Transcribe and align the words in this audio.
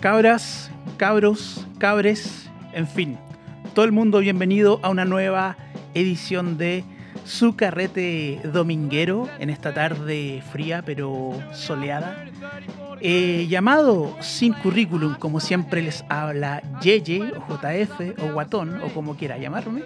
Cabras, 0.00 0.70
cabros, 0.96 1.64
cabres, 1.78 2.50
en 2.72 2.88
fin. 2.88 3.18
Todo 3.74 3.84
el 3.84 3.92
mundo 3.92 4.18
bienvenido 4.18 4.80
a 4.82 4.88
una 4.88 5.04
nueva 5.04 5.56
edición 5.94 6.58
de 6.58 6.82
Su 7.24 7.54
Carrete 7.54 8.40
Dominguero 8.52 9.28
en 9.38 9.48
esta 9.48 9.72
tarde 9.72 10.42
fría 10.50 10.82
pero 10.84 11.38
soleada. 11.52 12.26
Eh, 13.04 13.46
llamado 13.48 14.16
Sin 14.20 14.52
Currículum, 14.52 15.16
como 15.16 15.40
siempre 15.40 15.82
les 15.82 16.04
habla 16.08 16.62
Yeye 16.80 17.32
o 17.36 17.52
JF 17.52 18.22
o 18.22 18.32
Guatón 18.32 18.80
o 18.84 18.88
como 18.94 19.16
quiera 19.16 19.38
llamarme. 19.38 19.82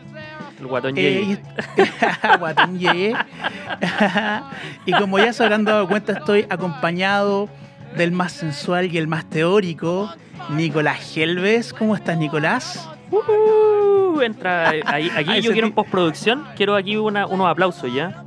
El 0.61 0.66
guatón 0.66 0.95
Eh, 0.98 1.23
Jay. 1.25 1.39
y- 1.79 2.39
Guatón 2.39 2.79
Yeye. 2.79 3.15
y 4.87 4.92
como 4.92 5.19
ya 5.19 5.33
se 5.33 5.42
habrán 5.45 5.65
dado 5.65 5.89
cuenta, 5.89 6.12
estoy 6.12 6.47
acompañado 6.51 7.48
del 7.97 8.12
más 8.12 8.33
sensual 8.33 8.92
y 8.92 8.98
el 8.98 9.09
más 9.09 9.25
teórico, 9.30 10.11
Nicolás 10.51 11.17
Helves. 11.17 11.73
¿Cómo 11.73 11.95
estás, 11.97 12.19
Nicolás? 12.19 12.89
Uh, 13.11 14.20
entra 14.20 14.70
ahí, 14.84 15.11
aquí 15.17 15.41
yo 15.41 15.53
quiero 15.53 15.69
en 15.69 15.73
postproducción, 15.73 16.45
quiero 16.56 16.75
aquí 16.77 16.97
una- 16.97 17.27
unos 17.27 17.47
aplausos 17.48 17.92
ya. 17.95 18.23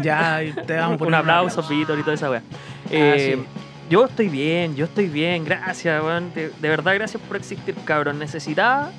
Ya 0.00 0.40
te 0.66 0.74
vamos 0.76 0.94
a 0.94 0.98
poner 0.98 1.08
un 1.08 1.14
aplauso, 1.16 1.62
Víctor 1.68 1.98
y 1.98 2.02
toda 2.02 2.14
esa 2.14 2.30
weá. 2.30 2.42
Eh, 2.90 3.36
sí. 3.38 3.44
Yo 3.90 4.06
estoy 4.06 4.28
bien, 4.28 4.74
yo 4.74 4.86
estoy 4.86 5.08
bien, 5.08 5.44
gracias, 5.44 6.02
weón. 6.02 6.32
De, 6.34 6.48
de 6.48 6.68
verdad, 6.68 6.94
gracias 6.94 7.22
por 7.22 7.36
existir, 7.36 7.74
cabrón. 7.84 8.18
Necesitaba 8.18 8.90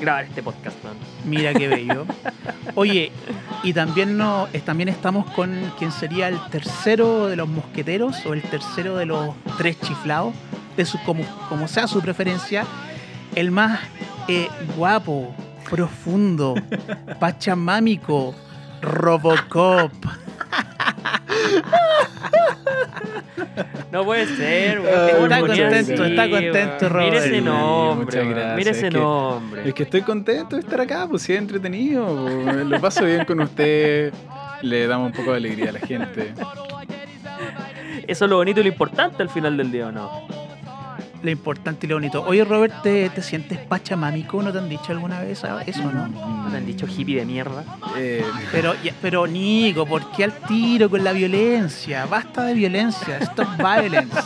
grabar 0.00 0.24
este 0.24 0.42
podcast, 0.42 0.82
weón. 0.84 0.96
Mira 1.24 1.52
qué 1.52 1.68
bello. 1.68 2.06
Oye, 2.74 3.10
y 3.62 3.72
también, 3.72 4.16
no, 4.16 4.48
también 4.64 4.88
estamos 4.88 5.30
con 5.32 5.72
quien 5.78 5.92
sería 5.92 6.28
el 6.28 6.38
tercero 6.50 7.26
de 7.26 7.36
los 7.36 7.48
mosqueteros 7.48 8.24
o 8.26 8.34
el 8.34 8.42
tercero 8.42 8.96
de 8.96 9.06
los 9.06 9.34
tres 9.56 9.80
chiflados, 9.80 10.34
de 10.76 10.84
su, 10.84 10.98
como, 11.02 11.24
como 11.48 11.66
sea 11.66 11.86
su 11.88 12.00
preferencia, 12.00 12.64
el 13.34 13.50
más 13.50 13.80
eh, 14.28 14.48
guapo, 14.76 15.34
profundo, 15.68 16.54
pachamámico, 17.20 18.34
Robocop. 18.80 19.92
No 23.90 24.04
puede 24.04 24.26
ser, 24.26 24.80
qué 24.82 25.22
está 25.22 25.40
contento, 25.40 25.96
sí, 25.96 26.02
está 26.10 26.30
contento, 26.30 26.86
weón. 26.88 27.04
Mira 27.04 27.18
ese 27.18 27.28
Robert. 27.40 27.44
nombre, 27.44 28.24
gracias. 28.26 28.56
Mira 28.56 28.70
ese 28.70 28.86
Es 28.88 28.92
que- 28.92 28.98
nombre. 29.00 29.68
Es 29.68 29.74
que 29.74 29.82
estoy 29.84 30.02
contento 30.02 30.56
de 30.56 30.62
estar 30.62 30.80
acá, 30.80 31.06
pues 31.08 31.22
sí, 31.22 31.32
es 31.32 31.38
entretenido. 31.38 32.26
pues, 32.44 32.66
Lo 32.66 32.80
paso 32.80 33.04
bien 33.06 33.24
con 33.24 33.40
usted. 33.40 34.12
Le 34.62 34.86
damos 34.86 35.06
un 35.06 35.12
poco 35.12 35.30
de 35.32 35.36
alegría 35.38 35.70
a 35.70 35.72
la 35.72 35.80
gente. 35.80 36.34
Eso 38.06 38.24
es 38.24 38.30
lo 38.30 38.36
bonito 38.36 38.60
y 38.60 38.64
lo 38.64 38.68
importante 38.68 39.22
al 39.22 39.30
final 39.30 39.56
del 39.56 39.72
día, 39.72 39.88
¿o 39.88 39.92
no? 39.92 40.28
Lo 41.22 41.30
importante 41.30 41.86
y 41.86 41.88
lo 41.88 41.96
bonito. 41.96 42.22
Oye, 42.26 42.44
Robert, 42.44 42.82
¿te, 42.82 43.10
te 43.10 43.22
sientes 43.22 43.58
pachamámico? 43.58 44.40
¿No 44.42 44.52
te 44.52 44.58
han 44.58 44.68
dicho 44.68 44.92
alguna 44.92 45.20
vez 45.20 45.42
eso, 45.66 45.92
no? 45.92 46.06
¿No 46.08 46.48
te 46.50 46.56
han 46.56 46.64
dicho 46.66 46.86
hippie 46.86 47.16
de 47.18 47.24
mierda? 47.26 47.64
Eh, 47.96 48.24
Pero, 48.52 48.74
pero 49.02 49.26
Nico, 49.26 49.84
¿por 49.84 50.12
qué 50.12 50.24
al 50.24 50.32
tiro 50.46 50.88
con 50.88 51.02
la 51.02 51.12
violencia? 51.12 52.06
Basta 52.06 52.44
de 52.44 52.54
violencia, 52.54 53.18
stop 53.18 53.48
violence. 53.56 54.16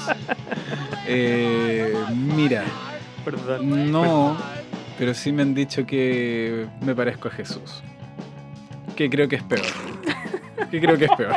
eh, 1.06 1.94
mira, 2.14 2.64
Perdón. 3.24 3.90
no, 3.90 4.36
pero 4.98 5.14
sí 5.14 5.32
me 5.32 5.42
han 5.42 5.54
dicho 5.54 5.86
que 5.86 6.66
me 6.82 6.94
parezco 6.94 7.28
a 7.28 7.30
Jesús. 7.30 7.82
Que 8.96 9.08
creo 9.08 9.28
que 9.28 9.36
es 9.36 9.42
peor. 9.42 9.64
Que 10.70 10.80
creo 10.80 10.96
que 10.96 11.05
es 11.06 11.11
peor. 11.17 11.34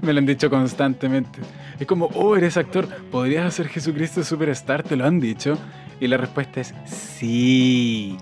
Me 0.00 0.12
lo 0.12 0.18
han 0.18 0.26
dicho 0.26 0.50
constantemente. 0.50 1.40
Es 1.78 1.86
como, 1.86 2.06
oh, 2.14 2.36
eres 2.36 2.56
actor, 2.56 2.86
¿podrías 3.10 3.46
hacer 3.46 3.68
Jesucristo 3.68 4.22
Superstar? 4.24 4.82
¿Te 4.82 4.96
lo 4.96 5.06
han 5.06 5.20
dicho? 5.20 5.58
Y 6.00 6.08
la 6.08 6.16
respuesta 6.16 6.60
es 6.60 6.74
sí. 6.86 8.16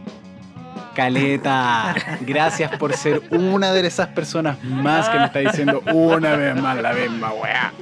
Caleta, 0.94 1.94
gracias 2.20 2.76
por 2.76 2.92
ser 2.92 3.22
una 3.30 3.72
de 3.72 3.86
esas 3.86 4.08
personas 4.08 4.62
más 4.64 5.08
que 5.08 5.18
me 5.18 5.24
está 5.26 5.38
diciendo 5.38 5.82
una 5.92 6.36
vez 6.36 6.60
más 6.60 6.80
la 6.82 6.92
misma 6.92 7.32
weá. 7.32 7.72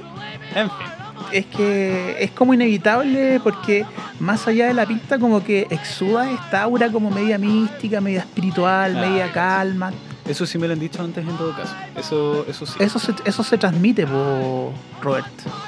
En 0.55 0.69
fin. 0.69 0.87
Es 1.31 1.45
que 1.47 2.15
es 2.23 2.31
como 2.31 2.53
inevitable 2.53 3.39
porque 3.43 3.85
más 4.19 4.47
allá 4.47 4.67
de 4.67 4.73
la 4.73 4.85
pinta 4.85 5.19
como 5.19 5.43
que 5.43 5.67
exuda 5.69 6.31
esta 6.31 6.63
aura 6.63 6.91
como 6.91 7.11
media 7.11 7.37
mística, 7.37 8.01
media 8.01 8.21
espiritual, 8.21 8.93
media 8.95 9.31
calma. 9.31 9.91
Eso 10.29 10.45
sí 10.45 10.59
me 10.59 10.67
lo 10.67 10.73
han 10.73 10.79
dicho 10.79 11.01
antes 11.01 11.27
en 11.27 11.35
todo 11.37 11.55
caso. 11.55 11.75
Eso, 11.95 12.45
eso 12.47 12.65
sí. 12.67 12.75
Eso 12.79 12.99
se, 12.99 13.15
eso 13.25 13.43
se 13.43 13.57
transmite, 13.57 14.05
po, 14.05 14.71
Robert. 15.01 15.25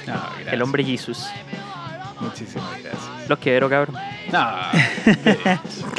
Ah. 0.08 0.30
El 0.52 0.62
hombre 0.62 0.84
Jesus. 0.84 1.26
Muchísimas 2.20 2.70
gracias. 2.84 3.28
Los 3.28 3.40
quiero, 3.40 3.68
cabrón. 3.68 3.96
No, 4.32 4.48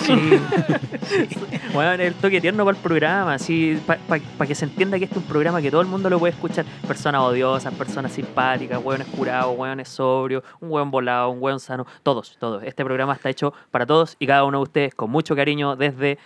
Sí. 0.03 0.13
Bueno, 1.75 2.03
el 2.03 2.15
toque 2.15 2.41
tierno 2.41 2.65
para 2.65 2.77
el 2.77 2.83
programa, 2.83 3.35
así, 3.35 3.81
para 3.87 4.47
que 4.47 4.55
se 4.55 4.67
entienda 4.67 4.99
que 4.99 5.05
este 5.05 5.19
es 5.19 5.23
un 5.23 5.29
programa 5.29 5.61
que 5.61 5.71
todo 5.71 5.81
el 5.81 5.87
mundo 5.89 6.09
lo 6.09 6.19
puede 6.19 6.35
escuchar. 6.35 6.65
Personas 6.87 7.23
odiosas, 7.23 7.75
personas 7.75 8.13
simpáticas, 8.13 8.81
hueones 8.83 9.09
curados, 9.09 9.57
hueones 9.59 9.89
sobrios, 9.89 10.45
un 10.61 10.71
hueón 10.71 10.91
volado, 10.91 11.31
un 11.31 11.43
hueón 11.43 11.59
sano, 11.59 11.87
todos, 12.03 12.37
todos. 12.39 12.63
Este 12.63 12.85
programa 12.85 13.15
está 13.15 13.31
hecho 13.31 13.55
para 13.71 13.87
todos 13.87 14.17
y 14.19 14.27
cada 14.27 14.45
uno 14.45 14.59
de 14.59 14.63
ustedes 14.63 14.95
con 14.95 15.11
mucho 15.11 15.35
cariño 15.35 15.75
desde 15.75 16.19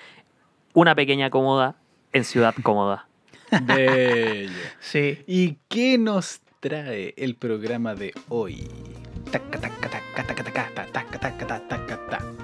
una 0.75 0.95
pequeña 0.95 1.31
cómoda 1.31 1.77
en 2.17 2.25
Ciudad 2.25 2.55
Cómoda. 2.63 3.07
Bello. 3.63 4.51
Sí. 4.81 5.25
¿Y 5.27 5.57
qué 5.69 5.99
nos 5.99 6.41
trae 6.61 7.15
el 7.17 7.37
programa 7.37 7.95
de 7.95 8.13
hoy? 8.29 8.69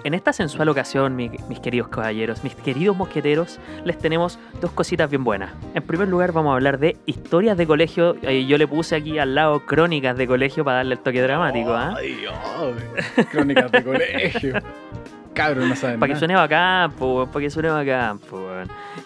En 0.05 0.15
esta 0.15 0.33
sensual 0.33 0.69
ocasión, 0.69 1.15
mis, 1.15 1.31
queridos 1.62 1.88
caballeros, 1.88 2.43
mis 2.43 2.55
queridos 2.56 2.97
mosqueteros, 2.97 3.60
les 3.84 3.97
tenemos 3.99 4.38
dos 4.60 4.72
cositas 4.72 5.09
bien 5.09 5.22
buenas. 5.22 5.53
En 5.75 5.83
primer 5.84 6.09
lugar, 6.09 6.33
vamos 6.33 6.50
a 6.50 6.54
hablar 6.54 6.78
de 6.78 6.97
historias 7.06 7.56
de 7.56 7.66
colegio. 7.66 8.16
Eh, 8.22 8.44
yo 8.47 8.59
le 8.59 8.66
puse 8.66 8.97
aquí 8.97 9.19
al 9.19 9.34
lado 9.34 9.65
crónicas 9.65 10.16
de 10.16 10.27
colegio 10.27 10.65
para 10.65 10.78
darle 10.78 10.94
el 10.94 11.00
toque 11.00 11.22
dramático. 11.22 11.71
¿eh? 11.71 11.94
Ay, 11.97 12.25
ay, 12.27 13.25
crónicas 13.25 13.71
de 13.71 13.84
colegio. 13.84 14.54
Cabros, 15.34 15.66
no 15.66 15.76
saben 15.76 15.98
Para 15.98 16.12
que 16.12 16.19
suene 16.19 16.34
bacán, 16.34 16.93
para 16.93 17.41
que 17.41 17.50
suene 17.50 17.69
bacán, 17.69 18.19
po. 18.19 18.48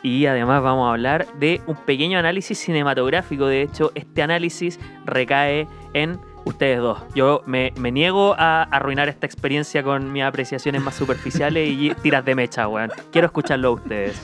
Y 0.02 0.26
además 0.26 0.62
vamos 0.62 0.88
a 0.88 0.92
hablar 0.92 1.26
de 1.38 1.60
un 1.66 1.76
pequeño 1.76 2.18
análisis 2.18 2.58
cinematográfico. 2.58 3.46
De 3.46 3.62
hecho, 3.62 3.92
este 3.94 4.22
análisis 4.22 4.80
recae 5.04 5.68
en 5.94 6.18
ustedes 6.44 6.78
dos. 6.78 7.02
Yo 7.14 7.42
me, 7.46 7.72
me 7.76 7.92
niego 7.92 8.34
a 8.38 8.62
arruinar 8.62 9.08
esta 9.08 9.26
experiencia 9.26 9.82
con 9.82 10.12
mis 10.12 10.22
apreciaciones 10.22 10.80
más 10.80 10.94
superficiales 10.94 11.68
y 11.68 11.92
tiras 12.02 12.24
de 12.24 12.34
mecha, 12.34 12.68
weón. 12.68 12.90
Quiero 13.12 13.26
escucharlo 13.26 13.68
a 13.68 13.72
ustedes. 13.72 14.22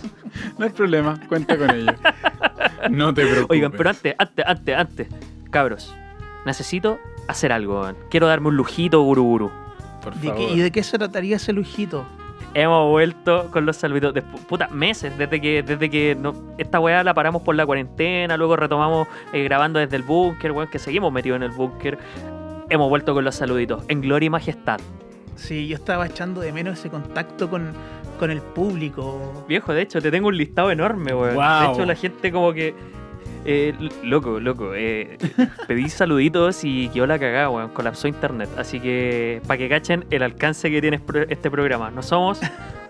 No 0.59 0.65
hay 0.65 0.71
problema, 0.71 1.21
cuenta 1.29 1.59
con 1.59 1.71
ello. 1.71 1.93
No 2.91 3.13
te 3.13 3.23
preocupes. 3.23 3.51
Oigan, 3.51 3.73
pero 3.73 3.91
antes, 3.91 4.15
antes, 4.19 4.47
antes, 4.47 4.77
antes. 4.77 5.09
Cabros, 5.51 5.95
necesito 6.47 6.99
hacer 7.29 7.53
algo, 7.53 7.83
weón. 7.83 7.97
Quiero 8.11 8.29
darme 8.29 8.49
un 8.49 8.57
lujito, 8.57 9.03
guru 9.03 9.23
guru. 9.23 9.62
Por 10.03 10.15
¿De 10.15 10.29
favor. 10.29 10.47
qué- 10.49 10.53
¿Y 10.55 10.61
de 10.61 10.71
qué 10.71 10.83
se 10.83 10.99
trataría 10.99 11.37
ese 11.37 11.53
lujito? 11.53 12.05
Hemos 12.55 12.91
vuelto 12.91 13.49
con 13.51 13.65
los 13.65 13.77
saluditos. 13.77 14.13
de 14.13 14.21
puta, 14.23 14.69
meses 14.69 15.17
desde 15.17 15.41
que, 15.41 15.63
desde 15.63 15.89
que 15.89 16.15
no- 16.15 16.35
esta 16.59 16.81
weá 16.81 17.03
la 17.03 17.15
paramos 17.15 17.41
por 17.43 17.55
la 17.55 17.65
cuarentena, 17.65 18.37
luego 18.37 18.57
retomamos 18.57 19.09
eh, 19.33 19.43
grabando 19.45 19.79
desde 19.79 19.97
el 19.97 20.03
búnker, 20.03 20.53
weón, 20.53 20.69
que 20.69 20.79
seguimos 20.79 21.11
metidos 21.13 21.37
en 21.37 21.45
el 21.45 21.51
búnker. 21.51 21.99
Hemos 22.69 22.89
vuelto 22.91 23.15
con 23.15 23.25
los 23.25 23.35
saluditos. 23.35 23.85
En 23.89 24.01
gloria 24.03 24.27
y 24.27 24.31
majestad. 24.31 24.81
Sí, 25.37 25.67
yo 25.67 25.77
estaba 25.77 26.07
echando 26.07 26.41
de 26.43 26.53
menos 26.53 26.79
ese 26.79 26.91
contacto 26.91 27.49
con, 27.49 27.73
con 28.19 28.31
el 28.31 28.41
público. 28.43 29.45
Viejo, 29.49 29.73
de 29.73 29.83
hecho, 29.83 30.01
te 30.03 30.11
tengo 30.11 30.29
un 30.29 30.37
listado 30.37 30.71
enorme, 30.71 31.15
weón. 31.15 31.35
Guau. 31.35 31.69
De 31.69 31.73
hecho, 31.73 31.87
la 31.87 31.95
gente 31.95 32.31
como 32.31 32.53
que. 32.53 32.75
Eh, 33.45 33.75
loco, 34.03 34.41
loco. 34.41 34.73
eh, 34.75 35.19
pedí 35.67 35.89
saluditos 35.89 36.65
y 36.65 36.89
quedó 36.89 37.07
la 37.07 37.19
cagada, 37.19 37.51
weón. 37.51 37.71
Colapsó 37.71 38.09
internet. 38.09 38.49
Así 38.59 38.81
que, 38.81 39.41
para 39.47 39.59
que 39.59 39.69
cachen 39.69 40.05
el 40.11 40.23
alcance 40.23 40.71
que 40.71 40.81
tiene 40.81 41.01
este 41.29 41.51
programa. 41.51 41.91
No 41.91 42.03
somos 42.03 42.41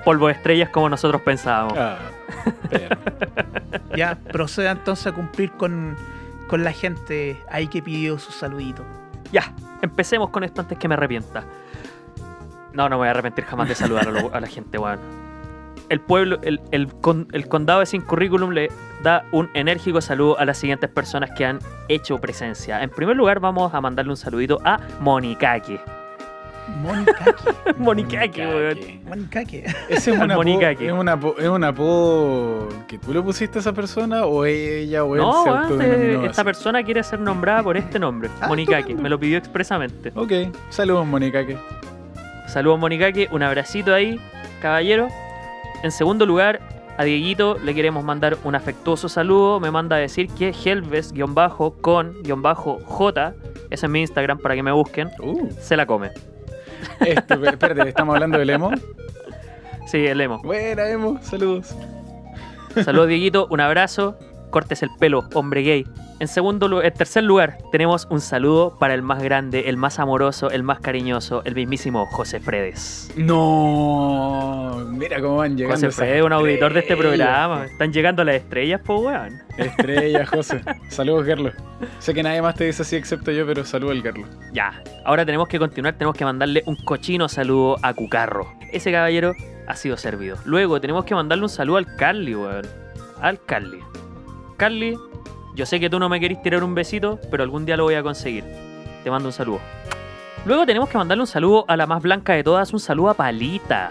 polvo 0.04 0.26
de 0.28 0.32
estrellas 0.34 0.68
como 0.70 0.88
nosotros 0.88 1.22
pensábamos. 1.22 1.74
Ah, 1.78 1.98
pero, 2.70 2.96
Ya, 3.96 4.16
proceda 4.16 4.70
entonces 4.72 5.06
a 5.06 5.12
cumplir 5.12 5.52
con, 5.52 5.96
con 6.48 6.64
la 6.64 6.72
gente 6.72 7.36
ahí 7.50 7.68
que 7.68 7.82
pidió 7.82 8.18
su 8.18 8.32
saludito. 8.32 8.84
Ya, 9.32 9.52
empecemos 9.82 10.30
con 10.30 10.44
esto 10.44 10.60
antes 10.62 10.78
que 10.78 10.88
me 10.88 10.94
arrepienta. 10.94 11.44
No, 12.72 12.84
no 12.88 12.90
me 12.90 12.96
voy 12.96 13.08
a 13.08 13.10
arrepentir 13.10 13.44
jamás 13.44 13.68
de 13.68 13.74
saludar 13.74 14.08
a, 14.08 14.10
lo- 14.10 14.34
a 14.34 14.40
la 14.40 14.46
gente, 14.46 14.78
weón. 14.78 14.98
El 15.92 16.00
pueblo, 16.00 16.38
el, 16.42 16.58
el 16.70 16.86
con- 16.88 17.28
el 17.32 17.48
condado 17.48 17.80
de 17.80 17.86
Sin 17.86 18.00
Currículum 18.00 18.50
le 18.52 18.70
da 19.02 19.24
un 19.30 19.50
enérgico 19.52 20.00
saludo 20.00 20.38
a 20.38 20.44
las 20.46 20.56
siguientes 20.56 20.88
personas 20.88 21.30
que 21.32 21.44
han 21.44 21.58
hecho 21.88 22.18
presencia. 22.18 22.82
En 22.82 22.88
primer 22.88 23.14
lugar, 23.14 23.40
vamos 23.40 23.74
a 23.74 23.80
mandarle 23.82 24.10
un 24.10 24.16
saludito 24.16 24.58
a 24.64 24.80
Monikake. 25.00 25.80
Monikaki. 26.80 27.32
Monikaki, 27.76 28.40
weón. 28.46 28.78
Monikaki. 29.06 29.58
¿Ese 29.88 30.12
es 30.12 30.16
un, 30.16 30.22
apodo, 30.30 30.36
Monikaki. 30.38 30.86
es, 30.86 30.92
un 30.92 31.08
apo- 31.08 31.34
es 31.38 31.48
un 31.48 31.64
apodo 31.64 32.68
que 32.86 32.98
tú 32.98 33.12
le 33.12 33.20
pusiste 33.20 33.58
a 33.58 33.60
esa 33.60 33.72
persona 33.72 34.24
o 34.24 34.44
ella 34.46 35.04
o 35.04 35.14
él 35.16 35.20
No, 35.20 35.42
se 35.44 35.50
autodenominó 35.50 36.20
esta 36.26 36.40
así? 36.42 36.44
persona 36.44 36.82
quiere 36.84 37.02
ser 37.02 37.20
nombrada 37.20 37.62
por 37.62 37.76
este 37.76 37.98
nombre, 37.98 38.30
Ah. 38.40 38.48
Me 38.48 39.08
lo 39.10 39.18
pidió 39.18 39.36
expresamente. 39.38 40.12
Ok, 40.14 40.32
saludos 40.70 41.06
Monikaki. 41.06 41.56
Saludos, 42.46 42.78
Monikaki. 42.78 43.28
Un 43.30 43.42
abracito 43.42 43.92
ahí, 43.94 44.20
caballero. 44.60 45.08
En 45.82 45.90
segundo 45.90 46.26
lugar, 46.26 46.60
a 46.96 47.04
Dieguito 47.04 47.58
le 47.58 47.74
queremos 47.74 48.04
mandar 48.04 48.36
un 48.44 48.54
afectuoso 48.54 49.08
saludo. 49.08 49.60
Me 49.60 49.70
manda 49.70 49.96
a 49.96 49.98
decir 49.98 50.28
que 50.28 50.54
Helves-con-j, 50.64 53.34
ese 53.70 53.86
es 53.86 53.90
mi 53.90 54.00
Instagram 54.00 54.38
para 54.38 54.54
que 54.54 54.62
me 54.62 54.72
busquen, 54.72 55.10
Uh, 55.20 55.48
se 55.60 55.76
la 55.76 55.86
come. 55.86 56.10
esto, 57.00 57.44
espérate, 57.44 57.88
¿estamos 57.88 58.14
hablando 58.14 58.38
del 58.38 58.50
emo? 58.50 58.70
Sí, 59.86 60.06
el 60.06 60.20
emo. 60.20 60.40
Buena 60.42 60.88
emo, 60.88 61.18
saludos. 61.22 61.74
Saludos, 62.84 63.08
Dieguito. 63.08 63.46
Un 63.50 63.60
abrazo. 63.60 64.16
Cortes 64.50 64.82
el 64.82 64.90
pelo, 64.98 65.24
hombre 65.34 65.62
gay. 65.62 65.86
En 66.22 66.28
segundo 66.28 66.80
en 66.84 66.94
tercer 66.94 67.24
lugar, 67.24 67.58
tenemos 67.72 68.06
un 68.08 68.20
saludo 68.20 68.78
para 68.78 68.94
el 68.94 69.02
más 69.02 69.20
grande, 69.20 69.68
el 69.68 69.76
más 69.76 69.98
amoroso, 69.98 70.52
el 70.52 70.62
más 70.62 70.78
cariñoso, 70.78 71.42
el 71.44 71.56
mismísimo 71.56 72.06
José 72.06 72.38
Fredes. 72.38 73.10
No, 73.16 74.86
mira 74.92 75.20
cómo 75.20 75.38
van 75.38 75.56
llegando. 75.56 75.74
José 75.74 75.90
Fredes, 75.90 76.22
un 76.22 76.32
auditor 76.32 76.74
de 76.74 76.78
este 76.78 76.92
estrellas, 76.92 77.26
programa. 77.26 77.64
Están 77.64 77.92
llegando 77.92 78.22
las 78.22 78.36
estrellas, 78.36 78.80
po, 78.82 78.98
weón. 79.00 79.32
po. 79.56 79.62
Estrella, 79.64 80.24
José. 80.32 80.60
Saludos, 80.90 81.26
Gerlo. 81.26 81.50
Sé 81.98 82.14
que 82.14 82.22
nadie 82.22 82.40
más 82.40 82.54
te 82.54 82.66
dice 82.66 82.82
así 82.82 82.94
excepto 82.94 83.32
yo, 83.32 83.44
pero 83.44 83.64
saludo 83.64 83.90
al 83.90 84.00
Gerlo. 84.00 84.28
Ya, 84.52 84.80
ahora 85.04 85.26
tenemos 85.26 85.48
que 85.48 85.58
continuar, 85.58 85.94
tenemos 85.94 86.16
que 86.16 86.24
mandarle 86.24 86.62
un 86.66 86.76
cochino 86.76 87.28
saludo 87.28 87.78
a 87.82 87.94
Cucarro. 87.94 88.46
Ese 88.70 88.92
caballero 88.92 89.34
ha 89.66 89.74
sido 89.74 89.96
servido. 89.96 90.36
Luego 90.44 90.80
tenemos 90.80 91.04
que 91.04 91.16
mandarle 91.16 91.42
un 91.42 91.50
saludo 91.50 91.78
al 91.78 91.96
Carly, 91.96 92.36
weón. 92.36 92.64
Al 93.20 93.42
Carly. 93.44 93.80
Carly, 94.56 94.96
yo 95.54 95.66
sé 95.66 95.80
que 95.80 95.90
tú 95.90 95.98
no 95.98 96.08
me 96.08 96.20
querís 96.20 96.40
tirar 96.42 96.64
un 96.64 96.74
besito, 96.74 97.18
pero 97.30 97.42
algún 97.42 97.66
día 97.66 97.76
lo 97.76 97.84
voy 97.84 97.94
a 97.94 98.02
conseguir. 98.02 98.44
Te 99.04 99.10
mando 99.10 99.28
un 99.28 99.32
saludo. 99.32 99.60
Luego 100.44 100.66
tenemos 100.66 100.88
que 100.88 100.98
mandarle 100.98 101.22
un 101.22 101.26
saludo 101.26 101.64
a 101.68 101.76
la 101.76 101.86
más 101.86 102.02
blanca 102.02 102.32
de 102.32 102.42
todas, 102.42 102.72
un 102.72 102.80
saludo 102.80 103.10
a 103.10 103.14
Palita. 103.14 103.90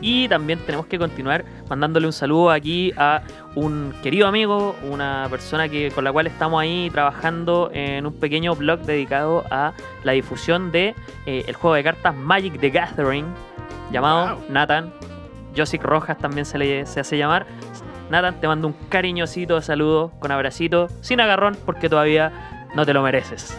Y 0.00 0.28
también 0.28 0.58
tenemos 0.66 0.86
que 0.86 0.98
continuar 0.98 1.44
mandándole 1.70 2.06
un 2.06 2.12
saludo 2.12 2.50
aquí 2.50 2.92
a 2.96 3.22
un 3.54 3.94
querido 4.02 4.26
amigo, 4.26 4.74
una 4.82 5.28
persona 5.30 5.68
que, 5.68 5.92
con 5.92 6.02
la 6.02 6.12
cual 6.12 6.26
estamos 6.26 6.60
ahí 6.60 6.90
trabajando 6.90 7.70
en 7.72 8.04
un 8.06 8.12
pequeño 8.12 8.56
blog 8.56 8.80
dedicado 8.80 9.44
a 9.50 9.72
la 10.02 10.12
difusión 10.12 10.72
de 10.72 10.96
eh, 11.24 11.44
el 11.46 11.54
juego 11.54 11.76
de 11.76 11.84
cartas 11.84 12.16
Magic 12.16 12.58
the 12.58 12.70
Gathering, 12.70 13.26
llamado 13.92 14.36
Wow. 14.36 14.44
Nathan. 14.50 14.92
Josic 15.56 15.84
Rojas 15.84 16.18
también 16.18 16.46
se 16.46 16.58
le 16.58 16.84
se 16.86 17.00
hace 17.00 17.16
llamar. 17.16 17.46
Nathan, 18.12 18.38
te 18.40 18.46
mando 18.46 18.68
un 18.68 18.74
cariñosito 18.90 19.62
saludo 19.62 20.12
con 20.18 20.30
abracito, 20.32 20.88
sin 21.00 21.18
agarrón, 21.20 21.56
porque 21.64 21.88
todavía 21.88 22.68
no 22.74 22.84
te 22.84 22.92
lo 22.92 23.02
mereces. 23.02 23.58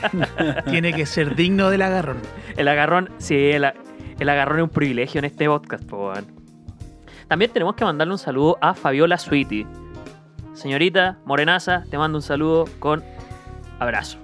Tiene 0.70 0.94
que 0.94 1.04
ser 1.04 1.36
digno 1.36 1.68
del 1.68 1.82
agarrón. 1.82 2.22
El 2.56 2.68
agarrón, 2.68 3.10
sí, 3.18 3.50
el, 3.50 3.70
el 4.18 4.28
agarrón 4.30 4.60
es 4.60 4.62
un 4.62 4.70
privilegio 4.70 5.18
en 5.18 5.26
este 5.26 5.46
podcast, 5.46 5.84
po, 5.84 6.08
weón. 6.08 6.26
También 7.28 7.52
tenemos 7.52 7.74
que 7.74 7.84
mandarle 7.84 8.14
un 8.14 8.18
saludo 8.18 8.56
a 8.62 8.72
Fabiola 8.72 9.18
Sweetie. 9.18 9.66
Señorita 10.54 11.18
Morenaza, 11.26 11.84
te 11.90 11.98
mando 11.98 12.16
un 12.16 12.22
saludo 12.22 12.64
con 12.78 13.04
abrazo. 13.78 14.18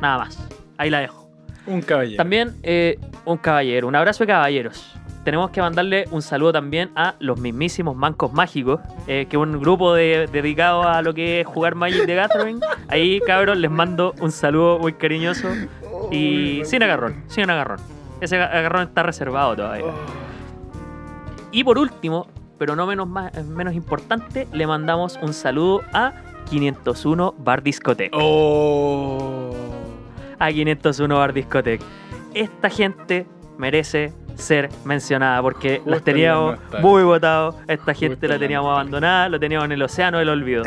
Nada 0.00 0.18
más. 0.18 0.48
Ahí 0.78 0.90
la 0.90 1.00
dejo. 1.00 1.28
Un 1.66 1.82
caballero. 1.82 2.18
También 2.18 2.54
eh, 2.62 3.00
un 3.24 3.36
caballero, 3.36 3.88
un 3.88 3.96
abrazo 3.96 4.22
de 4.22 4.28
caballeros. 4.28 4.96
Tenemos 5.26 5.50
que 5.50 5.60
mandarle 5.60 6.04
un 6.12 6.22
saludo 6.22 6.52
también 6.52 6.92
a 6.94 7.16
los 7.18 7.40
mismísimos 7.40 7.96
Mancos 7.96 8.32
Mágicos, 8.32 8.78
eh, 9.08 9.26
que 9.28 9.36
es 9.36 9.42
un 9.42 9.58
grupo 9.58 9.92
de- 9.92 10.28
dedicado 10.30 10.84
a 10.84 11.02
lo 11.02 11.14
que 11.14 11.40
es 11.40 11.46
jugar 11.48 11.74
Magic 11.74 12.06
the 12.06 12.14
Gathering. 12.14 12.60
Ahí, 12.86 13.18
cabros, 13.26 13.58
les 13.58 13.68
mando 13.68 14.14
un 14.20 14.30
saludo 14.30 14.78
muy 14.78 14.92
cariñoso 14.92 15.48
y 16.12 16.60
sin 16.64 16.84
agarrón, 16.84 17.24
sin 17.26 17.50
agarrón. 17.50 17.80
Ese 18.20 18.40
agarrón 18.40 18.82
está 18.84 19.02
reservado 19.02 19.56
todavía. 19.56 19.86
Y 21.50 21.64
por 21.64 21.76
último, 21.78 22.28
pero 22.56 22.76
no 22.76 22.86
menos, 22.86 23.08
más, 23.08 23.34
menos 23.46 23.74
importante, 23.74 24.46
le 24.52 24.64
mandamos 24.64 25.18
un 25.20 25.34
saludo 25.34 25.82
a 25.92 26.12
501 26.48 27.34
Bar 27.36 27.64
Discoteca 27.64 28.16
Oh. 28.16 29.50
a 30.38 30.52
501 30.52 31.16
Bar 31.18 31.32
Discotec. 31.32 31.80
Esta 32.32 32.70
gente 32.70 33.26
merece 33.58 34.12
ser 34.36 34.68
mencionada 34.84 35.40
porque 35.40 35.76
Justo 35.76 35.90
las 35.90 36.02
teníamos 36.02 36.52
nostalgia. 36.52 36.80
muy 36.80 37.02
votados. 37.04 37.54
Esta 37.66 37.94
gente 37.94 38.16
Justo 38.16 38.26
la 38.28 38.34
en 38.34 38.40
la 38.40 38.44
teníamos 38.44 38.70
abandonada, 38.70 39.28
lo 39.28 39.40
teníamos 39.40 39.64
en 39.66 39.72
el 39.72 39.82
océano 39.82 40.18
del 40.18 40.28
olvido. 40.28 40.62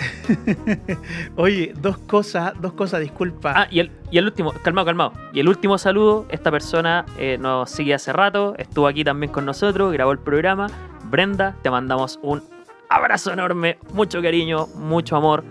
Oye, 1.35 1.73
dos 1.79 1.97
cosas, 1.99 2.53
dos 2.59 2.73
cosas, 2.73 3.01
disculpa. 3.01 3.53
Ah, 3.55 3.67
y 3.69 3.79
el, 3.79 3.91
y 4.11 4.17
el 4.17 4.25
último, 4.25 4.53
calmado, 4.63 4.85
calmado. 4.85 5.13
Y 5.33 5.39
el 5.39 5.47
último 5.47 5.77
saludo, 5.77 6.25
esta 6.29 6.51
persona 6.51 7.05
eh, 7.17 7.37
nos 7.39 7.69
sigue 7.69 7.93
hace 7.93 8.11
rato, 8.11 8.55
estuvo 8.57 8.87
aquí 8.87 9.03
también 9.03 9.31
con 9.31 9.45
nosotros, 9.45 9.93
grabó 9.93 10.11
el 10.11 10.19
programa. 10.19 10.67
Brenda, 11.05 11.55
te 11.61 11.69
mandamos 11.69 12.19
un 12.21 12.43
abrazo 12.89 13.31
enorme, 13.31 13.77
mucho 13.93 14.21
cariño, 14.21 14.67
mucho 14.75 15.15
amor. 15.15 15.43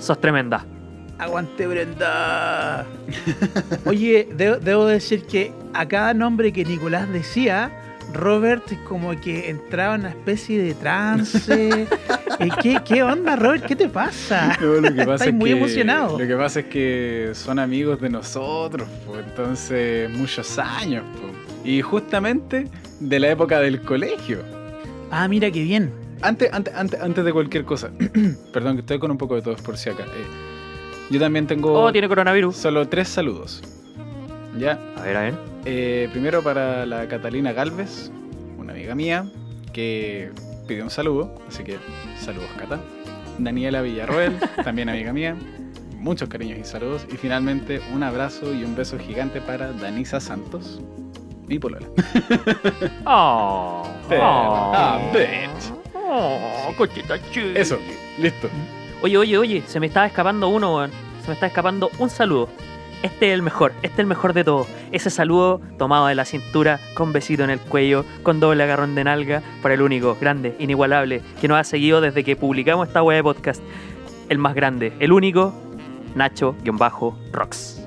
Sos 0.00 0.20
tremenda. 0.20 0.64
Aguante 1.18 1.66
Brenda. 1.66 2.86
Oye, 3.84 4.28
de- 4.36 4.58
debo 4.58 4.86
decir 4.86 5.24
que 5.24 5.52
a 5.74 5.86
cada 5.86 6.14
nombre 6.14 6.52
que 6.52 6.64
Nicolás 6.64 7.10
decía, 7.12 7.70
Robert 8.12 8.64
como 8.84 9.18
que 9.20 9.50
entraba 9.50 9.94
en 9.96 10.00
una 10.02 10.10
especie 10.10 10.62
de 10.62 10.74
trance. 10.74 11.86
Eh, 12.40 12.50
¿qué, 12.62 12.78
qué 12.84 13.02
onda, 13.02 13.34
Robert? 13.34 13.66
¿Qué 13.66 13.74
te 13.74 13.88
pasa? 13.88 14.56
No, 14.60 14.74
lo 14.74 14.82
que 14.94 14.98
pasa 14.98 15.12
Estás 15.14 15.26
es 15.26 15.34
muy 15.34 15.50
que, 15.50 15.56
emocionado. 15.56 16.16
Lo 16.20 16.24
que 16.24 16.36
pasa 16.36 16.60
es 16.60 16.66
que 16.66 17.30
son 17.32 17.58
amigos 17.58 18.00
de 18.00 18.10
nosotros, 18.10 18.86
po, 19.04 19.18
entonces 19.18 20.08
muchos 20.10 20.56
años. 20.56 21.02
po. 21.14 21.66
Y 21.68 21.82
justamente 21.82 22.68
de 23.00 23.18
la 23.18 23.30
época 23.30 23.58
del 23.58 23.80
colegio. 23.82 24.38
Ah, 25.10 25.26
mira 25.26 25.50
qué 25.50 25.64
bien. 25.64 25.90
Antes, 26.22 26.52
antes, 26.52 26.72
antes, 26.76 27.00
antes 27.00 27.24
de 27.24 27.32
cualquier 27.32 27.64
cosa, 27.64 27.90
perdón 28.52 28.76
que 28.76 28.80
estoy 28.82 29.00
con 29.00 29.10
un 29.10 29.18
poco 29.18 29.34
de 29.34 29.42
tos 29.42 29.60
por 29.60 29.76
si 29.76 29.90
acá. 29.90 30.04
eh, 30.04 30.47
yo 31.10 31.20
también 31.20 31.46
tengo 31.46 31.72
Oh, 31.72 31.92
tiene 31.92 32.08
coronavirus. 32.08 32.56
solo 32.56 32.88
tres 32.88 33.08
saludos. 33.08 33.62
Ya, 34.58 34.78
A 34.96 35.02
ver, 35.02 35.16
a 35.16 35.20
ver. 35.22 35.34
Eh, 35.64 36.08
primero 36.12 36.42
para 36.42 36.84
la 36.86 37.06
Catalina 37.08 37.52
Galvez, 37.52 38.10
una 38.58 38.72
amiga 38.72 38.94
mía, 38.94 39.26
que 39.72 40.30
pidió 40.66 40.84
un 40.84 40.90
saludo, 40.90 41.34
así 41.48 41.62
que 41.64 41.76
saludos 42.18 42.48
Cata. 42.58 42.80
Daniela 43.38 43.82
Villarroel, 43.82 44.36
también 44.64 44.88
amiga 44.88 45.12
mía, 45.12 45.36
muchos 45.96 46.28
cariños 46.28 46.58
y 46.58 46.64
saludos. 46.64 47.06
Y 47.12 47.16
finalmente 47.16 47.80
un 47.94 48.02
abrazo 48.02 48.52
y 48.52 48.64
un 48.64 48.74
beso 48.74 48.98
gigante 48.98 49.40
para 49.40 49.72
Danisa 49.72 50.18
Santos, 50.20 50.80
mi 51.46 51.58
polola. 51.58 51.86
Oh, 53.04 53.86
Pero- 54.08 54.22
oh, 54.22 54.72
ah, 54.74 55.00
bitch. 55.12 55.72
oh, 55.94 56.72
cochita. 56.76 57.16
Eso, 57.54 57.78
listo. 58.18 58.48
Oye, 59.02 59.16
oye, 59.16 59.38
oye, 59.38 59.62
se 59.66 59.78
me 59.78 59.86
estaba 59.86 60.06
escapando 60.06 60.48
uno, 60.48 60.74
weón. 60.76 60.90
Me 61.28 61.34
está 61.34 61.46
escapando 61.46 61.90
un 61.98 62.10
saludo. 62.10 62.48
Este 63.02 63.28
es 63.28 63.34
el 63.34 63.42
mejor, 63.42 63.72
este 63.82 63.92
es 63.94 63.98
el 64.00 64.06
mejor 64.06 64.32
de 64.32 64.42
todos. 64.42 64.66
Ese 64.90 65.08
saludo 65.10 65.60
tomado 65.78 66.08
de 66.08 66.16
la 66.16 66.24
cintura, 66.24 66.80
con 66.94 67.12
besito 67.12 67.44
en 67.44 67.50
el 67.50 67.60
cuello, 67.60 68.04
con 68.24 68.40
doble 68.40 68.64
agarrón 68.64 68.96
de 68.96 69.04
nalga, 69.04 69.40
para 69.62 69.74
el 69.74 69.82
único, 69.82 70.16
grande, 70.20 70.56
inigualable, 70.58 71.22
que 71.40 71.46
nos 71.46 71.58
ha 71.58 71.64
seguido 71.64 72.00
desde 72.00 72.24
que 72.24 72.34
publicamos 72.34 72.88
esta 72.88 73.02
web 73.04 73.18
de 73.18 73.22
podcast. 73.22 73.62
El 74.28 74.38
más 74.38 74.54
grande, 74.56 74.92
el 74.98 75.12
único, 75.12 75.54
Nacho-Rocks. 76.16 77.84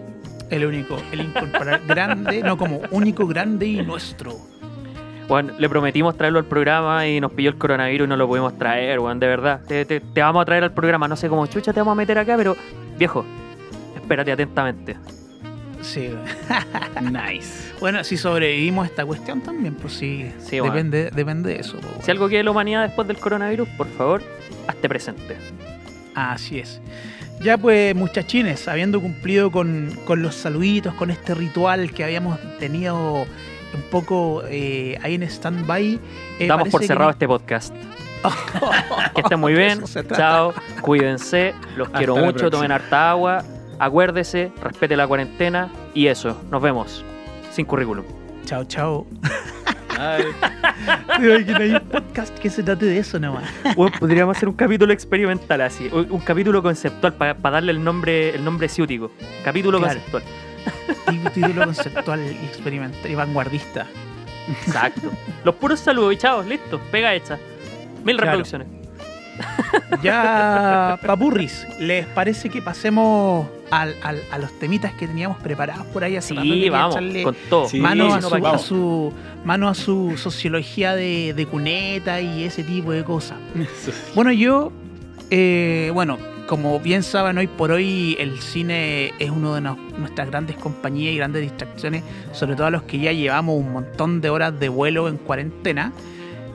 El 0.50 0.65
único, 0.65 0.98
el 1.12 1.21
incorporar 1.21 1.81
grande, 1.88 2.41
no 2.41 2.57
como 2.57 2.81
único, 2.91 3.25
grande 3.27 3.67
y 3.67 3.81
nuestro. 3.86 4.33
Bueno, 5.27 5.53
le 5.57 5.69
prometimos 5.69 6.17
traerlo 6.17 6.39
al 6.39 6.45
programa 6.45 7.07
y 7.07 7.21
nos 7.21 7.31
pilló 7.31 7.50
el 7.51 7.57
coronavirus 7.57 8.05
y 8.05 8.10
no 8.10 8.17
lo 8.17 8.27
pudimos 8.27 8.57
traer, 8.57 9.00
weón, 9.00 9.19
de 9.19 9.27
verdad. 9.27 9.62
Te, 9.65 9.86
te- 9.86 10.01
te 10.01 10.21
vamos 10.21 10.41
a 10.41 10.45
traer 10.45 10.63
al 10.63 10.74
programa, 10.74 11.07
no 11.07 11.15
sé 11.15 11.29
cómo 11.29 11.45
chucha 11.48 11.71
te 11.71 11.79
vamos 11.79 11.93
a 11.93 11.95
meter 11.95 12.17
acá, 12.17 12.36
pero 12.36 12.55
viejo, 13.01 13.25
espérate 13.96 14.31
atentamente. 14.31 14.96
Sí. 15.81 16.10
Nice. 17.01 17.74
Bueno, 17.79 18.03
si 18.03 18.15
sobrevivimos 18.15 18.84
a 18.84 18.88
esta 18.89 19.03
cuestión 19.03 19.41
también, 19.41 19.74
pues 19.74 19.93
sí. 19.93 20.31
Sí, 20.39 20.60
bueno. 20.60 20.75
depende, 20.75 21.10
depende 21.10 21.50
de 21.53 21.60
eso. 21.62 21.79
pues, 21.81 22.05
Si 22.05 22.12
algo 22.12 22.27
quiere 22.27 22.43
la 22.43 22.51
humanidad 22.51 22.84
después 22.84 23.08
del 23.08 23.17
coronavirus, 23.17 23.67
por 23.70 23.88
favor, 23.98 24.22
hazte 24.67 24.88
presente. 24.88 25.36
Así 26.13 26.60
es. 26.60 26.79
Ya 27.41 27.58
pues, 27.58 27.96
muchachines, 27.96 28.67
habiendo 28.67 29.01
cumplido 29.01 29.50
con, 29.50 29.98
con 30.05 30.22
los 30.22 30.36
saluditos, 30.36 30.93
con 30.93 31.10
este 31.10 31.34
ritual 31.34 31.91
que 31.91 32.03
habíamos 32.03 32.38
tenido 32.60 33.24
un 33.74 33.81
poco 33.89 34.43
eh, 34.48 35.00
ahí 35.01 35.15
en 35.15 35.24
stand-by. 35.24 36.00
eh, 36.38 36.48
Damos 36.48 36.70
por 36.70 36.81
que 36.81 36.88
cerrado 36.88 37.10
este 37.10 37.27
podcast. 37.27 37.74
Que 39.15 39.21
estén 39.21 39.39
muy 39.39 39.53
bien. 39.53 39.83
Chao. 40.15 40.53
Cuídense. 40.81 41.53
Los 41.75 41.87
Hasta 41.87 41.97
quiero 41.99 42.15
mucho. 42.17 42.49
Tomen 42.49 42.71
harta 42.71 43.11
agua. 43.11 43.43
Acuérdese. 43.79 44.51
Respete 44.61 44.95
la 44.95 45.07
cuarentena. 45.07 45.69
Y 45.93 46.07
eso. 46.07 46.39
Nos 46.51 46.61
vemos. 46.61 47.03
sin 47.51 47.65
currículum. 47.65 48.05
Chao, 48.45 48.63
chao. 48.65 49.05
Hay 49.99 51.71
un 51.73 51.79
podcast 51.91 52.37
que 52.39 52.49
se 52.49 52.63
trate 52.63 52.85
de 52.85 52.97
eso 52.99 53.19
nomás. 53.19 53.43
Weón, 53.75 53.91
podríamos 53.99 54.35
hacer 54.37 54.49
un 54.49 54.55
capítulo 54.55 54.91
experimental 54.93 55.61
así, 55.61 55.89
un 55.91 56.19
capítulo 56.21 56.63
conceptual 56.63 57.13
para 57.13 57.35
darle 57.35 57.71
el 57.71 57.83
nombre 57.83 58.33
el 58.33 58.43
nombre 58.43 58.67
ciútico. 58.67 59.11
Capítulo 59.43 59.77
Claro. 59.79 59.99
conceptual. 59.99 60.23
Tí- 61.07 61.29
Título 61.33 61.65
conceptual 61.65 62.19
y 62.25 62.45
experimental 62.45 63.11
y 63.11 63.15
vanguardista. 63.15 63.85
Exacto. 64.65 65.11
Los 65.43 65.55
puros 65.55 65.79
saludos 65.79 66.13
y 66.13 66.17
chavos, 66.17 66.47
listo, 66.47 66.79
pega 66.91 67.13
hecha. 67.13 67.37
Mil 68.03 68.15
Claro. 68.17 68.31
reproducciones. 68.38 68.67
Ya, 70.03 71.00
papurris, 71.05 71.65
¿les 71.79 72.05
parece 72.08 72.50
que 72.50 72.62
pasemos 72.62 73.48
al- 73.70 73.96
al- 74.03 74.22
a 74.31 74.38
los 74.38 74.58
temitas 74.60 74.93
que 74.93 75.08
teníamos 75.08 75.38
preparados 75.39 75.86
por 75.88 76.03
ahí? 76.03 76.15
Hace 76.15 76.34
rato 76.34 76.46
Sí, 76.48 76.70
vamos, 76.70 76.96
echarle 76.96 77.24
con 77.24 77.36
todo. 77.50 77.67
Sí, 77.70 77.79
mano, 77.79 78.13
a 78.13 78.20
no, 78.20 78.29
su, 78.29 78.36
a, 78.48 78.58
su, 78.58 79.13
mano 79.46 79.67
a 79.70 79.74
su 79.74 80.17
sociología 80.17 80.96
de, 80.96 81.34
de 81.36 81.46
cuneta 81.46 82.22
y 82.22 82.43
ese 82.43 82.63
tipo 82.63 82.91
de 82.91 83.03
cosas. 83.03 83.38
Bueno, 84.15 84.31
yo, 84.31 84.72
eh, 85.29 85.91
bueno, 85.93 86.17
como 86.48 86.79
bien 86.79 87.03
saben, 87.03 87.38
hoy 87.38 87.48
por 87.48 87.72
hoy 87.72 88.15
el 88.20 88.39
cine 88.41 89.13
es 89.20 89.29
una 89.29 89.55
de 89.55 89.62
nos- 89.62 89.77
nuestras 89.98 90.29
grandes 90.29 90.58
compañías 90.58 91.13
y 91.13 91.17
grandes 91.17 91.41
distracciones, 91.43 92.03
sobre 92.34 92.55
todo 92.55 92.67
a 92.67 92.72
los 92.72 92.84
que 92.84 93.00
ya 93.00 93.12
llevamos 93.13 93.58
un 93.58 93.72
montón 93.72 94.22
de 94.22 94.29
horas 94.29 94.58
de 94.60 94.70
vuelo 94.70 95.08
en 95.08 95.17
cuarentena, 95.17 95.93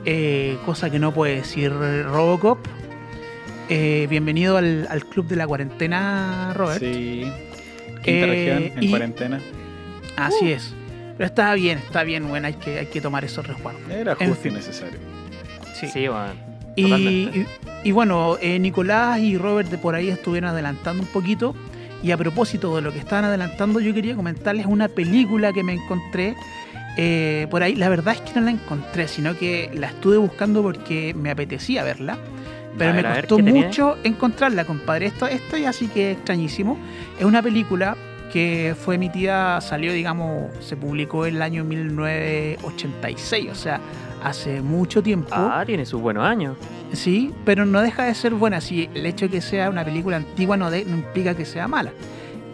eh, 0.09 0.57
cosa 0.65 0.89
que 0.89 0.99
no 0.99 1.13
puede 1.13 1.35
decir 1.35 1.69
Robocop. 1.71 2.59
Eh, 3.69 4.07
bienvenido 4.09 4.55
al, 4.55 4.87
al 4.89 5.03
club 5.05 5.27
de 5.27 5.35
la 5.35 5.45
cuarentena, 5.45 6.53
Robert. 6.55 6.79
Sí. 6.79 7.29
Quinta 8.01 8.09
Eh, 8.09 8.25
región 8.25 8.77
en 8.77 8.83
y- 8.83 8.89
cuarentena. 8.89 9.41
Así 10.15 10.51
es. 10.53 10.73
Pero 11.17 11.25
está 11.27 11.53
bien, 11.55 11.77
está 11.79 12.03
bien, 12.03 12.27
bueno, 12.29 12.47
hay 12.47 12.53
que, 12.53 12.79
hay 12.79 12.85
que 12.85 13.01
tomar 13.01 13.25
esos 13.25 13.45
resguardos. 13.45 13.81
Era 13.89 14.15
en 14.19 14.29
justo 14.29 14.47
y 14.47 14.51
necesario. 14.51 14.97
Sí. 15.77 15.87
Sí. 15.87 16.07
Y, 16.77 16.83
Totalmente. 16.83 17.39
y- 17.39 17.89
y 17.89 17.91
bueno, 17.91 18.37
eh, 18.41 18.57
Nicolás 18.59 19.19
y 19.19 19.37
Robert 19.37 19.69
de 19.69 19.77
por 19.77 19.95
ahí 19.95 20.09
estuvieron 20.09 20.49
adelantando 20.51 21.03
un 21.03 21.09
poquito. 21.09 21.53
Y 22.03 22.11
a 22.11 22.17
propósito 22.17 22.75
de 22.75 22.83
lo 22.83 22.93
que 22.93 22.99
estaban 22.99 23.25
adelantando, 23.25 23.79
yo 23.79 23.91
quería 23.93 24.15
comentarles 24.15 24.67
una 24.67 24.87
película 24.87 25.51
que 25.51 25.63
me 25.63 25.73
encontré 25.73 26.35
eh, 26.97 27.47
por 27.49 27.63
ahí. 27.63 27.75
La 27.75 27.89
verdad 27.89 28.15
es 28.15 28.21
que 28.21 28.39
no 28.39 28.45
la 28.45 28.51
encontré, 28.51 29.07
sino 29.07 29.35
que 29.37 29.69
la 29.73 29.87
estuve 29.87 30.17
buscando 30.17 30.61
porque 30.61 31.13
me 31.13 31.29
apetecía 31.31 31.83
verla. 31.83 32.17
Pero 32.77 32.93
ver, 32.93 33.03
me 33.03 33.09
ver, 33.09 33.27
costó 33.27 33.39
mucho 33.39 33.97
encontrarla, 34.03 34.65
compadre. 34.65 35.07
Esto, 35.07 35.25
esto 35.27 35.57
ya 35.57 35.73
sí 35.73 35.87
que 35.87 36.11
es 36.11 36.17
extrañísimo. 36.17 36.77
Es 37.17 37.25
una 37.25 37.41
película 37.41 37.95
que 38.31 38.75
fue 38.79 38.95
emitida, 38.95 39.61
salió, 39.61 39.93
digamos, 39.93 40.51
se 40.59 40.75
publicó 40.75 41.25
en 41.25 41.37
el 41.37 41.41
año 41.41 41.63
1986, 41.63 43.49
o 43.51 43.55
sea, 43.55 43.79
hace 44.23 44.61
mucho 44.61 45.01
tiempo. 45.01 45.29
Ah, 45.31 45.63
tiene 45.65 45.85
sus 45.85 46.01
buenos 46.01 46.23
años. 46.25 46.55
Sí, 46.93 47.33
pero 47.45 47.65
no 47.65 47.81
deja 47.81 48.03
de 48.05 48.15
ser 48.15 48.33
buena. 48.33 48.61
Si 48.61 48.89
el 48.93 49.05
hecho 49.05 49.25
de 49.25 49.31
que 49.31 49.41
sea 49.41 49.69
una 49.69 49.83
película 49.83 50.17
antigua 50.17 50.55
no, 50.57 50.69
de- 50.71 50.85
no 50.85 50.97
implica 50.97 51.35
que 51.35 51.45
sea 51.45 51.67
mala. 51.67 51.91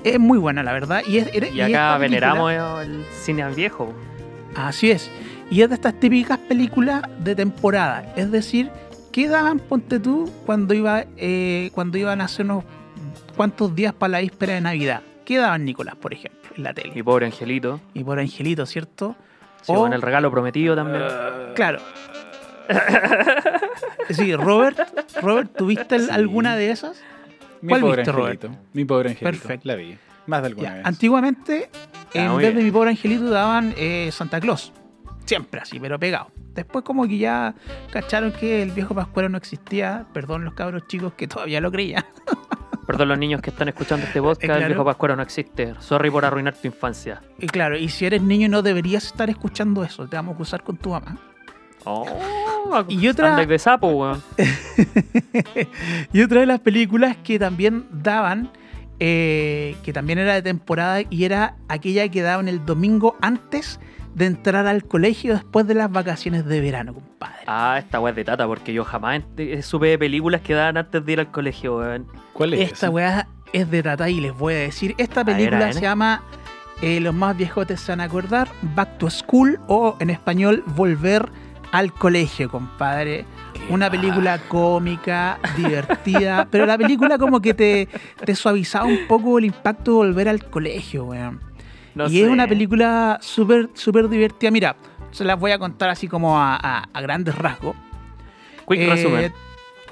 Es 0.04 0.20
muy 0.20 0.38
buena, 0.38 0.64
la 0.64 0.74
verdad. 0.74 1.02
Y, 1.08 1.18
es, 1.18 1.30
Y 1.34 1.56
y 1.58 1.62
acá 1.62 1.98
veneramos 1.98 2.52
el 2.84 3.04
cine 3.22 3.48
viejo. 3.54 3.94
Así 4.56 4.92
es. 4.92 5.10
Y 5.50 5.62
es 5.62 5.70
de 5.70 5.76
estas 5.76 6.00
típicas 6.00 6.38
películas 6.38 7.04
de 7.20 7.36
temporada. 7.36 8.14
Es 8.16 8.32
decir, 8.32 8.70
¿qué 9.12 9.28
daban, 9.28 9.60
ponte 9.60 10.00
tú, 10.00 10.32
cuando, 10.46 10.74
iba, 10.74 11.06
eh, 11.18 11.70
cuando 11.74 11.98
iban 11.98 12.22
a 12.22 12.26
hacer 12.26 12.46
unos 12.46 12.64
cuantos 13.36 13.76
días 13.76 13.94
para 13.94 14.12
la 14.12 14.20
víspera 14.20 14.54
de 14.54 14.62
Navidad? 14.62 15.02
¿Qué 15.26 15.38
daban 15.38 15.64
Nicolás, 15.66 15.96
por 15.96 16.14
ejemplo, 16.14 16.52
en 16.58 16.64
la 16.64 16.74
tele? 16.74 16.94
Mi 16.94 17.04
pobre 17.04 17.26
angelito. 17.28 17.80
Y 17.94 18.04
por 18.04 18.20
Angelito, 18.20 18.66
¿cierto? 18.66 19.16
Sí, 19.62 19.72
O- 19.72 19.76
con 19.76 19.94
el 19.94 20.02
regalo 20.02 20.30
prometido 20.32 20.76
también. 20.76 21.04
Claro. 21.56 21.80
Sí, 24.10 24.36
Robert, 24.36 24.80
Robert, 25.22 25.56
¿tuviste 25.56 26.00
Sí. 26.00 26.08
alguna 26.12 26.56
de 26.56 26.72
esas? 26.72 27.02
Mi 27.62 27.70
¿Cuál 27.70 27.82
pobre 27.82 27.98
viste, 27.98 28.12
Robert? 28.12 28.44
angelito. 28.44 28.64
Mi 28.74 28.86
pobre 28.86 29.10
angelito. 29.12 29.32
Perfecto. 29.44 29.68
La 29.68 29.76
vi. 29.76 29.98
Más 30.28 30.42
de 30.42 30.48
alguna 30.48 30.70
Ya, 30.70 30.76
vez. 30.76 30.86
antiguamente, 30.86 31.70
Ah, 31.74 32.10
en 32.14 32.30
vez 32.38 32.48
bien. 32.48 32.56
de 32.58 32.64
mi 32.64 32.72
pobre 32.72 32.92
angelito, 32.92 33.30
daban 33.30 33.74
eh, 33.78 34.10
Santa 34.12 34.40
Claus. 34.40 34.72
Siempre 35.26 35.62
así, 35.62 35.80
pero 35.80 35.98
pegado. 36.00 36.28
Después 36.54 36.84
como 36.86 37.08
que 37.08 37.18
ya 37.18 37.56
cacharon 37.92 38.32
que 38.32 38.62
el 38.62 38.72
viejo 38.72 38.94
Pascuero 38.94 39.30
no 39.30 39.38
existía. 39.38 40.06
Perdón 40.14 40.46
los 40.46 40.54
cabros 40.54 40.86
chicos 40.88 41.14
que 41.14 41.28
todavía 41.28 41.60
lo 41.62 41.72
creían. 41.72 42.06
Perdón 42.86 43.08
los 43.08 43.18
niños 43.18 43.42
que 43.42 43.50
están 43.50 43.70
escuchando 43.70 44.06
este 44.06 44.20
podcast, 44.22 44.44
Eh, 44.44 44.48
claro. 44.48 44.62
el 44.62 44.68
viejo 44.68 44.84
Pascuero 44.86 45.16
no 45.16 45.24
existe. 45.24 45.74
Sorry 45.80 46.12
por 46.12 46.26
arruinar 46.26 46.54
tu 46.56 46.68
infancia. 46.68 47.22
Y 47.40 47.48
claro, 47.48 47.78
y 47.78 47.88
si 47.90 48.06
eres 48.06 48.22
niño 48.22 48.50
no 48.50 48.62
deberías 48.62 49.06
estar 49.06 49.30
escuchando 49.30 49.84
eso. 49.84 50.08
Te 50.08 50.18
vamos 50.18 50.34
a 50.34 50.36
acusar 50.36 50.64
con 50.64 50.76
tu 50.78 50.90
mamá. 50.90 51.18
Oh, 51.86 52.06
Y 52.90 53.08
otra- 53.08 53.46
de 53.46 53.60
sapo, 53.60 53.88
weón. 53.88 54.22
y 56.14 56.22
otra 56.22 56.42
de 56.42 56.46
las 56.46 56.60
películas 56.60 57.18
que 57.24 57.40
también 57.40 57.86
daban, 57.92 58.50
eh, 59.06 59.76
que 59.84 59.92
también 59.92 60.18
era 60.18 60.34
de 60.34 60.42
temporada, 60.42 61.02
y 61.10 61.26
era 61.26 61.58
aquella 61.68 62.08
que 62.08 62.22
daban 62.22 62.48
el 62.48 62.66
domingo 62.66 63.18
antes 63.22 63.82
de 64.16 64.28
entrar 64.28 64.66
al 64.66 64.86
colegio 64.86 65.34
después 65.34 65.68
de 65.68 65.74
las 65.74 65.92
vacaciones 65.92 66.46
de 66.46 66.62
verano, 66.62 66.94
compadre. 66.94 67.44
Ah, 67.48 67.76
esta 67.80 68.00
weá 68.00 68.12
es 68.12 68.16
de 68.16 68.24
tata, 68.24 68.48
porque 68.48 68.72
yo 68.72 68.86
jamás 68.86 69.22
ent- 69.36 69.62
supe 69.62 69.88
de 69.88 69.98
películas 70.00 70.40
que 70.40 70.54
daban 70.54 70.78
antes 70.78 71.06
de 71.06 71.12
ir 71.12 71.20
al 71.20 71.32
colegio, 71.32 71.80
weón. 71.80 72.08
¿Cuál 72.32 72.54
es? 72.54 72.72
Esta 72.72 72.90
weá 72.90 73.28
es 73.52 73.70
de 73.70 73.84
Tata 73.84 74.10
y 74.10 74.22
les 74.22 74.34
voy 74.34 74.54
a 74.54 74.58
decir. 74.60 74.96
Esta 74.98 75.26
película 75.26 75.66
ver. 75.66 75.74
se 75.74 75.82
llama 75.82 76.24
eh, 76.82 77.00
Los 77.02 77.14
más 77.14 77.36
viejotes 77.36 77.82
se 77.82 77.92
van 77.92 78.00
a 78.00 78.06
acordar, 78.06 78.48
Back 78.74 78.98
to 79.00 79.10
School 79.10 79.60
o 79.68 79.98
en 80.00 80.10
español 80.12 80.64
Volver 80.78 81.28
al 81.74 81.92
colegio, 81.94 82.50
compadre. 82.50 83.26
Una 83.70 83.90
película 83.90 84.40
cómica, 84.48 85.40
divertida, 85.56 86.48
pero 86.52 86.66
la 86.66 86.78
película 86.78 87.18
como 87.18 87.42
que 87.42 87.54
te, 87.54 87.88
te 88.26 88.36
suavizaba 88.36 88.86
un 88.86 89.08
poco 89.08 89.38
el 89.40 89.46
impacto 89.46 89.92
de 89.92 89.98
volver 89.98 90.28
al 90.30 90.44
colegio, 90.50 91.06
weón. 91.06 91.40
No 91.96 92.08
y 92.10 92.22
es 92.22 92.28
una 92.30 92.48
película 92.48 93.20
súper, 93.22 93.70
súper 93.74 94.10
divertida. 94.10 94.50
Mira, 94.52 94.76
se 95.12 95.24
las 95.24 95.40
voy 95.40 95.52
a 95.52 95.60
contar 95.60 95.90
así 95.90 96.08
como 96.08 96.40
a, 96.40 96.56
a- 96.56 96.90
a 96.92 97.02
grandes 97.02 97.36
rasgos. 97.36 97.76
Quick 98.68 98.80
Eh, 98.80 98.90
resumen. 98.90 99.34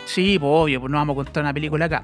Sí, 0.06 0.38
pues 0.39 0.50
obvio, 0.51 0.80
pues 0.82 0.91
no 0.91 0.98
vamos 0.98 1.13
a 1.13 1.24
contar 1.24 1.44
una 1.44 1.53
película 1.53 1.86
acá. 1.86 2.03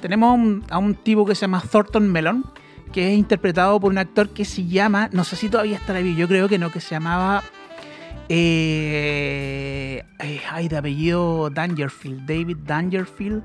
Tenemos 0.00 0.28
a 0.30 0.32
un, 0.32 0.64
a 0.70 0.78
un 0.78 0.94
tipo 0.94 1.26
que 1.26 1.34
se 1.34 1.42
llama 1.42 1.60
Thornton 1.60 2.10
Melon, 2.10 2.44
que 2.92 3.12
es 3.12 3.18
interpretado 3.18 3.80
por 3.80 3.90
un 3.90 3.98
actor 3.98 4.28
que 4.30 4.44
se 4.44 4.64
llama, 4.66 5.08
no 5.12 5.24
sé 5.24 5.34
si 5.36 5.48
todavía 5.48 5.76
estará 5.76 5.98
vivo, 6.00 6.16
yo 6.18 6.28
creo 6.28 6.48
que 6.48 6.58
no, 6.58 6.70
que 6.70 6.80
se 6.80 6.90
llamaba, 6.94 7.42
eh, 8.28 10.02
eh, 10.20 10.40
ay, 10.50 10.68
de 10.68 10.76
apellido 10.78 11.50
Dangerfield, 11.50 12.26
David 12.26 12.56
Dangerfield. 12.66 13.42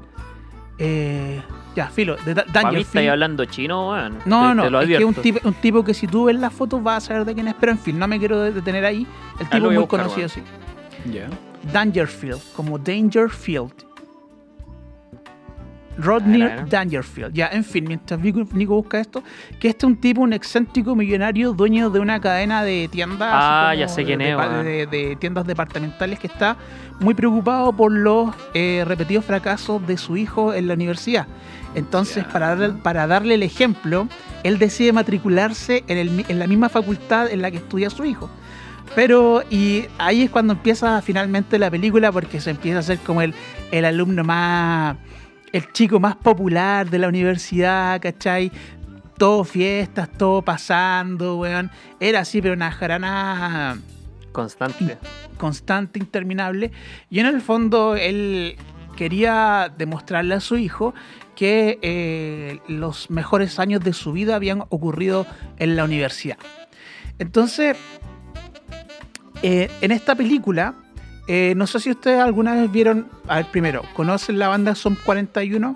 Eh, 0.80 1.42
ya, 1.76 1.88
filo, 1.88 2.18
de 2.18 2.36
Da- 2.36 2.44
mí 2.44 2.48
estáis 2.50 2.64
Dangerfield. 2.66 3.10
hablando 3.10 3.46
chino, 3.46 3.90
weón. 3.90 4.20
No, 4.26 4.50
Te- 4.50 4.56
no, 4.56 4.64
te 4.64 4.70
lo 4.70 4.82
es 4.82 4.88
que 4.88 4.98
es 4.98 5.04
un 5.04 5.14
tipo, 5.16 5.40
un 5.48 5.54
tipo 5.56 5.84
que 5.84 5.94
si 5.96 6.06
tú 6.08 6.26
ves 6.26 6.36
las 6.36 6.54
fotos 6.54 6.84
vas 6.84 7.04
a 7.04 7.08
saber 7.08 7.26
de 7.26 7.34
quién 7.34 7.48
es, 7.48 7.56
pero 7.60 7.72
en 7.72 7.80
fin, 7.80 7.98
no 7.98 8.08
me 8.08 8.20
quiero 8.20 8.40
detener 8.42 8.86
ahí. 8.86 9.08
El 9.40 9.46
Ah, 9.48 9.50
tipo 9.50 9.66
a 9.66 9.70
muy 9.70 9.78
buscar, 9.78 10.02
conocido, 10.04 10.30
sí. 10.30 10.42
Ya. 11.12 11.28
Dangerfield, 11.74 12.40
como 12.56 12.78
Dangerfield. 12.78 13.87
Rodney. 15.98 16.44
Dangerfield. 16.70 17.34
Ya, 17.34 17.48
en 17.48 17.64
fin, 17.64 17.86
mientras 17.88 18.20
Nico, 18.20 18.76
busca 18.76 19.00
esto, 19.00 19.24
que 19.60 19.68
este 19.70 19.86
es 19.86 19.90
un 19.92 19.98
tipo, 19.98 20.22
un 20.22 20.34
excéntrico 20.34 20.96
millonario, 20.96 21.54
dueño 21.54 21.90
de 21.90 22.00
una 22.00 22.20
cadena 22.22 22.64
de 22.64 22.88
tiendas. 22.92 23.30
Ah, 23.32 23.74
ya 23.78 23.88
sé 23.88 24.04
quién 24.06 24.20
de, 24.20 24.32
es, 24.32 24.38
de- 24.38 24.38
weón. 24.38 24.66
de- 24.66 24.86
de 24.88 25.16
tiendas 25.16 25.46
departamentales 25.48 26.20
que 26.20 26.28
está 26.28 26.58
muy 27.00 27.14
preocupado 27.14 27.74
por 27.74 27.92
los 27.92 28.34
eh, 28.54 28.84
repetidos 28.88 29.26
fracasos 29.26 29.86
de 29.88 29.98
su 29.98 30.18
hijo 30.18 30.54
en 30.54 30.68
la 30.68 30.74
universidad. 30.76 31.28
Entonces, 31.76 32.24
para, 32.26 32.56
darle, 32.56 32.80
para 32.82 33.06
darle 33.08 33.36
el 33.36 33.44
ejemplo, 33.44 34.08
él 34.44 34.58
decide 34.58 34.94
matricularse 34.94 35.84
en, 35.88 35.98
el 35.98 36.10
mi- 36.10 36.26
en 36.28 36.40
la 36.40 36.48
misma 36.48 36.70
facultad 36.70 37.30
en 37.32 37.42
la 37.42 37.52
que 37.52 37.58
estudia 37.58 37.90
su 37.90 38.04
hijo. 38.06 38.30
Pero, 38.96 39.44
y 39.50 39.84
ahí 39.98 40.24
es 40.24 40.30
cuando 40.30 40.54
empieza 40.54 41.02
finalmente 41.02 41.60
la 41.60 41.70
película, 41.70 42.12
porque 42.12 42.40
se 42.40 42.52
empieza 42.52 42.78
a 42.78 42.80
hacer 42.80 42.98
como 43.00 43.22
el, 43.22 43.34
el 43.72 43.84
alumno 43.86 44.24
más, 44.24 44.96
el 45.54 45.72
chico 45.72 46.00
más 46.00 46.16
popular 46.16 46.90
de 46.90 47.00
la 47.00 47.08
universidad, 47.08 48.02
¿cachai? 48.02 48.52
Todo 49.18 49.44
fiestas, 49.44 50.10
todo 50.18 50.42
pasando, 50.42 51.38
weón. 51.38 51.72
Era 52.00 52.22
así, 52.22 52.42
pero 52.42 52.54
una 52.54 52.72
jarana 52.72 53.78
Constante. 54.32 54.98
constante, 55.38 56.00
interminable. 56.00 56.72
Y 57.10 57.20
en 57.20 57.26
el 57.26 57.42
fondo 57.42 57.96
él 57.96 58.56
quería 58.96 59.74
demostrarle 59.76 60.36
a 60.36 60.40
su 60.40 60.58
hijo 60.58 60.94
que 61.36 61.80
eh, 61.82 62.60
los 62.68 63.10
mejores 63.10 63.60
años 63.60 63.82
de 63.82 63.94
su 63.94 64.12
vida 64.12 64.36
habían 64.36 64.62
ocurrido 64.70 65.26
en 65.58 65.76
la 65.76 65.86
universidad. 65.86 66.38
Entonces, 67.20 67.78
eh, 69.44 69.70
en 69.82 69.92
esta 69.92 70.16
película, 70.16 70.76
eh, 71.28 71.54
no 71.56 71.68
sé 71.68 71.80
si 71.80 71.92
ustedes 71.92 72.20
alguna 72.22 72.54
vez 72.56 72.72
vieron, 72.72 73.08
a 73.28 73.38
ver, 73.38 73.46
primero, 73.52 73.84
¿conocen 73.94 74.40
la 74.40 74.48
banda 74.48 74.76
Son 74.76 74.96
41? 75.04 75.76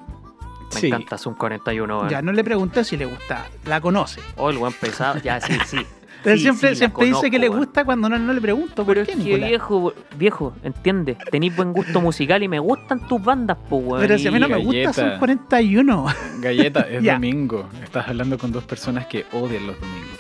Me 0.74 0.80
Sí. 0.80 0.88
encanta 0.88 1.18
Zoom 1.18 1.36
41, 1.36 1.98
weón. 1.98 2.10
Ya 2.10 2.22
no 2.22 2.32
le 2.32 2.44
pregunté 2.46 2.86
si 2.86 2.96
le 2.96 3.06
gusta, 3.06 3.46
la 3.66 3.82
conoce. 3.82 4.22
Oh, 4.38 4.50
el 4.50 4.58
buen 4.58 4.72
pesado. 4.72 5.20
Ya, 5.20 5.42
sí, 5.42 5.54
sí. 5.66 5.78
Pero 6.24 6.36
Sí, 6.38 6.44
siempre 6.44 6.70
sí, 6.70 6.76
siempre 6.76 7.08
dice 7.08 7.32
que 7.32 7.40
le 7.40 7.50
gusta 7.50 7.84
cuando 7.84 8.08
no, 8.08 8.18
no 8.20 8.32
le 8.32 8.40
pregunto. 8.40 8.86
¿Por 8.86 8.94
Pero 8.94 9.06
qué, 9.08 9.14
es 9.14 9.18
que 9.18 9.38
viejo, 9.38 9.94
viejo, 10.18 10.54
entiende, 10.64 11.18
tenéis 11.32 11.56
buen 11.56 11.74
gusto 11.74 12.00
musical 12.00 12.42
y 12.44 12.48
me 12.48 12.60
gustan 12.60 13.06
tus 13.08 13.22
bandas, 13.22 13.58
po, 13.70 13.78
weón. 13.78 14.02
Pero 14.02 14.18
si 14.20 14.28
a 14.28 14.32
mí 14.32 14.40
no 14.40 14.48
me 14.48 14.60
y- 14.60 14.64
gusta, 14.64 14.80
Galleta. 14.82 14.94
son 14.94 15.18
41. 15.20 16.06
Galleta, 16.40 16.82
es 16.82 17.04
domingo. 17.04 17.68
Estás 17.84 18.08
hablando 18.08 18.38
con 18.38 18.52
dos 18.52 18.64
personas 18.64 19.08
que 19.08 19.26
odian 19.34 19.66
los 19.68 19.78
domingos. 19.80 20.20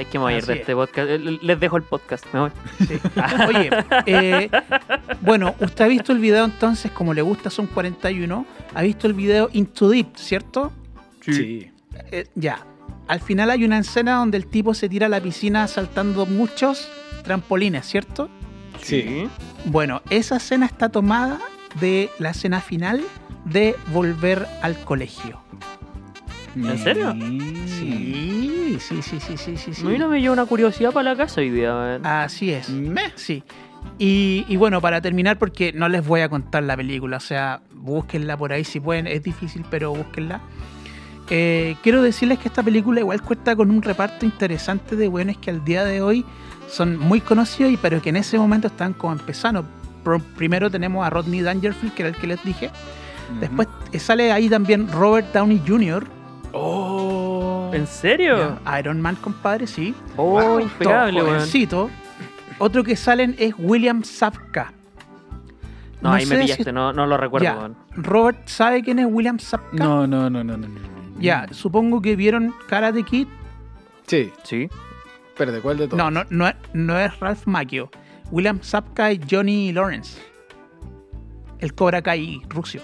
¿Sabes 0.00 0.12
que 0.12 0.18
me 0.18 0.22
voy 0.24 0.32
a 0.32 0.36
ir 0.38 0.42
Así 0.42 0.48
de 0.48 0.54
es. 0.54 0.60
este 0.60 0.74
podcast? 0.74 1.10
Eh, 1.10 1.38
Les 1.42 1.60
dejo 1.60 1.76
el 1.76 1.82
podcast, 1.82 2.24
me 2.32 2.40
voy. 2.40 2.50
Sí. 2.88 2.98
Oye, 3.48 3.70
eh, 4.06 4.50
bueno, 5.20 5.54
usted 5.60 5.84
ha 5.84 5.88
visto 5.88 6.12
el 6.12 6.18
video 6.18 6.46
entonces, 6.46 6.90
como 6.90 7.12
le 7.12 7.20
gusta, 7.20 7.50
son 7.50 7.66
41. 7.66 8.46
Ha 8.74 8.82
visto 8.82 9.06
el 9.06 9.12
video 9.12 9.50
Into 9.52 9.90
Deep, 9.90 10.16
¿cierto? 10.16 10.72
Sí. 11.20 11.70
Eh, 12.12 12.28
ya. 12.34 12.64
Al 13.08 13.20
final 13.20 13.50
hay 13.50 13.62
una 13.64 13.78
escena 13.78 14.14
donde 14.14 14.38
el 14.38 14.46
tipo 14.46 14.72
se 14.72 14.88
tira 14.88 15.04
a 15.04 15.08
la 15.10 15.20
piscina 15.20 15.68
saltando 15.68 16.24
muchos 16.24 16.88
trampolines, 17.24 17.84
¿cierto? 17.86 18.30
Sí. 18.80 19.28
Bueno, 19.66 20.00
esa 20.08 20.36
escena 20.36 20.64
está 20.64 20.88
tomada 20.88 21.40
de 21.78 22.08
la 22.18 22.30
escena 22.30 22.62
final 22.62 23.02
de 23.44 23.76
Volver 23.92 24.46
al 24.62 24.78
Colegio. 24.82 25.42
¿En 26.56 26.78
serio? 26.78 27.14
Mm. 27.14 27.66
Sí, 27.66 28.78
sí, 28.80 29.02
sí, 29.02 29.20
sí, 29.20 29.36
sí, 29.36 29.56
sí. 29.56 29.74
sí. 29.74 29.84
Mira, 29.84 30.08
me 30.08 30.20
llevo 30.20 30.32
una 30.32 30.46
curiosidad 30.46 30.92
para 30.92 31.10
la 31.10 31.16
casa 31.16 31.40
hoy 31.40 31.50
día. 31.50 31.96
Así 32.02 32.52
es. 32.52 32.68
Meh. 32.68 33.12
Sí. 33.14 33.42
Y, 33.98 34.44
y 34.48 34.56
bueno, 34.56 34.80
para 34.80 35.00
terminar, 35.00 35.38
porque 35.38 35.72
no 35.72 35.88
les 35.88 36.06
voy 36.06 36.20
a 36.20 36.28
contar 36.28 36.62
la 36.62 36.76
película, 36.76 37.16
o 37.18 37.20
sea, 37.20 37.62
búsquenla 37.72 38.36
por 38.36 38.52
ahí 38.52 38.64
si 38.64 38.80
pueden, 38.80 39.06
es 39.06 39.22
difícil, 39.22 39.64
pero 39.70 39.94
búsquenla. 39.94 40.40
Eh, 41.28 41.76
quiero 41.82 42.02
decirles 42.02 42.38
que 42.38 42.48
esta 42.48 42.62
película 42.62 43.00
igual 43.00 43.22
cuenta 43.22 43.54
con 43.54 43.70
un 43.70 43.82
reparto 43.82 44.26
interesante 44.26 44.96
de 44.96 45.06
buenos 45.06 45.38
que 45.38 45.50
al 45.50 45.64
día 45.64 45.84
de 45.84 46.02
hoy 46.02 46.24
son 46.68 46.98
muy 46.98 47.20
conocidos, 47.20 47.72
y 47.72 47.76
pero 47.76 48.02
que 48.02 48.10
en 48.10 48.16
ese 48.16 48.38
momento 48.38 48.66
están 48.68 48.92
como 48.94 49.12
empezando. 49.12 49.64
Primero 50.36 50.70
tenemos 50.70 51.06
a 51.06 51.10
Rodney 51.10 51.42
Dangerfield, 51.42 51.94
que 51.94 52.02
era 52.02 52.08
el 52.08 52.16
que 52.16 52.26
les 52.26 52.42
dije. 52.42 52.70
Después 53.38 53.68
eh, 53.92 53.98
sale 53.98 54.32
ahí 54.32 54.48
también 54.48 54.88
Robert 54.88 55.32
Downey 55.32 55.62
Jr., 55.66 56.06
Oh. 56.52 57.70
¿En 57.72 57.86
serio? 57.86 58.58
Iron 58.78 59.00
Man, 59.00 59.16
compadre, 59.16 59.66
sí. 59.66 59.94
Oh, 60.16 60.58
impecable, 60.60 61.20
jovencito. 61.20 61.90
Otro 62.58 62.82
que 62.84 62.96
salen 62.96 63.34
es 63.38 63.54
William 63.58 64.02
Sapka. 64.02 64.72
No, 66.02 66.12
ahí 66.12 66.24
me 66.26 66.34
sé 66.36 66.40
si- 66.42 66.42
pillaste, 66.52 66.72
no, 66.72 66.92
no 66.92 67.06
lo 67.06 67.16
recuerdo. 67.16 67.74
Robert, 67.94 68.46
¿sabe 68.48 68.82
quién 68.82 68.98
es 68.98 69.06
William 69.08 69.38
Sapka? 69.38 69.76
No, 69.76 70.06
no, 70.06 70.28
no, 70.30 70.42
no, 70.44 70.56
no. 70.56 70.66
no. 70.68 70.80
Ya, 71.20 71.46
supongo 71.52 72.00
que 72.00 72.16
vieron 72.16 72.54
Karate 72.68 73.02
Kid. 73.02 73.26
Sí, 74.06 74.32
Sí. 74.42 74.68
espérate, 75.28 75.60
¿cuál 75.60 75.76
de 75.76 75.86
todos? 75.88 75.98
No, 75.98 76.10
no, 76.10 76.24
no, 76.30 76.48
es- 76.48 76.56
no 76.72 76.98
es 76.98 77.18
Ralph 77.20 77.46
Macchio. 77.46 77.90
William 78.30 78.58
Sapka 78.62 79.12
y 79.12 79.20
Johnny 79.30 79.72
Lawrence. 79.72 80.20
El 81.58 81.74
Cobra 81.74 82.00
Kai 82.02 82.40
ruso. 82.48 82.78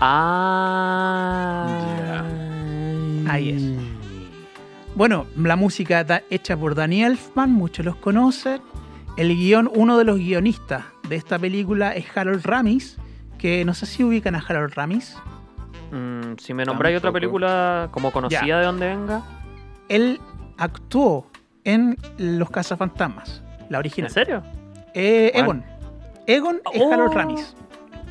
Ah. 0.00 1.66
Ahí 3.28 3.50
es. 3.50 3.62
Bueno, 4.94 5.26
la 5.36 5.56
música 5.56 6.00
está 6.00 6.22
hecha 6.30 6.56
por 6.56 6.74
Danny 6.74 7.02
Elfman, 7.04 7.52
muchos 7.52 7.84
los 7.84 7.96
conocen. 7.96 8.60
El 9.16 9.34
guion, 9.34 9.70
uno 9.74 9.98
de 9.98 10.04
los 10.04 10.18
guionistas 10.18 10.84
de 11.08 11.16
esta 11.16 11.38
película 11.38 11.92
es 11.92 12.06
Harold 12.16 12.44
Ramis, 12.44 12.98
que 13.38 13.64
no 13.64 13.74
sé 13.74 13.86
si 13.86 14.04
ubican 14.04 14.34
a 14.34 14.38
Harold 14.46 14.74
Ramis. 14.74 15.16
Mm, 15.92 16.36
si 16.38 16.52
me 16.54 16.64
nombráis 16.64 16.98
otra 16.98 17.12
película 17.12 17.88
como 17.92 18.10
conocida 18.10 18.44
Ya. 18.46 18.58
de 18.58 18.64
donde 18.66 18.88
venga. 18.88 19.22
Él 19.88 20.20
actuó 20.58 21.26
en 21.64 21.96
Los 22.18 22.50
Cazafantasmas, 22.50 23.42
la 23.68 23.78
original. 23.78 24.10
¿En 24.10 24.14
serio? 24.14 24.42
Eh. 24.94 25.30
Egon. 25.34 25.62
Egon 26.26 26.60
es 26.72 26.82
Oh. 26.82 26.92
Harold 26.92 27.12
Ramis. 27.14 27.54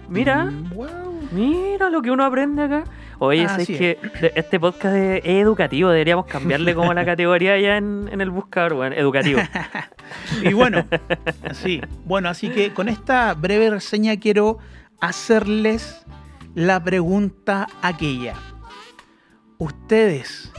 Mira, 0.07 0.45
Mm, 0.45 0.69
wow. 0.75 0.87
mira 1.31 1.89
lo 1.89 2.01
que 2.01 2.11
uno 2.11 2.23
aprende 2.23 2.63
acá. 2.63 2.83
Oye, 3.19 3.45
Así 3.45 3.73
es 3.73 3.79
que 3.79 3.99
este 4.35 4.59
podcast 4.59 4.95
es 4.95 5.25
educativo, 5.25 5.89
deberíamos 5.89 6.25
cambiarle 6.25 6.75
como 6.75 6.93
la 6.93 7.05
categoría 7.05 7.57
ya 7.59 7.77
en, 7.77 8.09
en 8.11 8.21
el 8.21 8.29
buscador, 8.29 8.73
weón. 8.73 8.93
Educativo. 8.93 9.39
Y 10.41 10.53
bueno, 10.53 10.85
sí. 11.53 11.81
Bueno, 12.05 12.29
así 12.29 12.49
que 12.49 12.73
con 12.73 12.89
esta 12.89 13.33
breve 13.33 13.69
reseña 13.69 14.17
quiero 14.17 14.59
hacerles 14.99 16.05
la 16.53 16.83
pregunta 16.83 17.67
aquella. 17.81 18.35
¿Ustedes 19.57 20.51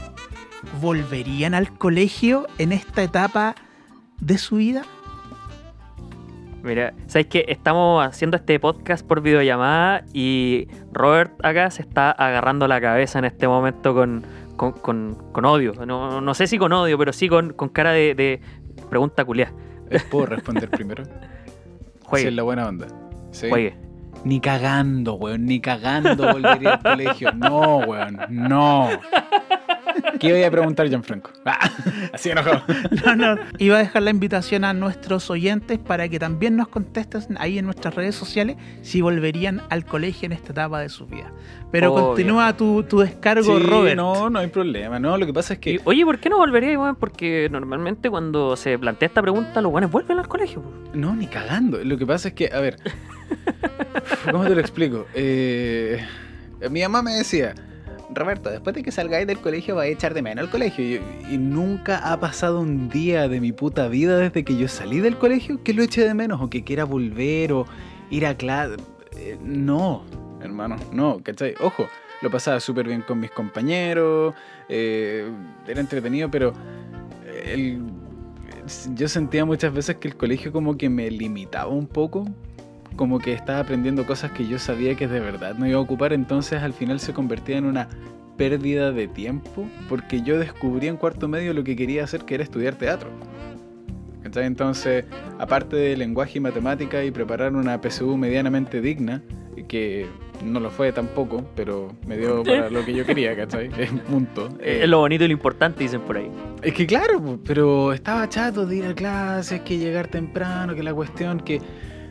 volverían 0.81 1.53
al 1.53 1.77
colegio 1.77 2.47
en 2.57 2.71
esta 2.71 3.03
etapa 3.03 3.55
de 4.19 4.37
su 4.37 4.57
vida? 4.57 4.83
Mira, 6.63 6.93
¿sabes 7.07 7.27
qué? 7.27 7.45
Estamos 7.47 8.05
haciendo 8.05 8.35
este 8.35 8.59
podcast 8.59 9.05
por 9.07 9.21
videollamada 9.21 10.03
y 10.13 10.67
Robert 10.91 11.33
acá 11.45 11.69
se 11.71 11.81
está 11.81 12.11
agarrando 12.11 12.67
la 12.67 12.81
cabeza 12.81 13.19
en 13.19 13.25
este 13.25 13.47
momento 13.47 13.93
con, 13.93 14.23
con, 14.57 14.73
con- 14.73 15.15
con 15.31 15.45
odio. 15.45 15.73
No, 15.85 16.19
no 16.19 16.33
sé 16.33 16.47
si 16.47 16.57
con 16.57 16.73
odio, 16.73 16.97
pero 16.97 17.13
sí 17.13 17.29
con, 17.29 17.53
con 17.53 17.69
cara 17.69 17.91
de, 17.91 18.15
de 18.15 18.41
pregunta 18.89 19.23
culiá. 19.23 19.53
Eh, 19.89 19.99
¿Puedo 20.11 20.25
responder 20.25 20.69
primero? 20.69 21.03
Juegue, 22.03 22.23
Sí, 22.23 22.27
es 22.29 22.33
la 22.35 22.43
buena 22.43 22.67
onda. 22.67 22.87
Sí. 23.31 23.49
juegue. 23.49 23.75
Ni 24.25 24.41
cagando, 24.41 25.13
weón, 25.13 25.45
ni 25.45 25.61
cagando 25.61 26.33
volvería 26.33 26.73
al 26.73 26.81
colegio. 26.81 27.31
No, 27.33 27.77
weón, 27.77 28.17
no. 28.29 28.89
¿Qué 30.19 30.31
voy 30.31 30.43
a 30.43 30.51
preguntar, 30.51 30.87
Gianfranco? 30.87 31.31
Ah, 31.45 31.71
así 32.13 32.29
enojado. 32.29 32.61
No, 33.05 33.15
no. 33.15 33.41
Iba 33.57 33.77
a 33.77 33.79
dejar 33.79 34.03
la 34.03 34.09
invitación 34.11 34.63
a 34.65 34.73
nuestros 34.73 35.29
oyentes 35.29 35.79
para 35.79 36.09
que 36.09 36.19
también 36.19 36.55
nos 36.55 36.67
contesten 36.67 37.37
ahí 37.39 37.57
en 37.57 37.65
nuestras 37.65 37.95
redes 37.95 38.15
sociales 38.15 38.57
si 38.81 39.01
volverían 39.01 39.61
al 39.69 39.85
colegio 39.85 40.25
en 40.25 40.33
esta 40.33 40.51
etapa 40.51 40.79
de 40.81 40.89
su 40.89 41.05
vida. 41.07 41.31
Pero 41.71 41.93
Obvio. 41.93 42.07
continúa 42.07 42.55
tu, 42.55 42.83
tu 42.83 42.99
descargo, 42.99 43.57
Sí, 43.57 43.63
Robert. 43.63 43.95
no, 43.97 44.29
no 44.29 44.39
hay 44.39 44.47
problema. 44.47 44.99
No, 44.99 45.17
lo 45.17 45.25
que 45.25 45.33
pasa 45.33 45.53
es 45.53 45.59
que 45.59 45.71
Y, 45.73 45.79
oye, 45.85 46.05
¿por 46.05 46.19
qué 46.19 46.29
no 46.29 46.37
volvería, 46.37 46.77
weón? 46.79 46.95
Porque 46.95 47.47
normalmente 47.51 48.09
cuando 48.09 48.55
se 48.55 48.77
plantea 48.79 49.07
esta 49.07 49.21
pregunta, 49.21 49.61
los 49.61 49.71
buenos 49.71 49.91
vuelven 49.91 50.19
al 50.19 50.27
colegio. 50.27 50.63
No, 50.93 51.15
ni 51.15 51.27
cagando. 51.27 51.83
Lo 51.83 51.97
que 51.97 52.05
pasa 52.05 52.29
es 52.29 52.33
que, 52.33 52.49
a 52.53 52.59
ver, 52.59 52.77
¿cómo 54.31 54.43
te 54.45 54.55
lo 54.55 54.61
explico? 54.61 55.05
Eh, 55.13 56.03
mi 56.69 56.81
mamá 56.81 57.01
me 57.01 57.13
decía, 57.13 57.53
Roberto, 58.09 58.49
después 58.49 58.75
de 58.75 58.83
que 58.83 58.91
salgáis 58.91 59.27
del 59.27 59.39
colegio 59.39 59.75
vais 59.75 59.89
a 59.89 59.93
echar 59.93 60.13
de 60.13 60.21
menos 60.21 60.45
el 60.45 60.51
colegio. 60.51 61.01
Y, 61.29 61.37
nunca 61.37 62.11
ha 62.11 62.19
pasado 62.19 62.59
un 62.61 62.89
día 62.89 63.27
de 63.27 63.41
mi 63.41 63.51
puta 63.51 63.87
vida 63.87 64.17
desde 64.17 64.43
que 64.43 64.57
yo 64.57 64.67
salí 64.67 64.99
del 64.99 65.17
colegio 65.17 65.61
que 65.63 65.73
lo 65.73 65.83
eche 65.83 66.03
de 66.05 66.13
menos 66.13 66.41
o 66.41 66.49
que 66.49 66.63
quiera 66.63 66.85
volver 66.85 67.53
o 67.53 67.65
ir 68.09 68.25
a 68.25 68.35
clase. 68.35 68.77
Eh, 69.17 69.37
no, 69.41 70.03
hermano, 70.41 70.77
no, 70.93 71.21
¿cachai? 71.23 71.55
Ojo, 71.59 71.87
lo 72.21 72.31
pasaba 72.31 72.59
súper 72.59 72.87
bien 72.87 73.01
con 73.01 73.19
mis 73.19 73.31
compañeros, 73.31 74.33
eh, 74.69 75.29
era 75.67 75.79
entretenido, 75.79 76.31
pero 76.31 76.53
yo 78.95 79.07
sentía 79.07 79.45
muchas 79.45 79.73
veces 79.73 79.97
que 79.97 80.07
el 80.07 80.15
colegio 80.15 80.51
como 80.51 80.77
que 80.77 80.89
me 80.89 81.09
limitaba 81.09 81.69
un 81.69 81.87
poco, 81.87 82.25
como 82.97 83.19
que 83.19 83.31
estaba 83.31 83.59
aprendiendo 83.59 84.05
cosas 84.05 84.31
que 84.31 84.45
yo 84.45 84.59
sabía 84.59 84.95
que 84.95 85.07
de 85.07 85.21
verdad 85.21 85.55
no 85.55 85.65
iba 85.65 85.77
a 85.77 85.81
ocupar, 85.81 86.11
entonces 86.11 86.61
al 86.61 86.73
final 86.73 86.99
se 86.99 87.13
convertía 87.13 87.57
en 87.57 87.65
una 87.65 87.87
pérdida 88.35 88.91
de 88.91 89.07
tiempo, 89.07 89.65
porque 89.87 90.21
yo 90.21 90.37
descubrí 90.37 90.87
en 90.87 90.97
cuarto 90.97 91.29
medio 91.29 91.53
lo 91.53 91.63
que 91.63 91.75
quería 91.77 92.03
hacer, 92.03 92.25
que 92.25 92.35
era 92.35 92.43
estudiar 92.43 92.75
teatro. 92.75 93.09
Entonces, 94.35 95.05
aparte 95.39 95.75
de 95.77 95.95
lenguaje 95.97 96.37
y 96.37 96.41
matemática 96.41 97.03
y 97.03 97.11
preparar 97.11 97.55
una 97.55 97.79
PSU 97.81 98.17
medianamente 98.17 98.81
digna, 98.81 99.21
que 99.67 100.05
no 100.45 100.59
lo 100.59 100.69
fue 100.69 100.91
tampoco, 100.91 101.43
pero 101.55 101.95
me 102.05 102.17
dio 102.17 102.43
para 102.43 102.69
lo 102.69 102.85
que 102.85 102.93
yo 102.93 103.05
quería, 103.05 103.35
¿cachai? 103.35 103.69
Punto. 104.09 104.49
Eh, 104.59 104.81
Es 104.83 104.89
lo 104.89 104.99
bonito 104.99 105.23
y 105.23 105.27
lo 105.27 105.33
importante, 105.33 105.83
dicen 105.83 106.01
por 106.01 106.17
ahí. 106.17 106.29
es 106.61 106.73
que 106.73 106.85
claro, 106.85 107.39
pero 107.45 107.93
estaba 107.93 108.27
chato 108.29 108.65
de 108.65 108.75
ir 108.75 108.85
a 108.85 108.93
clases, 108.93 109.61
que 109.61 109.77
llegar 109.77 110.07
temprano, 110.07 110.75
que 110.75 110.83
la 110.83 110.93
cuestión 110.93 111.39
que 111.39 111.59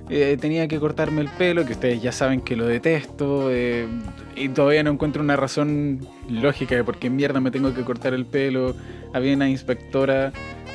eh, 0.09 0.37
tenía 0.40 0.69
que 0.69 0.79
cortarme 0.79 1.21
el 1.21 1.29
pelo, 1.29 1.64
que 1.64 1.73
ustedes 1.73 2.01
ya 2.01 2.12
saben 2.12 2.40
que 2.40 2.57
lo 2.57 2.66
detesto, 2.66 3.51
eh, 3.51 3.87
y 4.37 4.49
todavía 4.51 4.83
no 4.83 4.90
encuentro 4.90 5.23
una 5.23 5.37
razón 5.37 6.07
lógica 6.29 6.77
de 6.77 6.85
por 6.85 6.99
qué 6.99 7.11
mierda 7.11 7.40
me 7.40 7.51
tengo 7.51 7.75
que 7.75 7.83
cortar 7.83 8.14
el 8.14 8.27
pelo. 8.27 8.77
Había 9.12 9.35
una 9.35 9.49
inspectora 9.49 10.33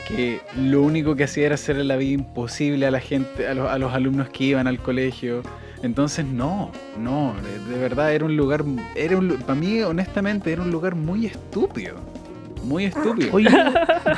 que 0.08 0.42
lo 0.58 0.82
único 0.82 1.16
que 1.16 1.24
hacía 1.24 1.46
era 1.46 1.56
hacerle 1.56 1.84
la 1.84 1.96
vida 1.96 2.14
imposible 2.14 2.86
a 2.86 2.92
la 2.92 3.00
gente, 3.00 3.48
a 3.48 3.54
los, 3.54 3.70
a 3.70 3.78
los 3.78 3.94
alumnos 3.94 4.30
que 4.30 4.46
iban 4.46 4.68
al 4.68 4.80
colegio. 4.80 5.44
Entonces 5.84 6.26
no, 6.26 6.72
no, 7.00 7.34
de, 7.70 7.80
verdad 7.80 8.14
era 8.14 8.26
un 8.26 8.38
lugar, 8.38 8.64
era 8.96 9.18
un, 9.18 9.30
para 9.38 9.56
mí 9.56 9.82
honestamente 9.82 10.52
era 10.52 10.62
un 10.62 10.70
lugar 10.70 10.96
muy 10.96 11.26
estúpido, 11.26 11.96
muy 12.64 12.86
estúpido. 12.86 13.30
Oye, 13.34 13.50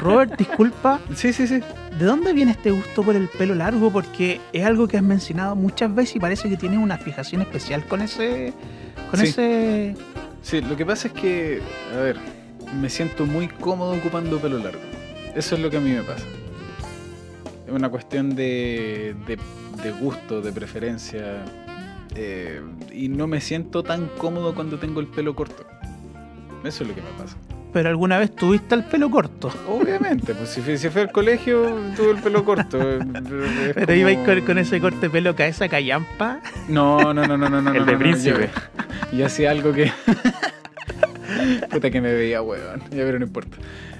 Robert, 0.02 0.38
disculpa, 0.38 1.00
Sí, 1.16 1.32
sí, 1.34 1.48
sí. 1.48 1.60
¿de 1.98 2.06
dónde 2.06 2.34
viene 2.34 2.52
este 2.52 2.72
gusto 2.72 3.04
por 3.04 3.16
el 3.16 3.28
pelo 3.30 3.56
largo? 3.56 3.92
Porque 3.92 4.42
es 4.52 4.66
algo 4.66 4.88
que 4.88 4.98
has 4.98 5.04
mencionado 5.04 5.56
muchas 5.56 5.94
veces 5.94 6.16
y 6.16 6.20
parece 6.20 6.50
que 6.50 6.58
tienes 6.58 6.80
una 6.80 6.98
fijación 6.98 7.42
especial 7.42 7.86
con 7.86 8.02
ese. 8.02 8.54
Con 9.12 9.20
Sí. 9.20 9.28
ese. 9.28 9.96
Sí, 10.42 10.62
lo 10.62 10.76
que 10.76 10.86
pasa 10.86 11.08
es 11.08 11.14
que, 11.14 11.62
a 11.96 12.00
ver, 12.02 12.18
me 12.82 12.90
siento 12.90 13.26
muy 13.26 13.48
cómodo 13.48 13.94
ocupando 13.94 14.40
pelo 14.40 14.58
largo. 14.60 14.80
Eso 15.36 15.56
es 15.56 15.62
lo 15.62 15.70
que 15.70 15.78
a 15.78 15.80
mí 15.80 15.92
me 15.92 16.02
pasa. 16.04 16.26
Es 17.68 17.72
una 17.74 17.90
cuestión 17.90 18.36
de, 18.36 19.16
de, 19.26 19.38
de 19.82 19.92
gusto, 19.92 20.42
de 20.42 20.52
preferencia. 20.52 21.46
eh, 22.16 22.62
y 22.92 23.08
no 23.10 23.26
me 23.26 23.42
siento 23.42 23.82
tan 23.82 24.08
cómodo 24.20 24.54
cuando 24.54 24.78
tengo 24.78 25.00
el 25.00 25.08
pelo 25.08 25.34
corto. 25.36 25.66
Eso 26.64 26.84
es 26.84 26.90
lo 26.90 26.94
que 26.96 27.02
me 27.02 27.10
pasa. 27.18 27.36
Pero 27.74 27.90
alguna 27.90 28.20
vez 28.20 28.36
tuviste 28.36 28.76
el 28.76 28.84
pelo 28.84 29.10
corto. 29.10 29.52
Obviamente, 29.68 30.36
pues 30.36 30.50
si 30.50 30.62
fui, 30.62 30.78
si 30.78 30.90
fui 30.90 31.02
al 31.02 31.12
colegio, 31.12 31.76
tuve 31.96 32.12
el 32.12 32.18
pelo 32.18 32.46
corto. 32.46 32.78
Es 33.00 33.74
Pero 33.74 33.86
como- 33.88 33.98
ibais 33.98 34.20
con, 34.20 34.42
con 34.42 34.58
ese 34.60 34.80
corte 34.80 35.00
de 35.00 35.10
pelo 35.10 35.36
cabeza 35.36 35.68
callampa. 35.68 36.40
No, 36.70 37.14
no, 37.14 37.26
no, 37.26 37.36
no, 37.38 37.50
no, 37.50 37.62
no. 37.62 37.72
El 37.74 37.80
no, 37.80 37.86
de 37.86 37.92
no, 37.94 37.98
príncipe. 38.00 38.50
Yo, 39.12 39.18
yo 39.18 39.26
hacía 39.26 39.50
algo 39.52 39.74
que. 39.74 39.92
Puta 41.72 41.90
que 41.90 42.00
me 42.02 42.14
veía, 42.14 42.42
weón. 42.42 42.82
Ya, 42.92 43.04
pero 43.04 43.18
no 43.20 43.26
importa. 43.26 43.58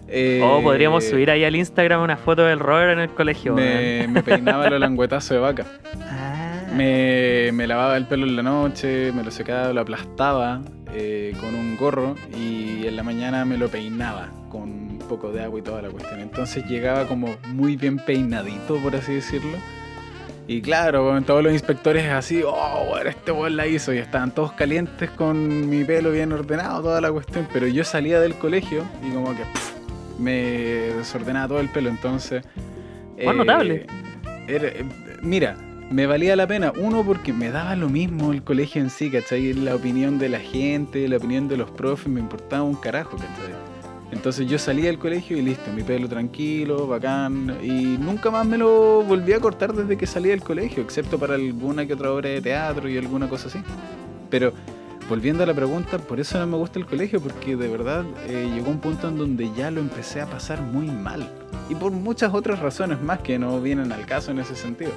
Eh, 0.08 0.40
O 0.44 0.58
Oh, 0.58 0.62
podríamos 0.62 1.04
subir 1.04 1.32
ahí 1.32 1.44
al 1.44 1.56
Instagram 1.56 2.02
una 2.04 2.18
foto 2.18 2.44
del 2.46 2.60
Robert 2.60 2.94
en 2.94 3.00
el 3.00 3.10
colegio. 3.10 3.54
Me, 3.56 4.00
weón. 4.02 4.14
me 4.14 4.22
peinaba 4.24 4.70
los 4.70 4.80
languetazos 4.80 5.32
de 5.32 5.38
vaca. 5.40 5.66
Ah. 6.02 6.62
Me, 6.76 7.50
me 7.54 7.66
lavaba 7.68 7.98
el 7.98 8.06
pelo 8.06 8.26
en 8.28 8.36
la 8.36 8.44
noche, 8.44 9.12
me 9.14 9.24
lo 9.24 9.32
secaba, 9.32 9.74
lo 9.74 9.82
aplastaba 9.82 10.62
eh, 10.94 11.34
con 11.40 11.56
un 11.56 11.76
gorro 11.78 12.16
y 12.38 12.86
en 12.88 12.96
la 12.96 13.04
mañana 13.04 13.46
me 13.46 13.58
lo 13.58 13.68
peinaba 13.70 14.30
con 14.50 14.62
un 14.64 15.00
poco 15.10 15.32
de 15.32 15.44
agua 15.44 15.60
y 15.60 15.62
toda 15.64 15.82
la 15.82 15.90
cuestión. 15.90 16.20
Entonces 16.20 16.66
llegaba 16.66 17.08
como 17.08 17.36
muy 17.50 17.76
bien 17.76 17.98
peinadito, 17.98 18.78
por 18.78 18.96
así 18.96 19.16
decirlo. 19.16 19.58
Y 20.46 20.62
claro, 20.62 21.06
con 21.08 21.24
todos 21.24 21.42
los 21.42 21.54
inspectores 21.54 22.12
así, 22.12 22.42
oh, 22.46 22.86
bueno, 22.90 23.10
este 23.10 23.32
weón 23.32 23.56
la 23.56 23.66
hizo. 23.66 23.94
Y 23.94 23.98
estaban 23.98 24.32
todos 24.36 24.52
calientes 24.54 25.10
con 25.12 25.70
mi 25.70 25.84
pelo 25.86 26.12
bien 26.12 26.32
ordenado, 26.34 26.82
toda 26.82 27.00
la 27.02 27.12
cuestión. 27.12 27.48
Pero 27.54 27.66
yo 27.68 27.84
salía 27.86 28.20
del 28.20 28.36
colegio 28.36 28.84
y 29.08 29.12
como 29.14 29.30
que 29.36 29.44
pff, 29.44 29.72
me 30.20 30.34
desordenaba 30.98 31.48
todo 31.48 31.60
el 31.62 31.70
pelo. 31.70 31.90
Entonces... 31.90 32.44
Buen 33.24 33.38
notable. 33.38 33.86
era- 34.48 34.68
eh, 34.68 34.86
mira, 35.22 35.56
me 35.90 36.06
valía 36.06 36.36
la 36.36 36.48
pena. 36.48 36.72
Uno, 36.78 37.04
porque 37.04 37.34
me 37.34 37.50
daba 37.50 37.76
lo 37.76 37.90
mismo 37.90 38.32
el 38.32 38.44
colegio 38.44 38.82
en 38.82 38.90
sí, 38.90 39.10
¿cachai? 39.10 39.54
La 39.54 39.76
opinión 39.76 40.20
de 40.20 40.30
la 40.30 40.40
gente, 40.40 41.08
la 41.08 41.18
opinión 41.18 41.48
de 41.48 41.58
los 41.58 41.70
profes, 41.72 42.08
me 42.08 42.20
importaba 42.20 42.64
un 42.64 42.76
carajo, 42.76 43.18
¿cachai? 43.18 43.54
Entonces 44.12 44.48
yo 44.48 44.60
salía 44.60 44.86
del 44.86 45.00
colegio 45.00 45.38
y 45.38 45.42
listo, 45.42 45.72
mi 45.74 45.82
pelo 45.82 46.08
tranquilo, 46.08 46.88
bacán. 46.88 47.58
Y 47.64 47.98
nunca 47.98 48.30
más 48.30 48.46
me 48.46 48.58
lo 48.58 49.04
volví 49.04 49.34
a 49.34 49.40
cortar 49.40 49.74
desde 49.74 49.98
que 49.98 50.06
salí 50.06 50.30
del 50.30 50.42
colegio, 50.44 50.84
excepto 50.84 51.18
para 51.18 51.34
alguna 51.34 51.86
que 51.86 51.94
otra 51.94 52.12
obra 52.12 52.30
de 52.30 52.42
teatro 52.42 52.88
y 52.88 52.98
alguna 52.98 53.28
cosa 53.28 53.48
así. 53.48 53.60
Pero 54.30 54.54
volviendo 55.10 55.44
a 55.44 55.46
la 55.46 55.54
pregunta, 55.54 55.98
por 55.98 56.20
eso 56.20 56.40
no 56.40 56.48
me 56.48 56.58
gusta 56.58 56.80
el 56.80 56.86
colegio, 56.86 57.22
porque 57.22 57.56
de 57.56 57.68
verdad 57.68 58.06
eh, 58.28 58.50
llegó 58.54 58.70
un 58.72 58.80
punto 58.80 59.08
en 59.10 59.18
donde 59.18 59.52
ya 59.54 59.72
lo 59.72 59.82
empecé 59.82 60.22
a 60.22 60.28
pasar 60.28 60.62
muy 60.62 60.88
mal. 60.88 61.30
Y 61.70 61.76
por 61.76 61.92
muchas 61.92 62.34
otras 62.34 62.60
razones 62.60 63.02
más 63.02 63.20
que 63.20 63.40
no 63.40 63.60
vienen 63.62 63.92
al 63.92 64.06
caso 64.06 64.32
en 64.32 64.40
ese 64.40 64.56
sentido. 64.56 64.92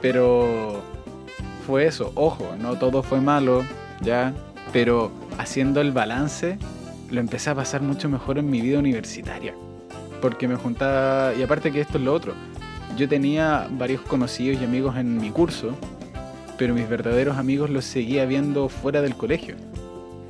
Pero 0.00 0.82
fue 1.66 1.86
eso, 1.86 2.12
ojo, 2.14 2.54
no 2.58 2.76
todo 2.76 3.02
fue 3.02 3.20
malo, 3.20 3.64
ya, 4.00 4.34
pero 4.72 5.10
haciendo 5.38 5.80
el 5.80 5.92
balance, 5.92 6.58
lo 7.10 7.20
empecé 7.20 7.50
a 7.50 7.54
pasar 7.54 7.82
mucho 7.82 8.08
mejor 8.08 8.38
en 8.38 8.50
mi 8.50 8.60
vida 8.60 8.78
universitaria. 8.78 9.54
Porque 10.20 10.48
me 10.48 10.56
juntaba, 10.56 11.34
y 11.34 11.42
aparte 11.42 11.72
que 11.72 11.80
esto 11.80 11.98
es 11.98 12.04
lo 12.04 12.12
otro, 12.12 12.34
yo 12.96 13.08
tenía 13.08 13.68
varios 13.70 14.02
conocidos 14.02 14.60
y 14.60 14.64
amigos 14.64 14.96
en 14.96 15.18
mi 15.18 15.30
curso, 15.30 15.74
pero 16.60 16.74
mis 16.74 16.86
verdaderos 16.86 17.38
amigos 17.38 17.70
los 17.70 17.86
seguía 17.86 18.26
viendo 18.26 18.68
fuera 18.68 19.00
del 19.00 19.16
colegio. 19.16 19.54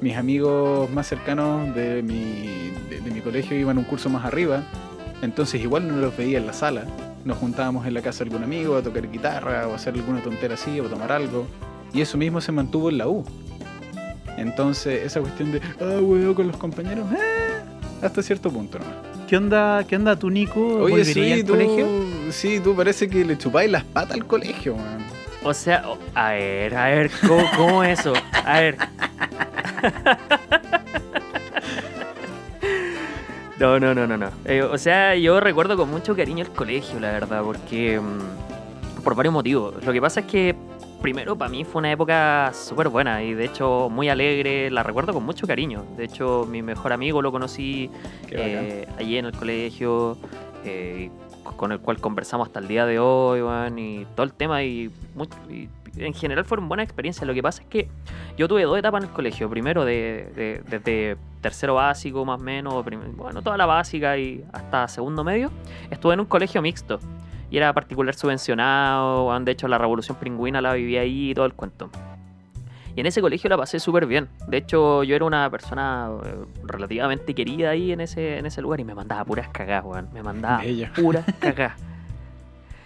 Mis 0.01 0.17
amigos 0.17 0.89
más 0.91 1.09
cercanos 1.09 1.75
de 1.75 2.05
mi, 2.05 2.71
de, 2.89 3.01
de 3.01 3.11
mi 3.11 3.21
colegio 3.21 3.59
iban 3.59 3.79
un 3.79 3.83
curso 3.83 4.09
más 4.11 4.25
arriba, 4.25 4.63
entonces 5.23 5.61
igual 5.61 5.89
no 5.89 5.97
los 5.97 6.17
veía 6.17 6.39
en 6.39 6.47
la 6.47 6.53
sala. 6.53 6.85
Nos 7.25 7.37
juntábamos 7.37 7.85
en 7.85 7.95
la 7.95 8.01
casa 8.01 8.23
de 8.23 8.31
algún 8.31 8.45
amigo 8.45 8.77
a 8.77 8.83
tocar 8.83 9.11
guitarra 9.11 9.67
o 9.67 9.73
a 9.73 9.75
hacer 9.75 9.95
alguna 9.95 10.23
tontera 10.23 10.55
así 10.55 10.79
o 10.79 10.85
tomar 10.85 11.11
algo. 11.11 11.49
Y 11.93 12.01
eso 12.01 12.17
mismo 12.17 12.41
se 12.41 12.53
mantuvo 12.53 12.91
en 12.91 12.99
la 12.99 13.09
U. 13.09 13.25
Entonces 14.37 15.03
esa 15.05 15.19
cuestión 15.19 15.51
de, 15.51 15.61
ah, 15.81 15.99
weón, 16.01 16.35
con 16.35 16.47
los 16.47 16.57
compañeros, 16.59 17.11
eh, 17.11 17.61
hasta 18.03 18.23
cierto 18.23 18.53
punto 18.53 18.79
nomás. 18.79 18.95
¿Qué 19.29 19.37
onda, 19.37 19.83
qué 19.83 19.97
onda 19.97 20.15
tú, 20.15 20.31
Nico? 20.31 20.61
Oye, 20.61 20.93
¿Volverías 20.93 21.13
sí, 21.13 21.33
al 21.33 21.45
tú, 21.45 21.53
colegio? 21.55 21.87
sí, 22.31 22.61
tú 22.63 22.77
parece 22.77 23.09
que 23.09 23.25
le 23.25 23.37
chupáis 23.37 23.69
las 23.69 23.83
patas 23.83 24.15
al 24.15 24.27
colegio, 24.29 24.77
man. 24.77 25.20
O 25.43 25.55
sea, 25.55 25.85
a 26.15 26.33
ver, 26.33 26.75
a 26.75 26.87
ver, 26.87 27.11
¿cómo, 27.27 27.45
cómo 27.57 27.85
eso? 27.85 28.13
A 28.45 28.61
ver. 28.61 28.77
No, 33.59 33.79
no, 33.79 33.95
no, 33.95 34.07
no, 34.07 34.17
no. 34.17 34.31
Eh, 34.45 34.63
o 34.63 34.79
sea, 34.79 35.15
yo 35.17 35.39
recuerdo 35.41 35.77
con 35.77 35.91
mucho 35.91 36.17
cariño 36.17 36.45
el 36.45 36.51
colegio, 36.51 36.99
la 37.01 37.13
verdad, 37.13 37.43
porque... 37.43 38.01
mm, 38.01 39.03
por 39.03 39.15
varios 39.15 39.33
motivos. 39.33 39.83
Lo 39.85 39.93
que 39.93 40.01
pasa 40.01 40.21
es 40.21 40.27
que, 40.27 40.55
primero, 41.01 41.37
para 41.37 41.51
mí 41.51 41.65
fue 41.65 41.81
una 41.81 41.91
época 41.91 42.53
súper 42.55 42.89
buena 42.89 43.23
y 43.23 43.35
de 43.35 43.47
hecho 43.47 43.89
muy 43.91 44.09
alegre. 44.09 44.71
La 44.71 44.83
recuerdo 44.83 45.13
con 45.13 45.25
mucho 45.25 45.47
cariño. 45.47 45.85
De 45.97 46.05
hecho, 46.05 46.47
mi 46.49 46.63
mejor 46.63 46.93
amigo 46.93 47.23
lo 47.23 47.33
conocí 47.33 47.91
eh, 48.31 48.87
allí 48.99 49.17
en 49.17 49.27
el 49.27 49.33
colegio, 49.33 50.19
eh, 50.65 51.11
con 51.55 51.73
el 51.73 51.81
cual 51.81 52.01
conversamos 52.01 52.49
hasta 52.49 52.61
el 52.61 52.69
día 52.69 52.87
de 52.87 52.99
hoy, 52.99 53.43
weón, 53.43 53.79
y 53.79 54.07
todo 54.15 54.25
el 54.25 54.33
tema, 54.33 54.63
y, 54.63 54.91
en 55.97 56.15
general 56.15 56.45
fueron 56.45 56.69
buenas 56.69 56.85
experiencias. 56.85 57.27
Lo 57.27 57.35
que 57.35 57.43
pasa 57.43 57.63
es 57.63 57.69
que 57.69 57.89
yo 58.37 58.47
tuve 58.49 58.63
dos 58.63 58.79
etapas 58.79 59.03
en 59.03 59.09
el 59.09 59.15
colegio. 59.15 59.51
Primero, 59.51 59.85
de, 59.85 60.31
de- 60.37 60.63
desde 60.69 61.17
tercero 61.41 61.75
básico, 61.75 62.25
más 62.25 62.41
o 62.41 62.45
menos, 62.45 62.85
bueno, 63.17 63.43
toda 63.43 63.57
la 63.57 63.67
básica 63.67 64.17
y 64.17 64.45
hasta 64.53 64.87
segundo 64.89 65.25
medio, 65.25 65.51
estuve 65.91 66.15
en 66.15 66.21
un 66.21 66.27
colegio 66.27 66.63
mixto. 66.63 67.01
Y 67.51 67.57
era 67.57 67.73
particular 67.73 68.15
subvencionado, 68.15 69.27
weón, 69.27 69.45
de 69.45 69.53
hecho 69.53 69.67
la 69.67 69.79
revolución 69.79 70.17
pingüina 70.21 70.61
la 70.61 70.75
viví 70.75 70.97
ahí 70.97 71.31
y 71.31 71.35
todo 71.35 71.47
el 71.47 71.55
cuento. 71.55 71.91
Y 73.01 73.03
en 73.03 73.07
ese 73.07 73.23
colegio 73.23 73.49
la 73.49 73.57
pasé 73.57 73.81
súper 73.81 74.05
bien. 74.05 74.29
De 74.47 74.59
hecho, 74.59 75.03
yo 75.05 75.17
era 75.17 75.25
una 75.25 75.49
persona 75.49 76.11
eh, 76.23 76.35
relativamente 76.65 77.35
querida 77.35 77.71
ahí 77.71 77.93
en 77.93 78.03
ese, 78.03 78.37
en 78.37 78.45
ese 78.45 78.61
lugar 78.61 78.79
y 78.79 78.85
me 78.85 78.95
mandaba 78.95 79.25
puras 79.25 79.49
cagadas, 79.49 79.87
weón. 79.87 80.11
Me 80.13 80.23
mandaba 80.23 80.63
puras 80.95 81.25
cagadas. 81.41 81.81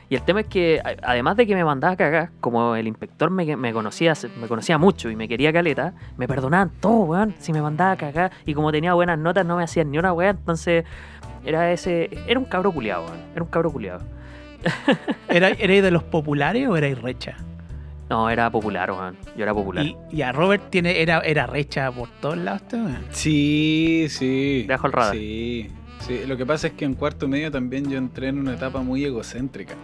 Y 0.08 0.14
el 0.14 0.22
tema 0.22 0.42
es 0.42 0.46
que, 0.46 0.80
además 1.02 1.36
de 1.36 1.48
que 1.48 1.56
me 1.56 1.64
mandaba 1.64 1.96
cagadas, 1.96 2.30
como 2.38 2.76
el 2.76 2.86
inspector 2.86 3.28
me, 3.28 3.56
me 3.56 3.72
conocía 3.72 4.12
me 4.40 4.46
conocía 4.46 4.78
mucho 4.78 5.10
y 5.10 5.16
me 5.16 5.26
quería 5.26 5.52
caleta, 5.52 5.94
me 6.16 6.28
perdonaban 6.28 6.70
todo, 6.78 7.06
weón. 7.06 7.34
Si 7.40 7.52
me 7.52 7.60
mandaba 7.60 7.96
cagadas 7.96 8.30
y 8.46 8.54
como 8.54 8.70
tenía 8.70 8.94
buenas 8.94 9.18
notas, 9.18 9.44
no 9.44 9.56
me 9.56 9.64
hacían 9.64 9.90
ni 9.90 9.98
una 9.98 10.12
weá. 10.12 10.30
Entonces, 10.30 10.84
era 11.44 11.72
ese. 11.72 12.08
Era 12.28 12.38
un 12.38 12.44
cabro 12.44 12.70
culiado, 12.70 13.06
weón. 13.06 13.18
Era 13.32 13.42
un 13.42 13.50
cabro 13.50 13.72
culiado. 13.72 14.00
¿Era, 15.28 15.48
¿Erais 15.48 15.82
de 15.82 15.90
los 15.90 16.04
populares 16.04 16.68
o 16.68 16.76
erais 16.76 17.02
recha? 17.02 17.36
No, 18.14 18.30
era 18.30 18.48
popular, 18.50 18.90
weón. 18.92 19.16
Yo 19.36 19.42
era 19.42 19.52
popular. 19.52 19.84
Y, 19.84 19.96
y 20.12 20.22
a 20.22 20.30
Robert 20.32 20.70
tiene, 20.70 21.00
era, 21.02 21.18
era 21.20 21.46
recha 21.46 21.90
por 21.90 22.08
todos 22.20 22.36
lados. 22.38 22.62
este 22.62 22.76
weón. 22.76 22.98
Sí, 23.10 24.06
sí. 24.08 24.64
Dejo 24.68 24.86
el 24.86 24.92
radar. 24.92 25.14
Sí, 25.16 25.68
sí. 26.06 26.20
Lo 26.26 26.36
que 26.36 26.46
pasa 26.46 26.68
es 26.68 26.72
que 26.74 26.84
en 26.84 26.94
cuarto 26.94 27.26
medio 27.26 27.50
también 27.50 27.90
yo 27.90 27.98
entré 27.98 28.28
en 28.28 28.38
una 28.38 28.54
etapa 28.54 28.82
muy 28.82 29.04
egocéntrica. 29.04 29.74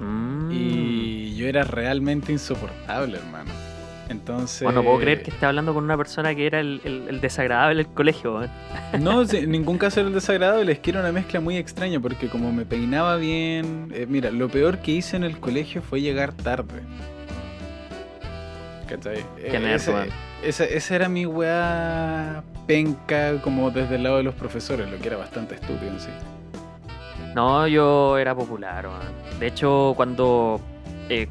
Mm. 0.00 0.50
Y 0.52 1.36
yo 1.36 1.46
era 1.46 1.62
realmente 1.64 2.32
insoportable, 2.32 3.18
hermano. 3.18 3.50
Entonces. 4.08 4.62
Bueno, 4.64 4.80
no 4.82 4.88
puedo 4.88 4.98
creer 5.00 5.22
que 5.22 5.30
esté 5.30 5.46
hablando 5.46 5.72
con 5.72 5.84
una 5.84 5.96
persona 5.96 6.34
que 6.34 6.44
era 6.46 6.58
el, 6.58 6.80
el- 6.84 7.06
el 7.08 7.20
desagradable 7.20 7.76
del 7.84 7.92
colegio, 7.94 8.34
weón. 8.38 8.50
No, 9.00 9.24
sí, 9.24 9.36
en 9.36 9.52
ningún 9.52 9.78
caso 9.78 10.00
era 10.00 10.08
el 10.08 10.14
desagradable, 10.14 10.72
es 10.72 10.80
que 10.80 10.90
era 10.90 10.98
una 11.00 11.12
mezcla 11.12 11.38
muy 11.38 11.56
extraña 11.56 12.00
porque 12.00 12.26
como 12.28 12.50
me 12.52 12.64
peinaba 12.64 13.14
bien, 13.16 13.92
eh, 13.94 14.06
mira, 14.08 14.32
lo 14.32 14.48
peor 14.48 14.78
que 14.78 14.90
hice 14.90 15.16
en 15.16 15.22
el 15.22 15.38
colegio 15.38 15.80
fue 15.80 16.00
llegar 16.00 16.32
tarde. 16.32 16.80
¿Cachai? 18.90 19.24
Qué 19.36 19.56
Eh, 19.56 19.60
nerd, 19.60 19.74
ese- 19.76 20.08
esa, 20.42 20.64
esa 20.64 20.94
era 20.96 21.08
mi 21.08 21.24
weá 21.26 22.42
penca 22.66 23.40
como 23.42 23.70
desde 23.70 23.94
el 23.96 24.02
lado 24.02 24.16
de 24.18 24.22
los 24.24 24.34
profesores, 24.34 24.90
lo 24.90 24.98
que 24.98 25.08
era 25.08 25.16
bastante 25.16 25.54
estúpido 25.54 25.90
en 25.92 26.00
sí. 26.00 26.10
No, 27.34 27.66
yo 27.68 28.18
era 28.18 28.34
popular, 28.34 28.86
weón. 28.86 29.38
De 29.38 29.46
hecho, 29.46 29.92
cuando. 29.96 30.60
eh, 31.08 31.28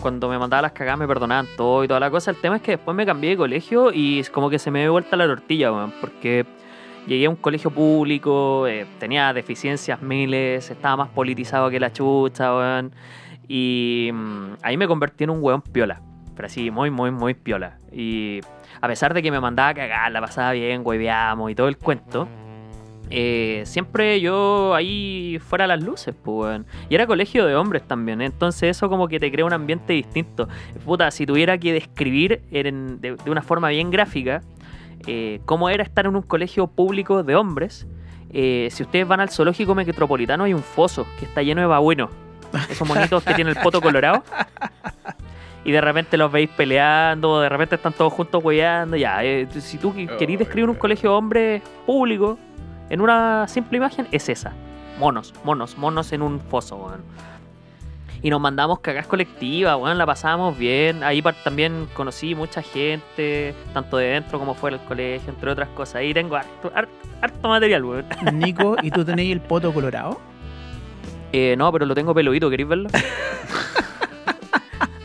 cuando 0.00 0.28
me 0.28 0.38
mandaba 0.38 0.62
las 0.62 0.72
cagadas 0.72 1.00
me 1.00 1.08
perdonaban 1.08 1.48
todo 1.56 1.82
y 1.82 1.88
toda 1.88 1.98
la 1.98 2.08
cosa. 2.08 2.30
El 2.30 2.36
tema 2.36 2.54
es 2.56 2.62
que 2.62 2.72
después 2.72 2.96
me 2.96 3.04
cambié 3.04 3.30
de 3.30 3.36
colegio 3.36 3.92
y 3.92 4.20
es 4.20 4.30
como 4.30 4.48
que 4.48 4.60
se 4.60 4.70
me 4.70 4.82
dio 4.82 4.92
vuelta 4.92 5.16
la 5.16 5.26
tortilla, 5.26 5.72
weón. 5.72 5.92
Porque 6.00 6.46
llegué 7.08 7.26
a 7.26 7.30
un 7.30 7.34
colegio 7.36 7.70
público, 7.72 8.68
eh, 8.68 8.86
tenía 9.00 9.32
deficiencias 9.32 10.00
miles, 10.00 10.70
estaba 10.70 10.98
más 10.98 11.08
politizado 11.08 11.68
que 11.68 11.80
la 11.80 11.92
chucha, 11.92 12.54
weón. 12.54 12.92
Y 13.48 14.10
mm, 14.12 14.52
ahí 14.62 14.76
me 14.76 14.86
convertí 14.86 15.24
en 15.24 15.30
un 15.30 15.42
weón 15.42 15.62
piola. 15.62 16.00
Pero 16.38 16.46
así, 16.46 16.70
muy, 16.70 16.88
muy, 16.90 17.10
muy 17.10 17.34
piola. 17.34 17.78
Y 17.92 18.38
a 18.80 18.86
pesar 18.86 19.12
de 19.12 19.22
que 19.22 19.30
me 19.32 19.40
mandaba 19.40 19.70
a 19.70 19.74
cagar, 19.74 20.10
la 20.12 20.20
pasaba 20.20 20.52
bien, 20.52 20.82
hueveamos 20.84 21.50
y 21.50 21.54
todo 21.56 21.66
el 21.68 21.76
cuento. 21.76 22.28
eh, 23.10 23.62
siempre 23.66 24.20
yo 24.20 24.74
ahí 24.74 25.38
fuera 25.40 25.66
las 25.66 25.82
luces, 25.82 26.14
pues. 26.22 26.60
Y 26.88 26.94
era 26.94 27.06
colegio 27.08 27.44
de 27.46 27.56
hombres 27.56 27.82
también, 27.88 28.20
entonces 28.20 28.70
eso 28.76 28.88
como 28.88 29.08
que 29.08 29.18
te 29.18 29.32
crea 29.32 29.44
un 29.46 29.52
ambiente 29.52 29.94
distinto. 29.94 30.46
Puta, 30.84 31.10
si 31.10 31.26
tuviera 31.26 31.58
que 31.58 31.72
describir 31.72 32.40
en- 32.52 33.00
de, 33.00 33.16
de 33.16 33.30
una 33.30 33.42
forma 33.42 33.68
bien 33.70 33.90
gráfica 33.90 34.42
eh, 35.06 35.40
cómo 35.46 35.70
era 35.70 35.82
estar 35.82 36.06
en 36.06 36.14
un 36.16 36.22
colegio 36.22 36.66
público 36.66 37.22
de 37.22 37.34
hombres, 37.34 37.86
eh, 38.30 38.68
si 38.70 38.82
ustedes 38.84 39.08
van 39.08 39.20
al 39.20 39.30
zoológico 39.30 39.74
metropolitano 39.74 40.44
hay 40.44 40.52
un 40.54 40.62
foso 40.62 41.04
que 41.18 41.24
está 41.24 41.42
lleno 41.42 41.62
de 41.62 41.66
babuinos. 41.66 42.10
Esos 42.70 42.86
monitos 42.86 43.24
que 43.24 43.34
tienen 43.34 43.56
el 43.56 43.62
poto 43.62 43.80
colorado. 43.80 44.22
Y 45.68 45.70
de 45.70 45.82
repente 45.82 46.16
los 46.16 46.32
veis 46.32 46.48
peleando, 46.48 47.40
de 47.42 47.48
repente 47.50 47.74
están 47.74 47.92
todos 47.92 48.10
juntos 48.10 48.42
hueando. 48.42 48.96
Ya, 48.96 49.22
eh, 49.22 49.46
si 49.60 49.76
tú 49.76 49.94
que- 49.94 50.06
querís 50.16 50.38
describir 50.38 50.70
un 50.70 50.76
colegio 50.76 51.10
de 51.10 51.16
hombres 51.16 51.62
público 51.84 52.38
en 52.88 53.02
una 53.02 53.46
simple 53.48 53.76
imagen, 53.76 54.08
es 54.10 54.30
esa. 54.30 54.52
Monos, 54.98 55.34
monos, 55.44 55.76
monos 55.76 56.10
en 56.14 56.22
un 56.22 56.40
foso, 56.40 56.76
weón. 56.76 57.02
Y 58.22 58.30
nos 58.30 58.40
mandamos 58.40 58.80
cagás 58.80 59.06
colectivas, 59.06 59.76
weón, 59.76 59.98
la 59.98 60.06
pasábamos 60.06 60.56
bien. 60.56 61.04
Ahí 61.04 61.20
también 61.44 61.86
conocí 61.92 62.34
mucha 62.34 62.62
gente, 62.62 63.54
tanto 63.74 63.98
de 63.98 64.06
dentro 64.06 64.38
como 64.38 64.54
fuera 64.54 64.78
del 64.78 64.86
colegio, 64.86 65.30
entre 65.30 65.50
otras 65.50 65.68
cosas. 65.68 65.96
Ahí 65.96 66.14
tengo 66.14 66.34
harto, 66.36 66.72
harto, 66.74 66.92
harto 67.20 67.46
material, 67.48 67.84
weón. 67.84 68.06
Nico, 68.32 68.74
¿y 68.82 68.90
tú 68.90 69.04
tenéis 69.04 69.32
el 69.32 69.42
poto 69.42 69.70
colorado? 69.74 70.18
Eh, 71.30 71.56
no, 71.58 71.70
pero 71.72 71.84
lo 71.84 71.94
tengo 71.94 72.14
peludito, 72.14 72.48
¿queréis 72.48 72.70
verlo? 72.70 72.88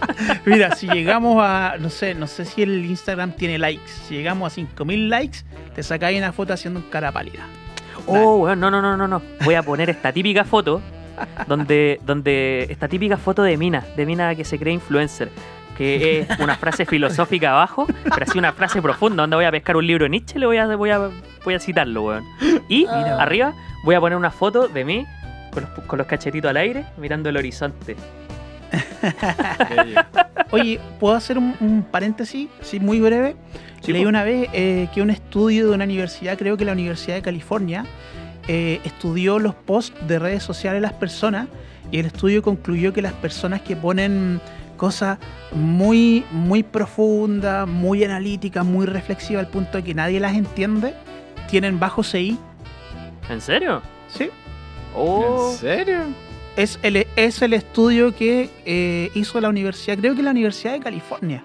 Mira, 0.46 0.76
si 0.76 0.88
llegamos 0.88 1.38
a, 1.40 1.76
no 1.80 1.90
sé, 1.90 2.14
no 2.16 2.28
sé 2.28 2.46
si 2.46 2.64
el 2.64 2.86
Instagram 2.86 3.34
tiene 3.34 3.58
likes. 3.58 3.90
Si 4.08 4.16
llegamos 4.16 4.52
a 4.52 4.56
5000 4.56 5.10
likes, 5.10 5.40
te 5.76 5.84
sacáis 5.84 6.18
una 6.18 6.32
foto 6.32 6.54
haciendo 6.54 6.80
un 6.80 6.90
cara 6.90 7.12
pálida. 7.12 7.46
Oh, 8.06 8.38
weón, 8.38 8.60
no, 8.60 8.70
no, 8.70 8.82
no, 8.82 8.98
no, 8.98 9.08
no. 9.08 9.22
Voy 9.44 9.56
a 9.56 9.64
poner 9.64 9.90
esta 9.90 10.12
típica 10.12 10.44
foto 10.44 10.82
donde, 11.48 12.00
donde 12.06 12.68
esta 12.70 12.88
típica 12.88 13.18
foto 13.18 13.44
de 13.44 13.58
Mina, 13.58 13.86
de 13.96 14.06
Mina 14.06 14.36
que 14.36 14.44
se 14.44 14.60
cree 14.60 14.74
influencer, 14.74 15.30
que 15.78 16.20
es 16.20 16.40
una 16.40 16.56
frase 16.56 16.86
filosófica 16.86 17.52
abajo, 17.52 17.88
pero 18.04 18.26
así 18.28 18.38
una 18.38 18.54
frase 18.54 18.82
profunda, 18.82 19.24
donde 19.24 19.36
voy 19.36 19.46
a 19.46 19.52
pescar 19.52 19.76
un 19.76 19.88
libro 19.88 20.06
de 20.06 20.10
Nietzsche, 20.10 20.40
le 20.40 20.46
voy 20.46 20.58
a, 20.58 20.76
voy 20.76 20.90
a, 20.90 21.10
voy 21.44 21.54
a 21.54 21.60
citarlo, 21.60 22.04
weón. 22.04 22.24
Y 22.68 22.80
Mira. 22.82 23.22
arriba 23.22 23.54
voy 23.84 23.96
a 23.96 24.00
poner 24.00 24.18
una 24.18 24.32
foto 24.32 24.68
de 24.68 24.86
mí 24.86 25.06
con 25.52 25.64
los, 25.64 25.86
con 25.86 25.98
los 25.98 26.08
cachetitos 26.08 26.50
al 26.50 26.58
aire, 26.58 26.86
mirando 26.98 27.30
el 27.30 27.38
horizonte. 27.38 27.96
Oye, 30.52 30.80
¿puedo 31.00 31.16
hacer 31.16 31.38
un, 31.38 31.56
un 31.60 31.84
paréntesis? 31.84 32.50
Sí, 32.62 32.80
muy 32.80 33.00
breve. 33.00 33.36
Sí, 33.82 33.92
Leí 33.92 34.06
una 34.06 34.24
vez 34.24 34.50
eh, 34.54 34.88
que 34.94 35.02
un 35.02 35.10
estudio 35.10 35.68
de 35.68 35.76
una 35.76 35.84
universidad, 35.84 36.38
creo 36.38 36.56
que 36.56 36.64
la 36.64 36.72
Universidad 36.72 37.16
de 37.16 37.22
California, 37.22 37.86
eh, 38.48 38.80
estudió 38.84 39.40
los 39.40 39.56
posts 39.56 40.08
de 40.08 40.20
redes 40.20 40.44
sociales 40.44 40.82
de 40.82 40.88
las 40.88 40.94
personas 40.94 41.48
y 41.92 42.00
el 42.00 42.06
estudio 42.06 42.42
concluyó 42.42 42.94
que 42.94 43.02
las 43.02 43.14
personas 43.14 43.62
que 43.62 43.76
ponen 43.76 44.42
cosas 44.78 45.18
muy, 45.54 46.26
muy 46.32 46.64
profundas, 46.64 47.68
muy 47.68 48.04
analíticas, 48.04 48.66
muy 48.66 48.86
reflexivas 48.86 49.46
al 49.46 49.52
punto 49.52 49.78
de 49.78 49.84
que 49.84 49.94
nadie 49.94 50.20
las 50.20 50.36
entiende, 50.36 50.94
tienen 51.50 51.80
bajo 51.80 52.04
CI. 52.04 52.38
¿En 53.30 53.42
serio? 53.42 53.82
Sí. 54.08 54.30
Oh, 54.96 55.52
¿En 55.52 55.58
serio? 55.58 56.00
Es 56.56 56.80
el, 56.84 57.08
es 57.16 57.42
el 57.42 57.54
estudio 57.54 58.16
que 58.16 58.50
eh, 58.66 59.10
hizo 59.16 59.42
la 59.42 59.50
universidad, 59.50 59.98
creo 59.98 60.16
que 60.16 60.22
la 60.22 60.32
Universidad 60.32 60.74
de 60.74 60.80
California. 60.82 61.44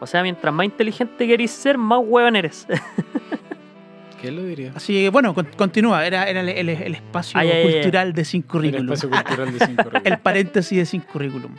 o 0.00 0.06
sea, 0.06 0.22
mientras 0.22 0.52
más 0.52 0.64
inteligente 0.64 1.26
querís 1.28 1.50
ser, 1.52 1.78
más 1.78 2.00
hueón 2.02 2.34
eres. 2.36 2.66
¿Qué 4.20 4.30
lo 4.30 4.42
diría? 4.42 4.72
Así 4.74 4.92
que 4.92 5.08
bueno, 5.08 5.32
con- 5.32 5.46
continúa, 5.56 6.04
era, 6.06 6.28
era 6.28 6.40
el, 6.40 6.48
el- 6.50 6.68
el 6.68 6.94
espacio 6.94 7.40
Ay, 7.40 7.48
ay, 7.50 7.66
ay. 7.66 7.72
cultural 7.74 8.12
de 8.12 8.24
Sin 8.24 8.42
El 8.42 8.46
Currículum. 8.48 8.92
espacio 8.92 9.10
cultural 9.10 9.58
de 9.58 9.66
Cinco 9.66 9.90
El 10.04 10.18
paréntesis 10.18 10.76
de 10.78 10.84
Sin 10.86 11.00
Currículum. 11.02 11.54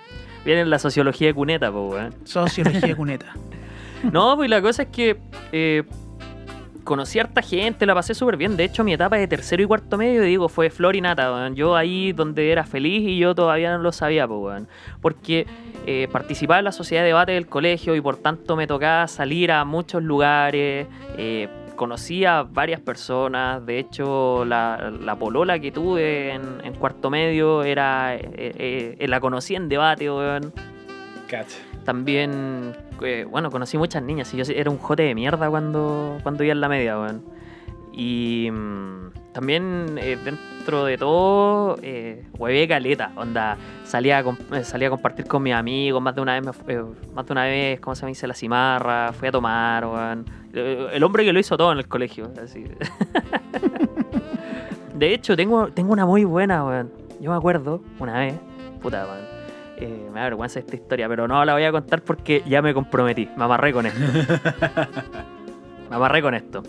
Viene 0.46 0.66
la 0.66 0.78
sociología 0.80 1.28
de 1.28 1.34
cuneta, 1.34 1.72
pues, 1.72 1.92
weón. 1.94 2.16
Sociología 2.26 2.96
cuneta. 2.96 3.34
No, 4.12 4.36
pues 4.36 4.50
la 4.50 4.64
cosa 4.64 4.82
es 4.84 4.88
que 4.90 5.18
eh, 5.52 5.84
conocí 6.84 7.20
a 7.20 7.24
harta 7.24 7.42
gente, 7.42 7.86
la 7.86 7.94
pasé 7.94 8.14
súper 8.14 8.38
bien. 8.38 8.58
De 8.58 8.64
hecho, 8.64 8.84
mi 8.84 8.94
etapa 8.94 9.18
de 9.18 9.28
tercero 9.28 9.62
y 9.64 9.66
cuarto 9.66 9.98
medio, 9.98 10.22
digo, 10.22 10.50
fue 10.50 10.70
flor 10.70 10.96
y 10.96 11.02
nata, 11.02 11.32
weón. 11.32 11.56
Yo 11.56 11.76
ahí 11.76 12.12
donde 12.12 12.52
era 12.52 12.64
feliz 12.64 13.02
y 13.08 13.18
yo 13.18 13.36
todavía 13.36 13.72
no 13.72 13.80
lo 13.84 13.92
sabía. 13.92 14.28
Porque 15.02 15.46
eh, 15.86 16.08
participaba 16.12 16.60
en 16.60 16.66
la 16.66 16.72
sociedad 16.72 17.04
de 17.04 17.08
debate 17.08 17.32
del 17.34 17.48
colegio 17.48 17.96
y 17.96 18.02
por 18.02 18.18
tanto 18.18 18.56
me 18.56 18.68
tocaba 18.68 19.08
salir 19.08 19.52
a 19.52 19.66
muchos 19.66 20.04
lugares. 20.04 20.88
eh, 21.18 21.48
conocí 21.76 22.26
a 22.26 22.44
varias 22.44 22.80
personas. 22.80 23.66
De 23.66 23.80
hecho, 23.80 24.46
la, 24.46 24.92
la 25.04 25.16
polola 25.16 25.58
que 25.60 25.72
tuve 25.72 26.32
en, 26.34 26.74
cuarto 26.80 27.10
medio 27.10 27.64
era. 27.64 28.16
eh, 28.16 28.96
eh, 29.00 29.08
la 29.08 29.20
conocí 29.20 29.56
en 29.56 29.68
debate, 29.68 30.10
weón. 30.12 30.54
También, 31.86 32.74
eh, 33.02 33.26
bueno, 33.30 33.50
conocí 33.50 33.78
muchas 33.78 34.04
niñas 34.04 34.34
y 34.34 34.38
yo 34.38 34.44
era 34.54 34.70
un 34.70 34.78
jote 34.78 35.04
de 35.04 35.16
mierda 35.16 35.50
cuando, 35.50 36.20
cuando 36.24 36.44
iba 36.44 36.54
en 36.54 36.62
la 36.62 36.70
media, 36.70 37.00
weón. 37.00 37.24
Y 37.94 38.50
mm, 38.52 39.12
también 39.34 39.98
eh, 39.98 40.18
dentro 40.24 40.86
de 40.86 40.98
todo, 40.98 41.78
eh, 41.82 42.26
huevé 42.38 42.68
caleta, 42.68 43.12
onda, 43.16 43.58
salía 43.84 44.20
a, 44.20 44.58
eh, 44.58 44.64
salía 44.64 44.88
a 44.88 44.92
compartir 44.92 45.26
con 45.28 45.44
mis 45.44 45.54
amigos, 45.54 46.02
más 46.02 46.16
de 46.16 46.22
una 46.22 46.40
vez, 46.40 46.44
me 46.68 46.74
eh, 46.74 46.84
más 47.14 47.26
de 47.26 47.32
una 47.32 47.44
vez, 47.44 47.80
¿cómo 47.80 47.96
se 47.96 48.06
me 48.06 48.12
dice? 48.12 48.28
La 48.28 48.34
cimarra, 48.34 49.12
fui 49.14 49.28
a 49.28 49.32
tomar, 49.32 49.86
weón. 49.86 50.26
El 50.54 51.04
hombre 51.04 51.24
que 51.24 51.34
lo 51.34 51.40
hizo 51.40 51.58
todo 51.58 51.72
en 51.72 51.80
el 51.80 51.88
colegio, 51.88 52.32
así. 52.42 52.66
De 54.96 55.14
hecho, 55.14 55.36
tengo, 55.36 55.70
tengo 55.70 55.94
una 55.94 56.06
muy 56.06 56.26
buena, 56.26 56.64
weón. 56.64 56.92
Yo 57.20 57.32
me 57.32 57.38
acuerdo, 57.38 57.82
una 58.00 58.20
vez, 58.20 58.36
puta, 58.82 59.06
weón. 59.06 59.41
Eh, 59.82 60.10
me 60.14 60.20
da 60.20 60.26
vergüenza 60.26 60.60
esta 60.60 60.76
historia, 60.76 61.10
pero 61.10 61.28
no 61.28 61.44
la 61.44 61.54
voy 61.54 61.64
a 61.64 61.72
contar 61.72 62.02
porque 62.04 62.44
ya 62.46 62.62
me 62.62 62.74
comprometí. 62.74 63.28
Me 63.36 63.44
amarré 63.44 63.74
con 63.74 63.86
esto. 63.88 64.00
me 65.90 65.96
amarré 65.96 66.22
con 66.22 66.36
esto. 66.36 66.64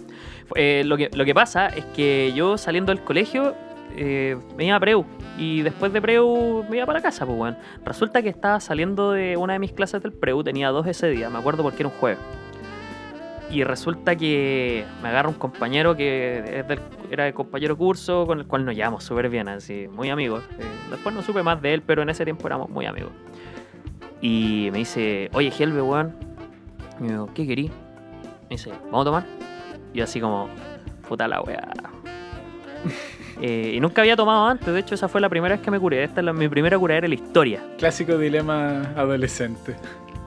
Eh, 0.55 0.83
lo, 0.87 0.97
que, 0.97 1.11
lo 1.13 1.25
que 1.25 1.35
pasa 1.35 1.69
es 1.69 1.85
que 1.87 2.33
yo 2.35 2.57
saliendo 2.57 2.93
del 2.93 3.05
colegio 3.05 3.55
eh, 3.97 4.37
me 4.57 4.65
iba 4.65 4.77
a 4.77 4.81
Preu. 4.81 5.05
Y 5.39 5.63
después 5.63 5.93
de 5.93 6.01
Preu 6.01 6.65
me 6.69 6.79
iba 6.79 6.87
para 6.87 7.01
casa, 7.03 7.27
pues, 7.27 7.39
weón. 7.39 7.57
Resulta 7.85 8.23
que 8.23 8.31
estaba 8.31 8.61
saliendo 8.61 9.13
de 9.13 9.37
una 9.37 9.55
de 9.55 9.59
mis 9.59 9.73
clases 9.73 10.03
del 10.03 10.13
Preu, 10.13 10.43
tenía 10.43 10.71
dos 10.71 10.87
ese 10.87 11.09
día, 11.11 11.31
me 11.31 11.39
acuerdo 11.39 11.63
porque 11.63 11.83
era 11.83 11.89
un 11.89 11.95
jueves. 11.95 12.19
Y 13.53 13.65
resulta 13.65 14.17
que 14.17 14.85
me 15.03 15.11
agarra 15.11 15.29
un 15.29 15.35
compañero 15.35 15.95
que 15.95 16.61
es 16.61 16.67
del- 16.67 16.81
era 17.11 17.27
el 17.29 17.35
compañero 17.35 17.77
curso 17.77 18.27
con 18.27 18.39
el 18.39 18.47
cual 18.47 18.65
nos 18.65 18.75
llevamos 18.75 19.05
súper 19.05 19.29
bien, 19.29 19.47
así, 19.49 19.89
muy 19.93 20.09
amigos. 20.09 20.43
Eh, 20.59 20.65
después 20.91 21.15
no 21.15 21.21
supe 21.23 21.43
más 21.43 21.61
de 21.61 21.75
él, 21.75 21.83
pero 21.83 22.01
en 22.01 22.09
ese 22.09 22.25
tiempo 22.25 22.47
éramos 22.47 22.71
muy 22.71 22.87
amigos. 22.87 23.11
Y 24.23 24.71
me 24.73 24.79
dice, 24.79 25.29
oye, 25.35 25.53
Helve, 25.57 25.83
weón. 25.83 26.15
Y 26.99 27.03
me 27.03 27.09
digo, 27.11 27.29
¿qué 27.35 27.47
querí? 27.47 27.69
Me 28.45 28.49
dice, 28.57 28.71
¿vamos 28.87 29.03
a 29.03 29.05
tomar? 29.05 29.25
Y 29.93 29.99
yo 29.99 30.05
así 30.05 30.19
como, 30.21 30.49
puta 31.09 31.29
la 31.29 31.41
weá. 31.43 31.69
Eh, 33.41 33.73
y 33.75 33.81
nunca 33.81 34.03
había 34.03 34.15
tomado 34.15 34.47
antes, 34.47 34.73
de 34.73 34.79
hecho 34.79 34.95
esa 34.95 35.09
fue 35.09 35.21
la 35.21 35.29
primera 35.29 35.57
vez 35.57 35.65
que 35.65 35.71
me 35.73 35.81
curé. 35.81 36.05
Esta 36.05 36.21
es 36.21 36.25
la- 36.25 36.33
mi 36.33 36.49
primera 36.49 36.79
curadera 36.79 37.07
en 37.07 37.11
la 37.11 37.15
historia. 37.17 37.61
Clásico 37.77 38.17
dilema 38.17 38.83
adolescente. 38.95 39.75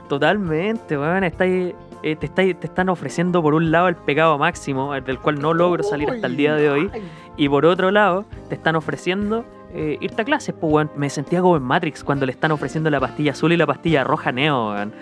Totalmente, 0.09 0.97
weón. 0.97 1.23
Estáis, 1.23 1.73
eh, 2.05 2.15
te, 2.15 2.51
están 2.61 2.89
ofreciendo 2.89 3.41
por 3.41 3.53
un 3.53 3.71
lado 3.71 3.87
el 3.87 3.95
pecado 3.95 4.37
máximo, 4.37 4.93
el 4.95 5.03
del 5.03 5.19
cual 5.19 5.39
no 5.39 5.53
logro 5.53 5.83
salir 5.83 6.09
hasta 6.09 6.27
el 6.27 6.37
día 6.37 6.55
de 6.55 6.69
hoy. 6.69 6.89
Y 7.37 7.49
por 7.49 7.65
otro 7.65 7.91
lado, 7.91 8.25
te 8.47 8.55
están 8.55 8.75
ofreciendo 8.75 9.45
eh, 9.73 9.97
irte 9.99 10.21
a 10.21 10.25
clases, 10.25 10.55
pues. 10.59 10.87
Me 10.95 11.09
sentía 11.09 11.41
como 11.41 11.57
en 11.57 11.63
Matrix 11.63 12.03
cuando 12.03 12.25
le 12.25 12.31
están 12.31 12.51
ofreciendo 12.51 12.89
la 12.89 12.99
pastilla 12.99 13.31
azul 13.31 13.51
y 13.51 13.57
la 13.57 13.65
pastilla 13.67 14.03
roja 14.03 14.31
neo, 14.31 14.71
weón. 14.71 14.93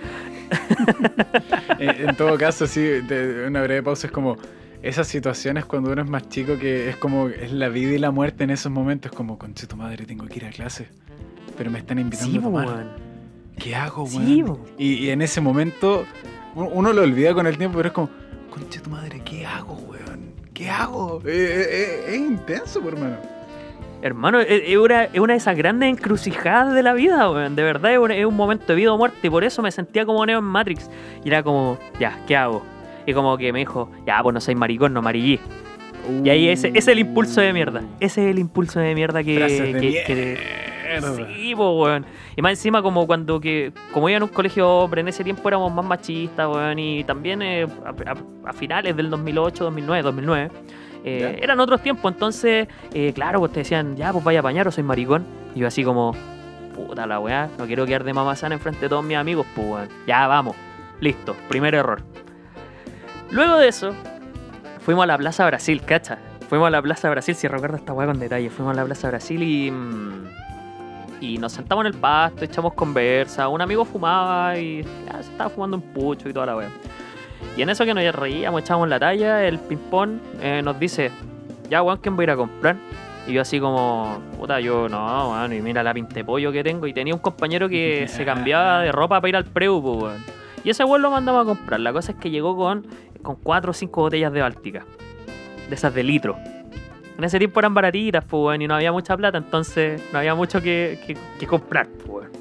en, 1.79 2.09
en 2.09 2.15
todo 2.15 2.37
caso, 2.37 2.67
sí, 2.67 2.81
de- 2.81 3.45
una 3.47 3.61
breve 3.61 3.83
pausa 3.83 4.07
es 4.07 4.13
como 4.13 4.37
esas 4.81 5.07
situaciones 5.07 5.65
cuando 5.65 5.91
uno 5.91 6.01
es 6.01 6.09
más 6.09 6.27
chico 6.29 6.57
que 6.59 6.89
es 6.89 6.97
como 6.97 7.29
es 7.29 7.51
la 7.53 7.69
vida 7.69 7.93
y 7.93 7.97
la 7.97 8.11
muerte 8.11 8.43
en 8.43 8.49
esos 8.49 8.71
momentos, 8.71 9.11
como 9.11 9.37
conche 9.37 9.67
tu 9.67 9.75
madre, 9.77 10.05
tengo 10.05 10.25
que 10.25 10.37
ir 10.37 10.45
a 10.45 10.49
clase. 10.49 10.87
Pero 11.57 11.69
me 11.71 11.79
están 11.79 11.99
invitando 11.99 12.31
Sí, 12.31 12.37
a 12.37 12.41
tomar. 12.41 12.95
¿Qué 13.57 13.75
hago, 13.75 14.03
weón? 14.05 14.57
y 14.77 15.09
en 15.09 15.21
ese 15.21 15.39
momento 15.39 16.05
uno, 16.55 16.93
lo 16.93 17.01
olvida 17.01 17.33
con 17.33 17.47
el 17.47 17.57
tiempo, 17.57 17.77
pero 17.77 17.87
es 17.89 17.93
como, 17.93 18.09
conche 18.49 18.79
tu 18.79 18.89
madre, 18.89 19.21
¿qué 19.25 19.45
hago, 19.45 19.73
weón? 19.87 20.33
¿Qué 20.53 20.69
hago? 20.69 21.21
Eh, 21.25 21.29
eh, 21.31 21.67
eh, 21.69 22.05
es 22.09 22.15
intenso, 22.17 22.81
por 22.81 22.93
hermano. 22.93 23.15
Hermano, 24.01 24.41
es, 24.41 24.75
una, 24.77 25.05
es 25.05 25.19
una 25.19 25.33
de 25.33 25.37
esas 25.37 25.55
grandes 25.55 25.89
encrucijadas 25.89 26.73
de 26.73 26.83
la 26.83 26.93
vida, 26.93 27.29
weón. 27.31 27.55
De 27.55 27.63
verdad, 27.63 27.93
es 27.93 27.99
un, 27.99 28.11
es 28.11 28.25
un 28.25 28.35
momento 28.35 28.65
de 28.67 28.75
vida 28.75 28.91
o 28.91 28.97
muerte. 28.97 29.17
Y 29.23 29.29
por 29.29 29.43
eso 29.45 29.61
me 29.61 29.71
sentía 29.71 30.05
como 30.05 30.25
Neo 30.25 30.39
en 30.39 30.45
Matrix. 30.45 30.89
Y 31.23 31.29
era 31.29 31.41
como, 31.41 31.77
ya, 31.99 32.19
¿qué 32.27 32.35
hago? 32.35 32.63
Y 33.05 33.13
como 33.13 33.37
que 33.37 33.53
me 33.53 33.59
dijo, 33.59 33.89
ya, 34.05 34.21
pues 34.21 34.33
no 34.33 34.41
soy 34.41 34.55
maricón, 34.55 34.93
no 34.93 34.99
amarillí. 34.99 35.39
Y 36.21 36.29
ahí 36.29 36.49
ese, 36.49 36.67
ese 36.67 36.77
es 36.79 36.87
el 36.89 36.99
impulso 36.99 37.39
de 37.39 37.53
mierda. 37.53 37.81
Ese 38.01 38.25
es 38.25 38.31
el 38.31 38.39
impulso 38.39 38.81
de 38.81 38.93
mierda 38.93 39.23
que. 39.23 39.39
De 39.39 39.79
que- 39.79 40.03
que- 40.05 40.72
mierda. 41.01 41.34
Sí, 41.36 41.56
po, 41.56 41.82
weón. 41.84 42.06
Y 42.36 42.41
más 42.41 42.51
encima, 42.51 42.82
como 42.82 43.06
cuando 43.08 43.39
que, 43.39 43.71
como 43.93 44.10
iba 44.10 44.17
en 44.17 44.23
un 44.23 44.29
colegio 44.29 44.69
hombre, 44.69 45.01
en 45.01 45.08
ese 45.08 45.23
tiempo 45.23 45.47
éramos 45.47 45.71
más 45.73 45.86
machistas, 45.86 46.47
weón. 46.47 46.79
Y 46.79 47.03
también 47.03 47.41
eh, 47.41 47.67
a, 47.86 47.89
a- 48.12 48.49
a 48.49 48.53
finales 48.53 48.95
del 48.95 49.10
2008, 49.10 49.63
2009, 49.65 50.01
2009. 50.03 50.51
eh, 51.06 51.19
Ya. 51.38 51.43
eran 51.43 51.60
otros 51.60 51.82
tiempos, 51.82 52.12
entonces, 52.13 52.67
eh, 52.93 53.12
claro, 53.13 53.39
pues 53.39 53.51
te 53.51 53.60
decían, 53.60 53.95
ya, 53.97 54.12
pues 54.13 54.23
vaya 54.23 54.39
a 54.39 54.41
bañar 54.41 54.67
o 54.67 54.71
soy 54.71 54.84
maricón. 54.84 55.25
Y 55.56 55.60
yo 55.60 55.67
así 55.67 55.84
como, 55.84 56.15
puta 56.75 57.06
la 57.06 57.19
weá, 57.19 57.49
no 57.58 57.65
quiero 57.65 57.86
quedar 57.86 58.03
de 58.03 58.13
mamazana 58.13 58.56
enfrente 58.56 58.82
de 58.82 58.89
todos 58.89 59.03
mis 59.03 59.17
amigos, 59.17 59.45
pues 59.56 59.67
weón. 59.67 59.89
Ya, 60.08 60.27
vamos, 60.27 60.56
listo, 61.01 61.36
primer 61.49 61.75
error. 61.75 62.01
Luego 63.32 63.58
de 63.58 63.67
eso, 63.67 63.93
fuimos 64.79 65.03
a 65.03 65.08
la 65.08 65.17
Plaza 65.17 65.45
Brasil, 65.45 65.82
cacha. 65.86 66.15
Fuimos 66.15 66.49
fuimos 66.49 66.67
a 66.67 66.71
la 66.71 66.82
Plaza 66.84 67.10
Brasil, 67.10 67.34
si 67.36 67.47
recuerdo 67.47 67.77
esta 67.77 67.93
weá 67.93 68.06
con 68.06 68.19
detalle, 68.19 68.49
fuimos 68.51 68.73
a 68.73 68.79
la 68.82 68.86
Plaza 68.86 69.08
Brasil 69.10 69.41
y. 69.41 69.71
mm, 69.71 70.27
Y 71.23 71.38
nos 71.38 71.53
sentamos 71.53 71.86
en 71.86 71.93
el 71.93 71.97
pasto, 71.97 72.43
echamos 72.43 72.73
conversa. 72.73 73.47
Un 73.47 73.62
amigo 73.62 73.86
fumaba 73.86 74.57
y 74.57 74.83
ya, 74.83 75.23
se 75.23 75.31
estaba 75.31 75.49
fumando 75.49 75.77
un 75.77 75.83
pucho 75.83 76.27
y 76.27 76.33
toda 76.33 76.47
la 76.47 76.57
weá. 76.57 76.69
Y 77.55 77.62
en 77.62 77.69
eso 77.69 77.86
que 77.86 77.93
nos 77.93 78.13
reíamos, 78.13 78.62
echábamos 78.62 78.89
la 78.89 78.99
talla, 78.99 79.47
el 79.47 79.57
ping-pong 79.57 80.19
eh, 80.41 80.62
nos 80.62 80.77
dice: 80.77 81.12
Ya, 81.69 81.81
weón, 81.81 81.99
¿quién 81.99 82.17
voy 82.17 82.23
a 82.23 82.25
ir 82.25 82.31
a 82.31 82.36
comprar? 82.36 82.75
Y 83.25 83.31
yo, 83.31 83.41
así 83.41 83.57
como, 83.57 84.21
puta, 84.38 84.59
yo 84.59 84.89
no, 84.89 85.31
weón, 85.31 85.53
y 85.53 85.62
mira 85.62 85.81
la 85.81 85.93
pintepollo 85.93 86.51
que 86.51 86.62
tengo. 86.62 86.88
Y 86.88 86.93
tenía 86.93 87.13
un 87.13 87.21
compañero 87.21 87.69
que 87.69 88.05
se 88.09 88.25
cambiaba 88.25 88.81
de 88.81 88.91
ropa 88.91 89.21
para 89.21 89.29
ir 89.29 89.36
al 89.38 89.45
preu, 89.45 89.77
weón. 89.77 90.21
Y 90.65 90.71
ese 90.71 90.83
weón 90.83 91.01
lo 91.01 91.09
mandamos 91.09 91.43
a 91.43 91.45
comprar. 91.45 91.79
La 91.79 91.93
cosa 91.93 92.12
es 92.12 92.17
que 92.17 92.31
llegó 92.31 92.57
con, 92.57 92.86
con 93.21 93.38
cuatro 93.38 93.71
o 93.71 93.73
cinco 93.73 94.01
botellas 94.01 94.33
de 94.33 94.41
Báltica. 94.41 94.86
De 95.69 95.75
esas 95.75 95.93
de 95.93 96.03
litro. 96.03 96.36
En 97.17 97.23
ese 97.23 97.38
tiempo 97.38 97.60
eran 97.60 97.73
baratitas, 97.73 98.23
pues, 98.26 98.41
weón, 98.43 98.62
y 98.62 98.67
no 98.67 98.76
había 98.76 98.91
mucha 98.91 99.15
plata, 99.15 99.38
entonces 99.38 100.02
no 100.12 100.19
había 100.19 100.34
mucho 100.36 100.62
que, 100.62 100.99
que- 101.06 101.17
que 101.39 101.47
comprar, 101.47 101.88
pues, 101.88 102.08
weón. 102.08 102.32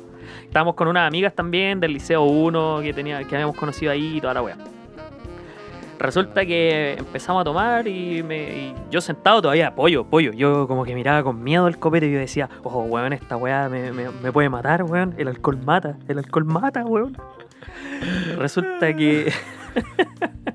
Estábamos 0.45 0.75
con 0.75 0.89
unas 0.89 1.07
amigas 1.09 1.35
también 1.35 1.81
del 1.81 1.93
Liceo 1.95 2.23
1 2.25 2.81
que, 2.83 2.93
tenía, 2.93 3.23
que 3.25 3.35
habíamos 3.35 3.57
conocido 3.57 3.91
ahí 3.93 4.17
y 4.19 4.21
toda 4.21 4.35
la 4.35 4.43
weá. 4.43 4.57
Resulta 5.99 6.45
que 6.45 6.95
empezamos 6.99 7.43
a 7.43 7.45
tomar 7.45 7.87
y, 7.87 8.23
me, 8.25 8.43
y 8.59 8.75
yo 8.91 9.01
sentado 9.01 9.41
todavía, 9.41 9.73
pollo, 9.75 10.05
pollo. 10.05 10.33
Yo 10.33 10.67
como 10.67 10.85
que 10.85 10.95
miraba 10.97 11.23
con 11.23 11.43
miedo 11.45 11.69
el 11.69 11.79
copete 11.79 12.09
y 12.09 12.13
yo 12.13 12.19
decía, 12.19 12.51
ojo, 12.65 12.81
weón, 12.83 13.13
esta 13.13 13.37
weá 13.37 13.69
me, 13.69 13.93
me- 13.93 14.11
me 14.11 14.33
puede 14.33 14.49
matar, 14.49 14.83
weón. 14.83 15.15
El 15.17 15.29
alcohol 15.29 15.59
mata, 15.65 15.97
el 16.09 16.19
alcohol 16.19 16.45
mata, 16.45 16.85
weón. 16.85 17.17
Resulta 18.37 18.95
que 18.97 19.33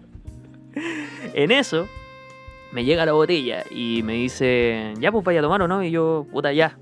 en 1.33 1.51
eso 1.51 1.87
me 2.77 2.85
llega 2.85 3.07
la 3.07 3.13
botella 3.13 3.63
y 3.71 4.03
me 4.03 4.13
dice, 4.13 4.93
ya 4.99 5.11
pues 5.11 5.25
vaya 5.25 5.39
a 5.39 5.41
tomar 5.41 5.59
o 5.63 5.67
no, 5.67 5.81
y 5.81 5.89
yo, 5.89 6.27
puta, 6.31 6.53
ya. 6.53 6.77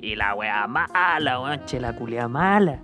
Y 0.00 0.14
la 0.14 0.32
weá 0.36 0.68
mala, 0.68 1.40
weón, 1.40 1.64
che, 1.66 1.80
la 1.80 1.92
culia 1.96 2.28
mala. 2.28 2.78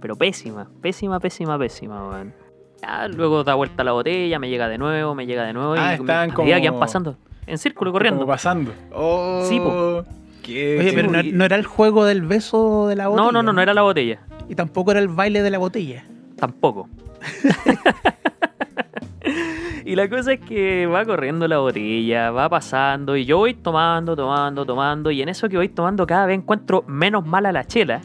Pero 0.00 0.16
pésima, 0.16 0.68
pésima, 0.82 1.20
pésima, 1.20 1.56
pésima, 1.56 2.08
weón. 2.08 2.34
Ya, 2.82 3.06
luego 3.06 3.44
da 3.44 3.54
vuelta 3.54 3.84
la 3.84 3.92
botella, 3.92 4.40
me 4.40 4.50
llega 4.50 4.68
de 4.68 4.76
nuevo, 4.76 5.14
me 5.14 5.24
llega 5.24 5.44
de 5.44 5.52
nuevo 5.52 5.74
Ah, 5.74 5.92
y 5.92 5.94
a 5.94 5.98
medida 6.02 6.26
que 6.26 6.32
como- 6.34 6.50
van 6.50 6.80
pasando 6.80 7.16
en 7.46 7.58
círculo 7.58 7.92
corriendo. 7.92 8.18
Como 8.22 8.32
pasando. 8.32 8.72
Oh, 8.92 9.44
Sí, 9.48 9.60
po. 9.60 10.04
qué- 10.42 10.78
Oye, 10.80 10.90
qué- 10.90 10.96
pero 10.96 11.12
no, 11.12 11.22
no 11.22 11.44
era 11.44 11.54
el 11.54 11.64
juego 11.64 12.06
del 12.06 12.22
beso 12.22 12.88
de 12.88 12.96
la 12.96 13.06
botella. 13.06 13.24
No, 13.26 13.30
no, 13.30 13.44
no, 13.44 13.52
no 13.52 13.62
era 13.62 13.72
la 13.72 13.82
botella, 13.82 14.18
Y 14.48 14.56
tampoco 14.56 14.90
era 14.90 14.98
el 14.98 15.06
baile 15.06 15.42
de 15.42 15.50
la 15.50 15.58
botella. 15.58 16.04
tampoco. 16.36 16.88
y 19.84 19.96
la 19.96 20.08
cosa 20.08 20.32
es 20.34 20.40
que 20.40 20.86
va 20.86 21.04
corriendo 21.04 21.46
la 21.48 21.58
botella, 21.58 22.30
va 22.30 22.48
pasando 22.48 23.16
y 23.16 23.24
yo 23.24 23.38
voy 23.38 23.54
tomando, 23.54 24.14
tomando, 24.16 24.64
tomando 24.66 25.10
y 25.10 25.22
en 25.22 25.28
eso 25.28 25.48
que 25.48 25.56
voy 25.56 25.68
tomando 25.68 26.06
cada 26.06 26.26
vez 26.26 26.36
encuentro 26.38 26.84
menos 26.86 27.26
mala 27.26 27.52
la 27.52 27.64
chela. 27.64 28.00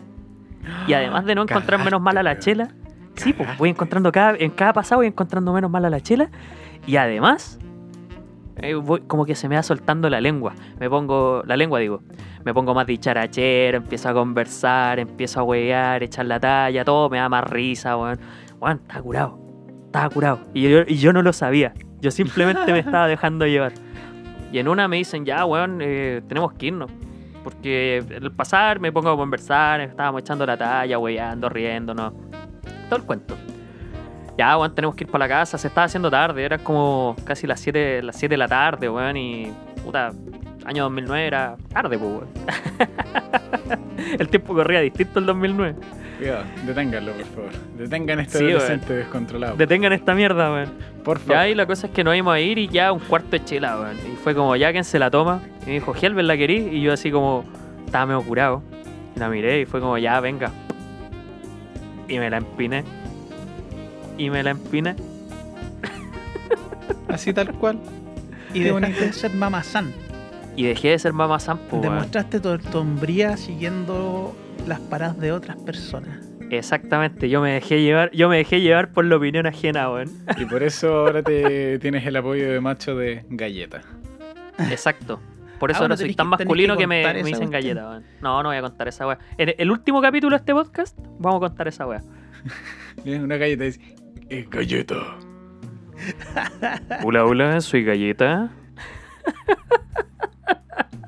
Y 0.88 0.93
además 0.93 1.25
de 1.25 1.35
no 1.35 1.41
encontrar 1.49 1.83
menos 1.83 2.01
mala 2.01 2.23
la 2.23 2.39
chela, 2.39 2.69
sí, 3.15 3.33
pues 3.33 3.57
voy 3.57 3.69
encontrando 3.69 4.11
cada, 4.11 4.35
en 4.38 4.51
cada 4.51 4.73
pasado 4.73 4.99
voy 4.99 5.07
encontrando 5.07 5.53
menos 5.53 5.69
mala 5.69 5.89
la 5.89 6.01
chela 6.01 6.29
y 6.88 6.95
además 6.97 7.59
eh, 8.57 8.73
voy- 8.75 9.01
como 9.01 9.25
que 9.25 9.35
se 9.35 9.47
me 9.49 9.55
va 9.55 9.63
soltando 9.63 10.09
la 10.09 10.21
lengua. 10.21 10.53
Me 10.79 10.89
pongo, 10.89 11.43
la 11.45 11.57
lengua 11.57 11.79
digo, 11.79 12.01
me 12.43 12.53
pongo 12.53 12.73
más 12.73 12.88
dicharachero, 12.88 13.77
empiezo 13.77 14.09
a 14.09 14.13
conversar, 14.13 14.99
empiezo 14.99 15.39
a 15.41 15.43
huevear, 15.43 16.03
echar 16.03 16.25
la 16.25 16.39
talla, 16.39 16.85
todo 16.85 17.09
me 17.09 17.17
da 17.17 17.27
más 17.29 17.43
risa, 17.43 17.97
weón. 17.97 18.19
Weón, 18.61 18.79
estaba 18.81 19.01
curado, 19.01 19.39
estaba 19.95 20.13
curado. 20.13 20.39
Y 20.53 20.69
yo, 20.69 20.81
y 20.88 20.95
yo 20.97 21.13
no 21.13 21.21
lo 21.21 21.34
sabía, 21.34 21.73
yo 22.01 22.12
simplemente 22.12 22.71
me 22.71 22.79
estaba 22.86 23.08
dejando 23.08 23.45
llevar. 23.47 23.73
Y 24.51 24.60
en 24.60 24.67
una 24.67 24.88
me 24.88 24.97
dicen, 24.97 25.25
ya, 25.25 25.45
weón, 25.45 25.79
eh, 25.81 26.21
tenemos 26.27 26.53
que 26.53 26.67
irnos. 26.67 26.91
Porque 27.43 27.97
el 27.97 28.31
pasar 28.31 28.79
me 28.79 28.91
pongo 28.91 29.10
a 29.10 29.17
conversar, 29.17 29.81
estábamos 29.81 30.21
echando 30.21 30.45
la 30.45 30.58
talla, 30.58 30.97
hueveando, 30.97 31.47
riéndonos. 31.47 32.13
Todo 32.89 32.99
el 32.99 33.05
cuento. 33.05 33.36
Ya, 34.38 34.58
weón, 34.58 34.73
tenemos 34.73 34.95
que 34.95 35.03
ir 35.03 35.12
para 35.12 35.25
la 35.25 35.29
casa. 35.29 35.58
Se 35.58 35.67
estaba 35.67 35.86
haciendo 35.86 36.10
tarde, 36.10 36.43
eran 36.43 36.62
como 36.62 37.15
casi 37.23 37.47
las 37.47 37.60
7 37.60 38.01
las 38.01 38.17
7 38.17 38.34
de 38.34 38.38
la 38.38 38.47
tarde, 38.47 38.89
weón. 38.89 39.15
Y, 39.17 39.53
puta, 39.84 40.12
año 40.65 40.84
2009 40.84 41.28
era 41.28 41.56
tarde, 41.71 41.97
pues, 41.97 42.12
weón. 42.12 42.28
el 44.19 44.28
tiempo 44.30 44.54
corría 44.54 44.82
distinto 44.82 45.19
el 45.19 45.25
2009. 45.28 45.75
Cuidado, 46.17 46.43
deténganlo, 46.65 47.12
por 47.13 47.25
favor. 47.25 47.51
Detengan 47.78 48.19
este 48.21 48.38
Sí, 48.38 48.45
adolescente 48.45 48.93
descontrolado. 48.93 49.56
Detengan 49.58 49.93
esta 49.93 50.15
mierda, 50.15 50.51
weón. 50.51 50.69
por 51.04 51.19
favor. 51.19 51.36
Ya, 51.36 51.49
y 51.49 51.56
la 51.56 51.65
cosa 51.65 51.88
es 51.88 51.93
que 51.93 52.04
nos 52.04 52.15
íbamos 52.15 52.34
a 52.36 52.39
ir 52.39 52.58
y 52.58 52.67
ya 52.67 52.91
un 52.91 52.99
cuarto 52.99 53.30
de 53.32 53.43
chela, 53.43 53.80
weón. 53.80 53.97
Y 53.97 54.15
fue 54.15 54.34
como, 54.34 54.56
ya, 54.56 54.71
¿quién 54.71 54.84
se 54.84 54.97
la 54.99 55.12
toma? 55.12 55.41
Y 55.63 55.67
me 55.67 55.73
dijo, 55.73 55.93
Helvet, 55.93 56.25
¿la 56.25 56.38
querís? 56.38 56.71
Y 56.71 56.82
yo 56.82 56.93
así 56.93 57.12
como, 57.12 57.43
estaba 57.86 58.06
medio 58.06 58.21
curado. 58.23 58.63
Y 59.15 59.19
la 59.19 59.30
miré 59.30 59.62
y 59.62 59.65
fue 59.65 59.80
como, 59.82 59.97
ya, 59.97 60.19
venga. 60.19 60.51
Y 62.08 62.17
me 62.19 62.30
la 62.30 62.38
empiné. 62.38 62.84
Y 64.17 64.30
me 64.30 64.41
la 64.43 64.51
empiné. 64.51 64.95
Así 67.10 67.34
tal 67.34 67.51
cual. 67.54 67.80
Y 68.54 68.62
de 68.62 69.13
ser 69.13 69.32
mamazán. 69.36 69.91
Y 70.55 70.63
dejé 70.63 70.89
de 70.89 70.99
ser 70.99 71.13
mamá 71.13 71.39
Sampo, 71.39 71.77
weón. 71.77 71.93
Demostraste 71.95 72.39
tu, 72.39 72.57
tu 72.57 72.77
hombría 72.79 73.35
siguiendo 73.37 74.35
las 74.67 74.79
paradas 74.79 75.19
de 75.19 75.31
otras 75.31 75.57
personas. 75.57 76.19
Exactamente, 76.49 77.27
yo 77.27 77.41
me 77.41 77.51
dejé 77.51 77.81
llevar, 77.81 78.11
yo 78.11 78.29
me 78.29 78.37
dejé 78.37 78.61
llevar 78.61 78.91
por 78.91 79.03
la 79.05 79.17
opinión 79.17 79.47
ajena, 79.47 79.89
weón. 79.91 80.09
Y 80.37 80.45
por 80.45 80.63
eso 80.63 80.93
ahora 80.99 81.23
te 81.23 81.79
tienes 81.79 82.05
el 82.05 82.15
apoyo 82.15 82.49
de 82.51 82.61
macho 82.61 82.95
de 82.95 83.25
galleta. 83.29 83.81
Exacto. 84.69 85.19
Por 85.59 85.71
eso 85.71 85.79
Ah, 85.79 85.83
ahora 85.83 85.95
bueno, 85.95 86.07
soy 86.07 86.15
tan 86.15 86.27
que- 86.27 86.29
masculino 86.45 86.75
que 86.75 86.83
que, 86.83 86.87
me, 86.87 87.23
dicen 87.23 87.49
galleta, 87.49 87.89
weón. 87.89 88.03
No, 88.21 88.43
no 88.43 88.49
voy 88.49 88.57
a 88.57 88.61
contar 88.61 88.87
esa 88.87 89.07
weá. 89.07 89.17
En 89.37 89.55
el 89.57 89.71
último 89.71 90.01
capítulo 90.01 90.35
de 90.35 90.39
este 90.41 90.53
podcast, 90.53 90.97
vamos 91.19 91.37
a 91.37 91.47
contar 91.49 91.67
esa 91.67 91.87
weá. 91.87 92.01
Tienes 93.03 93.21
una 93.23 93.37
galleta 93.37 93.63
y 93.63 93.67
dices, 93.67 93.83
es 94.29 94.49
galleta. 94.49 94.95
Hola, 97.03 97.25
hola, 97.25 97.59
soy 97.61 97.83
galleta. 97.83 98.51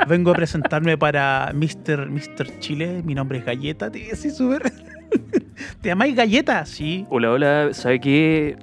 Vengo 0.08 0.32
a 0.32 0.34
presentarme 0.36 0.98
para 0.98 1.52
Mr. 1.54 2.10
Mr. 2.10 2.60
Chile. 2.60 3.02
Mi 3.04 3.16
nombre 3.16 3.40
es 3.40 3.46
Galleta. 3.46 3.92
Te 3.92 4.12
así 4.12 4.30
súper. 4.30 4.72
¿Te 5.82 5.90
llamáis 5.90 6.16
Galleta? 6.16 6.66
Sí. 6.66 7.06
Hola, 7.10 7.32
hola, 7.32 7.70
¿sabe 7.74 8.00
qué? 8.00 8.58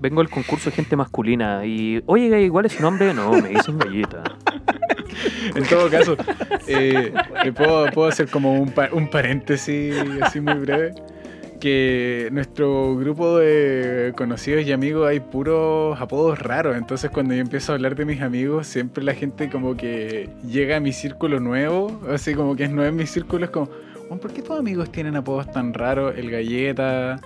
Vengo 0.00 0.20
al 0.22 0.30
concurso 0.30 0.70
de 0.70 0.76
gente 0.76 0.96
masculina 0.96 1.64
y, 1.66 2.02
oye, 2.06 2.48
¿cuál 2.50 2.64
es 2.66 2.72
su 2.72 2.82
nombre? 2.82 3.12
No, 3.12 3.32
me 3.32 3.50
dicen 3.50 3.78
galleta. 3.78 4.22
En 5.54 5.64
todo 5.64 5.90
caso, 5.90 6.16
eh, 6.68 7.12
eh, 7.44 7.52
puedo, 7.52 7.86
puedo 7.90 8.08
hacer 8.08 8.28
como 8.28 8.54
un, 8.60 8.70
pa- 8.70 8.88
un 8.92 9.08
paréntesis 9.10 9.94
así 10.22 10.40
muy 10.40 10.54
breve. 10.54 10.94
Que 11.60 12.30
nuestro 12.32 12.96
grupo 12.96 13.36
de 13.36 14.14
conocidos 14.16 14.64
y 14.64 14.72
amigos 14.72 15.06
hay 15.06 15.20
puros 15.20 16.00
apodos 16.00 16.38
raros. 16.38 16.74
Entonces 16.76 17.10
cuando 17.10 17.34
yo 17.34 17.40
empiezo 17.42 17.72
a 17.72 17.74
hablar 17.74 17.94
de 17.96 18.06
mis 18.06 18.22
amigos, 18.22 18.66
siempre 18.66 19.04
la 19.04 19.12
gente 19.14 19.50
como 19.50 19.76
que 19.76 20.30
llega 20.42 20.76
a 20.76 20.80
mi 20.80 20.92
círculo 20.92 21.38
nuevo. 21.38 22.00
Así 22.08 22.34
como 22.34 22.56
que 22.56 22.64
es 22.64 22.70
nuevo 22.70 22.88
en 22.88 22.96
mi 22.96 23.06
círculo. 23.06 23.44
Es 23.44 23.50
como, 23.50 23.68
"Juan, 24.08 24.18
¿por 24.18 24.32
qué 24.32 24.40
tus 24.40 24.58
amigos 24.58 24.90
tienen 24.90 25.16
apodos 25.16 25.50
tan 25.52 25.74
raros? 25.74 26.14
El 26.16 26.30
galleta, 26.30 27.20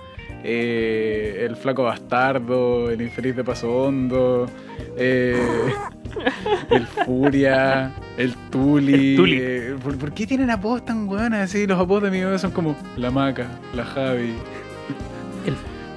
eh, 0.47 1.45
el 1.49 1.55
flaco 1.55 1.83
bastardo, 1.83 2.89
el 2.91 3.01
infeliz 3.01 3.35
de 3.35 3.43
paso 3.43 3.69
hondo. 3.71 4.45
eh, 4.97 5.41
el 6.69 6.85
Furia, 6.87 7.91
el 8.17 8.33
Tuli. 8.51 9.11
El 9.11 9.15
Tuli. 9.17 9.37
eh, 9.41 9.75
¿por, 9.83 9.97
por 9.97 10.13
qué 10.13 10.25
tienen 10.27 10.49
apodos 10.51 10.85
tan 10.85 11.07
buenos 11.07 11.39
así? 11.39 11.65
Los 11.67 11.79
apodos 11.79 12.03
de 12.03 12.11
mi 12.11 12.21
amigos 12.21 12.41
son 12.41 12.51
como 12.51 12.75
la 12.95 13.09
Maca, 13.11 13.47
la 13.73 13.83
Javi. 13.85 14.33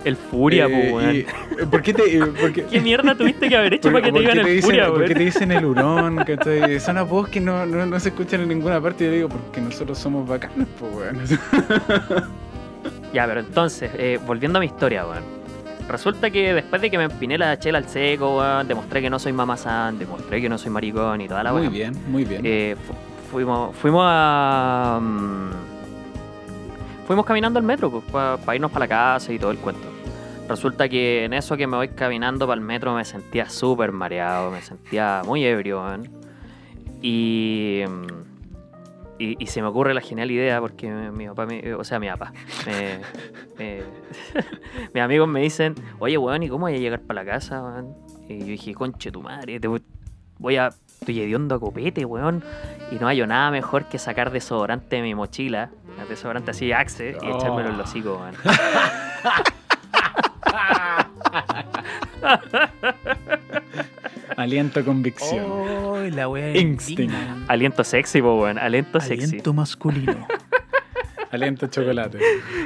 El 0.05 0.17
Furia, 0.17 0.67
Eh, 0.67 0.89
po, 0.91 0.97
weón. 0.97 1.15
y- 1.15 1.19
eh, 1.19 1.27
¿Por 1.71 1.83
qué 1.83 1.93
te.? 1.93 2.17
eh, 2.17 2.21
por 2.41 2.53
qué- 2.53 2.65
¿Qué 2.71 2.81
mierda 2.81 3.15
tuviste 3.17 3.49
que 3.49 3.57
haber 3.57 3.75
hecho 3.75 3.91
por- 3.91 4.01
para 4.01 4.07
que 4.07 4.13
te 4.13 4.19
digan 4.21 4.39
el 4.39 4.47
dicen, 4.47 4.63
Furia, 4.63 4.87
¿Por 4.89 5.01
qué 5.03 5.09
te 5.09 5.15
weón? 5.15 5.25
dicen 5.27 5.53
el 5.53 5.65
hurón? 5.67 6.17
¿cachai? 6.25 6.81
Son 6.81 6.97
apodos 6.97 7.29
que 7.29 7.41
no, 7.41 7.67
no, 7.67 7.85
no 7.85 8.01
se 8.01 8.09
escuchan 8.11 8.41
en 8.43 8.49
ninguna 8.49 8.81
parte. 8.81 9.05
Yo 9.05 9.13
digo, 9.13 9.29
porque 9.29 9.61
nosotros 9.61 9.99
somos 9.99 10.27
bacanos, 10.27 10.67
pues, 10.79 10.93
weón. 10.95 11.19
Ya, 13.13 13.27
pero 13.27 13.41
entonces, 13.41 13.91
eh, 13.97 14.19
volviendo 14.27 14.59
a 14.59 14.61
mi 14.61 14.67
historia, 14.67 15.07
weón. 15.07 15.25
Resulta 15.89 16.29
que 16.31 16.53
después 16.53 16.83
de 16.83 16.91
que 16.91 16.99
me 16.99 17.05
empiné 17.05 17.39
la 17.39 17.59
chela 17.59 17.79
al 17.79 17.89
seco, 17.89 18.39
weón, 18.39 18.69
demostré 18.69 19.01
que 19.01 19.09
no 19.09 19.19
soy 19.19 19.33
mamazán, 19.33 19.99
demostré 19.99 20.41
que 20.43 20.49
no 20.49 20.59
soy 20.59 20.71
maricón 20.71 21.21
y 21.23 21.29
toda 21.29 21.43
la 21.43 21.53
Muy 21.53 21.63
weón. 21.63 21.73
bien, 21.73 21.93
muy 22.11 22.25
bien. 22.25 22.43
Eh, 22.45 22.77
fu- 22.87 22.95
fuimos, 23.33 23.75
fuimos 23.77 24.03
a. 24.05 24.99
mm, 25.01 25.51
fuimos 27.07 27.25
caminando 27.25 27.59
al 27.59 27.65
metro 27.65 28.03
para 28.13 28.55
irnos 28.55 28.71
para 28.71 28.85
la 28.85 28.89
casa 28.89 29.33
y 29.33 29.39
todo 29.39 29.51
el 29.51 29.59
cuento. 29.59 29.89
Resulta 30.47 30.89
que 30.89 31.25
en 31.25 31.33
eso 31.35 31.57
que 31.57 31.67
me 31.67 31.77
voy 31.77 31.89
caminando 31.89 32.47
para 32.47 32.59
el 32.59 32.65
metro 32.67 32.95
me 32.95 33.05
sentía 33.05 33.49
súper 33.49 33.93
mareado, 33.93 34.51
me 34.51 34.61
sentía 34.63 35.23
muy 35.25 35.45
ebrio, 35.45 35.83
weón. 35.83 36.09
Y, 37.01 37.83
mm, 37.89 38.07
y. 39.19 39.43
y 39.43 39.47
se 39.47 39.61
me 39.63 39.69
ocurre 39.69 39.95
la 39.95 40.01
genial 40.01 40.31
idea 40.31 40.61
porque 40.61 40.89
mi 40.91 41.27
papá, 41.29 41.47
me- 41.47 41.75
o 41.75 41.85
sea, 41.85 41.99
mi 41.99 42.09
papá, 42.09 42.33
me- 42.67 43.01
me- 43.59 43.83
mis 44.95 45.03
amigos 45.03 45.29
me 45.29 45.41
dicen, 45.41 45.75
oye, 45.99 46.17
weón, 46.19 46.43
¿y 46.43 46.49
cómo 46.49 46.67
voy 46.67 46.75
a 46.75 46.79
llegar 46.79 47.01
para 47.01 47.23
la 47.25 47.31
casa, 47.33 47.63
weón? 47.63 47.95
Y 48.29 48.39
yo 48.41 48.47
dije, 48.47 48.75
conche 48.75 49.11
tu 49.11 49.23
madre, 49.23 49.59
te, 49.61 49.69
voy 50.39 50.57
a. 50.57 50.69
Estoy 51.01 51.21
hediondo 51.21 51.55
a 51.55 51.61
copete, 51.61 52.05
weón. 52.05 52.43
Y 52.91 52.97
no 52.97 53.07
hay 53.07 53.25
nada 53.27 53.51
mejor 53.53 53.85
que 53.87 53.99
sacar 53.99 54.31
desodorante 54.33 54.97
de 54.97 55.03
mi 55.03 55.15
mochila. 55.15 55.71
Desodorante 56.09 56.51
así, 56.53 56.73
Axe, 56.73 57.17
y 57.23 57.27
Oh. 57.27 57.37
echármelo 57.37 57.69
en 57.71 57.75
el 57.77 57.81
hocico, 57.81 58.17
weón. 58.21 58.35
Aliento 64.39 64.85
convicción. 64.85 65.45
Oh, 65.51 65.99
la 65.99 66.29
wea 66.29 66.57
Instinct. 66.57 67.13
Aliento 67.49 67.83
sexy, 67.83 68.23
po, 68.23 68.41
weón. 68.41 68.57
Aliento 68.57 69.01
sexy. 69.01 69.25
Aliento 69.25 69.53
masculino. 69.53 70.29
Aliento 71.33 71.67
chocolate. 71.67 72.21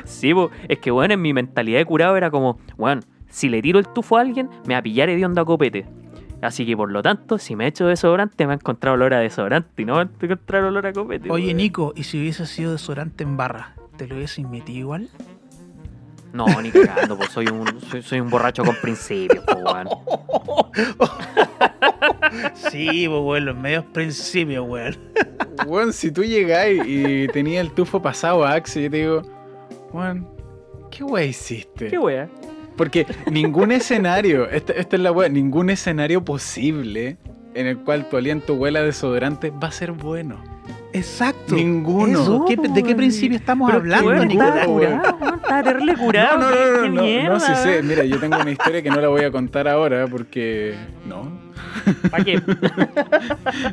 Sí, 0.04 0.34
po. 0.34 0.50
es 0.68 0.78
que, 0.80 0.92
weón, 0.92 1.12
en 1.12 1.22
mi 1.22 1.32
mentalidad 1.32 1.78
de 1.78 1.86
curado 1.86 2.14
era 2.18 2.30
como, 2.30 2.58
weón, 2.76 3.00
si 3.30 3.48
le 3.48 3.62
tiro 3.62 3.78
el 3.78 3.88
tufo 3.88 4.18
a 4.18 4.20
alguien, 4.20 4.50
me 4.66 4.74
va 4.74 4.80
a 4.80 4.82
pillar 4.82 5.08
hediondo 5.08 5.40
a 5.40 5.46
copete. 5.46 5.86
Así 6.42 6.66
que, 6.66 6.76
por 6.76 6.90
lo 6.90 7.02
tanto, 7.02 7.38
si 7.38 7.56
me 7.56 7.66
echo 7.66 7.86
desodorante, 7.86 8.44
me 8.44 8.48
va 8.48 8.52
a 8.52 8.56
encontrar 8.56 8.92
olor 8.92 9.14
a 9.14 9.20
desodorante 9.20 9.80
y 9.80 9.86
no 9.86 9.94
va 9.94 10.02
a 10.02 10.10
encontrar 10.20 10.64
olor 10.64 10.86
a 10.86 10.92
copete. 10.92 11.30
Oye. 11.30 11.54
Nico, 11.54 11.94
¿y 11.96 12.02
si 12.02 12.20
hubiese 12.20 12.44
sido 12.44 12.72
desodorante 12.72 13.24
en 13.24 13.38
barra? 13.38 13.76
¿Te 13.96 14.06
lo 14.06 14.16
hubiese 14.16 14.42
metido 14.44 14.78
igual? 14.78 15.08
No, 16.32 16.46
ni 16.62 16.70
cagando, 16.70 17.16
pues 17.16 17.30
soy 17.30 17.46
un, 17.48 17.80
soy, 17.90 18.02
soy 18.02 18.20
un 18.20 18.30
borracho 18.30 18.64
con 18.64 18.76
principios, 18.76 19.44
po, 19.44 19.54
weón. 19.56 19.88
Sí, 22.54 23.06
pues 23.06 23.20
weón, 23.20 23.44
los 23.44 23.56
medios 23.56 23.84
principios, 23.86 24.66
weón. 24.66 24.96
Weón, 25.66 25.92
si 25.92 26.10
tú 26.10 26.24
llegáis 26.24 26.82
y 26.86 27.26
tenías 27.28 27.66
el 27.66 27.72
tufo 27.72 28.00
pasado 28.00 28.44
a 28.44 28.54
Axe, 28.54 28.82
yo 28.82 28.90
te 28.90 28.96
digo, 28.96 29.22
weón, 29.92 30.26
¿qué 30.90 31.04
wey 31.04 31.28
hiciste? 31.28 31.88
Qué 31.88 31.98
wea. 31.98 32.28
Porque 32.76 33.06
ningún 33.30 33.70
escenario, 33.70 34.48
esta, 34.48 34.72
esta 34.72 34.96
es 34.96 35.02
la 35.02 35.12
weá, 35.12 35.28
ningún 35.28 35.68
escenario 35.68 36.24
posible 36.24 37.18
en 37.54 37.66
el 37.66 37.78
cual 37.78 38.08
tu 38.08 38.16
aliento 38.16 38.54
huela 38.54 38.80
a 38.80 38.82
desodorante 38.82 39.50
va 39.50 39.68
a 39.68 39.72
ser 39.72 39.92
bueno. 39.92 40.42
Exacto. 40.92 41.54
Ninguno. 41.54 42.22
Eso, 42.22 42.44
¿qué- 42.46 42.56
¿De 42.56 42.82
qué 42.82 42.94
principio 42.94 43.36
estamos 43.38 43.68
Pero, 43.70 43.78
hablando, 43.80 44.24
Nicolás? 44.24 44.56
Estaba 44.56 44.66
curado, 44.66 45.62
terrible 45.64 45.92
no, 45.94 46.02
no, 46.06 46.10
qué- 46.12 46.88
no, 46.90 47.02
qué 47.02 47.22
no, 47.22 47.28
no, 47.28 47.34
no, 47.34 47.40
sí 47.40 47.52
sé. 47.62 47.82
Mira, 47.82 48.04
yo 48.04 48.18
tengo 48.18 48.36
una 48.38 48.50
historia 48.50 48.82
que 48.82 48.90
no 48.90 49.00
la 49.00 49.08
voy 49.08 49.24
a 49.24 49.30
contar 49.30 49.68
ahora 49.68 50.06
porque 50.06 50.74
no. 51.06 51.40
¿Pa' 52.10 52.22
qué? 52.24 52.40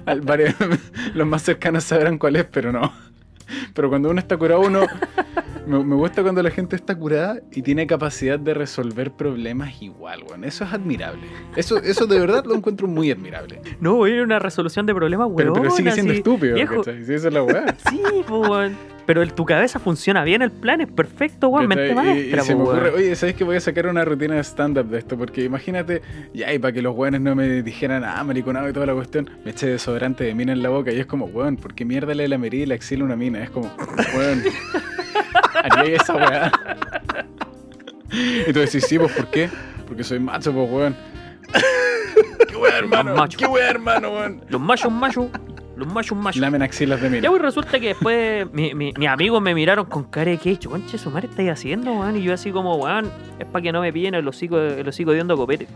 Los 1.13 1.27
más 1.27 1.41
cercanos 1.41 1.83
sabrán 1.83 2.17
cuál 2.17 2.35
es, 2.37 2.45
pero 2.45 2.71
no. 2.71 2.91
Pero 3.73 3.89
cuando 3.89 4.09
uno 4.09 4.19
está 4.19 4.37
curado, 4.37 4.61
uno. 4.61 4.81
Me, 5.67 5.83
me 5.83 5.95
gusta 5.95 6.23
cuando 6.23 6.41
la 6.41 6.49
gente 6.49 6.75
está 6.75 6.95
curada 6.95 7.41
y 7.51 7.61
tiene 7.61 7.85
capacidad 7.85 8.39
de 8.39 8.55
resolver 8.55 9.11
problemas 9.11 9.79
igual, 9.83 10.23
weón. 10.27 10.43
Eso 10.43 10.63
es 10.63 10.73
admirable. 10.73 11.27
Eso, 11.55 11.77
eso 11.77 12.07
de 12.07 12.19
verdad 12.19 12.43
lo 12.45 12.55
encuentro 12.55 12.87
muy 12.87 13.11
admirable. 13.11 13.61
No, 13.79 14.07
era 14.07 14.23
una 14.23 14.39
resolución 14.39 14.87
de 14.87 14.95
problemas, 14.95 15.27
weón. 15.27 15.37
Pero, 15.37 15.53
pero 15.53 15.69
sigue 15.69 15.91
siendo 15.91 16.11
así, 16.13 16.19
estúpido. 16.21 16.57
¿cachai? 16.67 17.05
Sí, 17.05 17.13
esa 17.13 17.27
es 17.27 17.33
la 17.35 17.43
weá. 17.43 17.75
Sí, 17.89 18.01
po, 18.27 18.39
weón. 18.39 18.75
Pero 19.09 19.23
en 19.23 19.31
tu 19.31 19.43
cabeza 19.43 19.79
funciona 19.79 20.23
bien 20.23 20.43
el 20.43 20.51
plan, 20.51 20.81
es 20.81 20.87
perfecto, 20.87 21.47
weón. 21.47 21.67
Mente 21.67 21.95
¿Cachai? 21.95 22.09
Y- 22.09 22.11
y, 22.11 22.31
maestra, 22.35 22.43
se 22.43 22.53
po, 22.53 22.59
me 22.59 22.63
ocurre, 22.65 22.81
weón. 22.91 22.95
oye, 22.95 23.15
¿sabes 23.15 23.33
que 23.33 23.43
voy 23.43 23.55
a 23.55 23.59
sacar 23.59 23.87
una 23.87 24.05
rutina 24.05 24.35
de 24.35 24.43
stand-up 24.43 24.85
de 24.87 24.99
esto? 24.99 25.17
Porque 25.17 25.43
imagínate, 25.43 26.03
ya, 26.31 26.53
y 26.53 26.59
para 26.59 26.73
que 26.73 26.83
los 26.83 26.95
weones 26.95 27.19
no 27.19 27.33
me 27.33 27.63
dijeran, 27.63 28.03
ah, 28.03 28.23
mariconado 28.23 28.69
y 28.69 28.73
toda 28.73 28.85
la 28.85 28.93
cuestión, 28.93 29.27
me 29.43 29.49
eché 29.49 29.65
desodorante 29.65 30.25
de 30.25 30.35
mina 30.35 30.53
en 30.53 30.61
la 30.61 30.69
boca 30.69 30.91
y 30.91 30.99
es 30.99 31.07
como, 31.07 31.25
weón, 31.25 31.57
¿por 31.57 31.73
qué 31.73 31.85
mierda 31.85 32.13
le 32.13 32.27
la 32.27 32.37
merí 32.37 32.61
y 32.61 32.65
la 32.67 32.75
axila 32.75 33.03
una 33.03 33.15
mina? 33.15 33.41
Es 33.41 33.49
como, 33.49 33.75
weón, 34.15 34.43
haría 35.71 35.95
esa 35.95 36.15
weá. 36.15 36.51
Y 38.47 38.53
tú 38.53 38.59
decís, 38.59 38.85
sí, 38.87 38.99
pues, 38.99 39.11
¿por 39.13 39.25
qué? 39.31 39.49
Porque 39.87 40.03
soy 40.03 40.19
macho, 40.19 40.53
pues, 40.53 40.69
weón. 40.69 40.95
¿Qué 42.47 42.55
weá, 42.55 42.77
hermano? 42.77 43.15
¿Qué 43.35 43.47
weá, 43.47 43.71
hermano, 43.71 44.11
weón? 44.11 44.41
Los 44.49 44.61
machos, 44.61 44.91
machos. 44.91 45.25
Los 45.79 45.93
machos, 45.93 46.17
machos. 46.17 46.41
Lamen 46.41 46.61
axilas 46.61 47.01
de 47.01 47.09
mina. 47.09 47.21
Ya, 47.23 47.29
pues 47.29 47.41
resulta 47.41 47.79
que 47.79 47.87
después 47.89 48.47
mi- 48.53 48.73
mi- 48.73 48.93
mis 48.97 49.07
amigos 49.07 49.41
me 49.41 49.53
miraron 49.55 49.85
con 49.85 50.03
cara 50.05 50.31
de 50.31 50.37
que, 50.37 50.57
conche, 50.59 50.97
su 50.97 51.09
madre 51.09 51.27
estáis 51.29 51.49
haciendo, 51.49 51.91
weón. 51.93 52.15
Y 52.17 52.21
yo 52.23 52.33
así 52.33 52.51
como, 52.51 52.75
weón, 52.75 53.09
es 53.39 53.45
para 53.45 53.63
que 53.63 53.71
no 53.71 53.81
me 53.81 53.91
pillen 53.93 54.13
el 54.15 54.27
hocico, 54.27 54.57
el 54.59 54.87
hocico 54.87 55.11
de 55.11 55.21
hondo 55.21 55.35
copete. 55.37 55.67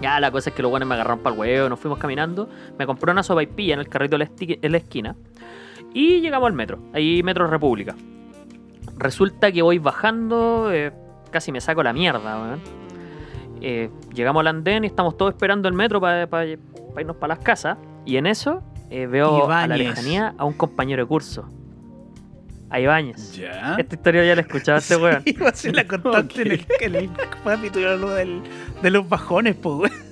Ya, 0.00 0.18
la 0.20 0.30
cosa 0.30 0.50
es 0.50 0.56
que 0.56 0.62
los 0.62 0.70
weones 0.70 0.88
me 0.88 0.94
agarraron 0.94 1.20
para 1.20 1.34
el 1.34 1.40
huevo, 1.40 1.68
nos 1.68 1.78
fuimos 1.80 1.98
caminando. 1.98 2.48
Me 2.78 2.86
compré 2.86 3.10
una 3.12 3.22
sopa 3.22 3.42
y 3.42 3.46
pilla 3.46 3.74
en 3.74 3.80
el 3.80 3.88
carrito 3.88 4.16
en 4.16 4.72
la 4.72 4.78
esquina. 4.78 5.14
Y 5.92 6.20
llegamos 6.20 6.46
al 6.48 6.52
metro, 6.54 6.78
ahí 6.92 7.22
Metro 7.22 7.46
República. 7.46 7.94
Resulta 8.96 9.50
que 9.50 9.62
voy 9.62 9.78
bajando, 9.78 10.70
eh, 10.72 10.92
casi 11.30 11.52
me 11.52 11.60
saco 11.60 11.82
la 11.82 11.92
mierda, 11.92 12.40
weón. 12.40 12.60
Eh, 13.60 13.88
llegamos 14.12 14.40
al 14.40 14.48
andén 14.48 14.84
y 14.84 14.88
estamos 14.88 15.16
todos 15.16 15.32
esperando 15.32 15.68
el 15.68 15.74
metro 15.74 16.00
para 16.00 16.44
irnos 16.46 17.16
para 17.16 17.34
las 17.34 17.44
casas. 17.44 17.78
Y 18.04 18.16
en 18.16 18.26
eso 18.26 18.62
eh, 18.90 19.06
veo 19.06 19.50
a 19.50 19.66
la 19.66 19.76
lejanía 19.76 20.34
a 20.38 20.44
un 20.44 20.54
compañero 20.54 21.02
de 21.02 21.08
curso. 21.08 21.48
A 22.70 22.80
Ibáñez. 22.80 23.36
¿Ya? 23.36 23.76
Esta 23.78 23.94
historia 23.94 24.24
ya 24.24 24.34
la 24.34 24.40
escuchaste, 24.40 24.96
weón. 25.02 25.22
Sí, 25.24 25.32
pues, 25.34 25.58
sí, 25.58 25.70
la 25.70 25.86
contaste 25.88 26.42
en 26.42 26.52
el, 26.52 26.66
en 26.80 26.94
el 26.94 27.10
capítulo 27.44 28.10
de 28.10 28.90
los 28.90 29.08
bajones, 29.08 29.54
pues, 29.56 29.92
weón. 29.92 30.03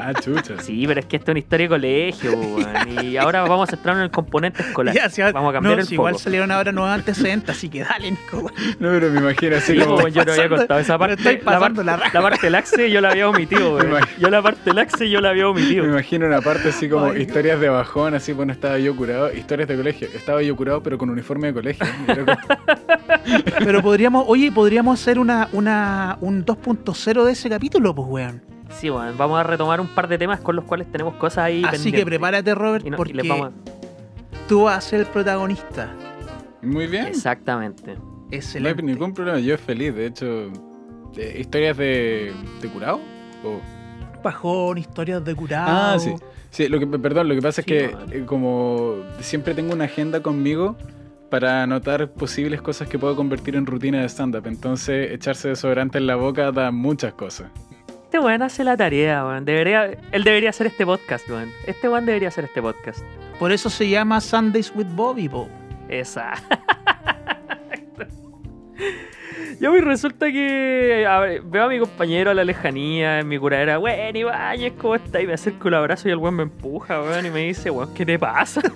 Ah, 0.00 0.12
chucha. 0.14 0.60
Sí, 0.60 0.84
pero 0.86 1.00
es 1.00 1.06
que 1.06 1.16
esta 1.16 1.30
es 1.30 1.34
una 1.34 1.38
historia 1.40 1.64
de 1.66 1.68
colegio, 1.68 2.32
weón. 2.32 3.04
Y 3.04 3.16
ahora 3.16 3.42
vamos 3.42 3.70
a 3.70 3.74
entrar 3.76 3.96
en 3.96 4.02
el 4.02 4.10
componente 4.10 4.62
escolar. 4.62 4.94
Ya, 4.94 5.08
si- 5.08 5.22
vamos 5.22 5.50
a 5.50 5.52
cambiar 5.52 5.74
no, 5.76 5.80
el 5.80 5.86
si 5.86 5.96
foco. 5.96 6.08
igual 6.08 6.20
salieron 6.20 6.50
ahora 6.50 6.72
nuevos 6.72 6.90
antecedentes, 6.92 7.56
así 7.56 7.68
que 7.68 7.80
dale, 7.84 8.10
Nico, 8.10 8.38
weón. 8.38 8.52
No, 8.80 8.88
pero 8.90 9.10
me 9.10 9.20
imagino 9.20 9.56
así 9.56 9.72
Sí, 9.74 9.78
como... 9.78 9.96
weón, 9.96 10.10
yo 10.12 10.24
no 10.24 10.32
había 10.32 10.48
contado 10.48 10.80
esa 10.80 10.92
me 10.94 10.98
parte. 10.98 11.32
la, 11.34 11.38
pasando 11.44 11.84
par- 11.84 11.98
la 12.00 12.10
la 12.12 12.22
parte 12.22 12.46
del 12.46 12.54
axe 12.54 12.90
yo 12.90 13.00
la 13.00 13.10
había 13.10 13.28
omitido, 13.28 13.74
Me 13.78 13.84
weón. 13.84 14.04
Yo 14.18 14.30
la 14.30 14.42
parte 14.42 14.60
del 14.64 14.78
axe 14.78 15.08
yo 15.10 15.20
la 15.20 15.30
había 15.30 15.44
Me 15.44 15.50
omitido. 15.50 15.84
imagino 15.84 16.26
una 16.26 16.40
parte 16.40 16.70
así 16.70 16.88
como 16.88 17.06
Ay, 17.06 17.22
historias 17.22 17.60
de 17.60 17.68
bajón, 17.68 18.14
así, 18.14 18.32
bueno, 18.32 18.52
estaba 18.52 18.78
yo 18.78 18.96
curado, 18.96 19.32
historias 19.32 19.68
de 19.68 19.76
colegio. 19.76 20.08
Estaba 20.14 20.42
yo 20.42 20.56
curado, 20.56 20.82
pero 20.82 20.98
con 20.98 21.10
uniforme 21.10 21.48
de 21.48 21.54
colegio. 21.54 21.86
Pero 23.64 23.82
podríamos, 23.82 24.24
oye, 24.26 24.50
podríamos 24.50 25.00
hacer 25.00 25.18
una, 25.18 25.48
una, 25.52 26.16
un 26.20 26.44
2.0 26.44 27.24
de 27.24 27.32
ese 27.32 27.48
capítulo, 27.48 27.94
pues, 27.94 28.08
weón. 28.08 28.42
Sí, 28.72 28.90
weón. 28.90 29.16
Vamos 29.16 29.38
a 29.38 29.42
retomar 29.44 29.80
un 29.80 29.86
par 29.88 30.08
de 30.08 30.18
temas 30.18 30.40
con 30.40 30.56
los 30.56 30.64
cuales 30.64 30.90
tenemos 30.90 31.14
cosas 31.14 31.38
ahí 31.44 31.62
Así 31.64 31.72
pendientes. 31.76 32.00
que 32.00 32.06
prepárate, 32.06 32.54
Robert, 32.54 32.84
Y 32.86 32.90
no- 32.90 32.96
y 32.96 32.98
porque 32.98 33.14
les 33.14 33.28
vamos 33.28 33.48
a- 33.48 34.48
tú 34.48 34.64
vas 34.64 34.78
a 34.78 34.80
ser 34.80 35.00
el 35.00 35.06
protagonista. 35.06 35.94
Muy 36.62 36.86
bien. 36.86 37.06
Exactamente. 37.06 37.94
No 37.96 38.00
hay 38.30 38.38
Excelente. 38.38 38.82
ningún 38.82 39.12
problema, 39.12 39.38
yo 39.38 39.56
feliz. 39.58 39.94
De 39.94 40.06
hecho, 40.06 40.50
¿historias 41.38 41.76
de, 41.76 42.32
de 42.60 42.68
curado? 42.68 43.00
O- 43.44 43.60
Bajón, 44.22 44.78
historias 44.78 45.24
de 45.24 45.34
curado. 45.34 45.66
Ah, 45.68 45.98
sí. 45.98 46.14
Sí, 46.50 46.68
lo 46.68 46.78
que, 46.78 46.86
perdón, 46.86 47.28
lo 47.28 47.34
que 47.34 47.42
pasa 47.42 47.62
Sí, 47.62 47.72
es 47.74 47.88
que 47.90 47.94
no. 47.96 48.12
eh, 48.12 48.24
como 48.26 48.96
siempre 49.20 49.54
tengo 49.54 49.72
una 49.72 49.84
agenda 49.84 50.20
conmigo 50.22 50.76
para 51.30 51.62
anotar 51.62 52.10
posibles 52.12 52.60
cosas 52.62 52.88
que 52.88 52.98
puedo 52.98 53.16
convertir 53.16 53.56
en 53.56 53.64
rutina 53.66 54.00
de 54.02 54.08
stand-up. 54.08 54.46
Entonces, 54.46 55.10
echarse 55.12 55.48
desodorante 55.48 55.98
en 55.98 56.06
la 56.06 56.14
boca 56.16 56.52
da 56.52 56.70
muchas 56.70 57.14
cosas. 57.14 57.50
Este 58.12 58.20
weón 58.20 58.42
hace 58.42 58.62
la 58.62 58.76
tarea, 58.76 59.24
weón. 59.24 59.46
Debería, 59.46 59.86
él 59.86 60.22
debería 60.22 60.50
hacer 60.50 60.66
este 60.66 60.84
podcast, 60.84 61.26
weón. 61.30 61.50
Este 61.66 61.88
weón 61.88 62.04
debería 62.04 62.28
hacer 62.28 62.44
este 62.44 62.60
podcast. 62.60 63.00
Por 63.38 63.52
eso 63.52 63.70
se 63.70 63.88
llama 63.88 64.20
Sundays 64.20 64.70
with 64.76 64.88
Bobby, 64.88 65.30
po. 65.30 65.48
Esa. 65.88 66.34
Ya 69.60 69.70
pues 69.70 69.84
resulta 69.84 70.26
que 70.32 71.06
a 71.08 71.18
ver, 71.20 71.42
veo 71.42 71.64
a 71.64 71.68
mi 71.68 71.78
compañero 71.78 72.30
a 72.30 72.34
la 72.34 72.44
lejanía 72.44 73.20
en 73.20 73.28
mi 73.28 73.38
curadera, 73.38 73.78
weón, 73.78 74.16
Ibáñez, 74.16 74.72
¿cómo 74.78 74.94
está? 74.96 75.20
Y 75.20 75.26
me 75.26 75.34
acerco 75.34 75.68
el 75.68 75.74
abrazo 75.74 76.08
y 76.08 76.12
el 76.12 76.18
weón 76.18 76.34
me 76.36 76.42
empuja, 76.44 77.00
weón, 77.00 77.26
y 77.26 77.30
me 77.30 77.40
dice, 77.40 77.70
weón, 77.70 77.92
¿qué 77.94 78.04
te 78.06 78.18
pasa? 78.18 78.60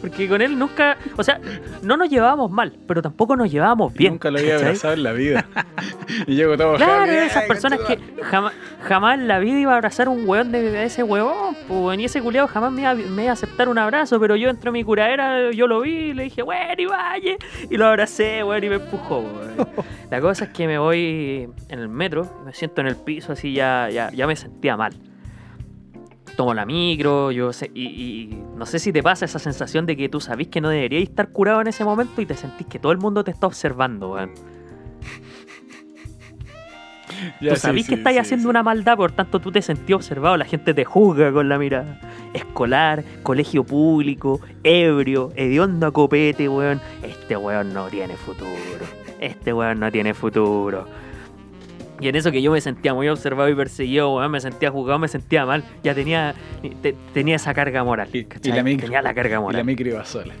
Porque 0.00 0.28
con 0.28 0.40
él 0.40 0.58
nunca, 0.58 0.96
o 1.16 1.22
sea, 1.22 1.40
no 1.82 1.96
nos 1.96 2.08
llevábamos 2.08 2.50
mal, 2.50 2.72
pero 2.88 3.02
tampoco 3.02 3.36
nos 3.36 3.50
llevábamos 3.50 3.92
bien. 3.92 4.14
Nunca 4.14 4.30
lo 4.30 4.38
había 4.38 4.52
¿cachai? 4.52 4.66
abrazado 4.68 4.94
en 4.94 5.02
la 5.02 5.12
vida. 5.12 5.46
y 6.26 6.36
llego 6.36 6.56
todo 6.56 6.76
Claro, 6.76 7.12
esas 7.12 7.42
"Ay, 7.42 7.48
personas 7.48 7.80
que 7.80 7.96
conchetumare". 7.96 8.24
jamás, 8.30 8.52
jamás 8.82 9.18
en 9.18 9.28
la 9.28 9.38
vida 9.38 9.58
iba 9.58 9.72
a 9.72 9.76
abrazar 9.76 10.06
a 10.06 10.10
un 10.10 10.26
weón 10.26 10.52
de, 10.52 10.62
de 10.62 10.84
ese 10.84 11.02
huevón, 11.02 11.54
pues, 11.68 11.98
y 11.98 12.04
ese 12.06 12.22
culiado 12.22 12.48
jamás 12.48 12.72
me 12.72 12.82
iba, 12.82 12.94
me 12.94 13.22
iba 13.24 13.30
a 13.30 13.34
aceptar 13.34 13.68
un 13.68 13.76
abrazo, 13.78 14.18
pero 14.20 14.36
yo 14.36 14.48
entre 14.48 14.70
mi 14.70 14.84
curadera, 14.84 15.50
yo 15.52 15.66
lo 15.66 15.80
vi 15.82 15.90
y 15.96 16.14
le 16.14 16.24
dije, 16.24 16.42
weón, 16.42 16.78
y 16.80 16.86
vaya, 16.86 17.36
y 17.68 17.76
lo 17.76 17.86
abracé, 17.86 18.42
weón, 18.42 18.64
La 20.10 20.20
cosa 20.20 20.44
es 20.44 20.50
que 20.50 20.66
me 20.66 20.78
voy 20.78 21.48
en 21.68 21.78
el 21.78 21.88
metro, 21.88 22.42
me 22.44 22.52
siento 22.52 22.80
en 22.80 22.86
el 22.86 22.96
piso, 22.96 23.32
así 23.32 23.52
ya, 23.52 23.88
ya, 23.90 24.10
ya 24.12 24.26
me 24.26 24.36
sentía 24.36 24.76
mal. 24.76 24.92
Tomo 26.36 26.54
la 26.54 26.64
micro, 26.64 27.30
yo 27.32 27.52
sé, 27.52 27.70
y, 27.74 27.84
y 27.84 28.42
no 28.56 28.64
sé 28.64 28.78
si 28.78 28.92
te 28.92 29.02
pasa 29.02 29.24
esa 29.24 29.38
sensación 29.38 29.84
de 29.86 29.96
que 29.96 30.08
tú 30.08 30.20
sabís 30.20 30.48
que 30.48 30.60
no 30.60 30.68
deberías 30.68 31.02
estar 31.02 31.30
curado 31.30 31.60
en 31.60 31.66
ese 31.66 31.84
momento 31.84 32.22
y 32.22 32.26
te 32.26 32.34
sentís 32.34 32.66
que 32.66 32.78
todo 32.78 32.92
el 32.92 32.98
mundo 32.98 33.24
te 33.24 33.30
está 33.30 33.46
observando, 33.46 34.12
weón. 34.12 34.32
Ya, 37.40 37.50
tú 37.50 37.56
sí, 37.56 37.60
sabís 37.62 37.86
sí, 37.86 37.90
que 37.90 37.94
estáis 37.96 38.16
sí, 38.16 38.20
haciendo 38.20 38.44
sí. 38.44 38.48
una 38.50 38.62
maldad, 38.62 38.96
por 38.96 39.12
tanto 39.12 39.40
tú 39.40 39.50
te 39.52 39.62
sentís 39.62 39.94
observado, 39.96 40.36
la 40.36 40.44
gente 40.44 40.74
te 40.74 40.84
juzga 40.84 41.32
con 41.32 41.48
la 41.48 41.58
mirada. 41.58 42.00
Escolar, 42.34 43.02
colegio 43.22 43.64
público, 43.64 44.40
ebrio, 44.62 45.32
hediondo 45.36 45.86
a 45.86 45.92
copete, 45.92 46.48
weón. 46.48 46.80
Este 47.02 47.36
weón 47.36 47.72
no 47.72 47.88
tiene 47.88 48.16
futuro. 48.16 48.50
Este 49.20 49.52
weón 49.52 49.80
no 49.80 49.90
tiene 49.90 50.14
futuro. 50.14 50.86
Y 52.00 52.08
en 52.08 52.16
eso 52.16 52.30
que 52.32 52.40
yo 52.40 52.50
me 52.50 52.60
sentía 52.62 52.94
muy 52.94 53.08
observado 53.08 53.50
y 53.50 53.54
perseguido, 53.54 54.14
weón, 54.14 54.30
me 54.30 54.40
sentía 54.40 54.70
juzgado, 54.70 54.98
me 54.98 55.08
sentía 55.08 55.44
mal. 55.44 55.64
Ya 55.82 55.94
tenía, 55.94 56.34
te- 56.82 56.94
tenía 57.12 57.36
esa 57.36 57.52
carga 57.52 57.84
moral. 57.84 58.08
Y, 58.12 58.26
y 58.42 58.52
la 58.52 58.62
micro. 58.62 58.86
Tenía 58.86 59.02
la 59.02 59.12
carga 59.12 59.30
y 59.30 59.34
la 59.34 59.40
moral. 59.40 59.64
micro 59.64 59.88
iba 59.88 60.04
sola. 60.04 60.32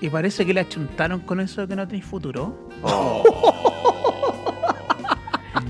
Y 0.00 0.08
parece 0.08 0.46
que 0.46 0.54
le 0.54 0.60
achuntaron 0.60 1.20
con 1.20 1.38
eso 1.40 1.60
de 1.60 1.68
que 1.68 1.76
no 1.76 1.86
tenéis 1.86 2.04
futuro. 2.06 2.56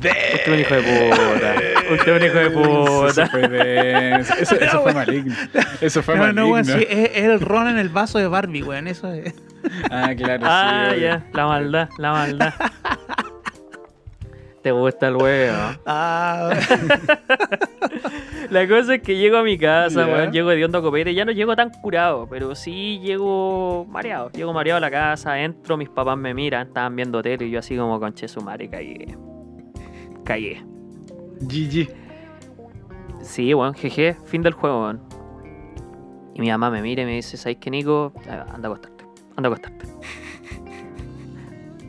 Usted 0.09 0.43
es 0.43 0.49
un 0.49 0.61
hijo 0.61 0.75
de 0.75 0.83
puta. 0.83 1.55
Usted 1.93 2.09
es 2.17 2.21
un 2.21 2.27
hijo 2.27 2.39
de 2.39 2.47
Eso 2.47 3.07
puta. 3.09 3.27
fue 3.29 3.49
denso. 3.49 4.35
Eso, 4.41 4.55
eso 4.57 4.83
fue 4.83 4.93
maligno. 4.95 5.35
Eso 5.81 6.03
fue 6.03 6.15
No, 6.17 6.21
maligno. 6.23 6.43
no, 6.43 6.49
weón, 6.53 6.65
sí, 6.65 6.87
es, 6.89 7.11
es 7.15 7.25
el 7.25 7.41
ron 7.41 7.69
en 7.69 7.79
el 7.79 7.89
vaso 7.89 8.19
de 8.19 8.29
Barbie, 8.29 8.63
weón. 8.63 8.89
Eso 8.89 9.13
es. 9.13 9.35
Ah, 9.91 10.11
claro, 10.17 10.43
Ah, 10.47 10.91
sí. 10.95 11.01
ya, 11.03 11.25
la 11.33 11.47
maldad, 11.47 11.89
la 11.99 12.13
maldad. 12.13 12.55
Te 14.63 14.71
gusta 14.71 15.09
el 15.09 15.17
huevo. 15.17 15.57
Ah, 15.87 16.51
La 18.51 18.69
cosa 18.69 18.95
es 18.97 19.03
que 19.03 19.17
llego 19.17 19.39
a 19.39 19.43
mi 19.43 19.59
casa, 19.59 20.07
Ya. 20.07 20.13
weón, 20.13 20.31
llego 20.33 20.51
de 20.51 20.65
hondo 20.65 20.83
copete, 20.83 21.15
ya 21.15 21.25
no 21.25 21.33
llego 21.33 21.57
tan 21.57 21.71
curado, 21.71 22.29
pero 22.31 22.55
sí 22.55 23.01
llego 23.03 23.85
mareado. 23.89 24.31
Llego 24.31 24.53
mareado 24.53 24.77
a 24.79 24.81
la 24.81 24.91
casa, 24.91 25.41
entro, 25.41 25.77
mis 25.77 25.89
papás 25.89 26.17
me 26.17 26.33
miran, 26.35 26.69
estaban 26.69 26.95
viendo 26.95 27.21
tele 27.23 27.47
y 27.47 27.51
yo 27.51 27.59
así 27.59 27.77
como 27.77 27.99
conche 27.99 28.29
su 28.29 28.41
madre 28.41 28.69
cagué. 28.69 29.17
Cagué. 30.25 30.63
GG. 31.41 31.89
Sí, 33.23 33.55
weón, 33.55 33.75
jeje, 33.75 34.17
fin 34.27 34.43
del 34.43 34.53
juego, 34.53 34.83
weón. 34.83 35.01
Y 36.35 36.41
mi 36.41 36.49
mamá 36.51 36.71
me 36.71 36.83
mira 36.83 37.03
y 37.03 37.07
me 37.07 37.13
dice, 37.13 37.37
¿sabes 37.37 37.59
qué, 37.61 37.71
Nico? 37.71 38.13
Ah, 38.29 38.47
Anda 38.55 38.69
a 38.69 38.73
acostarte, 38.73 39.05
anda 39.37 39.49
a 39.49 39.53
acostarte. 39.53 39.87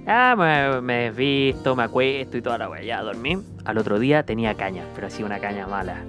Ah, 0.05 0.35
me, 0.37 0.81
me 0.81 0.93
desvisto, 1.05 1.77
me 1.77 1.83
acuesto 1.83 2.35
y 2.37 2.41
toda 2.41 2.57
la 2.57 2.69
weá, 2.69 2.81
ya 2.83 3.01
dormí. 3.01 3.37
Al 3.63 3.77
otro 3.77 3.97
día 3.99 4.23
tenía 4.23 4.53
caña, 4.53 4.83
pero 4.93 5.07
así 5.07 5.23
una 5.23 5.39
caña 5.39 5.65
mala. 5.65 6.03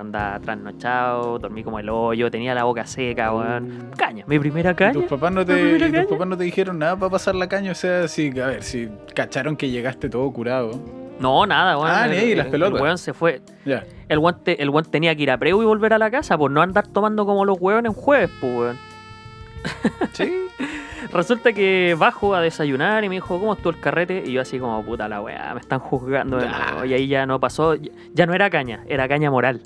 Onda 0.00 0.38
trasnochado, 0.38 1.40
dormí 1.40 1.64
como 1.64 1.80
el 1.80 1.88
hoyo, 1.88 2.30
tenía 2.30 2.54
la 2.54 2.62
boca 2.62 2.86
seca, 2.86 3.34
weón. 3.34 3.90
Caña, 3.96 4.24
mi 4.28 4.38
primera 4.38 4.70
¿Y 4.70 4.74
caña. 4.76 4.92
tus 4.92 5.06
papás 5.06 5.32
no 5.32 5.40
¿La 5.40 5.46
te, 5.46 5.90
tus 6.02 6.06
papás 6.12 6.28
no 6.28 6.36
te 6.36 6.44
dijeron 6.44 6.78
nada 6.78 6.94
para 6.96 7.10
pasar 7.10 7.34
la 7.34 7.48
caña? 7.48 7.72
O 7.72 7.74
sea, 7.74 8.06
si, 8.06 8.28
a 8.38 8.46
ver, 8.46 8.62
si 8.62 8.88
cacharon 9.12 9.56
que 9.56 9.68
llegaste 9.70 10.08
todo 10.08 10.30
curado. 10.32 10.78
No, 11.22 11.46
nada, 11.46 11.78
weón. 11.78 11.90
Ah, 11.90 12.06
ni 12.08 12.16
ahí, 12.16 12.34
las 12.34 12.46
el- 12.46 12.52
pelotas. 12.52 12.76
El 12.76 12.82
weón 12.82 12.98
se 12.98 13.14
fue. 13.14 13.40
Ya. 13.64 13.84
El 14.08 14.18
weón, 14.18 14.42
te- 14.44 14.60
el 14.62 14.68
weón 14.70 14.84
tenía 14.90 15.14
que 15.14 15.22
ir 15.22 15.30
a 15.30 15.38
preu 15.38 15.62
y 15.62 15.64
volver 15.64 15.92
a 15.94 15.98
la 15.98 16.10
casa 16.10 16.36
por 16.36 16.50
no 16.50 16.60
andar 16.60 16.86
tomando 16.88 17.24
como 17.24 17.44
los 17.44 17.56
weones 17.60 17.90
en 17.94 17.94
jueves, 17.94 18.30
pues, 18.40 18.52
weón. 18.52 18.78
Sí. 20.12 20.48
Resulta 21.12 21.52
que 21.52 21.94
bajo 21.98 22.34
a 22.34 22.40
desayunar 22.40 23.04
y 23.04 23.08
me 23.08 23.16
dijo, 23.16 23.38
¿cómo 23.38 23.52
estuvo 23.54 23.70
el 23.70 23.80
carrete? 23.80 24.22
Y 24.26 24.32
yo 24.32 24.40
así 24.40 24.58
como, 24.58 24.82
puta 24.84 25.08
la 25.08 25.20
weá, 25.20 25.52
me 25.54 25.60
están 25.60 25.78
juzgando 25.80 26.36
de 26.38 26.48
nuevo. 26.48 26.84
Y 26.84 26.94
ahí 26.94 27.06
ya 27.08 27.26
no 27.26 27.38
pasó, 27.40 27.74
ya- 28.12 28.26
no 28.26 28.34
era 28.34 28.48
caña, 28.50 28.84
era 28.88 29.06
caña 29.08 29.30
moral. 29.30 29.60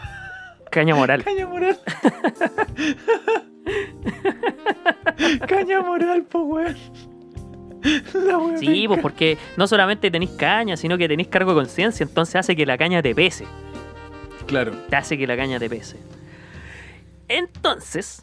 caña 0.70 0.94
moral. 0.94 1.24
Caña 1.24 1.46
moral. 1.46 1.78
Caña 5.48 5.80
moral, 5.80 6.22
po, 6.24 6.40
weón. 6.40 6.76
Sí, 8.58 8.86
pues 8.88 9.00
porque 9.00 9.38
no 9.56 9.66
solamente 9.66 10.10
tenéis 10.10 10.32
caña, 10.32 10.76
sino 10.76 10.98
que 10.98 11.08
tenéis 11.08 11.28
cargo 11.28 11.52
de 11.52 11.60
conciencia, 11.60 12.04
entonces 12.04 12.36
hace 12.36 12.56
que 12.56 12.66
la 12.66 12.76
caña 12.78 13.02
te 13.02 13.14
pese. 13.14 13.46
Claro. 14.46 14.72
Te 14.88 14.96
hace 14.96 15.18
que 15.18 15.26
la 15.26 15.36
caña 15.36 15.58
te 15.58 15.68
pese. 15.68 15.96
Entonces, 17.28 18.22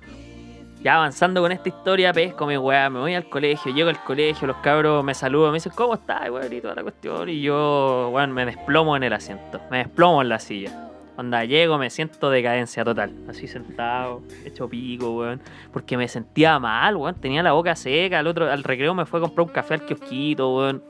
ya 0.82 0.96
avanzando 0.96 1.42
con 1.42 1.52
esta 1.52 1.70
historia, 1.70 2.14
pesco 2.14 2.46
mi 2.46 2.58
weá, 2.58 2.90
me 2.90 3.00
voy 3.00 3.14
al 3.14 3.30
colegio, 3.30 3.74
llego 3.74 3.90
al 3.90 4.04
colegio, 4.04 4.48
los 4.48 4.58
cabros 4.58 5.04
me 5.04 5.14
saludan, 5.14 5.52
me 5.52 5.58
dicen, 5.58 5.72
¿cómo 5.76 5.94
estás, 5.96 6.30
weón? 6.30 6.52
Y 6.52 6.62
toda 6.62 6.76
la 6.76 6.84
cuestión. 6.84 7.30
Y 7.30 7.42
yo, 7.42 8.10
weón, 8.14 8.32
me 8.32 8.46
desplomo 8.46 8.96
en 8.96 9.04
el 9.04 9.14
asiento, 9.14 9.62
me 9.70 9.80
desplomo 9.80 10.22
en 10.22 10.30
la 10.30 10.40
silla. 10.40 10.93
Onda, 11.16 11.46
llego, 11.46 11.78
me 11.78 11.90
siento 11.90 12.30
decadencia 12.32 12.84
total. 12.84 13.14
Así 13.30 13.48
sentado, 13.48 14.22
hecho 14.46 14.68
pico, 14.68 15.12
weón. 15.18 15.42
Porque 15.72 15.96
me 15.96 16.08
sentía 16.08 16.58
mal, 16.60 16.96
weón. 16.96 17.16
Tenía 17.16 17.44
la 17.44 17.52
boca 17.52 17.76
seca. 17.76 18.20
Al 18.20 18.28
otro, 18.28 18.50
al 18.52 18.64
recreo 18.64 18.94
me 18.96 19.06
fue 19.06 19.20
a 19.20 19.22
comprar 19.22 19.46
un 19.48 19.54
café 19.54 19.76
al 19.76 19.86
kiosquito, 19.86 20.56
weón. 20.56 20.84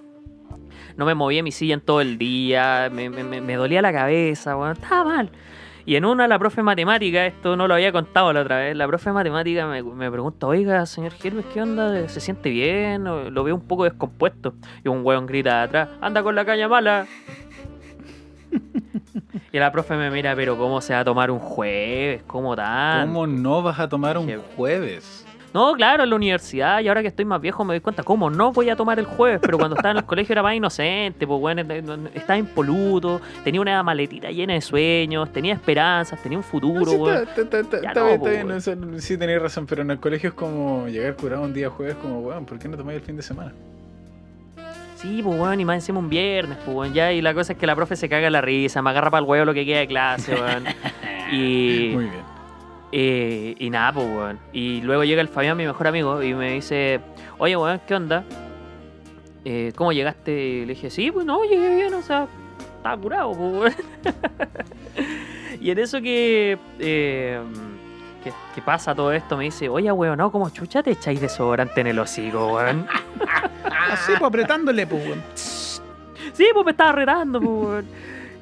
No 0.95 1.05
me 1.05 1.13
movía 1.15 1.43
mi 1.43 1.51
silla 1.51 1.73
en 1.73 1.81
todo 1.81 1.99
el 2.01 2.17
día. 2.17 2.89
Me, 2.93 3.09
me- 3.09 3.41
me- 3.41 3.55
dolía 3.55 3.81
la 3.81 3.91
cabeza, 3.91 4.55
weón. 4.55 4.73
Estaba 4.73 5.03
mal. 5.03 5.29
Y 5.85 5.97
en 5.97 6.05
una, 6.05 6.29
la 6.29 6.39
profe 6.39 6.57
de 6.57 6.63
matemática, 6.63 7.25
esto 7.25 7.57
no 7.57 7.67
lo 7.67 7.73
había 7.73 7.91
contado 7.91 8.31
la 8.31 8.39
otra 8.39 8.59
vez, 8.59 8.73
la 8.77 8.87
profe 8.87 9.09
de 9.09 9.13
matemática 9.15 9.67
me, 9.67 9.83
me 9.83 10.09
pregunta, 10.09 10.47
oiga, 10.47 10.85
señor 10.85 11.11
Hermes, 11.21 11.43
¿qué 11.53 11.61
onda? 11.61 12.07
¿Se 12.07 12.21
siente 12.21 12.49
bien? 12.51 13.03
Lo 13.03 13.43
veo 13.43 13.53
un 13.53 13.67
poco 13.67 13.83
descompuesto. 13.83 14.53
Y 14.85 14.87
un 14.87 15.01
weón 15.05 15.25
grita 15.25 15.57
de 15.57 15.63
atrás, 15.63 15.89
anda 15.99 16.23
con 16.23 16.35
la 16.35 16.45
caña 16.45 16.69
mala. 16.69 17.05
y 19.51 19.59
la 19.59 19.71
profe 19.71 19.95
me 19.95 20.09
mira, 20.11 20.35
pero 20.35 20.57
¿cómo 20.57 20.81
se 20.81 20.93
va 20.93 20.99
a 20.99 21.05
tomar 21.05 21.31
un 21.31 21.39
jueves? 21.39 22.23
¿Cómo 22.27 22.55
tan? 22.55 23.07
¿Cómo 23.07 23.27
no 23.27 23.61
vas 23.61 23.79
a 23.79 23.87
tomar 23.89 24.17
un 24.17 24.29
jueves? 24.55 25.25
No, 25.53 25.73
claro, 25.75 26.03
en 26.03 26.09
la 26.09 26.15
universidad 26.15 26.79
y 26.81 26.87
ahora 26.87 27.03
que 27.03 27.09
estoy 27.09 27.25
más 27.25 27.39
viejo 27.39 27.63
me 27.63 27.75
doy 27.75 27.79
cuenta, 27.79 28.01
¿cómo 28.01 28.27
no 28.31 28.51
voy 28.51 28.71
a 28.71 28.75
tomar 28.75 28.97
el 28.97 29.05
jueves? 29.05 29.39
Pero 29.39 29.59
cuando 29.59 29.75
estaba 29.75 29.91
en 29.91 29.97
el 29.97 30.05
colegio 30.07 30.33
era 30.33 30.41
más 30.41 30.55
inocente, 30.55 31.27
pues 31.27 31.39
bueno, 31.39 31.61
estaba 32.15 32.37
impoluto, 32.39 33.21
tenía 33.43 33.61
una 33.61 33.83
maletita 33.83 34.31
llena 34.31 34.53
de 34.53 34.61
sueños, 34.61 35.31
tenía 35.31 35.53
esperanzas, 35.53 36.19
tenía 36.23 36.39
un 36.39 36.43
futuro, 36.43 36.85
Sí, 36.85 36.95
weón. 36.95 37.21
está, 37.27 37.41
está- 37.43 37.59
está- 37.59 37.81
Ya 37.83 37.89
está 37.89 37.99
no, 38.17 38.17
bien, 38.17 38.49
eso 38.49 38.73
sí 38.97 39.15
tenéis 39.15 39.43
razón, 39.43 39.67
pero 39.67 39.83
en 39.83 39.91
el 39.91 39.99
colegio 39.99 40.29
es 40.29 40.35
como 40.35 40.87
llegar 40.87 41.15
curado 41.17 41.43
un 41.43 41.53
día 41.53 41.69
jueves, 41.69 41.95
como, 42.01 42.21
weón, 42.21 42.47
¿por 42.47 42.57
qué 42.57 42.67
no 42.67 42.75
tomáis 42.75 42.97
el 42.99 43.05
fin 43.05 43.15
de 43.15 43.21
semana? 43.21 43.53
Sí, 45.03 45.21
pues 45.21 45.37
weón, 45.37 45.59
y 45.59 45.65
más 45.65 45.75
encima 45.75 45.99
un 45.99 46.07
viernes, 46.07 46.57
pues 46.63 46.77
weón, 46.77 46.93
ya, 46.93 47.11
y 47.11 47.21
la 47.21 47.33
cosa 47.33 47.51
es 47.51 47.59
que 47.59 47.67
la 47.67 47.75
profe 47.75 47.97
se 47.97 48.07
caga 48.07 48.29
la 48.29 48.39
risa, 48.39 48.81
me 48.81 48.89
agarra 48.89 49.11
para 49.11 49.21
el 49.21 49.29
huevo 49.29 49.43
lo 49.43 49.53
que 49.53 49.65
queda 49.65 49.79
de 49.79 49.87
clase, 49.87 50.33
weón. 50.33 50.63
y, 51.33 51.89
Muy 51.93 52.05
bien. 52.05 52.23
eh, 52.93 53.53
y 53.59 53.69
nada, 53.69 53.91
pues 53.91 54.07
weón. 54.07 54.39
Y 54.53 54.79
luego 54.81 55.03
llega 55.03 55.21
el 55.21 55.27
Fabián, 55.27 55.57
mi 55.57 55.65
mejor 55.65 55.87
amigo, 55.87 56.23
y 56.23 56.33
me 56.33 56.53
dice, 56.53 57.01
oye 57.37 57.57
weón, 57.57 57.81
¿qué 57.85 57.95
onda? 57.95 58.23
Eh, 59.43 59.73
¿Cómo 59.75 59.91
llegaste? 59.91 60.31
Le 60.65 60.67
dije, 60.67 60.89
sí, 60.89 61.11
pues 61.11 61.25
no, 61.25 61.43
llegué 61.43 61.75
bien, 61.75 61.93
o 61.95 62.01
sea, 62.01 62.29
estaba 62.77 62.95
curado, 62.95 63.33
pues 63.33 63.75
weón. 63.75 63.75
y 65.59 65.69
en 65.69 65.79
eso 65.79 66.01
que, 66.01 66.57
eh, 66.79 67.41
que, 68.23 68.31
que 68.55 68.61
pasa 68.61 68.95
todo 68.95 69.11
esto, 69.11 69.35
me 69.37 69.45
dice, 69.45 69.67
oye 69.69 69.91
weón, 69.91 70.17
no, 70.17 70.31
como 70.31 70.49
chucha 70.49 70.81
te 70.81 70.91
echáis 70.91 71.19
desodorante 71.21 71.81
en 71.81 71.87
el 71.87 71.99
hocico, 71.99 72.53
weón. 72.53 72.87
así, 73.91 74.11
pues 74.17 74.23
apretándole, 74.23 74.87
pues, 74.87 75.05
weón. 75.05 75.23
Sí, 75.35 76.47
pues 76.53 76.65
me 76.65 76.71
estaba 76.71 76.91
retando, 76.93 77.39
pues, 77.39 77.51
weón. 77.51 77.85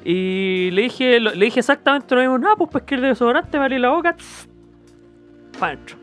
Y 0.04 0.70
le 0.72 0.82
dije, 0.82 1.20
le 1.20 1.44
dije 1.44 1.60
exactamente 1.60 2.14
lo 2.14 2.20
mismo. 2.22 2.38
No, 2.38 2.56
pues, 2.56 2.70
pues 2.72 2.84
que 2.84 2.94
el 2.96 3.02
desodorante 3.02 3.56
me 3.58 3.64
abrió 3.64 3.78
la 3.78 3.90
boca. 3.90 4.16
Pa' 5.58 5.68
dentro. 5.70 5.96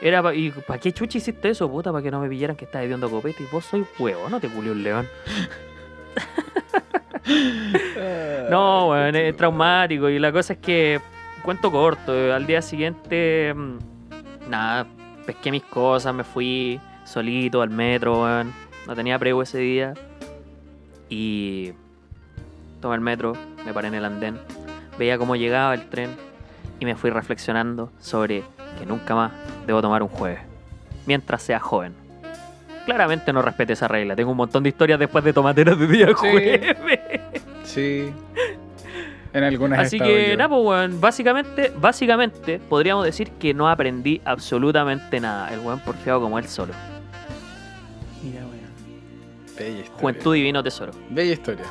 Era 0.00 0.22
pa- 0.22 0.34
¿Y 0.34 0.50
para 0.50 0.78
qué 0.78 0.92
chucha 0.92 1.18
hiciste 1.18 1.48
eso, 1.48 1.68
puta? 1.70 1.90
Para 1.90 2.02
que 2.04 2.10
no 2.10 2.20
me 2.20 2.28
pillaran 2.28 2.54
que 2.54 2.66
estás 2.66 2.82
hediondo 2.84 3.10
copete. 3.10 3.42
Y 3.42 3.46
vos 3.50 3.64
soy 3.64 3.84
huevo, 3.98 4.28
no 4.28 4.38
te 4.38 4.48
culió 4.48 4.72
un 4.72 4.82
león. 4.82 5.08
No, 8.50 8.90
weón, 8.90 9.16
es 9.16 9.36
traumático. 9.36 10.08
Y 10.08 10.18
la 10.18 10.30
cosa 10.30 10.52
es 10.52 10.58
que, 10.60 11.00
cuento 11.46 11.70
corto, 11.70 12.14
eh, 12.14 12.32
al 12.32 12.44
día 12.46 12.60
siguiente, 12.60 13.54
mm, 13.54 13.78
nada, 14.50 14.86
pesqué 15.24 15.50
mis 15.50 15.62
cosas, 15.62 16.12
me 16.14 16.24
fui 16.24 16.78
solito 17.04 17.62
al 17.62 17.70
metro, 17.70 18.22
weón. 18.24 18.52
No 18.86 18.94
tenía 18.94 19.18
prego 19.18 19.42
ese 19.42 19.58
día. 19.58 19.94
Y 21.08 21.72
tomé 22.80 22.96
el 22.96 23.00
metro, 23.00 23.32
me 23.64 23.72
paré 23.72 23.88
en 23.88 23.94
el 23.94 24.04
andén, 24.04 24.38
veía 24.98 25.16
cómo 25.18 25.36
llegaba 25.36 25.72
el 25.72 25.88
tren 25.88 26.10
y 26.80 26.84
me 26.84 26.96
fui 26.96 27.10
reflexionando 27.10 27.92
sobre 28.00 28.42
que 28.78 28.84
nunca 28.86 29.14
más 29.14 29.32
debo 29.66 29.80
tomar 29.80 30.02
un 30.02 30.08
jueves, 30.08 30.40
mientras 31.06 31.42
sea 31.42 31.60
joven. 31.60 31.94
Claramente 32.86 33.32
no 33.32 33.40
respeté 33.40 33.72
esa 33.74 33.86
regla. 33.88 34.14
Tengo 34.16 34.32
un 34.32 34.36
montón 34.36 34.62
de 34.64 34.68
historias 34.68 34.98
después 34.98 35.22
de 35.24 35.32
tomateras 35.32 35.78
de 35.78 35.86
día 35.86 36.06
Sí. 36.08 36.12
jueves. 36.14 36.76
Sí. 37.64 38.12
En 39.36 39.44
algunas 39.44 39.80
Así 39.80 40.00
que, 40.00 40.30
yo. 40.30 40.36
nada, 40.38 40.48
pues, 40.48 40.64
weón, 40.64 40.98
básicamente, 40.98 41.70
básicamente, 41.78 42.58
podríamos 42.58 43.04
decir 43.04 43.32
que 43.32 43.52
no 43.52 43.68
aprendí 43.68 44.18
absolutamente 44.24 45.20
nada. 45.20 45.52
El 45.52 45.60
weón 45.60 45.78
porfiado 45.80 46.22
como 46.22 46.38
él 46.38 46.46
solo. 46.46 46.72
Mira, 48.22 48.40
weón. 48.40 48.56
Bella 49.58 49.80
historia. 49.80 50.00
Juventud 50.00 50.34
divino 50.34 50.62
tesoro. 50.62 50.92
Bella 51.10 51.32
historia. 51.34 51.66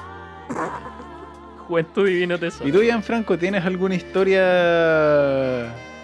Juventud 1.67 2.05
divino 2.05 2.37
tesoro. 2.37 2.69
¿Y 2.69 2.71
tú, 2.71 2.81
Gianfranco, 2.83 3.35
tienes 3.35 3.65
alguna 3.65 3.95
historia 3.95 4.43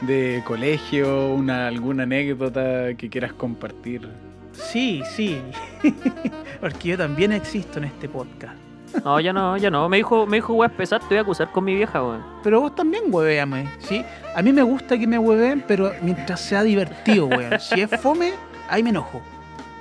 de 0.02 0.42
colegio, 0.44 1.28
una, 1.36 1.68
alguna 1.68 2.02
anécdota 2.02 2.96
que 2.96 3.08
quieras 3.08 3.34
compartir? 3.34 4.10
Sí, 4.54 5.04
sí. 5.16 5.40
Porque 6.60 6.88
yo 6.88 6.98
también 6.98 7.32
existo 7.34 7.78
en 7.78 7.86
este 7.86 8.10
podcast. 8.10 8.58
No, 9.04 9.20
ya 9.20 9.34
no, 9.34 9.58
ya 9.58 9.70
no. 9.70 9.88
Me 9.90 9.98
dijo, 9.98 10.26
me 10.26 10.38
dijo, 10.38 10.54
weón, 10.54 10.72
pesar, 10.72 11.00
te 11.02 11.08
voy 11.10 11.18
a 11.18 11.22
acusar 11.22 11.52
con 11.52 11.64
mi 11.64 11.76
vieja, 11.76 12.02
weón. 12.02 12.24
Pero 12.44 12.62
vos 12.62 12.76
también 12.76 13.04
hueveame, 13.08 13.70
¿sí? 13.80 14.04
A 14.36 14.42
mí 14.42 14.52
me 14.52 14.62
gusta 14.62 14.98
que 14.98 15.08
me 15.08 15.18
hueveen, 15.18 15.64
pero 15.68 15.92
mientras 16.02 16.42
sea 16.42 16.64
divertido, 16.64 17.26
weón. 17.28 17.60
Si 17.60 17.82
es 17.82 17.90
fome, 18.02 18.34
ahí 18.70 18.84
me 18.84 18.90
enojo. 18.92 19.22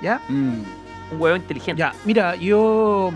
¿Ya? 0.01 0.19
Mm, 0.29 0.61
Un 1.13 1.21
huevo 1.21 1.35
inteligente. 1.35 1.79
Ya, 1.79 1.93
mira, 2.05 2.35
yo 2.35 3.11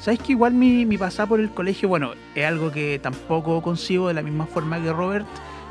¿Sabes 0.00 0.18
que 0.18 0.32
igual 0.32 0.52
mi, 0.52 0.84
mi 0.84 0.98
pasada 0.98 1.28
por 1.28 1.38
el 1.38 1.50
colegio, 1.50 1.88
bueno, 1.88 2.10
es 2.34 2.44
algo 2.44 2.72
que 2.72 2.98
tampoco 3.00 3.62
consigo 3.62 4.08
de 4.08 4.14
la 4.14 4.22
misma 4.22 4.46
forma 4.46 4.82
que 4.82 4.92
Robert? 4.92 5.26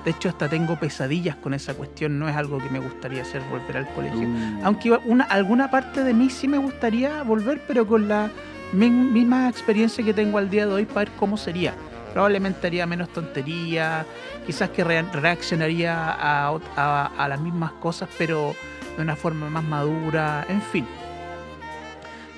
De 0.05 0.11
hecho, 0.11 0.29
hasta 0.29 0.47
tengo 0.47 0.77
pesadillas 0.79 1.35
con 1.35 1.53
esa 1.53 1.73
cuestión. 1.73 2.17
No 2.17 2.29
es 2.29 2.35
algo 2.35 2.57
que 2.57 2.69
me 2.69 2.79
gustaría 2.79 3.23
hacer 3.23 3.41
volver 3.51 3.75
al 3.77 3.87
colegio. 3.93 4.21
Uh, 4.29 4.61
Aunque 4.63 4.91
una, 5.05 5.25
alguna 5.25 5.69
parte 5.69 6.03
de 6.05 6.13
mí 6.13 6.29
sí 6.29 6.47
me 6.47 6.57
gustaría 6.57 7.21
volver, 7.23 7.61
pero 7.67 7.85
con 7.85 8.07
la 8.07 8.31
misma 8.73 9.49
experiencia 9.49 10.03
que 10.03 10.13
tengo 10.13 10.37
al 10.37 10.49
día 10.49 10.65
de 10.65 10.73
hoy 10.73 10.85
para 10.85 11.01
ver 11.05 11.11
cómo 11.19 11.37
sería. 11.37 11.73
Probablemente 12.13 12.67
haría 12.67 12.85
menos 12.85 13.09
tontería, 13.09 14.05
quizás 14.45 14.69
que 14.69 14.83
rea- 14.83 15.09
reaccionaría 15.13 16.11
a, 16.11 16.51
ot- 16.51 16.61
a- 16.75 17.11
a 17.17 17.27
las 17.27 17.39
mismas 17.39 17.71
cosas, 17.73 18.09
pero 18.17 18.53
de 18.97 19.01
una 19.03 19.15
forma 19.15 19.49
más 19.49 19.63
madura, 19.63 20.45
en 20.49 20.61
fin. 20.61 20.85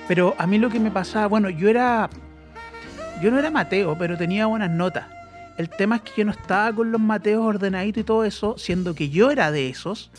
Pero 0.06 0.34
a 0.38 0.46
mí 0.46 0.58
lo 0.58 0.68
que 0.70 0.78
me 0.78 0.90
pasaba, 0.90 1.26
bueno, 1.26 1.48
yo 1.50 1.68
era. 1.68 2.08
Yo 3.22 3.30
no 3.30 3.38
era 3.38 3.50
Mateo, 3.50 3.96
pero 3.98 4.16
tenía 4.18 4.46
buenas 4.46 4.70
notas. 4.70 5.06
El 5.56 5.68
tema 5.70 5.96
es 5.96 6.02
que 6.02 6.10
yo 6.18 6.24
no 6.24 6.32
estaba 6.32 6.72
con 6.72 6.90
los 6.92 7.00
Mateos 7.00 7.44
ordenaditos 7.44 8.00
y 8.00 8.04
todo 8.04 8.24
eso, 8.24 8.56
siendo 8.58 8.94
que 8.94 9.08
yo 9.08 9.30
era 9.30 9.50
de 9.52 9.68
esos, 9.68 10.10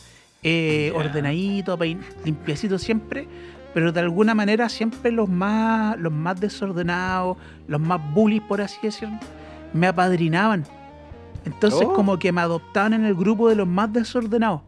eh, 0.43 0.91
Ya. 0.93 0.97
ordenadito, 0.97 1.77
pein- 1.77 1.99
limpiecito 2.23 2.79
siempre, 2.79 3.27
pero 3.75 3.91
de 3.91 3.99
alguna 3.99 4.33
manera 4.33 4.69
siempre 4.69 5.11
los 5.11 5.27
más, 5.29 5.99
los 5.99 6.11
más 6.13 6.39
desordenados, 6.39 7.35
los 7.67 7.79
más 7.81 7.99
bullies, 8.13 8.41
por 8.41 8.61
así 8.61 8.77
decirlo, 8.81 9.19
me 9.73 9.85
apadrinaban. 9.87 10.63
Entonces 11.43 11.81
Oh. 11.87 11.93
como 11.93 12.17
que 12.17 12.31
me 12.31 12.39
adoptaban 12.41 12.93
en 12.93 13.03
el 13.05 13.13
grupo 13.13 13.49
de 13.49 13.55
los 13.55 13.67
más 13.67 13.91
desordenados. 13.93 14.61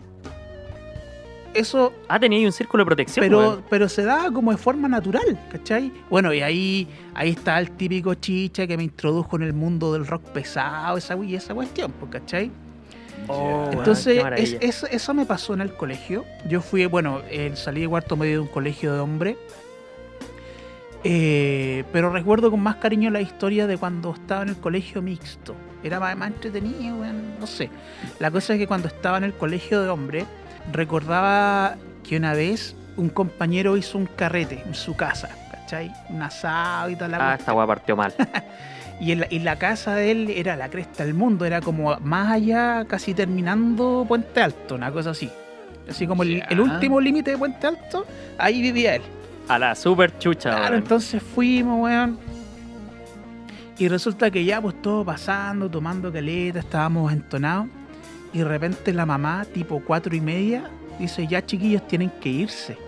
Eso 1.54 1.94
Ah, 2.08 2.20
tenía 2.20 2.38
ahí 2.38 2.46
un 2.46 2.52
círculo 2.52 2.84
de 2.84 2.86
protección, 2.86 3.24
pero, 3.24 3.64
pero 3.70 3.90
se 3.90 4.04
da 4.04 4.30
como 4.32 4.52
de 4.52 4.58
forma 4.58 4.88
natural, 4.88 5.40
¿cachai? 5.52 5.92
Bueno, 6.10 6.32
y 6.34 6.42
ahí, 6.42 6.88
ahí 7.16 7.30
está 7.30 7.58
el 7.60 7.72
típico 7.72 8.14
chicha 8.14 8.68
que 8.68 8.78
me 8.78 8.84
introdujo 8.84 9.38
en 9.38 9.44
el 9.44 9.54
mundo 9.54 9.92
del 9.94 10.06
rock 10.06 10.22
pesado, 10.34 10.98
esa, 10.98 11.16
y 11.16 11.34
esa 11.34 11.56
cuestión, 11.56 11.92
pues, 12.00 12.12
¿cachai? 12.12 12.52
Oh, 13.28 13.70
Entonces, 13.72 14.24
es- 14.38 14.58
es- 14.62 14.84
eso 14.92 15.14
me 15.14 15.26
pasó 15.26 15.54
en 15.54 15.62
el 15.62 15.74
colegio. 15.74 16.26
Yo 16.48 16.62
fui, 16.62 16.86
bueno, 16.86 17.22
eh, 17.30 17.52
salí 17.56 17.82
de 17.82 17.88
cuarto 17.90 18.16
medio 18.16 18.34
de 18.36 18.40
un 18.40 18.48
colegio 18.48 18.94
de 18.94 19.00
hombre. 19.00 19.38
Eh, 21.04 21.84
pero 21.94 22.10
recuerdo 22.12 22.50
con 22.52 22.60
más 22.60 22.78
cariño 22.78 23.10
la 23.10 23.22
historia 23.22 23.68
de 23.68 23.78
cuando 23.78 24.14
estaba 24.14 24.42
en 24.42 24.50
el 24.50 24.58
colegio 24.58 25.02
mixto. 25.02 25.56
Era 25.84 26.00
más, 26.00 26.18
más 26.18 26.30
entretenido, 26.30 26.98
no 27.40 27.48
sé. 27.48 27.70
La 28.20 28.32
cosa 28.32 28.54
es 28.54 28.60
que 28.60 28.68
cuando 28.68 28.88
estaba 28.88 29.18
en 29.18 29.24
el 29.24 29.34
colegio 29.34 29.82
de 29.82 29.90
hombre, 29.90 30.26
recordaba 30.72 31.76
que 32.04 32.18
una 32.18 32.34
vez 32.34 32.76
un 32.98 33.10
compañero 33.10 33.78
hizo 33.78 33.98
un 33.98 34.08
carrete 34.08 34.64
en 34.66 34.74
su 34.74 34.96
casa, 34.96 35.30
¿cachai? 35.52 35.94
Un 36.10 36.22
asado 36.24 36.90
y 36.90 36.96
tal. 36.96 37.14
Ah, 37.14 37.36
esta 37.38 37.54
weá 37.54 37.68
partió 37.68 37.96
mal. 37.96 38.14
Y, 39.00 39.12
en 39.12 39.20
la, 39.22 39.28
y 39.30 39.40
la 39.40 39.58
casa 39.58 39.94
de 39.96 40.12
él 40.12 40.30
era 40.30 40.56
la 40.56 40.70
cresta 40.70 41.06
del 41.06 41.14
mundo, 41.14 41.46
era 41.46 41.62
como 41.62 41.96
más 42.00 42.32
allá, 42.32 42.86
casi 42.86 43.14
terminando 43.14 44.06
Puente 44.08 44.42
Alto, 44.42 44.76
una 44.76 44.92
cosa 44.92 45.12
así. 45.12 45.30
Así 45.90 46.08
como 46.08 46.24
el, 46.24 46.60
último 46.60 47.00
límite 47.00 47.32
de 47.32 47.38
Puente 47.38 47.68
Alto, 47.68 48.06
ahí 48.38 48.62
vivía 48.62 48.96
él. 48.96 49.04
A 49.48 49.58
la 49.58 49.76
super 49.76 50.18
chucha, 50.18 50.50
Claro, 50.50 50.76
entonces 50.76 51.22
fuimos, 51.22 51.84
weón. 51.84 52.18
Y 53.78 53.88
resulta 53.88 54.32
que 54.32 54.44
ya, 54.44 54.60
pues 54.60 54.82
todo 54.82 55.06
pasando, 55.06 55.70
tomando 55.70 56.12
caleta, 56.12 56.60
estábamos 56.60 57.14
entonados. 57.14 57.68
Y 58.34 58.40
de 58.40 58.46
repente 58.46 58.92
la 58.92 59.06
mamá, 59.06 59.46
tipo 59.46 59.82
cuatro 59.86 60.16
y 60.16 60.20
media, 60.20 60.70
dice: 61.00 61.28
Ya 61.28 61.46
chiquillos 61.46 61.88
tienen 61.88 62.10
que 62.20 62.30
irse. 62.30 62.87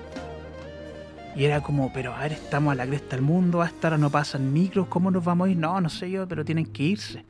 Y 1.36 1.46
era 1.46 1.62
como, 1.62 1.92
pero 1.94 2.14
a 2.14 2.20
ver, 2.24 2.34
estamos 2.34 2.72
a 2.74 2.76
la 2.76 2.86
cresta 2.86 3.16
del 3.16 3.24
mundo, 3.24 3.62
hasta 3.62 3.88
ahora 3.88 3.98
no 3.98 4.10
pasan 4.10 4.52
micros, 4.52 4.88
¿cómo 4.88 5.10
nos 5.12 5.24
vamos 5.24 5.48
a 5.48 5.52
ir? 5.52 5.58
No, 5.58 5.80
no 5.80 5.90
sé 5.90 6.10
yo, 6.12 6.28
pero 6.28 6.44
tienen 6.44 6.66
que 6.66 6.84
irse. 6.84 7.26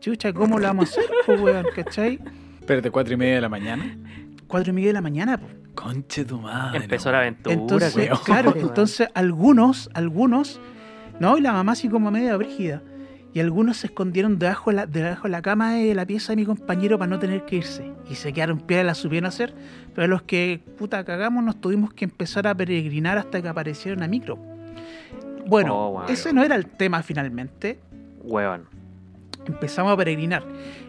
Chucha, 0.00 0.32
¿cómo 0.32 0.58
lo 0.58 0.66
vamos 0.66 0.88
a 0.88 0.92
hacer, 1.00 1.10
pues, 1.26 1.40
weón? 1.40 1.66
¿Cachai? 1.74 2.20
Espérate, 2.60 2.90
cuatro 2.90 3.14
y 3.14 3.16
media 3.16 3.34
de 3.36 3.40
la 3.40 3.48
mañana. 3.48 3.96
Cuatro 4.46 4.70
y 4.70 4.74
media 4.74 4.88
de 4.88 4.92
la 4.94 5.00
mañana, 5.02 5.38
pues. 5.38 5.52
Conche 5.74 6.24
tu 6.24 6.40
madre. 6.40 6.78
Empezó 6.84 7.12
la 7.12 7.18
aventura, 7.18 7.54
Entonces, 7.54 7.96
weón. 7.96 8.18
claro, 8.24 8.54
entonces 8.56 9.08
algunos, 9.14 9.90
algunos, 9.94 10.60
no, 11.20 11.36
y 11.36 11.40
la 11.40 11.52
mamá 11.52 11.72
así 11.72 11.88
como 11.88 12.10
media 12.10 12.36
brígida, 12.36 12.82
y 13.34 13.40
algunos 13.40 13.76
se 13.78 13.88
escondieron 13.88 14.38
debajo 14.38 14.70
de 14.70 14.76
la, 14.76 14.86
debajo 14.86 15.24
de 15.24 15.28
la 15.30 15.42
cama 15.42 15.74
de 15.74 15.94
la 15.94 16.06
pieza 16.06 16.32
de 16.32 16.36
mi 16.36 16.44
compañero 16.46 16.98
para 16.98 17.08
no 17.10 17.18
tener 17.18 17.44
que 17.44 17.56
irse, 17.56 17.92
y 18.10 18.14
se 18.14 18.32
quedaron 18.32 18.58
pie 18.60 18.82
la 18.84 18.94
supieron 18.94 19.26
hacer, 19.28 19.54
pero 19.94 20.06
los 20.06 20.22
que, 20.22 20.60
puta, 20.78 21.04
cagamos, 21.04 21.44
nos 21.44 21.60
tuvimos 21.60 21.92
que 21.92 22.04
empezar 22.06 22.46
a 22.46 22.54
peregrinar 22.54 23.18
hasta 23.18 23.40
que 23.42 23.48
apareciera 23.48 23.96
una 23.96 24.08
micro. 24.08 24.38
Bueno, 25.46 25.86
Oh, 25.88 25.90
bueno. 25.92 26.08
ese 26.08 26.32
no 26.32 26.42
era 26.42 26.54
el 26.56 26.66
tema 26.66 27.02
finalmente, 27.02 27.78
Weón. 28.22 28.64
empezamos 29.46 29.92
a 29.92 29.96
peregrinar. 29.96 30.44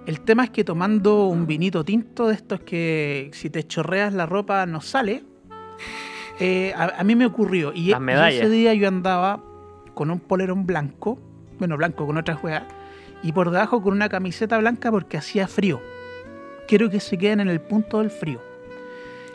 El 0.06 0.20
tema 0.22 0.44
es 0.46 0.50
que 0.50 0.64
tomando 0.64 1.28
un 1.28 1.46
vinito 1.48 1.84
tinto 1.86 2.28
de 2.28 2.34
estos 2.36 2.60
que 2.62 3.30
si 3.34 3.50
te 3.50 3.64
chorreas 3.66 4.14
la 4.14 4.26
ropa 4.26 4.66
no 4.66 4.82
sale, 4.82 5.24
eh, 6.40 6.74
a, 6.76 7.00
a 7.00 7.04
mí 7.04 7.16
me 7.16 7.26
ocurrió. 7.26 7.72
Y, 7.74 7.90
Las 7.90 8.00
y 8.00 8.04
medallas. 8.04 8.42
ese 8.42 8.50
día 8.50 8.74
yo 8.74 8.88
andaba 8.88 9.44
con 9.94 10.10
un 10.12 10.20
polerón 10.20 10.66
blanco, 10.66 11.20
bueno, 11.60 11.78
blanco 11.78 12.08
con 12.08 12.18
otras 12.18 12.40
juegas, 12.40 12.64
y 13.22 13.32
por 13.34 13.52
debajo 13.52 13.82
con 13.82 13.94
una 13.94 14.10
camiseta 14.10 14.58
blanca 14.58 14.92
porque 14.92 15.18
hacía 15.18 15.48
frío. 15.48 15.82
Quiero 16.68 16.90
que 16.90 17.00
se 17.00 17.18
queden 17.18 17.42
en 17.42 17.50
el 17.50 17.60
punto 17.60 18.00
del 18.00 18.10
frío. 18.10 18.40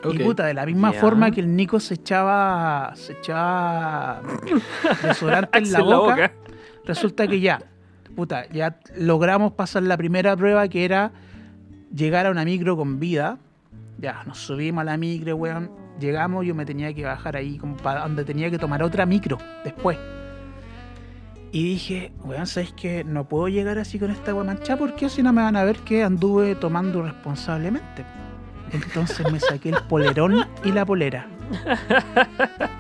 Ok. 0.03 0.15
Y 0.15 0.19
puta, 0.19 0.47
de 0.47 0.55
la 0.55 0.67
misma 0.67 0.93
forma 0.93 1.31
que 1.31 1.41
el 1.41 1.55
Nico 1.55 1.81
se 1.81 1.95
echaba, 1.95 2.93
se 2.95 3.13
echaba 3.13 4.21
desodorante 5.03 5.59
en 5.59 5.73
la 5.73 5.83
boca, 5.83 5.97
boca. 5.97 6.33
resulta 6.85 7.27
que 7.27 7.41
ya, 7.41 7.63
puta, 8.15 8.47
ya 8.51 8.79
logramos 8.97 9.53
pasar 9.53 9.83
la 9.83 9.97
primera 9.97 10.37
prueba 10.37 10.69
que 10.69 10.85
era 10.85 11.13
llegar 11.95 12.27
a 12.27 12.31
una 12.31 12.45
micro 12.45 12.77
con 12.77 13.01
vida. 13.01 13.39
Ya, 13.99 14.23
nos 14.27 14.39
subimos 14.39 14.83
a 14.83 14.85
la 14.85 14.97
micro, 14.97 15.37
weón. 15.37 15.71
Llegamos, 15.99 16.45
yo 16.45 16.55
me 16.55 16.67
tenía 16.67 16.93
que 16.93 17.05
bajar 17.05 17.37
ahí 17.37 17.57
como 17.57 17.77
para 17.77 18.01
donde 18.01 18.25
tenía 18.25 18.51
que 18.51 18.59
tomar 18.59 18.83
otra 18.83 19.07
micro 19.07 19.39
después. 19.63 19.97
Y 21.55 21.63
dije, 21.63 22.11
weón, 22.25 22.49
¿sabes 22.49 22.75
qué? 22.77 23.05
No 23.05 23.29
puedo 23.29 23.47
llegar 23.47 23.79
así 23.79 23.97
con 23.97 24.11
esta 24.11 24.35
weón 24.35 24.49
manchada 24.49 24.77
porque 24.77 25.09
si 25.09 25.23
no 25.23 25.33
me 25.33 25.41
van 25.41 25.55
a 25.55 25.63
ver 25.63 25.77
que 25.79 26.03
anduve 26.03 26.57
tomando 26.57 27.01
responsablemente. 27.01 28.05
Entonces 28.73 29.31
me 29.31 29.39
saqué 29.39 29.69
el 29.69 29.77
polerón 29.89 30.49
y 30.65 30.73
la 30.73 30.85
polera. 30.85 31.29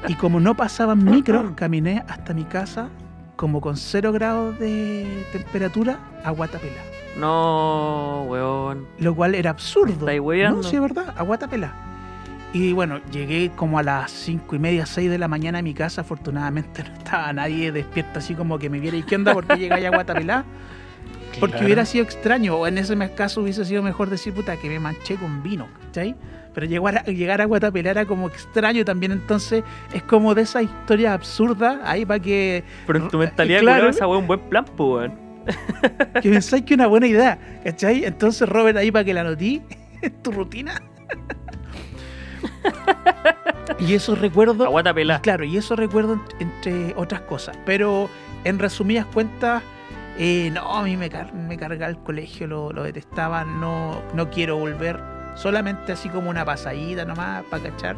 Y 0.08 0.16
como 0.16 0.40
no 0.40 0.56
pasaban 0.56 1.04
micro, 1.04 1.54
caminé 1.54 2.02
hasta 2.08 2.34
mi 2.34 2.42
casa 2.42 2.88
como 3.36 3.60
con 3.60 3.76
0 3.76 4.10
grados 4.10 4.58
de 4.58 5.24
temperatura 5.30 6.00
a 6.24 6.32
Guatapela. 6.32 6.82
No, 7.16 8.24
weón. 8.26 8.88
Lo 8.98 9.14
cual 9.14 9.36
era 9.36 9.50
absurdo. 9.50 10.04
No, 10.04 10.62
sí, 10.64 10.74
es 10.74 10.82
verdad, 10.82 11.14
a 11.16 11.22
Guatapela. 11.22 11.72
Y 12.54 12.72
bueno, 12.72 13.00
llegué 13.10 13.50
como 13.56 13.78
a 13.80 13.82
las 13.82 14.10
5 14.12 14.54
y 14.54 14.58
media, 14.60 14.86
6 14.86 15.10
de 15.10 15.18
la 15.18 15.26
mañana 15.28 15.58
a 15.58 15.62
mi 15.62 15.74
casa. 15.74 16.02
Afortunadamente 16.02 16.82
no 16.88 16.94
estaba 16.94 17.32
nadie 17.32 17.72
despierto 17.72 18.20
así 18.20 18.34
como 18.34 18.58
que 18.58 18.70
me 18.70 18.78
viera. 18.80 18.96
¿Y 18.96 19.02
qué 19.02 19.16
onda? 19.16 19.34
¿Por 19.34 19.44
qué 19.46 19.56
llegáis 19.56 19.84
a 19.86 19.90
Guatapelá? 19.90 20.44
Porque 21.40 21.54
Claro. 21.54 21.66
hubiera 21.66 21.84
sido 21.84 22.04
extraño, 22.04 22.54
o 22.54 22.66
en 22.68 22.78
ese 22.78 22.96
caso 23.16 23.42
hubiese 23.42 23.64
sido 23.64 23.82
mejor 23.82 24.08
decir, 24.08 24.32
puta, 24.32 24.56
que 24.56 24.68
me 24.68 24.78
manché 24.78 25.16
con 25.16 25.42
vino, 25.42 25.66
¿cachai? 25.86 26.14
Pero 26.54 26.64
llegar 26.66 26.98
a, 26.98 27.02
llegar 27.02 27.40
a 27.40 27.44
Guatapelá 27.46 27.90
era 27.90 28.04
como 28.06 28.28
extraño 28.28 28.84
también, 28.84 29.10
entonces 29.10 29.64
es 29.92 30.04
como 30.04 30.32
de 30.36 30.42
esa 30.42 30.62
historia 30.62 31.12
absurda, 31.12 31.80
ahí 31.82 32.06
para 32.06 32.20
que, 32.20 32.62
Pero 32.86 33.00
en 33.00 33.08
tu 33.08 33.18
mentalidad, 33.18 33.60
Claro. 33.62 33.88
esa 33.88 34.06
weón 34.06 34.20
un 34.22 34.26
buen 34.28 34.40
plan, 34.48 34.64
pues, 34.64 35.10
weón. 35.10 35.12
que 36.22 36.30
pensáis 36.30 36.62
que 36.62 36.74
una 36.74 36.86
buena 36.86 37.08
idea, 37.08 37.36
¿cachai? 37.64 38.04
Entonces, 38.04 38.48
Robert, 38.48 38.78
ahí 38.78 38.92
para 38.92 39.04
que 39.04 39.12
la 39.12 39.22
anotí 39.22 39.60
en 40.02 40.12
tu 40.22 40.30
rutina. 40.30 40.80
Y 43.78 43.94
eso 43.94 44.14
recuerdo. 44.14 44.64
Aguata 44.64 44.92
pelá. 44.94 45.20
Claro, 45.20 45.44
y 45.44 45.56
eso 45.56 45.76
recuerdo 45.76 46.16
ent- 46.16 46.34
entre 46.40 46.94
otras 46.96 47.22
cosas. 47.22 47.56
Pero 47.66 48.08
en 48.44 48.58
resumidas 48.58 49.06
cuentas, 49.06 49.62
eh, 50.18 50.50
no, 50.52 50.76
a 50.76 50.82
mí 50.82 50.96
me, 50.96 51.10
car- 51.10 51.32
me 51.34 51.56
cargaba 51.56 51.90
el 51.90 51.98
colegio, 51.98 52.46
lo, 52.46 52.72
lo 52.72 52.82
detestaba, 52.84 53.44
no, 53.44 54.00
no 54.14 54.30
quiero 54.30 54.56
volver. 54.56 55.00
Solamente 55.34 55.92
así 55.92 56.08
como 56.08 56.30
una 56.30 56.44
pasadita 56.44 57.04
nomás 57.04 57.42
para 57.50 57.64
cachar 57.70 57.96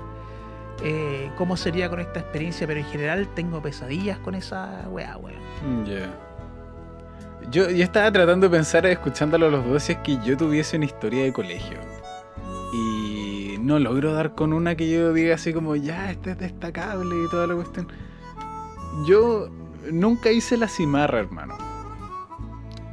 eh, 0.82 1.30
cómo 1.36 1.56
sería 1.56 1.88
con 1.90 2.00
esta 2.00 2.20
experiencia. 2.20 2.66
Pero 2.66 2.80
en 2.80 2.86
general 2.86 3.28
tengo 3.34 3.60
pesadillas 3.60 4.18
con 4.18 4.34
esa 4.34 4.84
weá, 4.88 5.16
weón. 5.18 5.38
Mm, 5.64 5.84
Ya. 5.84 6.14
Yo, 7.50 7.70
yo 7.70 7.84
estaba 7.84 8.10
tratando 8.10 8.48
de 8.48 8.56
pensar, 8.56 8.86
escuchándolo 8.86 9.46
a 9.46 9.50
los 9.50 9.64
dos, 9.64 9.82
si 9.84 9.92
es 9.92 9.98
que 9.98 10.18
yo 10.24 10.36
tuviese 10.36 10.76
una 10.78 10.86
historia 10.86 11.22
de 11.22 11.32
colegio. 11.32 11.78
No 13.66 13.80
logro 13.80 14.12
dar 14.12 14.36
con 14.36 14.52
una 14.52 14.76
que 14.76 14.88
yo 14.88 15.12
diga 15.12 15.34
así 15.34 15.52
como, 15.52 15.74
ya, 15.74 16.12
este 16.12 16.30
es 16.30 16.38
destacable 16.38 17.16
y 17.24 17.28
toda 17.28 17.48
la 17.48 17.56
cuestión. 17.56 17.88
Yo 19.08 19.48
nunca 19.90 20.30
hice 20.30 20.56
la 20.56 20.68
cimarra, 20.68 21.18
hermano. 21.18 21.58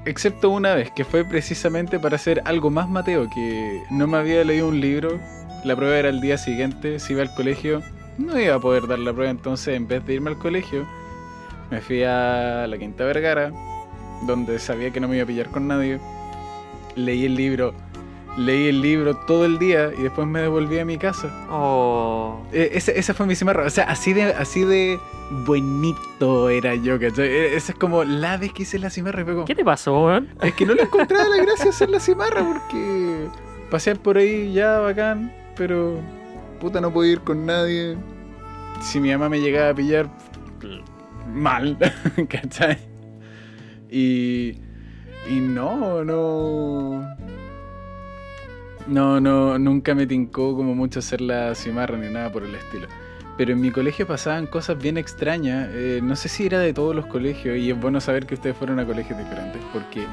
Excepto 0.06 0.50
una 0.50 0.74
vez, 0.74 0.90
que 0.90 1.06
fue 1.06 1.26
precisamente 1.26 2.00
para 2.00 2.16
hacer 2.16 2.42
algo 2.46 2.72
más 2.72 2.90
Mateo, 2.90 3.30
que 3.30 3.84
no 3.92 4.08
me 4.08 4.18
había 4.18 4.44
leído 4.44 4.68
un 4.68 4.82
libro. 4.82 5.20
La 5.64 5.76
prueba 5.76 5.96
era 5.96 6.10
el 6.10 6.22
día 6.22 6.40
siguiente, 6.40 6.98
si 6.98 7.14
iba 7.14 7.22
al 7.22 7.36
colegio, 7.36 7.84
no 8.18 8.40
iba 8.40 8.56
a 8.56 8.60
poder 8.60 8.88
dar 8.88 8.98
la 8.98 9.14
prueba, 9.14 9.30
entonces 9.30 9.76
en 9.76 9.88
vez 9.88 10.04
de 10.08 10.16
irme 10.16 10.32
al 10.32 10.40
colegio, 10.40 10.88
Me 11.70 11.82
fui 11.82 12.02
a 12.02 12.66
la 12.68 12.80
Quinta 12.80 13.04
Vergara, 13.04 13.52
donde 14.26 14.58
sabía 14.58 14.90
que 14.90 15.00
no 15.00 15.08
me 15.08 15.18
iba 15.18 15.24
a 15.24 15.28
pillar 15.28 15.52
con 15.52 15.68
nadie. 15.68 16.00
Leí 16.96 17.26
el 17.26 17.36
libro, 17.36 17.76
leí 18.38 18.68
el 18.68 18.82
libro 18.82 19.16
todo 19.16 19.46
el 19.46 19.60
día 19.60 19.92
y 19.98 20.02
después 20.04 20.28
me 20.28 20.42
devolví 20.42 20.80
a 20.80 20.86
mi 20.86 20.98
casa. 20.98 21.30
Oh. 21.50 22.42
Ese- 22.52 22.98
esa 22.98 23.14
fue 23.14 23.26
mi 23.28 23.36
cimarra. 23.36 23.66
O 23.66 23.70
sea, 23.70 23.86
así 23.86 24.14
de, 24.14 24.24
así 24.34 24.64
de 24.64 25.00
buenito 25.46 26.50
era 26.50 26.76
yo, 26.76 27.00
¿cachai? 27.00 27.28
Eh, 27.28 27.56
Esa 27.56 27.72
es 27.74 27.78
como 27.78 28.04
la 28.04 28.38
vez 28.38 28.52
que 28.54 28.64
hice 28.64 28.80
la 28.80 28.90
cimarra 28.90 29.22
y 29.22 29.26
fue 29.26 29.34
como, 29.34 29.46
¿Qué 29.46 29.56
te 29.56 29.64
pasó, 29.66 30.06
weón? 30.06 30.30
Es 30.42 30.54
que 30.54 30.66
no 30.66 30.74
le 30.74 30.84
encontraba 30.84 31.28
la 31.30 31.38
gracia 31.44 31.70
hacer 31.70 31.90
la 31.90 32.00
cimarra 32.00 32.44
porque 32.44 33.28
pasear 33.70 33.98
por 34.00 34.18
ahí 34.18 34.52
ya 34.54 34.80
bacán, 34.80 35.32
pero 35.56 36.00
puta 36.60 36.82
no 36.82 36.92
puedo 36.92 37.10
ir 37.12 37.22
con 37.22 37.46
nadie. 37.46 37.96
Si 38.82 39.00
mi 39.00 39.12
mamá 39.12 39.30
me 39.30 39.40
llegaba 39.40 39.70
a 39.70 39.74
pillar, 39.76 40.10
mal, 41.34 41.78
¿cachai? 42.30 42.78
Y, 43.90 44.58
y 45.30 45.40
no, 45.40 46.04
no. 46.04 47.04
No, 48.88 49.20
no, 49.20 49.58
nunca 49.60 49.96
me 49.96 50.06
tincó 50.06 50.56
como 50.56 50.76
mucho 50.76 51.00
hacer 51.00 51.22
la 51.22 51.56
cimarra 51.56 51.98
ni 51.98 52.12
nada 52.12 52.32
por 52.32 52.44
el 52.44 52.54
estilo. 52.56 52.88
Pero 53.38 53.54
en 53.54 53.62
mi 53.62 53.72
colegio 53.72 54.06
pasaban 54.06 54.46
cosas 54.46 54.78
bien 54.78 54.98
extrañas. 54.98 55.70
eh, 55.72 56.00
no 56.04 56.16
sé 56.16 56.30
si 56.30 56.46
era 56.46 56.60
de 56.60 56.74
todos 56.74 56.96
los 56.96 57.06
colegios 57.08 57.58
y 57.58 57.72
es 57.72 57.80
bueno 57.80 58.00
saber 58.02 58.26
que 58.26 58.36
ustedes 58.36 58.56
fueron 58.58 58.80
a 58.80 58.86
colegios 58.86 59.18
diferentes 59.18 59.62
porque 59.72 60.06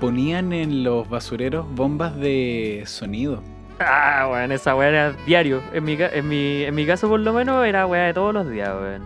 ponían 0.00 0.52
en 0.52 0.82
los 0.82 1.08
basureros 1.08 1.66
bombas 1.74 2.16
de 2.16 2.82
sonido. 2.86 3.42
Ah, 3.78 4.28
weón, 4.30 4.52
esa 4.52 4.74
weá 4.74 4.88
era 4.88 5.12
diario. 5.26 5.60
En 5.72 5.84
mi, 5.84 5.96
en, 5.98 6.28
mi, 6.28 6.62
en 6.62 6.74
mi 6.74 6.86
caso, 6.86 7.08
por 7.08 7.20
lo 7.20 7.32
menos, 7.32 7.64
era 7.66 7.86
weá 7.86 8.04
de 8.04 8.14
todos 8.14 8.32
los 8.32 8.48
días, 8.48 8.70
weón. 8.80 9.02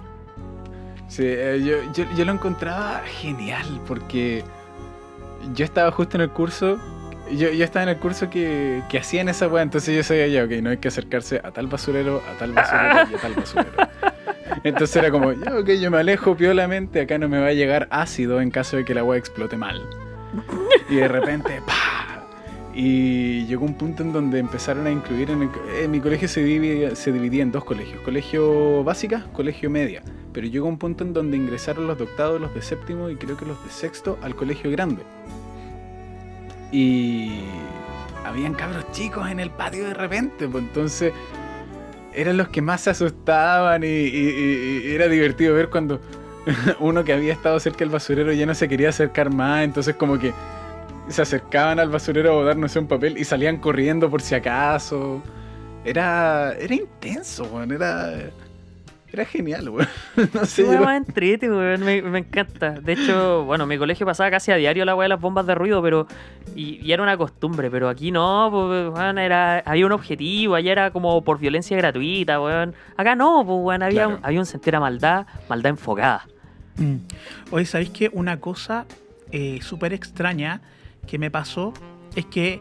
Sí, 1.08 1.22
eh, 1.24 1.62
yo, 1.64 1.92
yo, 1.92 2.04
yo 2.16 2.24
lo 2.24 2.32
encontraba 2.32 3.00
genial 3.06 3.66
porque 3.86 4.44
yo 5.54 5.64
estaba 5.64 5.90
justo 5.90 6.16
en 6.16 6.22
el 6.22 6.30
curso. 6.30 6.78
Yo, 7.32 7.50
yo 7.50 7.64
estaba 7.64 7.82
en 7.84 7.90
el 7.90 7.96
curso 7.98 8.30
que, 8.30 8.82
que 8.88 8.98
hacían 8.98 9.28
esa 9.28 9.48
weá, 9.48 9.62
entonces 9.62 9.94
yo 9.94 10.02
sabía 10.02 10.26
ya, 10.28 10.44
ok, 10.44 10.50
no 10.62 10.70
hay 10.70 10.78
que 10.78 10.88
acercarse 10.88 11.40
a 11.42 11.50
tal 11.50 11.66
basurero, 11.66 12.22
a 12.28 12.38
tal 12.38 12.52
basurero 12.52 13.10
y 13.10 13.14
a 13.14 13.18
tal 13.18 13.34
basurero. 13.34 13.70
Entonces 14.64 14.96
era 14.96 15.10
como, 15.10 15.32
ya, 15.32 15.56
ok, 15.56 15.68
yo 15.80 15.90
me 15.90 15.98
alejo 15.98 16.36
piolamente, 16.36 17.00
acá 17.00 17.18
no 17.18 17.28
me 17.28 17.38
va 17.38 17.48
a 17.48 17.52
llegar 17.52 17.86
ácido 17.90 18.40
en 18.40 18.50
caso 18.50 18.76
de 18.76 18.84
que 18.84 18.94
la 18.94 19.04
weá 19.04 19.18
explote 19.18 19.56
mal. 19.56 19.80
Y 20.88 20.96
de 20.96 21.08
repente, 21.08 21.62
¡pa! 21.66 22.24
Y 22.74 23.44
llegó 23.46 23.64
un 23.64 23.74
punto 23.74 24.02
en 24.02 24.12
donde 24.12 24.38
empezaron 24.38 24.86
a 24.86 24.90
incluir 24.90 25.30
en, 25.30 25.42
el 25.42 25.50
en 25.82 25.90
mi 25.90 26.00
colegio 26.00 26.28
se 26.28 26.42
dividía, 26.44 26.94
se 26.94 27.10
dividía 27.10 27.42
en 27.42 27.50
dos 27.50 27.64
colegios, 27.64 28.00
colegio 28.02 28.84
básica, 28.84 29.26
colegio 29.32 29.68
media. 29.68 30.02
Pero 30.32 30.46
llegó 30.46 30.68
un 30.68 30.78
punto 30.78 31.02
en 31.02 31.12
donde 31.12 31.36
ingresaron 31.36 31.88
los 31.88 31.98
de 31.98 32.04
octavo, 32.04 32.38
los 32.38 32.54
de 32.54 32.62
séptimo 32.62 33.10
y 33.10 33.16
creo 33.16 33.36
que 33.36 33.46
los 33.46 33.62
de 33.64 33.70
sexto 33.70 34.16
al 34.22 34.36
colegio 34.36 34.70
grande. 34.70 35.02
Y 36.72 37.40
habían 38.24 38.54
cabros 38.54 38.90
chicos 38.92 39.30
en 39.30 39.40
el 39.40 39.50
patio 39.50 39.86
de 39.86 39.94
repente, 39.94 40.46
pues 40.48 40.64
entonces 40.64 41.12
eran 42.14 42.36
los 42.36 42.48
que 42.48 42.60
más 42.62 42.82
se 42.82 42.90
asustaban 42.90 43.84
y, 43.84 43.86
y- 43.86 44.92
era 44.94 45.08
divertido 45.08 45.54
ver 45.54 45.68
cuando 45.70 46.00
uno 46.80 47.04
que 47.04 47.12
había 47.12 47.32
estado 47.32 47.58
cerca 47.60 47.78
del 47.80 47.90
basurero 47.90 48.32
ya 48.32 48.44
no 48.46 48.54
se 48.54 48.68
quería 48.68 48.88
acercar 48.90 49.32
más, 49.32 49.64
entonces 49.64 49.94
como 49.96 50.18
que 50.18 50.32
se 51.08 51.22
acercaban 51.22 51.78
al 51.80 51.88
basurero 51.88 52.40
a 52.40 52.44
dar, 52.44 52.56
no 52.56 52.68
sé, 52.68 52.78
un 52.80 52.86
papel 52.86 53.16
y 53.16 53.24
salían 53.24 53.56
corriendo 53.58 54.10
por 54.10 54.20
si 54.20 54.34
acaso. 54.34 55.22
Era, 55.84 56.52
era 56.58 56.74
intenso, 56.74 57.62
era, 57.62 58.12
era 59.12 59.24
genial, 59.24 59.68
weón. 59.70 59.88
No 60.34 60.44
sé, 60.44 60.64
Sí, 60.64 60.76
más 60.78 60.96
entrete, 60.96 61.50
weón, 61.50 61.82
me, 61.84 62.02
me 62.02 62.18
encanta. 62.20 62.72
De 62.72 62.92
hecho, 62.92 63.44
bueno, 63.44 63.66
mi 63.66 63.78
colegio 63.78 64.04
pasaba 64.06 64.30
casi 64.30 64.50
a 64.52 64.56
diario 64.56 64.84
la 64.84 64.94
weá 64.94 65.04
de 65.04 65.08
las 65.10 65.20
bombas 65.20 65.46
de 65.46 65.54
ruido, 65.54 65.82
pero. 65.82 66.06
Y, 66.54 66.80
y 66.84 66.92
era 66.92 67.02
una 67.02 67.16
costumbre, 67.16 67.70
pero 67.70 67.88
aquí 67.88 68.10
no, 68.10 68.48
pues, 68.50 68.90
weón, 68.92 69.18
era, 69.18 69.58
había 69.60 69.86
un 69.86 69.92
objetivo, 69.92 70.54
allá 70.54 70.72
era 70.72 70.90
como 70.90 71.22
por 71.24 71.38
violencia 71.38 71.76
gratuita, 71.76 72.40
weón. 72.40 72.74
Acá 72.96 73.14
no, 73.14 73.44
pues, 73.46 73.58
weón, 73.60 73.82
había, 73.82 74.04
Claro. 74.04 74.16
un, 74.18 74.24
había 74.26 74.38
un 74.40 74.46
sentido 74.46 74.72
de 74.76 74.80
maldad, 74.80 75.26
maldad 75.48 75.70
enfocada. 75.70 76.26
Mm. 76.76 76.96
Oye, 77.50 77.64
¿sabéis 77.66 77.90
que 77.90 78.10
una 78.12 78.38
cosa 78.40 78.86
eh, 79.32 79.58
súper 79.62 79.92
extraña 79.92 80.60
que 81.06 81.18
me 81.18 81.30
pasó 81.30 81.72
es 82.14 82.24
que 82.26 82.60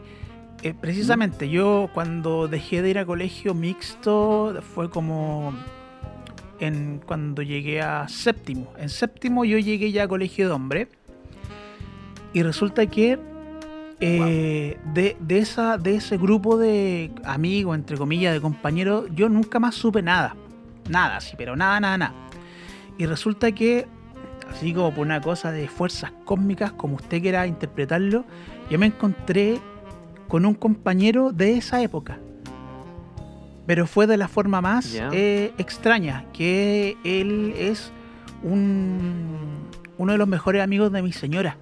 eh, 0.62 0.74
precisamente 0.80 1.48
yo 1.48 1.88
cuando 1.94 2.48
dejé 2.48 2.82
de 2.82 2.90
ir 2.90 2.98
a 2.98 3.06
colegio 3.06 3.54
mixto 3.54 4.60
fue 4.74 4.90
como 4.90 5.54
en 6.60 7.00
cuando 7.04 7.42
llegué 7.42 7.80
a 7.80 8.08
séptimo. 8.08 8.72
En 8.78 8.88
séptimo 8.88 9.44
yo 9.44 9.58
llegué 9.58 9.92
ya 9.92 10.04
a 10.04 10.08
colegio 10.08 10.48
de 10.48 10.54
hombre 10.54 10.88
y 12.32 12.42
resulta 12.42 12.86
que 12.86 13.18
eh, 14.00 14.78
de, 14.94 15.16
de 15.20 15.38
esa, 15.38 15.76
de 15.78 15.96
ese 15.96 16.16
grupo 16.18 16.56
de 16.56 17.10
amigos, 17.24 17.76
entre 17.76 17.96
comillas, 17.96 18.32
de 18.32 18.40
compañeros, 18.40 19.06
yo 19.14 19.28
nunca 19.28 19.58
más 19.58 19.74
supe 19.74 20.02
nada. 20.02 20.36
Nada, 20.88 21.20
sí, 21.20 21.34
pero 21.36 21.56
nada, 21.56 21.80
nada, 21.80 21.98
nada. 21.98 22.14
Y 22.96 23.06
resulta 23.06 23.52
que 23.52 23.86
así 24.50 24.72
como 24.72 24.92
por 24.92 25.06
una 25.06 25.20
cosa 25.20 25.52
de 25.52 25.68
fuerzas 25.68 26.12
cósmicas, 26.24 26.72
como 26.72 26.96
usted 26.96 27.20
quiera 27.20 27.46
interpretarlo, 27.46 28.24
yo 28.70 28.78
me 28.78 28.86
encontré 28.86 29.60
con 30.28 30.44
un 30.46 30.54
compañero 30.54 31.32
de 31.32 31.56
esa 31.56 31.82
época. 31.82 32.18
Pero 33.68 33.86
fue 33.86 34.06
de 34.08 34.16
la 34.16 34.26
forma 34.28 34.60
más 34.60 34.92
eh, 35.12 35.52
extraña, 35.58 36.24
que 36.32 36.96
él 37.04 37.54
es 37.56 37.92
un, 38.42 39.66
uno 39.98 40.12
de 40.12 40.18
los 40.18 40.26
mejores 40.26 40.62
amigos 40.62 40.90
de 40.90 41.02
mi 41.02 41.12
señora. 41.12 41.56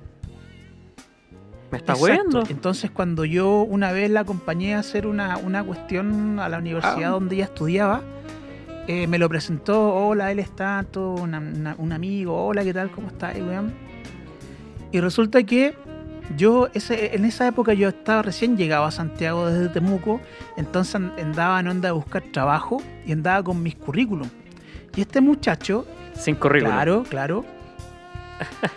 ¿Me 1.72 1.78
está 1.78 1.94
weando? 1.96 2.44
Entonces 2.48 2.90
cuando 2.92 3.24
yo 3.24 3.62
una 3.62 3.90
vez 3.90 4.08
la 4.08 4.20
acompañé 4.20 4.76
a 4.76 4.78
hacer 4.78 5.06
una, 5.06 5.36
una 5.36 5.64
cuestión 5.64 6.38
a 6.38 6.48
la 6.48 6.58
universidad 6.58 7.06
Ah. 7.06 7.08
donde 7.10 7.34
ella 7.34 7.44
estudiaba, 7.46 8.02
eh, 8.86 9.08
me 9.08 9.18
lo 9.18 9.28
presentó, 9.28 9.92
hola, 9.92 10.30
él 10.30 10.38
está, 10.38 10.84
todo 10.88 11.14
una- 11.20 11.40
una- 11.40 11.74
un 11.76 11.92
amigo, 11.92 12.46
hola, 12.46 12.62
¿qué 12.62 12.72
tal? 12.72 12.90
¿Cómo 12.92 13.08
estás, 13.08 13.36
weón? 13.36 13.74
Y 14.92 15.00
resulta 15.00 15.42
que 15.42 15.74
yo, 16.36 16.68
ese, 16.74 17.14
en 17.14 17.24
esa 17.24 17.46
época 17.46 17.72
yo 17.74 17.88
estaba 17.88 18.22
recién 18.22 18.56
llegado 18.56 18.84
a 18.84 18.90
Santiago 18.90 19.46
desde 19.50 19.68
Temuco, 19.68 20.20
entonces 20.56 20.94
an- 20.96 21.12
andaba 21.20 21.60
en 21.60 21.68
onda 21.68 21.88
de 21.88 21.92
buscar 21.92 22.22
trabajo 22.22 22.82
y 23.06 23.12
andaba 23.12 23.42
con 23.42 23.62
mis 23.62 23.76
currículum. 23.76 24.28
Y 24.96 25.02
este 25.02 25.20
muchacho, 25.20 25.86
Sin 26.14 26.34
currículum. 26.36 26.74
Claro, 26.74 27.02
claro. 27.08 27.44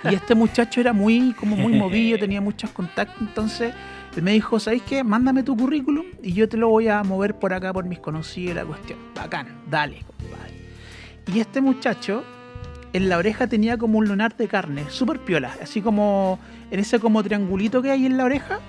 Y 0.10 0.14
este 0.16 0.36
muchacho 0.36 0.80
era 0.80 0.94
muy, 0.94 1.34
como 1.34 1.56
muy 1.56 1.74
movido, 1.74 2.18
tenía 2.20 2.40
muchos 2.42 2.70
contactos, 2.72 3.20
entonces 3.22 3.74
él 4.16 4.24
me 4.24 4.32
dijo, 4.32 4.60
¿sabes 4.60 4.82
qué? 4.84 5.04
Mándame 5.04 5.44
tu 5.44 5.56
currículum 5.58 6.06
y 6.22 6.34
yo 6.34 6.48
te 6.48 6.58
lo 6.58 6.70
voy 6.70 6.88
a 6.88 7.04
mover 7.04 7.36
por 7.36 7.54
acá 7.54 7.74
por 7.74 7.86
mis 7.86 8.00
conocidos 8.00 8.52
y 8.52 8.56
la 8.56 8.66
cuestión. 8.66 9.00
Bacán, 9.16 9.48
dale, 9.70 10.04
compadre. 10.06 10.54
Y 11.34 11.40
este 11.40 11.62
muchacho 11.62 12.24
en 12.94 13.10
la 13.10 13.18
oreja 13.18 13.48
tenía 13.48 13.78
como 13.78 13.98
un 14.00 14.08
lunar 14.08 14.36
de 14.36 14.48
carne, 14.48 14.86
súper 14.90 15.20
piola, 15.20 15.52
así 15.62 15.82
como 15.82 16.40
en 16.72 16.80
ese 16.80 17.00
como 17.00 17.22
triangulito 17.24 17.82
que 17.82 17.92
hay 17.92 18.06
en 18.06 18.18
la 18.18 18.26
oreja, 18.26 18.60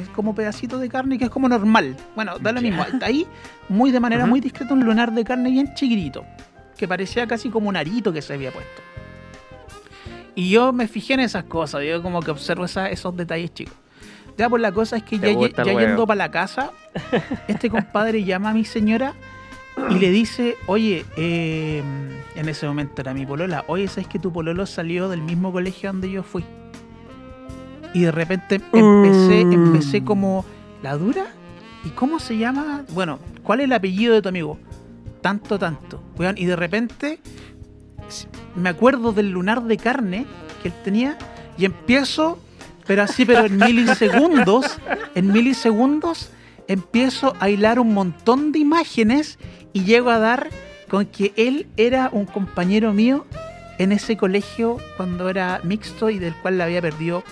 es 0.00 0.08
como 0.08 0.34
pedacito 0.34 0.78
de 0.78 0.88
carne 0.88 1.18
que 1.18 1.24
es 1.24 1.30
como 1.30 1.48
normal. 1.48 1.96
Bueno, 2.16 2.38
da 2.38 2.52
lo 2.52 2.60
mismo, 2.60 2.82
está 2.84 3.06
ahí 3.06 3.26
muy 3.68 3.90
de 3.90 4.00
manera 4.00 4.26
muy 4.26 4.40
discreta 4.40 4.74
un 4.74 4.84
lunar 4.84 5.12
de 5.12 5.24
carne 5.24 5.50
bien 5.50 5.74
chiquitito, 5.74 6.24
que 6.76 6.88
parecía 6.88 7.26
casi 7.26 7.48
como 7.50 7.68
un 7.68 7.76
arito 7.76 8.12
que 8.12 8.22
se 8.22 8.34
había 8.34 8.50
puesto. 8.50 8.82
Y 10.34 10.50
yo 10.50 10.72
me 10.72 10.86
fijé 10.88 11.14
en 11.14 11.20
esas 11.20 11.44
cosas, 11.44 11.82
yo 11.84 12.02
como 12.02 12.20
que 12.20 12.30
observo 12.30 12.64
esa- 12.64 12.88
esos 12.88 13.16
detalles 13.16 13.52
chicos. 13.52 13.74
Ya, 14.38 14.48
pues 14.48 14.62
la 14.62 14.72
cosa 14.72 14.96
es 14.96 15.02
que 15.02 15.18
ya, 15.18 15.28
ya 15.64 15.72
yendo 15.88 16.06
para 16.06 16.18
la 16.18 16.30
casa, 16.30 16.70
este 17.48 17.68
compadre 17.68 18.24
llama 18.24 18.50
a 18.50 18.54
mi 18.54 18.64
señora 18.64 19.12
y 19.88 19.98
le 19.98 20.10
dice, 20.10 20.56
oye, 20.66 21.04
eh, 21.16 21.82
en 22.34 22.48
ese 22.48 22.66
momento 22.66 23.00
era 23.00 23.14
mi 23.14 23.24
polola, 23.26 23.64
oye, 23.68 23.88
¿sabes 23.88 24.06
que 24.08 24.18
tu 24.18 24.32
pololo 24.32 24.66
salió 24.66 25.08
del 25.08 25.22
mismo 25.22 25.52
colegio 25.52 25.90
donde 25.90 26.10
yo 26.10 26.22
fui? 26.22 26.44
Y 27.94 28.00
de 28.02 28.12
repente 28.12 28.60
empecé, 28.72 29.44
Mm. 29.44 29.52
empecé 29.52 30.04
como, 30.04 30.44
¿la 30.82 30.96
dura? 30.96 31.26
¿Y 31.84 31.88
cómo 31.90 32.18
se 32.20 32.36
llama? 32.38 32.84
Bueno, 32.92 33.18
¿cuál 33.42 33.60
es 33.60 33.64
el 33.64 33.72
apellido 33.72 34.14
de 34.14 34.22
tu 34.22 34.28
amigo? 34.28 34.58
Tanto, 35.22 35.58
tanto. 35.58 36.02
Y 36.36 36.44
de 36.44 36.56
repente 36.56 37.18
me 38.54 38.68
acuerdo 38.68 39.12
del 39.12 39.30
lunar 39.30 39.62
de 39.64 39.76
carne 39.76 40.26
que 40.62 40.68
él 40.68 40.74
tenía 40.84 41.16
y 41.58 41.64
empiezo, 41.64 42.38
pero 42.86 43.02
así, 43.02 43.24
pero 43.24 43.46
en 43.46 43.56
milisegundos, 43.56 44.78
en 45.14 45.32
milisegundos, 45.32 46.30
empiezo 46.68 47.34
a 47.40 47.50
hilar 47.50 47.78
un 47.80 47.92
montón 47.94 48.52
de 48.52 48.58
imágenes 48.60 49.38
y 49.72 49.84
llego 49.84 50.10
a 50.10 50.18
dar 50.18 50.48
con 50.88 51.06
que 51.06 51.32
él 51.36 51.66
era 51.76 52.10
un 52.12 52.26
compañero 52.26 52.92
mío 52.92 53.24
en 53.78 53.92
ese 53.92 54.16
colegio 54.16 54.76
cuando 54.96 55.28
era 55.30 55.60
mixto 55.64 56.10
y 56.10 56.18
del 56.18 56.34
cual 56.34 56.58
le 56.58 56.64
había 56.64 56.82
perdido 56.82 57.22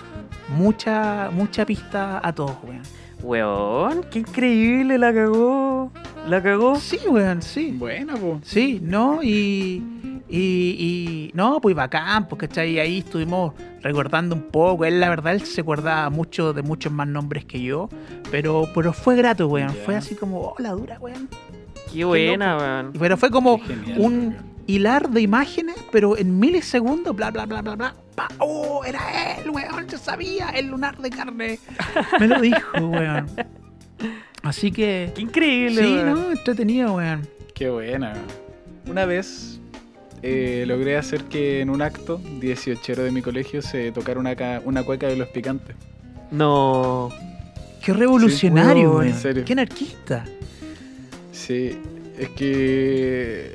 mucha, 0.49 1.30
mucha 1.32 1.66
pista 1.66 2.20
a 2.22 2.32
todos, 2.32 2.57
weón. 2.64 2.82
Weón, 3.22 4.07
qué 4.11 4.20
increíble 4.20 4.97
la 4.97 5.12
cagó. 5.12 5.91
¿La 6.28 6.43
cagó? 6.43 6.76
Sí, 6.76 7.01
weón, 7.09 7.43
sí. 7.43 7.72
Buena, 7.72 8.16
po. 8.16 8.41
Sí, 8.45 8.80
¿no? 8.80 9.22
Y, 9.22 9.82
y, 10.28 10.39
y 10.39 11.30
no, 11.34 11.61
pues 11.61 11.74
bacán, 11.74 12.28
pues, 12.28 12.41
¿cachai? 12.41 12.78
Ahí 12.78 12.99
estuvimos 12.99 13.55
recordando 13.82 14.36
un 14.36 14.43
poco. 14.43 14.84
Él, 14.84 15.01
la 15.01 15.09
verdad, 15.09 15.34
él 15.34 15.43
se 15.43 15.62
acordaba 15.62 16.09
mucho 16.11 16.53
de 16.53 16.62
muchos 16.62 16.93
más 16.93 17.09
nombres 17.09 17.45
que 17.45 17.61
yo, 17.61 17.89
pero, 18.30 18.68
pero 18.74 18.93
fue 18.93 19.16
grato, 19.16 19.49
weón. 19.49 19.74
Fue 19.84 19.97
así 19.97 20.14
como, 20.14 20.41
oh, 20.41 20.55
la 20.59 20.70
dura, 20.70 20.99
weón. 21.01 21.28
Qué 21.93 22.05
buena, 22.05 22.57
weón. 22.57 22.93
Pero 22.99 23.16
fue 23.16 23.30
como 23.30 23.59
genial, 23.61 24.01
un 24.01 24.36
hilar 24.66 25.09
de 25.11 25.20
imágenes, 25.22 25.76
pero 25.91 26.16
en 26.16 26.39
milisegundos, 26.39 27.14
bla, 27.16 27.30
bla, 27.30 27.47
bla, 27.47 27.62
bla, 27.62 27.74
bla. 27.76 27.95
pa, 28.14 28.28
¡Oh, 28.39 28.84
era 28.84 29.36
él, 29.39 29.51
weón! 29.51 29.86
Yo 29.89 29.97
sabía, 29.99 30.51
el 30.51 30.66
lunar 30.68 30.99
de 30.99 31.11
carne. 31.11 31.59
Me 32.20 32.26
lo 32.28 32.41
dijo, 32.41 32.59
weón. 32.80 33.26
Así 34.43 34.70
que, 34.70 35.12
Qué 35.14 35.22
increíble, 35.22 35.82
sí, 35.82 35.93
weón. 35.95 36.14
¿no? 36.14 36.30
Entretenido, 36.32 36.95
weón. 36.95 37.26
Qué 37.55 37.70
buena. 37.70 38.14
Una 38.86 39.05
vez 39.05 39.61
eh, 40.22 40.64
logré 40.66 40.97
hacer 40.97 41.24
que 41.24 41.61
en 41.61 41.70
un 41.70 41.82
acto 41.82 42.20
18 42.41 43.03
de 43.03 43.11
mi 43.11 43.20
colegio 43.22 43.62
se 43.62 43.91
tocara 43.93 44.20
una, 44.20 44.36
ca- 44.36 44.62
una 44.64 44.82
cueca 44.82 45.07
de 45.09 45.16
los 45.16 45.28
picantes. 45.28 45.74
No. 46.30 47.11
Qué 47.82 47.93
revolucionario, 47.93 48.91
weón, 48.91 48.97
weón. 48.99 49.07
en 49.09 49.14
serio. 49.14 49.45
Qué 49.45 49.53
anarquista. 49.55 50.24
Sí, 51.49 51.80
es 52.18 52.28
que. 52.30 53.55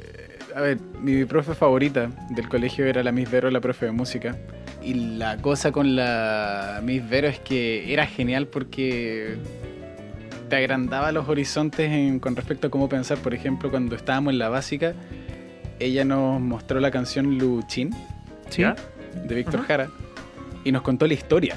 A 0.55 0.61
ver, 0.61 0.79
mi 0.99 1.25
profe 1.25 1.53
favorita 1.53 2.09
del 2.31 2.49
colegio 2.49 2.87
era 2.87 3.03
la 3.03 3.11
Miss 3.11 3.29
Vero, 3.29 3.51
la 3.51 3.61
profe 3.61 3.85
de 3.85 3.91
música. 3.91 4.35
Y 4.81 4.95
la 4.95 5.37
cosa 5.37 5.71
con 5.71 5.95
la 5.95 6.81
Miss 6.83 7.07
Vero 7.07 7.27
es 7.27 7.37
que 7.39 7.93
era 7.93 8.07
genial 8.07 8.47
porque 8.47 9.35
te 10.49 10.55
agrandaba 10.55 11.11
los 11.11 11.29
horizontes 11.29 11.91
en- 11.91 12.19
con 12.19 12.35
respecto 12.35 12.65
a 12.65 12.69
cómo 12.71 12.89
pensar. 12.89 13.19
Por 13.19 13.35
ejemplo, 13.35 13.69
cuando 13.69 13.95
estábamos 13.95 14.33
en 14.33 14.39
la 14.39 14.49
básica, 14.49 14.93
ella 15.79 16.03
nos 16.03 16.41
mostró 16.41 16.79
la 16.79 16.89
canción 16.89 17.37
Luchín 17.37 17.91
¿Sí? 18.49 18.63
De 19.23 19.35
Víctor. 19.35 19.61
Jara 19.67 19.89
y 20.63 20.71
nos 20.71 20.81
contó 20.81 21.05
la 21.05 21.13
historia 21.13 21.55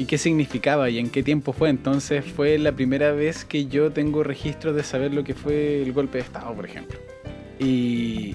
y 0.00 0.06
qué 0.06 0.16
significaba 0.16 0.88
y 0.88 0.98
en 0.98 1.10
qué 1.10 1.22
tiempo 1.22 1.52
fue. 1.52 1.68
Entonces 1.68 2.24
fue 2.24 2.58
la 2.58 2.72
primera 2.72 3.12
vez 3.12 3.44
que 3.44 3.66
yo 3.66 3.92
tengo 3.92 4.22
registro 4.22 4.72
de 4.72 4.82
saber 4.82 5.12
lo 5.12 5.24
que 5.24 5.34
fue 5.34 5.82
el 5.82 5.92
golpe 5.92 6.16
de 6.16 6.24
Estado, 6.24 6.54
por 6.54 6.64
ejemplo. 6.64 6.98
Y 7.58 8.34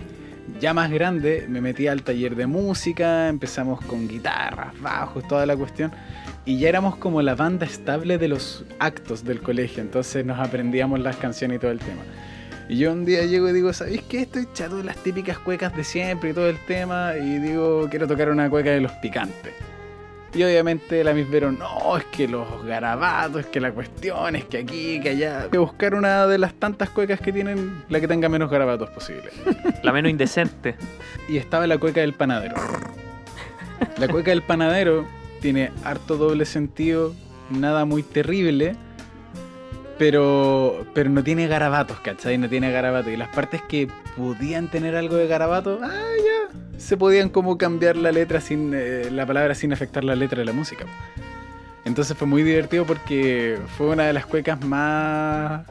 ya 0.62 0.76
más 0.76 0.92
grande 0.92 1.48
me 1.50 1.62
metí 1.62 1.88
al 1.88 2.04
taller 2.04 2.36
de 2.36 2.46
música, 2.46 3.30
empezamos 3.30 3.84
con 3.84 4.08
guitarras, 4.08 4.80
bajos, 4.80 5.28
toda 5.28 5.48
la 5.48 5.58
cuestión. 5.58 5.92
Y 6.46 6.60
ya 6.60 6.70
éramos 6.70 6.98
como 6.98 7.24
la 7.24 7.34
banda 7.34 7.66
estable 7.66 8.20
de 8.20 8.28
los 8.28 8.64
actos 8.78 9.24
del 9.24 9.42
colegio, 9.42 9.82
entonces 9.82 10.24
nos 10.24 10.38
aprendíamos 10.38 11.00
las 11.00 11.16
canciones 11.16 11.58
y 11.58 11.60
todo 11.62 11.72
el 11.72 11.80
tema. 11.80 12.04
Y 12.70 12.78
yo 12.78 12.94
un 12.94 13.06
día 13.06 13.26
llego 13.26 13.50
y 13.50 13.54
digo, 13.54 13.74
¿sabéis 13.74 14.04
qué? 14.04 14.22
Estoy 14.22 14.48
chato 14.54 14.78
de 14.78 14.84
las 14.84 14.98
típicas 14.98 15.40
cuecas 15.40 15.76
de 15.76 15.84
siempre 15.84 16.30
y 16.30 16.34
todo 16.34 16.48
el 16.48 16.60
tema. 16.68 17.14
Y 17.18 17.40
digo, 17.40 17.88
quiero 17.90 18.08
tocar 18.08 18.30
una 18.30 18.52
cueca 18.52 18.70
de 18.70 18.82
los 18.82 18.92
picantes. 18.92 19.54
Y 20.36 20.44
obviamente 20.44 21.02
la 21.02 21.14
Miss 21.14 21.30
Vero, 21.30 21.50
no, 21.50 21.96
es 21.96 22.04
que 22.06 22.28
los 22.28 22.46
garabatos, 22.66 23.42
es 23.42 23.46
que 23.46 23.62
la 23.62 23.72
cuestión, 23.72 24.36
es 24.36 24.44
que 24.44 24.58
aquí, 24.58 25.00
que 25.00 25.12
allá. 25.12 25.48
Voy 25.48 25.58
a 25.58 25.62
buscar 25.62 25.96
una 25.96 26.28
de 26.28 26.38
las 26.38 26.54
tantas 26.54 26.90
cuecas 26.90 27.22
que 27.22 27.32
tienen, 27.32 27.84
la 27.88 28.02
que 28.02 28.08
tenga 28.10 28.28
menos 28.28 28.52
garabatos 28.52 28.90
posible. 28.90 29.30
La 29.84 29.94
menos 29.94 30.12
indecente. 30.12 30.76
Y 31.30 31.38
estaba 31.38 31.68
la 31.68 31.78
cueca 31.78 32.02
del 32.02 32.14
panadero. 32.14 32.56
La 33.98 34.08
cueca 34.08 34.32
del 34.32 34.42
panadero 34.42 35.06
tiene 35.42 35.72
harto 35.84 36.18
doble 36.18 36.46
sentido, 36.46 37.14
nada 37.50 37.86
muy 37.86 38.04
terrible, 38.04 38.76
pero, 39.98 40.86
pero 40.94 41.10
no 41.10 41.24
tiene 41.24 41.48
garabatos, 41.48 42.00
¿cachai? 42.00 42.38
No 42.38 42.50
tiene 42.50 42.72
garabatos. 42.72 43.12
Y 43.12 43.18
las 43.18 43.30
partes 43.30 43.62
que 43.62 43.88
podían 44.18 44.70
tener 44.70 44.96
algo 44.96 45.16
de 45.16 45.28
garabato, 45.28 45.80
ah, 45.82 45.90
ya, 46.18 46.80
se 46.80 46.98
podían 46.98 47.30
como 47.30 47.58
cambiar 47.58 47.96
la 47.96 48.12
letra 48.12 48.42
sin, 48.42 48.74
eh, 48.74 49.10
la 49.12 49.26
palabra 49.26 49.56
sin 49.56 49.72
afectar 49.74 50.04
la 50.04 50.16
letra 50.16 50.40
de 50.40 50.46
la 50.46 50.54
música. 50.54 50.86
Entonces 51.86 52.18
fue 52.18 52.28
muy 52.28 52.44
divertido 52.44 52.86
porque 52.86 53.60
fue 53.78 53.88
una 53.88 54.04
de 54.04 54.14
las 54.14 54.26
cuecas 54.26 54.64
más 54.66 55.66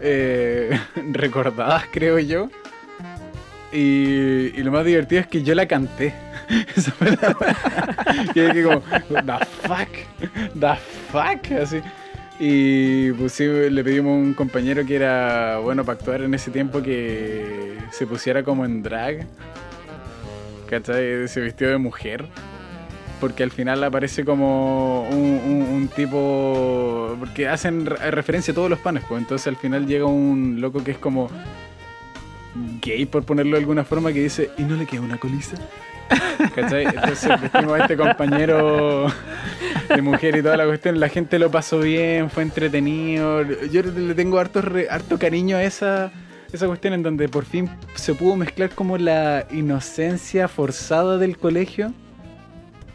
eh, 0.00 0.78
recordadas, 1.12 1.84
creo 1.90 2.18
yo. 2.18 2.48
Y, 3.72 4.52
lo 4.62 4.70
más 4.72 4.84
divertido 4.86 5.20
es 5.20 5.26
que 5.26 5.42
yo 5.42 5.54
la 5.54 5.66
canté. 5.66 6.14
Esa 6.76 6.92
fue 6.92 7.10
la 7.10 7.36
que 8.34 8.62
como, 8.62 8.80
the 8.80 9.46
fuck, 9.66 10.58
the 10.58 10.74
fuck, 11.10 11.52
así. 11.60 11.82
Y 12.38 13.12
pues 13.12 13.32
sí, 13.32 13.44
le 13.46 13.82
pedimos 13.82 14.10
a 14.12 14.14
un 14.16 14.34
compañero 14.34 14.84
que 14.84 14.96
era 14.96 15.58
bueno 15.58 15.84
para 15.84 15.98
actuar 15.98 16.22
en 16.22 16.34
ese 16.34 16.50
tiempo 16.50 16.82
que 16.82 17.78
se 17.92 18.06
pusiera 18.06 18.42
como 18.42 18.64
en 18.64 18.82
drag. 18.82 19.26
¿Cachai? 20.68 21.28
Se 21.28 21.40
vistió 21.40 21.70
de 21.70 21.78
mujer. 21.78 22.26
Porque 23.20 23.42
al 23.42 23.50
final 23.50 23.82
aparece 23.82 24.26
como 24.26 25.08
un, 25.08 25.40
un- 25.46 25.62
un 25.74 25.88
tipo. 25.88 27.16
Porque 27.18 27.48
hacen 27.48 27.86
re- 27.86 28.10
referencia 28.10 28.52
a 28.52 28.54
todos 28.54 28.68
los 28.68 28.78
panes, 28.80 29.04
pues. 29.08 29.22
Entonces 29.22 29.46
al 29.46 29.56
final 29.56 29.86
llega 29.86 30.04
un 30.04 30.60
loco 30.60 30.84
que 30.84 30.90
es 30.90 30.98
como. 30.98 31.30
gay, 32.82 33.06
por 33.06 33.24
ponerlo 33.24 33.52
de 33.52 33.60
alguna 33.60 33.84
forma, 33.84 34.12
que 34.12 34.20
dice: 34.22 34.50
¿Y 34.58 34.64
no 34.64 34.76
le 34.76 34.84
queda 34.84 35.00
una 35.00 35.16
colisa? 35.16 35.56
¿Cachai? 36.54 36.84
Entonces 36.84 37.40
vestimos 37.40 37.72
a 37.72 37.82
este 37.82 37.96
compañero 37.96 39.06
de 39.88 40.02
mujer 40.02 40.36
y 40.36 40.42
toda 40.42 40.56
la 40.56 40.66
cuestión. 40.66 40.98
La 41.00 41.08
gente 41.08 41.38
lo 41.38 41.50
pasó 41.50 41.78
bien, 41.80 42.30
fue 42.30 42.42
entretenido. 42.42 43.42
Yo 43.70 43.82
le 43.82 44.14
tengo 44.14 44.38
harto, 44.38 44.60
re- 44.62 44.88
harto 44.90 45.18
cariño 45.18 45.56
a 45.56 45.62
esa, 45.64 46.10
esa 46.52 46.66
cuestión 46.66 46.94
en 46.94 47.02
donde 47.02 47.28
por 47.28 47.44
fin 47.44 47.68
se 47.94 48.14
pudo 48.14 48.36
mezclar 48.36 48.70
como 48.74 48.98
la 48.98 49.46
inocencia 49.50 50.48
forzada 50.48 51.18
del 51.18 51.36
colegio 51.38 51.92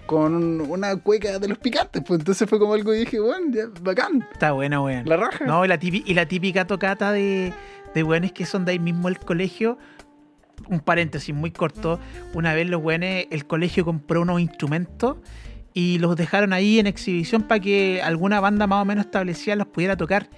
con 0.05 0.59
una 0.69 0.95
cueca 0.97 1.39
de 1.39 1.47
los 1.47 1.57
picantes. 1.57 2.03
Pues 2.05 2.19
entonces 2.19 2.49
fue 2.49 2.59
como 2.59 2.73
algo 2.73 2.93
y 2.93 2.99
dije, 2.99 3.19
bueno, 3.19 3.45
ya, 3.51 3.63
bacán, 3.81 4.27
Está 4.33 4.51
buena, 4.51 4.81
weón. 4.81 5.07
la 5.07 5.17
raja. 5.17 5.45
No, 5.45 5.63
y 5.63 5.67
la, 5.67 5.77
típica, 5.79 6.09
y 6.11 6.13
la 6.13 6.25
típica 6.25 6.67
tocata 6.67 7.11
de, 7.13 7.53
de 7.95 8.03
weones 8.03 8.31
que 8.33 8.45
son 8.45 8.65
de 8.65 8.73
ahí 8.73 8.79
mismo 8.79 9.07
el 9.07 9.17
colegio. 9.19 9.77
Un 10.67 10.79
paréntesis 10.81 11.33
muy 11.33 11.51
corto. 11.51 11.99
Una 12.33 12.53
vez 12.53 12.69
los 12.69 12.83
weones, 12.83 13.25
el 13.31 13.45
colegio 13.47 13.83
compró 13.85 14.21
unos 14.21 14.41
instrumentos 14.41 15.17
y 15.73 15.99
los 15.99 16.15
dejaron 16.15 16.53
ahí 16.53 16.79
en 16.79 16.87
exhibición 16.87 17.43
para 17.43 17.59
que 17.59 18.01
alguna 18.03 18.39
banda 18.39 18.67
más 18.67 18.81
o 18.81 18.85
menos 18.85 19.05
establecida 19.05 19.55
los 19.55 19.67
pudiera 19.67 19.95
tocar. 19.95 20.29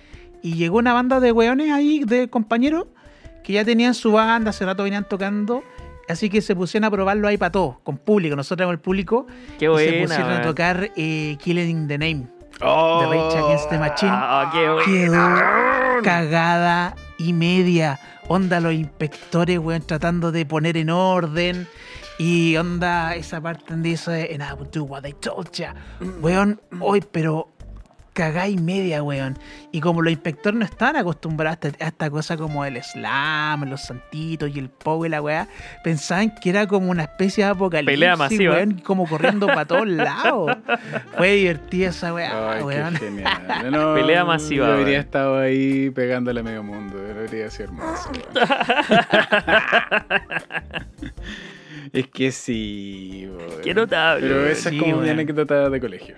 Y 0.41 0.55
llegó 0.55 0.77
una 0.77 0.93
banda 0.93 1.19
de 1.19 1.31
weones 1.31 1.71
ahí, 1.71 2.03
de 2.05 2.29
compañeros, 2.29 2.87
que 3.43 3.53
ya 3.53 3.63
tenían 3.65 3.93
su 3.93 4.11
banda, 4.11 4.49
hace 4.49 4.65
rato 4.65 4.83
venían 4.83 5.07
tocando. 5.07 5.63
Así 6.09 6.29
que 6.29 6.41
se 6.41 6.53
pusieron 6.55 6.85
a 6.85 6.91
probarlo 6.91 7.27
ahí 7.27 7.37
para 7.37 7.51
todos, 7.51 7.77
con 7.83 7.97
público. 7.97 8.35
Nosotros 8.35 8.63
éramos 8.63 8.73
el 8.73 8.81
público. 8.81 9.25
Qué 9.57 9.65
y 9.65 9.67
se 9.67 9.73
buena. 9.73 10.01
pusieron 10.01 10.31
a 10.33 10.41
tocar 10.41 10.91
eh, 10.97 11.37
Killing 11.41 11.87
the 11.87 11.97
Name. 11.97 12.27
Oh, 12.61 12.99
de 13.01 13.07
Rage 13.07 13.37
Against 13.37 13.69
the 13.69 13.79
Machine. 13.79 14.11
Ah, 14.13 14.51
qué 14.53 14.69
buena. 14.69 14.85
Quedó 14.85 16.03
cagada 16.03 16.95
y 17.17 17.33
media. 17.33 17.99
Onda 18.27 18.59
los 18.59 18.73
inspectores, 18.73 19.59
weón, 19.59 19.81
tratando 19.81 20.31
de 20.31 20.45
poner 20.45 20.77
en 20.77 20.89
orden. 20.89 21.67
Y 22.19 22.55
onda 22.57 23.15
esa 23.15 23.41
parte 23.41 23.63
donde 23.69 23.89
dice, 23.89 24.29
and 24.33 24.43
I 24.43 24.53
will 24.53 24.69
do 24.71 24.83
what 24.83 25.03
I 25.05 25.13
told 25.13 25.49
ya. 25.51 25.73
Weón, 26.21 26.61
hoy, 26.79 27.03
pero 27.11 27.49
cagada 28.13 28.47
y 28.47 28.57
media, 28.59 29.01
weón. 29.01 29.39
Y 29.71 29.81
como 29.81 30.03
los 30.03 30.13
inspectores 30.13 30.59
no 30.59 30.63
estaban 30.63 30.95
acostumbrados 30.97 31.57
a 31.63 31.67
esta, 31.69 31.85
a 31.85 31.87
esta 31.87 32.09
cosa 32.11 32.37
como 32.37 32.63
el 32.63 32.79
slam, 32.83 33.63
los 33.67 33.81
santitos 33.81 34.51
y 34.55 34.59
el 34.59 34.69
pogo 34.69 35.07
y 35.07 35.09
la 35.09 35.23
weá, 35.23 35.47
pensaban 35.83 36.35
que 36.35 36.51
era 36.51 36.67
como 36.67 36.91
una 36.91 37.01
especie 37.05 37.43
de 37.45 37.49
apocalipsis, 37.49 37.91
Pelea 37.95 38.15
masiva. 38.15 38.53
weón, 38.53 38.73
como 38.85 39.07
corriendo 39.07 39.47
para 39.47 39.65
todos 39.65 39.87
lados. 39.87 40.55
Fue 41.17 41.33
divertida 41.33 41.89
esa 41.89 42.13
weá, 42.13 42.51
Ay, 42.51 42.61
weón. 42.61 42.93
qué 42.93 42.99
genial. 42.99 43.63
No, 43.71 43.95
Pelea 43.95 44.23
masiva, 44.23 44.67
Yo 44.67 44.73
habría 44.73 44.99
weón. 44.99 45.05
estado 45.05 45.39
ahí 45.39 45.89
pegándole 45.89 46.41
a 46.41 46.43
medio 46.43 46.61
mundo. 46.61 46.95
Debería 46.99 47.49
ser 47.49 47.69
hermoso. 47.69 48.11
es 51.91 52.07
que 52.07 52.31
sí. 52.31 53.29
Qué 53.63 53.73
notable. 53.73 54.27
Pero 54.27 54.45
esa 54.45 54.69
Sí, 54.69 54.77
es 54.77 54.83
como 54.83 54.97
mi 54.97 55.09
anécdota 55.09 55.69
de 55.69 55.79
colegio. 55.79 56.15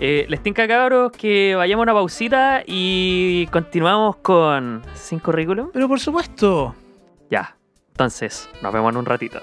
Eh, 0.00 0.26
les 0.28 0.42
tinca 0.42 0.68
cabros 0.68 1.10
que 1.10 1.56
vayamos 1.56 1.82
a 1.82 1.84
una 1.84 1.92
pausita 1.94 2.62
y 2.66 3.46
continuamos 3.50 4.16
con 4.16 4.82
sin 4.94 5.18
currículum. 5.18 5.70
Pero 5.72 5.88
por 5.88 5.98
supuesto. 5.98 6.74
Ya. 7.30 7.56
Entonces, 7.90 8.48
nos 8.62 8.72
vemos 8.72 8.92
en 8.92 8.98
un 8.98 9.06
ratito. 9.06 9.40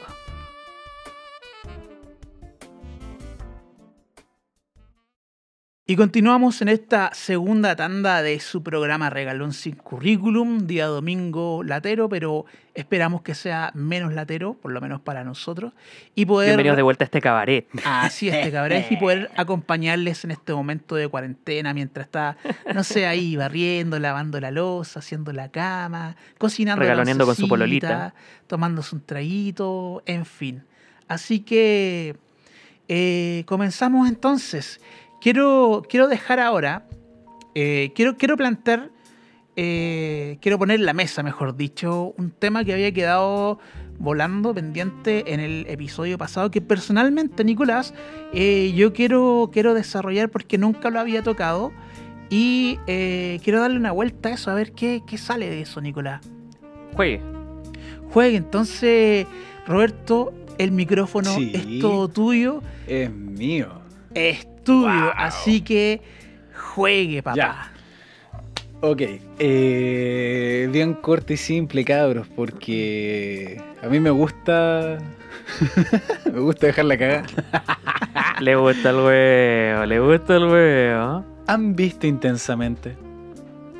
Y 5.88 5.97
continuamos 5.97 6.63
en 6.63 6.69
esta 6.69 7.11
segunda 7.13 7.75
tanda 7.75 8.23
de 8.23 8.39
su 8.39 8.63
programa 8.63 9.11
Regalón 9.11 9.53
sin 9.53 9.75
Currículum, 9.75 10.65
día 10.65 10.88
domingo 10.88 11.61
latero, 11.61 12.09
pero 12.09 12.45
esperamos 12.73 13.21
que 13.21 13.36
sea 13.36 13.69
menos 13.75 14.11
latero, 14.11 14.55
por 14.55 14.71
lo 14.71 14.81
menos 14.81 14.99
para 15.01 15.23
nosotros, 15.23 15.73
y 16.15 16.25
poder... 16.25 16.47
Bienvenidos 16.47 16.77
de 16.77 16.81
vuelta 16.81 17.03
a 17.03 17.05
este 17.05 17.21
cabaret. 17.21 17.67
Así 17.83 18.29
es, 18.29 18.33
este 18.33 18.51
cabaret, 18.51 18.91
y 18.91 18.97
poder 18.97 19.29
acompañarles 19.36 20.23
en 20.23 20.31
este 20.31 20.55
momento 20.55 20.95
de 20.95 21.07
cuarentena 21.07 21.71
mientras 21.75 22.07
está, 22.07 22.36
no 22.73 22.83
sé, 22.83 23.05
ahí 23.05 23.36
barriendo, 23.36 23.99
lavando 23.99 24.39
la 24.39 24.49
losa, 24.49 25.01
haciendo 25.01 25.33
la 25.33 25.49
cama, 25.51 26.15
cocinando. 26.39 26.81
Regaloneando 26.81 27.27
con 27.27 27.36
su 27.36 27.47
pololita. 27.47 28.15
Tomándose 28.47 28.95
un 28.95 29.01
traguito, 29.05 30.01
en 30.07 30.25
fin. 30.25 30.63
Así 31.07 31.41
que 31.41 32.15
eh, 32.88 33.43
comenzamos 33.45 34.09
entonces. 34.09 34.81
Quiero, 35.26 35.82
quiero 35.89 36.07
dejar 36.07 36.39
ahora, 36.39 36.86
eh, 37.55 37.91
quiero, 37.95 38.15
quiero 38.15 38.38
plantear, 38.38 38.91
eh, 39.55 40.38
quiero 40.39 40.59
poner 40.59 40.80
en 40.80 40.86
la 40.86 40.93
mesa, 40.93 41.23
mejor 41.23 41.57
dicho, 41.57 42.13
un 42.15 42.30
tema 42.30 42.63
que 42.63 42.73
había 42.73 42.91
quedado 42.91 43.57
volando 43.97 44.53
pendiente 44.53 45.34
en 45.34 45.39
el 45.39 45.65
episodio 45.67 46.19
pasado, 46.19 46.51
que 46.51 46.61
personalmente, 46.61 47.43
Nicolás, 47.43 47.95
eh, 48.34 48.71
yo 48.76 48.93
quiero, 48.93 49.49
quiero 49.51 49.73
desarrollar 49.73 50.30
porque 50.30 50.59
nunca 50.59 50.91
lo 50.91 50.99
había 50.99 51.23
tocado 51.23 51.71
y 52.30 52.78
eh, 52.86 53.39
quiero 53.43 53.61
darle 53.61 53.78
una 53.80 53.93
vuelta 53.93 54.30
a 54.30 54.34
eso, 54.34 54.51
a 54.51 54.53
ver 54.53 54.73
qué, 54.73 55.01
qué 55.07 55.17
sale 55.17 55.49
de 55.49 55.61
eso, 55.61 55.82
Nicolás. 55.82 56.21
Juegue. 56.93 57.19
Juegue, 58.11 58.38
entonces, 58.38 59.26
Roberto, 59.65 60.36
el 60.59 60.71
micrófono 60.71 61.34
Sí. 61.34 61.51
es 61.51 61.80
todo 61.82 62.09
tuyo. 62.09 62.61
Es 62.86 63.09
mío. 63.09 63.82
es 64.13 64.45
Wow. 64.74 65.11
así 65.16 65.61
que 65.61 66.01
juegue, 66.53 67.22
papá. 67.24 67.36
Ya. 67.36 67.72
Ok, 68.82 69.01
eh, 69.39 70.70
bien 70.72 70.93
corto 70.93 71.34
y 71.34 71.38
simple, 71.38 71.84
cabros, 71.86 72.28
porque 72.36 73.61
a 73.82 73.88
mí 73.88 73.99
me 73.99 74.09
gusta. 74.09 74.97
me 76.32 76.39
gusta 76.39 76.68
dejar 76.68 76.86
la 76.86 76.97
cagada. 76.97 77.26
Le 78.41 78.55
gusta 78.57 78.89
el 78.89 78.95
huevo, 78.97 79.86
le 79.86 79.99
gusta 79.99 80.36
el 80.36 80.43
huevo. 80.43 81.26
¿Han 81.47 81.74
visto 81.74 82.05
intensamente? 82.05 82.97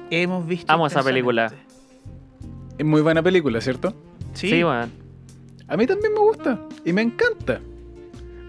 Hemos 0.10 0.48
visto. 0.48 0.72
Amo 0.72 0.88
esa 0.88 1.04
película. 1.04 1.52
Es 2.78 2.86
muy 2.86 3.02
buena 3.02 3.22
película, 3.22 3.60
¿cierto? 3.60 3.94
Sí, 4.34 4.50
Sí, 4.50 4.64
weón. 4.64 4.92
A 5.68 5.76
mí 5.76 5.86
también 5.86 6.14
me 6.14 6.20
gusta 6.20 6.60
y 6.86 6.94
me 6.94 7.02
encanta. 7.02 7.60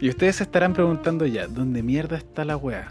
Y 0.01 0.09
ustedes 0.11 0.37
se 0.37 0.43
estarán 0.45 0.73
preguntando 0.75 1.27
ya, 1.27 1.47
¿dónde 1.47 1.83
mierda 1.83 2.17
está 2.17 2.45
la 2.45 2.57
wea? 2.57 2.89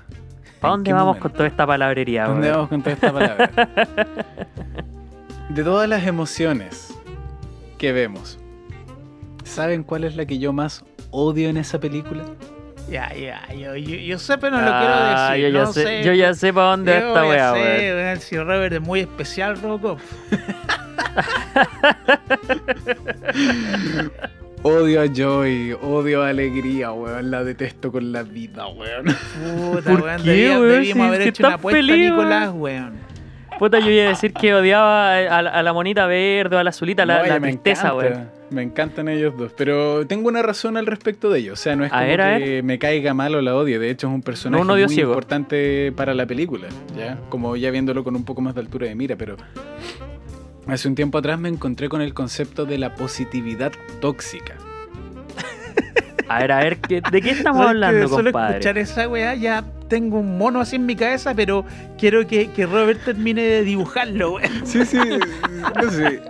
¿Para 0.60 0.74
¿En 0.74 0.78
dónde 0.80 0.94
vamos 0.94 1.06
momento? 1.08 1.24
con 1.30 1.32
toda 1.34 1.48
esta 1.48 1.68
palabrería, 1.68 2.26
¿Dónde 2.26 2.48
weón? 2.48 2.54
vamos 2.56 2.70
con 2.70 2.82
toda 2.82 2.94
esta 2.94 3.14
palabra? 3.14 3.50
De 5.50 5.64
todas 5.64 5.88
las 5.88 6.06
emociones 6.08 6.94
que 7.78 7.92
vemos, 7.94 8.40
¿saben 9.44 9.84
cuál 9.84 10.04
es 10.06 10.16
la 10.16 10.26
que 10.26 10.40
yo 10.40 10.52
más 10.54 10.84
odio 11.12 11.50
en 11.50 11.58
esa 11.58 11.80
película? 11.80 12.24
Ya, 12.90 13.14
ya, 13.16 13.42
yo, 13.54 13.76
yo, 13.76 13.96
yo 13.96 14.20
sé, 14.20 14.38
pero 14.38 14.58
no 14.58 14.62
lo 14.64 14.70
Ah, 14.72 15.32
quiero 15.36 15.36
decir. 15.36 15.54
yo, 15.54 15.60
ya 15.60 15.66
no 15.66 15.74
sé, 15.74 15.84
sé. 15.84 16.04
yo 16.04 16.14
ya 16.14 16.34
sé 16.34 16.54
para 16.54 16.68
dónde 16.72 16.92
Yo 16.92 16.98
esta 17.08 17.22
ya 17.24 17.30
weá, 17.30 17.54
weón, 17.54 18.20
Si 18.22 18.38
Robert 18.38 18.74
es 18.74 18.82
muy 18.82 19.00
especial, 19.02 19.60
Rocco. 19.62 19.98
Odio 24.68 25.02
a 25.02 25.06
Joy, 25.06 25.74
odio 25.80 26.24
a 26.24 26.30
Alegría, 26.30 26.92
weón. 26.92 27.30
La 27.30 27.44
detesto 27.44 27.92
con 27.92 28.12
la 28.12 28.24
vida, 28.24 28.66
weón. 28.68 29.06
Puta, 29.06 29.92
¿Por 29.92 30.02
weón. 30.02 30.24
qué, 30.24 30.30
debía- 30.32 30.60
weón? 30.60 30.70
debimos 30.72 30.94
Si- 30.96 31.02
haber 31.02 31.22
si 31.24 31.30
hecho 31.30 31.46
una 31.46 31.54
apuesta, 31.56 31.78
feliz, 31.78 32.10
Nicolás, 32.10 32.52
weón. 32.52 32.94
Puta, 33.60 33.80
yo 33.80 33.92
iba 33.92 34.06
a 34.06 34.10
decir 34.10 34.34
que 34.34 34.56
odiaba 34.56 35.18
a, 35.18 35.42
la- 35.44 35.50
a 35.52 35.62
la 35.64 35.72
monita 35.72 36.08
verde 36.08 36.56
o 36.56 36.60
a 36.60 36.64
la 36.64 36.72
azulita, 36.72 37.06
la, 37.06 37.20
No, 37.22 37.26
la 37.28 37.40
tristeza, 37.40 37.90
encanta, 37.90 37.96
weón. 38.16 38.30
Me 38.50 38.64
encantan 38.64 39.08
ellos 39.08 39.38
dos, 39.38 39.54
pero 39.56 40.06
tengo 40.08 40.28
una 40.30 40.42
razón 40.42 40.78
al 40.78 40.88
respecto 40.88 41.30
de 41.30 41.40
ellos. 41.42 41.60
O 41.60 41.62
sea, 41.62 41.76
no 41.76 41.86
es 41.86 41.92
A 41.94 41.98
como 41.98 42.08
ver, 42.08 42.22
a 42.22 42.38
que 42.40 42.64
me 42.64 42.80
caiga 42.80 43.14
mal 43.14 43.36
o 43.36 43.42
la 43.42 43.56
odie. 43.56 43.78
De 43.78 43.90
hecho, 43.92 44.08
es 44.08 44.14
un 44.14 44.24
personaje 44.24 44.58
No 44.60 44.66
un 44.66 44.72
odio 44.72 44.88
muy 44.88 44.96
ciego. 44.96 45.12
importante 45.12 45.92
para 45.96 46.16
la 46.16 46.26
película, 46.26 46.68
¿ya? 46.98 47.20
Como 47.30 47.56
ya 47.56 47.70
viéndolo 47.70 48.04
con 48.04 48.16
un 48.16 48.26
poco 48.26 48.42
más 48.42 48.56
de 48.56 48.62
altura 48.62 48.88
de 48.88 48.96
mira, 48.96 49.16
pero 49.16 49.36
hace 50.68 50.88
un 50.88 50.96
tiempo 50.96 51.18
atrás 51.18 51.40
me 51.40 51.50
encontré 51.50 51.90
con 51.90 52.02
el 52.02 52.14
concepto 52.14 52.66
de 52.66 52.78
la 52.78 52.96
positividad 52.96 53.72
tóxica. 54.02 54.56
A 56.28 56.40
ver, 56.40 56.52
a 56.52 56.60
ver, 56.60 56.78
¿qué- 56.78 57.02
¿de 57.12 57.22
qué 57.22 57.30
estamos 57.32 57.64
¿Sabes 57.66 57.80
que 57.80 57.86
hablando, 57.86 58.08
Solo 58.08 58.32
compadre? 58.32 58.54
escuchar 58.58 58.78
esa 58.80 59.08
weá 59.08 59.36
ya 59.36 59.64
tengo 59.88 60.18
un 60.20 60.40
mono 60.40 60.60
así 60.60 60.76
en 60.78 60.88
mi 60.88 60.96
cabeza, 60.96 61.36
pero 61.36 61.64
quiero 62.00 62.26
que, 62.26 62.50
que 62.50 62.66
Robert 62.66 63.00
termine 63.06 63.44
de 63.44 63.64
dibujarlo, 63.64 64.34
weón. 64.34 64.66
Sí, 64.66 64.84
sí, 64.86 64.98
no 64.98 65.92
sé. 65.92 66.22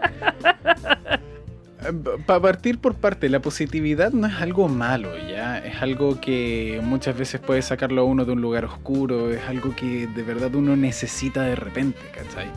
Para 2.25 2.39
partir 2.41 2.79
por 2.79 2.95
parte, 2.95 3.29
la 3.29 3.39
positividad 3.41 4.11
no 4.11 4.25
es 4.27 4.33
algo 4.41 4.67
malo, 4.67 5.11
¿ya? 5.29 5.59
Es 5.59 5.81
algo 5.81 6.19
que 6.19 6.81
muchas 6.83 7.15
veces 7.17 7.39
puede 7.39 7.61
sacarlo 7.61 8.01
a 8.01 8.05
uno 8.05 8.25
de 8.25 8.31
un 8.33 8.41
lugar 8.41 8.65
oscuro, 8.65 9.29
es 9.31 9.43
algo 9.47 9.75
que 9.75 10.07
de 10.07 10.23
verdad 10.23 10.53
uno 10.55 10.75
necesita 10.75 11.43
de 11.43 11.55
repente, 11.55 11.99
¿cachai? 12.13 12.47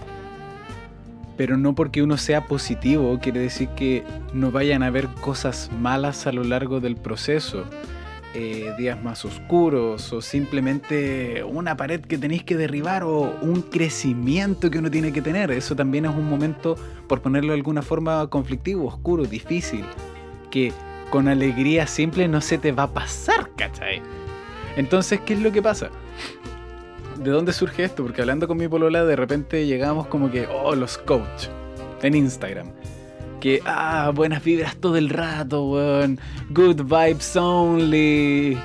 Pero 1.38 1.56
no 1.56 1.74
porque 1.74 2.02
uno 2.02 2.18
sea 2.18 2.44
positivo 2.44 3.18
quiere 3.22 3.40
decir 3.40 3.68
que 3.70 4.04
no 4.34 4.50
vayan 4.50 4.82
a 4.82 4.88
haber 4.88 5.08
cosas 5.22 5.70
malas 5.80 6.26
a 6.26 6.32
lo 6.32 6.44
largo 6.44 6.80
del 6.80 6.96
proceso. 6.96 7.64
eh, 8.34 8.74
días 8.76 9.02
más 9.02 9.24
oscuros 9.24 10.12
o 10.12 10.20
simplemente 10.20 11.42
una 11.44 11.76
pared 11.76 12.00
que 12.00 12.18
tenéis 12.18 12.44
que 12.44 12.56
derribar 12.56 13.02
o 13.02 13.38
un 13.40 13.62
crecimiento 13.62 14.70
que 14.70 14.78
uno 14.78 14.90
tiene 14.90 15.12
que 15.12 15.22
tener. 15.22 15.50
Eso 15.50 15.74
también 15.74 16.04
es 16.04 16.14
un 16.14 16.28
momento, 16.28 16.76
por 17.08 17.22
ponerlo 17.22 17.52
de 17.52 17.58
alguna 17.58 17.82
forma, 17.82 18.26
conflictivo, 18.28 18.86
oscuro, 18.86 19.24
difícil, 19.24 19.84
que 20.50 20.72
con 21.10 21.26
alegría 21.26 21.86
simple 21.86 22.28
no 22.28 22.40
se 22.42 22.58
te 22.58 22.70
va 22.70 22.84
a 22.84 22.92
pasar, 22.92 23.50
¿cachai? 23.56 24.02
Entonces, 24.76 25.20
¿qué 25.20 25.32
es 25.32 25.40
lo 25.40 25.50
que 25.50 25.62
pasa? 25.62 25.90
¿De 27.18 27.30
dónde 27.30 27.52
surge 27.52 27.82
esto? 27.82 28.04
Porque 28.04 28.20
hablando 28.20 28.46
con 28.46 28.56
mi 28.56 28.68
polola, 28.68 29.04
de 29.04 29.16
repente 29.16 29.66
llegamos 29.66 30.06
como 30.06 30.30
que, 30.30 30.46
oh, 30.46 30.76
los 30.76 30.98
coach, 30.98 31.48
en 32.02 32.14
Instagram. 32.14 32.70
Que, 33.40 33.60
ah, 33.64 34.12
buenas 34.14 34.44
vibras 34.44 34.76
todo 34.76 34.96
el 34.96 35.08
rato, 35.08 35.64
weón. 35.64 36.20
Good 36.50 36.82
vibes 36.82 37.36
only. 37.36 38.56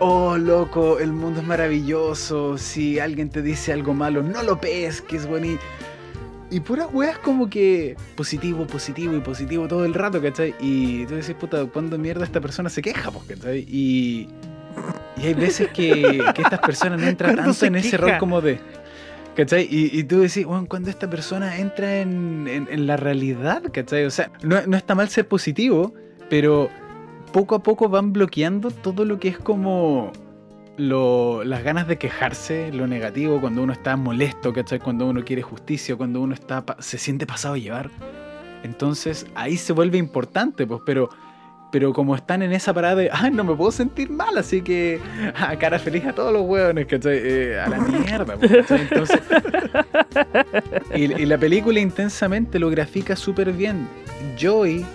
Oh, 0.00 0.36
loco, 0.36 0.98
el 0.98 1.12
mundo 1.12 1.40
es 1.40 1.46
maravilloso. 1.46 2.58
Si 2.58 2.98
alguien 2.98 3.30
te 3.30 3.40
dice 3.40 3.72
algo 3.72 3.94
malo, 3.94 4.22
no 4.22 4.42
lo 4.42 4.60
pesques, 4.60 5.24
weón. 5.24 5.46
Y, 5.46 5.58
y 6.50 6.60
puras 6.60 6.88
weas 6.92 7.18
como 7.18 7.48
que 7.48 7.96
positivo, 8.16 8.66
positivo 8.66 9.16
y 9.16 9.20
positivo 9.20 9.66
todo 9.66 9.86
el 9.86 9.94
rato, 9.94 10.20
¿cachai? 10.20 10.54
Y 10.60 11.06
tú 11.06 11.14
decís, 11.14 11.34
puta, 11.34 11.64
¿cuándo 11.66 11.96
mierda 11.96 12.24
esta 12.24 12.40
persona 12.42 12.68
se 12.68 12.82
queja, 12.82 13.10
pues, 13.10 13.24
¿cachai? 13.24 13.60
Y, 13.66 14.28
y 15.24 15.28
hay 15.28 15.34
veces 15.34 15.68
que, 15.68 16.22
que 16.34 16.42
estas 16.42 16.60
personas 16.60 17.00
no 17.00 17.06
entran 17.06 17.34
¿Cuándo 17.34 17.52
tanto 17.52 17.66
en 17.66 17.76
ese 17.76 17.96
rol 17.96 18.18
como 18.18 18.40
de... 18.40 18.60
¿Cachai? 19.34 19.66
Y, 19.68 19.98
y 19.98 20.04
tú 20.04 20.20
decís, 20.20 20.46
bueno, 20.46 20.66
cuando 20.68 20.90
esta 20.90 21.10
persona 21.10 21.58
entra 21.58 21.96
en, 22.00 22.46
en- 22.48 22.68
en 22.70 22.86
la 22.86 22.96
realidad, 22.96 23.64
¿cachai? 23.72 24.04
O 24.04 24.10
sea, 24.10 24.30
no, 24.44 24.64
no 24.66 24.76
está 24.76 24.94
mal 24.94 25.08
ser 25.08 25.26
positivo, 25.26 25.92
pero 26.30 26.68
poco 27.32 27.56
a 27.56 27.62
poco 27.64 27.88
van 27.88 28.12
bloqueando 28.12 28.70
todo 28.70 29.04
lo 29.04 29.18
que 29.18 29.26
es 29.26 29.38
como 29.38 30.12
lo- 30.76 31.42
las 31.42 31.64
ganas 31.64 31.88
de 31.88 31.98
quejarse, 31.98 32.70
lo 32.72 32.86
negativo, 32.86 33.40
cuando 33.40 33.64
uno 33.64 33.72
está 33.72 33.96
molesto, 33.96 34.52
¿cachai? 34.52 34.78
Cuando 34.78 35.06
uno 35.06 35.24
quiere 35.24 35.42
justicia, 35.42 35.96
cuando 35.96 36.20
uno 36.20 36.32
está 36.34 36.64
se 36.78 36.98
siente 36.98 37.26
pasado 37.26 37.54
a 37.54 37.58
llevar. 37.58 37.90
Entonces 38.62 39.26
ahí 39.34 39.56
se 39.56 39.72
vuelve 39.72 39.98
importante, 39.98 40.64
pues, 40.66 40.80
pero, 40.86 41.10
pero 41.74 41.92
como 41.92 42.14
están 42.14 42.40
en 42.42 42.52
esa 42.52 42.72
parada 42.72 42.94
de, 42.94 43.10
ay, 43.12 43.32
no 43.32 43.42
me 43.42 43.52
puedo 43.52 43.72
sentir 43.72 44.08
mal, 44.08 44.38
así 44.38 44.62
que 44.62 45.00
a 45.34 45.56
cara 45.58 45.80
feliz 45.80 46.04
a 46.06 46.12
todos 46.12 46.32
los 46.32 46.42
hueones, 46.42 46.86
¿cachai? 46.86 47.18
Eh, 47.20 47.58
a 47.58 47.68
la 47.68 47.80
mierda, 47.80 48.36
y, 50.94 51.08
la 51.26 51.36
película 51.36 51.80
intensamente 51.80 52.60
lo 52.60 52.70
grafica 52.70 53.16
súper 53.16 53.52
bien. 53.52 53.88
Joy 54.38 54.86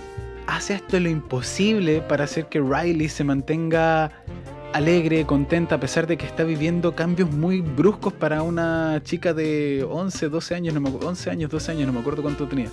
hace 0.47 0.75
hasta 0.75 1.01
lo 1.01 1.09
imposible 1.09 1.99
para 1.99 2.23
hacer 2.23 2.45
que 2.45 2.61
Riley 2.61 3.09
se 3.09 3.25
mantenga 3.25 4.09
alegre, 4.71 5.25
contenta, 5.25 5.75
a 5.75 5.79
pesar 5.81 6.07
de 6.07 6.15
que 6.15 6.25
está 6.25 6.45
viviendo 6.45 6.95
cambios 6.95 7.29
muy 7.29 7.59
bruscos 7.59 8.13
para 8.13 8.41
una 8.41 9.01
chica 9.03 9.33
de 9.33 9.85
11, 9.85 10.29
12 10.29 10.55
años, 10.55 10.73
no 10.73 10.79
me, 10.79 10.89
acu- 10.91 11.03
11 11.03 11.29
años, 11.29 11.51
12 11.51 11.73
años, 11.73 11.87
no 11.87 11.91
me 11.91 11.99
acuerdo 11.99 12.21
cuánto 12.21 12.47
tenía. 12.47 12.69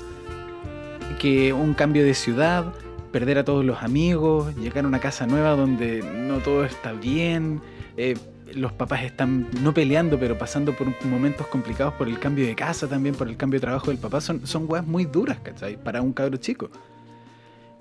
Que 1.18 1.52
un 1.52 1.74
cambio 1.74 2.04
de 2.04 2.14
ciudad, 2.14 2.66
perder 3.06 3.38
a 3.38 3.44
todos 3.44 3.64
los 3.64 3.82
amigos, 3.82 4.54
llegar 4.56 4.84
a 4.84 4.88
una 4.88 5.00
casa 5.00 5.26
nueva 5.26 5.50
donde 5.56 6.02
no 6.02 6.38
todo 6.38 6.64
está 6.64 6.92
bien, 6.92 7.60
eh, 7.96 8.16
los 8.54 8.72
papás 8.72 9.02
están 9.02 9.48
no 9.62 9.74
peleando, 9.74 10.18
pero 10.18 10.38
pasando 10.38 10.72
por 10.72 10.86
momentos 11.04 11.46
complicados 11.48 11.94
por 11.94 12.08
el 12.08 12.18
cambio 12.18 12.46
de 12.46 12.54
casa 12.54 12.86
también, 12.86 13.14
por 13.14 13.28
el 13.28 13.36
cambio 13.36 13.58
de 13.58 13.66
trabajo 13.66 13.90
del 13.90 13.98
papá, 13.98 14.20
son, 14.20 14.46
son 14.46 14.66
weas 14.68 14.86
muy 14.86 15.04
duras, 15.04 15.38
¿cachai? 15.42 15.76
Para 15.76 16.02
un 16.02 16.12
cabro 16.12 16.36
chico. 16.36 16.70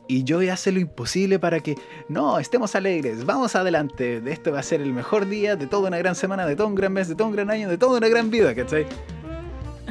Y 0.08 0.24
Joey 0.28 0.50
hace 0.50 0.72
lo 0.72 0.80
imposible 0.80 1.40
para 1.40 1.60
que, 1.60 1.78
no, 2.10 2.38
estemos 2.40 2.76
alegres, 2.76 3.26
vamos 3.26 3.56
adelante, 3.56 4.22
esto 4.28 4.52
va 4.52 4.60
a 4.60 4.64
ser 4.64 4.82
el 4.82 4.94
mejor 4.94 5.28
día 5.28 5.56
de 5.56 5.66
toda 5.66 5.88
una 5.88 5.98
gran 5.98 6.16
semana, 6.16 6.46
de 6.46 6.56
todo 6.56 6.68
un 6.68 6.76
gran 6.76 6.94
mes, 6.94 7.08
de 7.08 7.16
todo 7.16 7.28
un 7.28 7.34
gran 7.34 7.50
año, 7.50 7.70
de 7.70 7.78
toda 7.78 7.98
una 7.98 8.08
gran 8.08 8.30
vida, 8.30 8.54
¿cachai? 8.54 8.86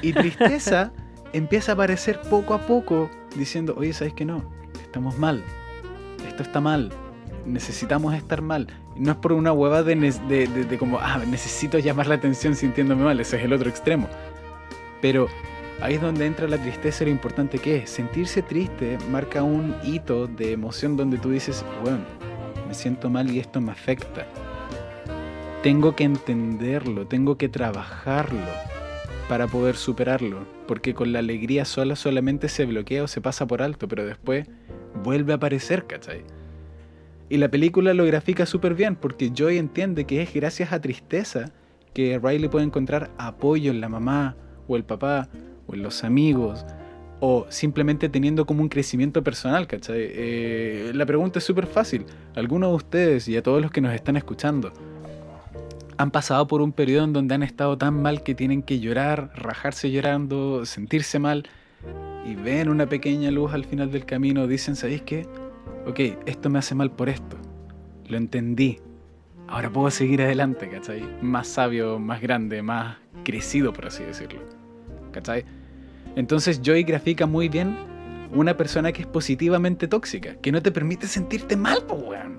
Y 0.02 0.12
tristeza 0.12 0.92
empieza 1.32 1.72
a 1.72 1.74
aparecer 1.74 2.20
poco 2.30 2.54
a 2.54 2.64
poco, 2.64 3.10
diciendo, 3.36 3.74
oye, 3.76 3.92
¿sabes 3.92 4.14
que 4.14 4.24
no? 4.24 4.44
Estamos 4.94 5.18
mal, 5.18 5.42
esto 6.24 6.44
está 6.44 6.60
mal, 6.60 6.92
necesitamos 7.44 8.14
estar 8.14 8.42
mal. 8.42 8.68
No 8.94 9.10
es 9.10 9.16
por 9.16 9.32
una 9.32 9.52
hueva 9.52 9.82
de, 9.82 9.96
de- 9.96 10.46
de 10.46 10.78
como, 10.78 11.00
ah, 11.00 11.18
necesito 11.28 11.80
llamar 11.80 12.06
la 12.06 12.14
atención 12.14 12.54
sintiéndome 12.54 13.02
mal, 13.02 13.18
ese 13.18 13.36
es 13.38 13.42
el 13.42 13.52
otro 13.52 13.68
extremo. 13.68 14.06
Pero 15.02 15.26
ahí 15.80 15.94
es 15.94 16.00
donde 16.00 16.26
entra 16.26 16.46
la 16.46 16.58
tristeza 16.58 17.02
y 17.02 17.06
lo 17.06 17.10
importante 17.10 17.58
que 17.58 17.78
es. 17.78 17.90
Sentirse 17.90 18.40
triste 18.42 18.96
marca 19.10 19.42
un 19.42 19.74
hito 19.82 20.28
de 20.28 20.52
emoción 20.52 20.96
donde 20.96 21.18
tú 21.18 21.30
dices, 21.30 21.64
bueno, 21.82 21.98
me 22.68 22.74
siento 22.74 23.10
mal 23.10 23.28
y 23.28 23.40
esto 23.40 23.60
me 23.60 23.72
afecta. 23.72 24.28
Tengo 25.64 25.96
que 25.96 26.04
entenderlo, 26.04 27.04
tengo 27.08 27.36
que 27.36 27.48
trabajarlo 27.48 28.38
para 29.28 29.46
poder 29.46 29.76
superarlo. 29.76 30.46
Porque 30.66 30.94
con 30.94 31.12
la 31.12 31.20
alegría 31.20 31.64
sola 31.64 31.96
solamente 31.96 32.48
se 32.48 32.66
bloquea 32.66 33.04
o 33.04 33.08
se 33.08 33.20
pasa 33.20 33.46
por 33.46 33.62
alto, 33.62 33.88
pero 33.88 34.04
después 34.04 34.48
vuelve 35.02 35.32
a 35.32 35.36
aparecer, 35.36 35.86
¿cachai? 35.86 36.22
Y 37.28 37.38
la 37.38 37.50
película 37.50 37.94
lo 37.94 38.04
grafica 38.04 38.46
súper 38.46 38.74
bien 38.74 38.96
porque 38.96 39.32
Joy 39.34 39.58
entiende 39.58 40.04
que 40.04 40.22
es 40.22 40.32
gracias 40.32 40.72
a 40.72 40.80
tristeza 40.80 41.52
que 41.94 42.18
Riley 42.22 42.48
puede 42.48 42.66
encontrar 42.66 43.10
apoyo 43.18 43.70
en 43.70 43.80
la 43.80 43.88
mamá 43.88 44.36
o 44.68 44.76
el 44.76 44.84
papá 44.84 45.28
o 45.66 45.74
en 45.74 45.82
los 45.82 46.04
amigos 46.04 46.66
o 47.20 47.46
simplemente 47.48 48.08
teniendo 48.08 48.44
como 48.44 48.60
un 48.60 48.68
crecimiento 48.68 49.22
personal, 49.22 49.66
¿cachai? 49.66 49.96
Eh, 49.98 50.92
la 50.94 51.06
pregunta 51.06 51.38
es 51.38 51.44
súper 51.44 51.66
fácil. 51.66 52.04
¿Algunos 52.34 52.70
de 52.70 52.76
ustedes 52.76 53.28
y 53.28 53.36
a 53.36 53.42
todos 53.42 53.62
los 53.62 53.70
que 53.70 53.80
nos 53.80 53.94
están 53.94 54.16
escuchando 54.16 54.72
han 55.98 56.10
pasado 56.10 56.46
por 56.46 56.62
un 56.62 56.72
periodo 56.72 57.04
en 57.04 57.12
donde 57.12 57.34
han 57.34 57.42
estado 57.42 57.78
tan 57.78 58.00
mal 58.00 58.22
que 58.22 58.34
tienen 58.34 58.62
que 58.62 58.80
llorar, 58.80 59.30
rajarse 59.34 59.90
llorando, 59.90 60.64
sentirse 60.64 61.18
mal 61.18 61.48
y 62.24 62.34
ven 62.34 62.68
una 62.68 62.88
pequeña 62.88 63.30
luz 63.30 63.52
al 63.52 63.64
final 63.64 63.90
del 63.90 64.04
camino? 64.06 64.46
Dicen, 64.46 64.76
¿sabéis 64.76 65.02
qué? 65.02 65.26
Ok, 65.86 66.00
esto 66.26 66.50
me 66.50 66.58
hace 66.58 66.74
mal 66.74 66.90
por 66.90 67.08
esto. 67.08 67.36
Lo 68.06 68.16
entendí. 68.16 68.78
Ahora 69.46 69.70
puedo 69.70 69.90
seguir 69.90 70.22
adelante, 70.22 70.68
¿cachai? 70.68 71.04
Más 71.20 71.48
sabio, 71.48 71.98
más 71.98 72.20
grande, 72.20 72.62
más 72.62 72.96
crecido, 73.24 73.72
por 73.72 73.86
así 73.86 74.02
decirlo. 74.02 74.40
¿Cachai? 75.12 75.44
Entonces 76.16 76.60
Joy 76.62 76.84
grafica 76.84 77.26
muy 77.26 77.48
bien 77.48 77.76
una 78.32 78.56
persona 78.56 78.92
que 78.92 79.02
es 79.02 79.06
positivamente 79.06 79.86
tóxica, 79.86 80.36
que 80.36 80.50
no 80.50 80.62
te 80.62 80.72
permite 80.72 81.06
sentirte 81.06 81.56
mal, 81.56 81.82
po, 81.84 81.94
weón. 81.94 82.38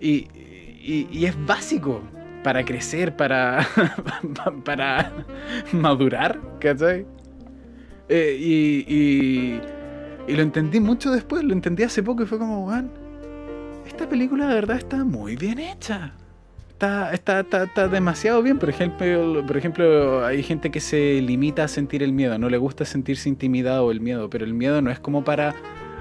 Y, 0.00 0.28
y, 0.86 1.24
es 1.26 1.46
básico 1.46 2.00
para 2.42 2.64
crecer, 2.64 3.16
para, 3.16 3.66
para 4.64 5.12
madurar, 5.72 6.40
¿cachai? 6.60 7.06
Eh, 8.08 8.36
y, 8.38 8.84
y, 8.86 9.60
y 10.28 10.36
lo 10.36 10.42
entendí 10.42 10.78
mucho 10.78 11.10
después, 11.10 11.42
lo 11.42 11.52
entendí 11.52 11.82
hace 11.82 12.02
poco 12.02 12.22
y 12.22 12.26
fue 12.26 12.38
como, 12.38 12.66
weón, 12.66 12.90
esta 13.86 14.08
película 14.08 14.46
de 14.46 14.54
verdad 14.54 14.76
está 14.76 15.04
muy 15.04 15.36
bien 15.36 15.58
hecha. 15.58 16.12
Está, 16.70 17.12
está, 17.14 17.40
está, 17.40 17.64
está 17.64 17.88
demasiado 17.88 18.42
bien. 18.42 18.58
Por 18.58 18.68
ejemplo, 18.68 19.42
por 19.46 19.56
ejemplo, 19.56 20.26
hay 20.26 20.42
gente 20.42 20.70
que 20.70 20.80
se 20.80 21.22
limita 21.22 21.64
a 21.64 21.68
sentir 21.68 22.02
el 22.02 22.12
miedo. 22.12 22.36
No 22.38 22.50
le 22.50 22.58
gusta 22.58 22.84
sentirse 22.84 23.30
intimidado 23.30 23.86
o 23.86 23.90
el 23.90 24.02
miedo. 24.02 24.28
Pero 24.28 24.44
el 24.44 24.52
miedo 24.52 24.82
no 24.82 24.90
es 24.90 25.00
como 25.00 25.24
para, 25.24 25.54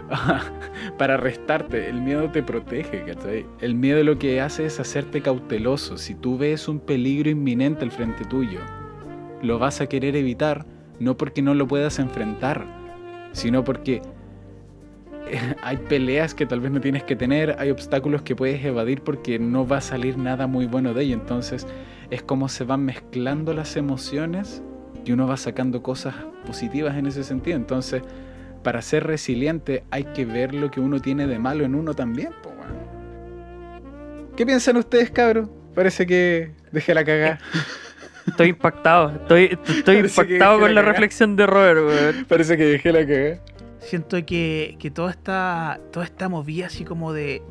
para 0.97 1.17
restarte. 1.17 1.89
El 1.89 2.01
miedo 2.01 2.29
te 2.31 2.43
protege, 2.43 3.03
¿cachai? 3.03 3.45
El 3.61 3.75
miedo 3.75 4.03
lo 4.03 4.17
que 4.17 4.41
hace 4.41 4.65
es 4.65 4.79
hacerte 4.79 5.21
cauteloso. 5.21 5.97
Si 5.97 6.15
tú 6.15 6.37
ves 6.37 6.67
un 6.67 6.79
peligro 6.79 7.29
inminente 7.29 7.83
al 7.83 7.91
frente 7.91 8.25
tuyo, 8.25 8.59
lo 9.41 9.59
vas 9.59 9.81
a 9.81 9.87
querer 9.87 10.15
evitar. 10.15 10.65
No 10.99 11.17
porque 11.17 11.41
no 11.41 11.53
lo 11.53 11.67
puedas 11.67 11.99
enfrentar, 11.99 12.65
sino 13.33 13.63
porque 13.63 14.01
hay 15.61 15.77
peleas 15.77 16.33
que 16.33 16.45
tal 16.45 16.61
vez 16.61 16.71
no 16.71 16.79
tienes 16.79 17.03
que 17.03 17.15
tener, 17.15 17.55
hay 17.59 17.69
obstáculos 17.69 18.21
que 18.21 18.35
puedes 18.35 18.63
evadir 18.63 19.01
porque 19.01 19.39
no 19.39 19.67
va 19.67 19.77
a 19.77 19.81
salir 19.81 20.17
nada 20.17 20.47
muy 20.47 20.67
bueno 20.67 20.93
de 20.93 21.03
ello. 21.03 21.15
Entonces 21.15 21.67
es 22.09 22.21
como 22.21 22.47
se 22.49 22.63
van 22.63 22.85
mezclando 22.85 23.53
las 23.53 23.75
emociones 23.75 24.63
y 25.03 25.11
uno 25.11 25.27
va 25.27 25.37
sacando 25.37 25.83
cosas 25.83 26.15
positivas 26.45 26.95
en 26.97 27.07
ese 27.07 27.23
sentido. 27.23 27.57
Entonces, 27.57 28.03
para 28.65 28.81
ser 28.81 29.05
resiliente 29.05 29.83
hay 29.91 30.05
que 30.05 30.25
ver 30.25 30.55
lo 30.55 30.71
que 30.71 30.79
uno 30.79 30.99
tiene 30.99 31.27
de 31.27 31.37
malo 31.37 31.63
en 31.63 31.75
uno 31.75 31.93
también. 31.93 32.29
po. 32.41 32.51
¿Qué 34.35 34.43
piensan 34.43 34.77
ustedes, 34.77 35.11
cabros? 35.11 35.47
Parece 35.75 36.07
que 36.07 36.51
dejé 36.71 36.95
la 36.95 37.05
cagada. 37.05 37.39
Estoy 38.25 38.49
impactado. 38.49 39.11
Estoy, 39.11 39.43
estoy 39.67 39.97
Parece 39.97 40.25
que 40.25 40.33
impactado 40.33 40.53
dejé 40.53 40.65
con 40.65 40.75
la 40.75 40.81
reflexión 40.81 41.35
de 41.35 41.45
Robert, 41.45 41.79
weón. 41.85 42.25
Parece 42.25 42.57
que 42.57 42.65
dejé 42.65 42.91
la 42.91 43.05
cagada. 43.05 43.39
Siento 43.81 44.25
que, 44.25 44.77
que 44.79 44.89
toda 44.89 45.11
esta 45.11 45.79
toda 45.91 46.03
esta 46.03 46.27
movida 46.27 46.65
así 46.65 46.83
como 46.85 47.13
de 47.13 47.43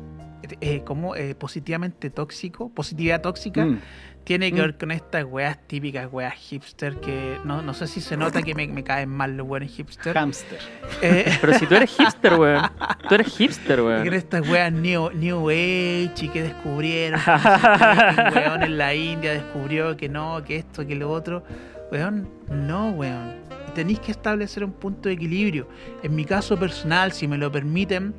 eh, 0.59 0.81
como 0.83 1.15
eh, 1.15 1.33
positivamente 1.33 2.09
tóxico, 2.09 2.69
positividad 2.73 3.21
tóxica, 3.21 3.65
Mm. 3.65 3.79
Tiene 4.25 4.51
que 4.51 4.57
Mm. 4.57 4.61
ver 4.65 4.77
con 4.77 4.91
estas 4.91 5.23
weas 5.23 5.57
típicas, 5.67 6.09
weas 6.11 6.33
hipster, 6.33 6.99
que 6.99 7.37
no, 7.45 7.61
no 7.61 7.73
sé 7.73 7.87
si 7.87 8.01
se 8.01 8.17
nota 8.17 8.41
que 8.41 8.53
me, 8.55 8.67
me 8.67 8.83
caen 8.83 9.09
mal 9.09 9.37
los 9.37 9.47
weones 9.47 9.71
hipster. 9.71 10.17
Hamster. 10.17 10.59
Eh, 11.01 11.37
Pero 11.41 11.53
si 11.57 11.65
tú 11.67 11.75
eres 11.75 11.91
hipster, 11.95 12.33
weón. 12.33 12.63
Tú 13.07 13.15
eres 13.15 13.27
hipster, 13.37 13.79
y 13.79 13.81
con 13.81 13.85
weón. 13.91 14.13
estas 14.13 14.49
weas 14.49 14.71
new, 14.73 15.11
new 15.11 15.49
Age 15.49 16.11
y 16.25 16.29
que 16.29 16.43
descubrieron 16.43 17.21
que, 17.25 18.21
un 18.21 18.33
weón 18.35 18.63
en 18.63 18.77
la 18.77 18.93
India 18.93 19.31
descubrió 19.31 19.95
que 19.95 20.09
no, 20.09 20.43
que 20.43 20.57
esto, 20.57 20.85
que 20.85 20.95
lo 20.95 21.09
otro. 21.11 21.43
Weón, 21.91 22.27
no, 22.49 22.89
weón. 22.91 23.35
Tenéis 23.75 23.99
que 23.99 24.11
establecer 24.11 24.63
un 24.63 24.71
punto 24.73 25.07
de 25.09 25.15
equilibrio. 25.15 25.67
En 26.01 26.15
mi 26.15 26.25
caso 26.25 26.57
personal, 26.57 27.11
si 27.11 27.27
me 27.27 27.37
lo 27.37 27.51
permiten, 27.51 28.15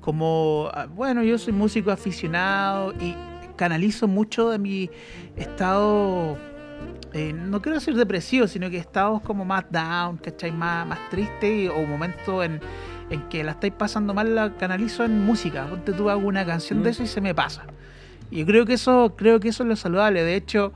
como, 0.00 0.68
ah, 0.74 0.86
bueno, 0.86 1.22
yo 1.22 1.38
soy 1.38 1.52
músico 1.52 1.90
aficionado 1.90 2.92
y 3.00 3.14
canalizo 3.56 4.06
mucho 4.08 4.50
de 4.50 4.58
mi 4.58 4.90
estado, 5.36 6.36
eh, 7.12 7.32
no 7.32 7.60
quiero 7.62 7.78
decir 7.78 7.94
depresivo, 7.96 8.46
sino 8.46 8.68
que 8.70 8.76
estados 8.78 9.20
como 9.22 9.44
más 9.44 9.64
down, 9.70 10.18
¿cachai? 10.18 10.52
Más, 10.52 10.86
más 10.86 10.98
triste 11.10 11.68
o 11.70 11.82
momentos 11.86 12.44
en, 12.44 12.60
en 13.10 13.22
que 13.28 13.42
la 13.44 13.52
estáis 13.52 13.72
pasando 13.72 14.12
mal, 14.14 14.34
la 14.34 14.54
canalizo 14.56 15.04
en 15.04 15.24
música. 15.24 15.66
Ponte 15.66 15.92
tú 15.92 16.10
hago 16.10 16.26
una 16.26 16.44
canción 16.44 16.82
de 16.82 16.90
Mm. 16.90 16.92
eso 16.92 17.02
y 17.02 17.06
se 17.06 17.20
me 17.20 17.34
pasa. 17.34 17.64
Y 18.30 18.38
yo 18.40 18.46
creo 18.46 18.66
que 18.66 18.74
eso, 18.74 19.14
creo 19.16 19.38
que 19.40 19.48
eso 19.48 19.62
es 19.62 19.68
lo 19.68 19.76
saludable. 19.76 20.24
De 20.24 20.34
hecho, 20.34 20.72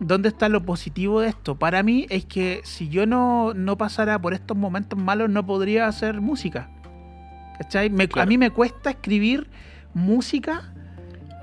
¿dónde 0.00 0.28
está 0.28 0.48
lo 0.48 0.62
positivo 0.64 1.20
de 1.20 1.28
esto? 1.28 1.54
Para 1.56 1.82
mí 1.82 2.06
es 2.10 2.24
que 2.26 2.60
si 2.64 2.88
yo 2.88 3.06
no, 3.06 3.54
no 3.54 3.78
pasara 3.78 4.18
por 4.20 4.34
estos 4.34 4.56
momentos 4.56 4.98
malos, 4.98 5.30
no 5.30 5.46
podría 5.46 5.86
hacer 5.86 6.20
música. 6.20 6.68
¿Cachai? 7.58 7.88
Me- 7.88 8.08
A 8.16 8.26
mí 8.26 8.36
me 8.36 8.50
cuesta 8.50 8.90
escribir 8.90 9.48
música 9.94 10.74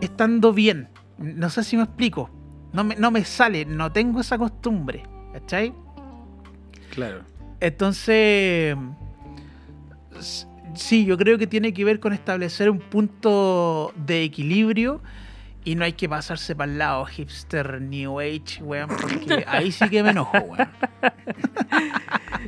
estando 0.04 0.54
bien. 0.54 0.89
No 1.18 1.49
sé 1.49 1.64
si 1.64 1.78
me 1.78 1.84
explico. 1.84 2.30
No 2.72 2.84
me, 2.84 2.95
no 2.95 3.12
me 3.12 3.24
sale, 3.24 3.66
no 3.66 3.91
tengo 3.91 4.22
esa 4.22 4.38
costumbre. 4.38 5.04
¿Cachai? 5.34 5.74
Claro. 6.91 7.24
Entonces, 7.60 8.76
sí, 10.76 11.06
yo 11.06 11.18
creo 11.18 11.38
que 11.38 11.48
tiene 11.48 11.73
que 11.73 11.86
ver 11.86 11.99
con 11.99 12.14
establecer 12.14 12.69
un 12.69 12.80
punto 12.80 13.94
de 13.95 14.23
equilibrio 14.23 15.02
y 15.65 15.76
no 15.76 15.86
hay 15.86 15.94
que 15.94 16.10
pasarse 16.10 16.56
para 16.56 16.72
el 16.72 16.78
lado 16.78 17.06
hipster, 17.06 17.82
new 17.82 18.19
age, 18.19 18.61
weón, 18.61 18.90
porque 18.90 19.44
ahí 19.48 19.72
sí 19.72 19.90
que 19.90 20.03
me 20.03 20.10
enojo, 20.10 20.38
weón. 20.38 20.69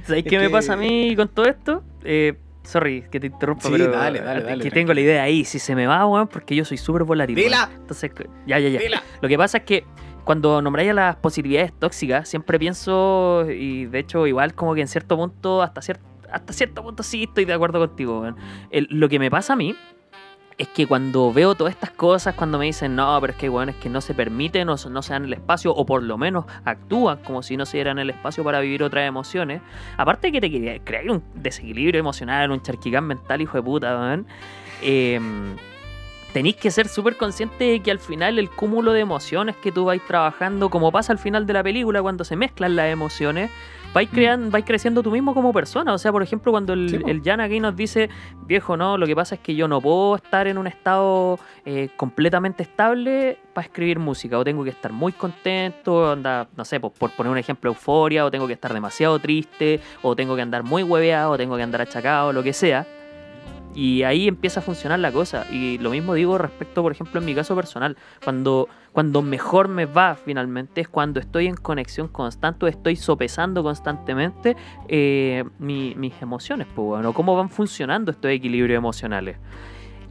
¿Sabéis 0.03 0.25
qué 0.25 0.37
me 0.37 0.49
pasa 0.49 0.73
a 0.73 0.75
mí 0.75 1.15
con 1.15 1.29
todo 1.29 1.45
esto? 1.45 1.83
Eh, 2.03 2.37
sorry 2.65 3.03
que 3.09 3.19
te 3.19 3.27
interrumpa, 3.27 3.63
Sí, 3.63 3.69
pero 3.71 3.91
dale, 3.91 4.19
dale, 4.21 4.43
dale, 4.43 4.63
que 4.63 4.71
tengo 4.71 4.93
la 4.93 5.01
idea 5.01 5.23
ahí. 5.23 5.45
Si 5.45 5.59
se 5.59 5.75
me 5.75 5.87
va, 5.87 6.05
weón, 6.05 6.27
porque 6.27 6.55
yo 6.55 6.65
soy 6.65 6.77
súper 6.77 7.03
volátil. 7.03 7.35
weón. 7.35 7.45
Dila. 7.47 7.69
Entonces, 7.75 8.11
ya, 8.45 8.59
ya, 8.59 8.69
ya. 8.69 8.79
Dila. 8.79 9.03
Lo 9.21 9.27
que 9.29 9.37
pasa 9.37 9.59
es 9.59 9.63
que 9.63 9.85
cuando 10.23 10.61
nombráis 10.61 10.89
a 10.89 10.93
las 10.93 11.15
posibilidades 11.17 11.71
tóxicas, 11.77 12.27
siempre 12.27 12.57
pienso, 12.57 13.45
y 13.49 13.85
de 13.85 13.99
hecho, 13.99 14.25
igual 14.27 14.53
como 14.55 14.73
que 14.75 14.81
en 14.81 14.87
cierto 14.87 15.15
punto, 15.17 15.61
hasta 15.61 15.81
cierto, 15.81 16.03
hasta 16.31 16.51
cierto 16.53 16.81
punto 16.83 17.03
sí 17.03 17.23
estoy 17.23 17.45
de 17.45 17.53
acuerdo 17.53 17.79
contigo. 17.79 18.21
weón. 18.21 18.35
El- 18.71 18.87
lo 18.89 19.07
que 19.09 19.19
me 19.19 19.29
pasa 19.29 19.53
a 19.53 19.55
mí 19.55 19.75
es 20.57 20.67
que 20.69 20.87
cuando 20.87 21.33
veo 21.33 21.53
todas 21.55 21.73
estas 21.73 21.91
cosas, 21.91 22.33
cuando 22.35 22.57
me 22.57 22.65
dicen, 22.65 22.95
no, 22.95 23.17
pero 23.19 23.33
es 23.33 23.37
que 23.39 23.49
bueno, 23.49 23.71
es 23.71 23.77
que 23.77 23.89
no 23.89 23.99
se 23.99 24.13
permiten 24.13 24.69
o 24.69 24.75
no 24.89 25.01
se 25.01 25.13
dan 25.13 25.25
el 25.25 25.33
espacio, 25.33 25.73
o 25.73 25.85
por 25.85 26.01
lo 26.01 26.17
menos 26.17 26.45
actúan 26.63 27.17
como 27.23 27.43
si 27.43 27.57
no 27.57 27.65
se 27.65 27.77
dieran 27.77 27.99
el 27.99 28.09
espacio 28.09 28.43
para 28.43 28.61
vivir 28.61 28.81
otras 28.83 29.05
emociones, 29.07 29.61
aparte 29.97 30.27
de 30.27 30.31
que 30.31 30.41
te 30.41 30.49
crea- 30.49 30.79
crea 30.83 31.11
un 31.11 31.21
desequilibrio 31.35 31.99
emocional, 31.99 32.51
un 32.51 32.61
charquicán 32.61 33.03
mental, 33.05 33.41
hijo 33.41 33.57
de 33.57 33.63
puta, 33.63 34.17
eh, 34.81 35.19
tenéis 36.31 36.55
que 36.55 36.71
ser 36.71 36.87
súper 36.87 37.17
consciente 37.17 37.63
de 37.65 37.79
que 37.81 37.91
al 37.91 37.99
final 37.99 38.39
el 38.39 38.49
cúmulo 38.49 38.93
de 38.93 39.01
emociones 39.01 39.55
que 39.57 39.71
tú 39.71 39.85
vais 39.85 40.01
trabajando, 40.05 40.69
como 40.69 40.91
pasa 40.91 41.11
al 41.13 41.19
final 41.19 41.45
de 41.45 41.53
la 41.53 41.63
película 41.63 42.01
cuando 42.01 42.23
se 42.23 42.35
mezclan 42.35 42.75
las 42.75 42.87
emociones, 42.91 43.51
vais, 43.95 44.09
creando, 44.09 44.51
vais 44.51 44.65
creciendo 44.65 45.01
tú 45.01 45.09
mismo 45.09 45.33
como 45.33 45.53
persona. 45.53 45.93
O 45.93 45.97
sea, 45.97 46.11
por 46.11 46.21
ejemplo, 46.21 46.51
cuando 46.51 46.73
el, 46.73 46.89
Sí, 46.89 46.99
el 47.07 47.23
Jan 47.23 47.39
aquí 47.39 47.61
nos 47.61 47.75
dice, 47.75 48.09
viejo, 48.45 48.75
no, 48.75 48.97
lo 48.97 49.07
que 49.07 49.15
pasa 49.15 49.35
es 49.35 49.41
que 49.41 49.55
yo 49.55 49.69
no 49.69 49.79
puedo 49.79 50.17
estar 50.17 50.47
en 50.47 50.57
un 50.57 50.67
estado 50.67 51.39
eh, 51.63 51.89
completamente 51.95 52.61
estable 52.61 53.37
para 53.53 53.65
escribir 53.65 53.97
música. 53.97 54.37
O 54.37 54.43
tengo 54.43 54.65
que 54.65 54.69
estar 54.69 54.91
muy 54.91 55.13
contento, 55.13 56.11
anda, 56.11 56.49
no 56.57 56.65
sé, 56.65 56.81
por, 56.81 56.91
por 56.91 57.11
poner 57.11 57.31
un 57.31 57.37
ejemplo, 57.37 57.71
euforia, 57.71 58.25
o 58.25 58.31
tengo 58.31 58.47
que 58.47 58.53
estar 58.53 58.73
demasiado 58.73 59.17
triste, 59.19 59.79
o 60.01 60.13
tengo 60.13 60.35
que 60.35 60.41
andar 60.41 60.63
muy 60.63 60.83
hueveado, 60.83 61.31
o 61.31 61.37
tengo 61.37 61.55
que 61.55 61.63
andar 61.63 61.81
achacado, 61.81 62.33
lo 62.33 62.43
que 62.43 62.51
sea. 62.51 62.85
Y 63.75 64.03
ahí 64.03 64.27
empieza 64.27 64.61
a 64.61 64.63
funcionar 64.63 64.99
la 64.99 65.11
cosa. 65.11 65.45
Y 65.51 65.77
lo 65.79 65.89
mismo 65.89 66.13
digo 66.13 66.37
respecto, 66.37 66.81
por 66.81 66.93
ejemplo, 66.93 67.19
en 67.19 67.25
mi 67.25 67.35
caso 67.35 67.55
personal. 67.55 67.97
Cuando, 68.23 68.69
cuando 68.95 69.21
mejor 69.21 69.67
me 69.67 69.85
va 69.85 70.15
finalmente 70.15 70.79
es 70.79 70.87
cuando 70.87 71.19
estoy 71.19 71.47
en 71.47 71.55
conexión 71.57 72.07
constante, 72.07 72.63
o 72.63 72.69
estoy 72.69 72.95
sopesando 72.95 73.61
constantemente 73.61 74.55
eh, 74.87 75.43
mi- 75.59 75.93
mis 75.95 76.13
emociones, 76.21 76.65
pues, 76.73 76.85
bueno, 76.87 77.11
cómo 77.11 77.35
van 77.35 77.49
funcionando 77.49 78.11
estos 78.11 78.31
equilibrios 78.31 78.77
emocionales. 78.77 79.35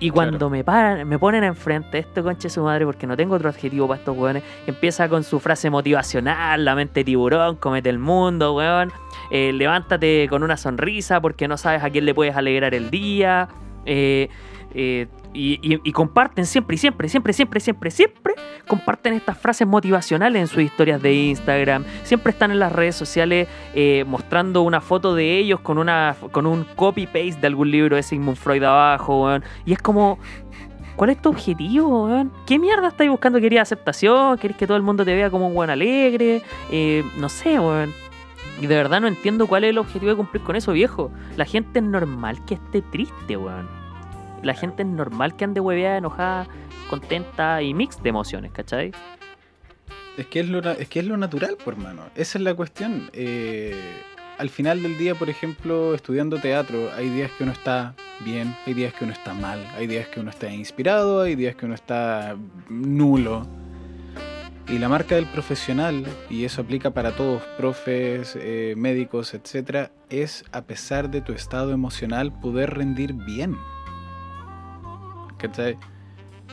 Y 0.00 0.10
cuando 0.10 0.36
Claro. 0.36 0.50
me 0.50 0.64
paran, 0.64 1.08
me 1.08 1.18
ponen 1.18 1.44
enfrente 1.44 1.96
esto, 1.98 2.22
conche 2.22 2.50
su 2.50 2.62
madre, 2.62 2.84
porque 2.84 3.06
no 3.06 3.16
tengo 3.16 3.36
otro 3.36 3.48
adjetivo 3.48 3.88
para 3.88 4.00
estos 4.00 4.14
weones, 4.18 4.42
empieza 4.66 5.08
con 5.08 5.24
su 5.24 5.40
frase 5.40 5.70
motivacional, 5.70 6.62
la 6.62 6.74
mente 6.74 7.04
tiburón, 7.04 7.56
comete 7.56 7.88
el 7.88 7.98
mundo, 7.98 8.54
weón. 8.54 8.92
eh, 9.30 9.50
levántate 9.54 10.26
con 10.28 10.42
una 10.42 10.58
sonrisa 10.58 11.22
porque 11.22 11.48
no 11.48 11.56
sabes 11.56 11.82
a 11.82 11.88
quién 11.88 12.04
le 12.04 12.12
puedes 12.14 12.36
alegrar 12.36 12.74
el 12.74 12.90
día. 12.90 13.48
eh, 13.86 14.28
eh, 14.74 15.06
y, 15.34 15.58
y- 15.62 15.80
y 15.84 15.92
comparten 15.92 16.46
siempre, 16.46 16.76
siempre, 16.76 17.08
siempre, 17.08 17.32
siempre, 17.32 17.60
siempre, 17.60 17.90
siempre, 17.90 18.34
comparten 18.68 19.12
estas 19.14 19.36
frases 19.36 19.66
motivacionales 19.66 20.40
en 20.40 20.46
sus 20.46 20.62
historias 20.62 21.02
de 21.02 21.12
Instagram. 21.12 21.84
Siempre 22.04 22.30
están 22.30 22.50
en 22.50 22.58
las 22.60 22.72
redes 22.72 22.96
sociales 22.96 23.48
eh, 23.74 24.04
mostrando 24.06 24.62
una 24.62 24.80
foto 24.80 25.14
de 25.14 25.36
ellos 25.38 25.60
con, 25.60 25.76
una, 25.78 26.16
con 26.30 26.46
un 26.46 26.64
copy-paste 26.76 27.36
de 27.40 27.46
algún 27.46 27.70
libro 27.70 27.96
de 27.96 28.02
Sigmund 28.02 28.36
Freud 28.38 28.62
abajo, 28.62 29.24
weón. 29.24 29.44
Y 29.66 29.72
es 29.72 29.78
como, 29.80 30.18
¿cuál 30.96 31.10
es 31.10 31.20
tu 31.20 31.28
objetivo, 31.30 32.06
weón? 32.06 32.32
¿Qué 32.46 32.58
mierda 32.58 32.88
estáis 32.88 33.10
buscando? 33.10 33.40
¿Querías 33.40 33.62
aceptación? 33.68 34.38
¿Querés 34.38 34.56
que 34.56 34.66
todo 34.66 34.76
el 34.76 34.82
mundo 34.84 35.04
te 35.04 35.14
vea 35.14 35.30
como 35.30 35.48
un 35.48 35.54
buen 35.54 35.68
alegre? 35.68 36.42
Eh, 36.70 37.04
no 37.18 37.28
sé, 37.28 37.58
weón. 37.58 37.92
Y 38.60 38.68
de 38.68 38.76
verdad 38.76 39.00
no 39.00 39.08
entiendo 39.08 39.48
cuál 39.48 39.64
es 39.64 39.70
el 39.70 39.78
objetivo 39.78 40.10
de 40.12 40.16
cumplir 40.16 40.42
con 40.44 40.54
eso, 40.54 40.70
viejo. 40.72 41.10
La 41.36 41.44
gente 41.44 41.80
es 41.80 41.84
normal 41.84 42.44
que 42.44 42.54
esté 42.54 42.82
triste, 42.82 43.36
weón. 43.36 43.68
La 44.44 44.54
gente 44.54 44.82
es 44.82 44.88
normal 44.88 45.36
que 45.36 45.44
ande 45.44 45.60
hueveada, 45.60 45.96
enojada, 45.96 46.46
contenta 46.90 47.62
y 47.62 47.72
mix 47.72 48.02
de 48.02 48.10
emociones, 48.10 48.52
¿cachai? 48.52 48.92
Es 50.18 50.26
que 50.26 50.40
es 50.40 50.48
lo, 50.48 50.60
es 50.70 50.88
que 50.88 51.00
es 51.00 51.06
lo 51.06 51.16
natural, 51.16 51.56
por 51.64 51.74
hermano. 51.74 52.02
Esa 52.14 52.38
es 52.38 52.44
la 52.44 52.54
cuestión. 52.54 53.10
Eh, 53.14 53.74
al 54.38 54.50
final 54.50 54.82
del 54.82 54.98
día, 54.98 55.14
por 55.14 55.30
ejemplo, 55.30 55.94
estudiando 55.94 56.38
teatro, 56.38 56.90
hay 56.94 57.08
días 57.08 57.30
que 57.32 57.42
uno 57.42 57.52
está 57.52 57.94
bien, 58.20 58.54
hay 58.66 58.74
días 58.74 58.92
que 58.92 59.04
uno 59.04 59.12
está 59.12 59.32
mal, 59.32 59.66
hay 59.76 59.86
días 59.86 60.08
que 60.08 60.20
uno 60.20 60.30
está 60.30 60.52
inspirado, 60.52 61.22
hay 61.22 61.34
días 61.34 61.56
que 61.56 61.66
uno 61.66 61.74
está 61.74 62.36
nulo. 62.68 63.46
Y 64.68 64.78
la 64.78 64.88
marca 64.88 65.14
del 65.14 65.26
profesional, 65.26 66.04
y 66.30 66.44
eso 66.44 66.62
aplica 66.62 66.90
para 66.92 67.16
todos, 67.16 67.42
profes, 67.58 68.36
eh, 68.40 68.74
médicos, 68.76 69.34
etcétera, 69.34 69.90
es 70.10 70.44
a 70.52 70.62
pesar 70.62 71.10
de 71.10 71.20
tu 71.20 71.32
estado 71.32 71.72
emocional 71.72 72.32
poder 72.40 72.74
rendir 72.74 73.12
bien. 73.12 73.56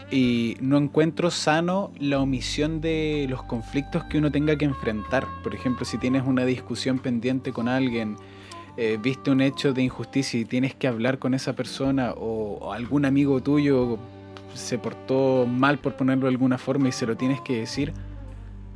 Y 0.09 0.57
no 0.59 0.77
encuentro 0.77 1.31
sano 1.31 1.91
la 1.97 2.19
omisión 2.19 2.81
de 2.81 3.27
los 3.29 3.43
conflictos 3.43 4.03
que 4.05 4.17
uno 4.17 4.31
tenga 4.31 4.55
que 4.57 4.65
enfrentar. 4.65 5.25
Por 5.43 5.55
ejemplo, 5.55 5.85
si 5.85 5.97
tienes 5.97 6.23
una 6.25 6.45
discusión 6.45 6.99
pendiente 6.99 7.53
con 7.53 7.67
alguien, 7.67 8.17
eh, 8.77 8.97
viste 9.01 9.31
un 9.31 9.41
hecho 9.41 9.73
de 9.73 9.83
injusticia 9.83 10.39
y 10.39 10.45
tienes 10.45 10.75
que 10.75 10.87
hablar 10.87 11.19
con 11.19 11.33
esa 11.33 11.53
persona 11.53 12.11
o, 12.11 12.57
o 12.59 12.73
algún 12.73 13.05
amigo 13.05 13.41
tuyo 13.41 13.97
se 14.53 14.77
portó 14.77 15.45
mal 15.47 15.79
por 15.79 15.95
ponerlo 15.95 16.25
de 16.25 16.31
alguna 16.31 16.57
forma 16.57 16.89
y 16.89 16.91
se 16.91 17.05
lo 17.05 17.15
tienes 17.15 17.41
que 17.41 17.59
decir, 17.59 17.93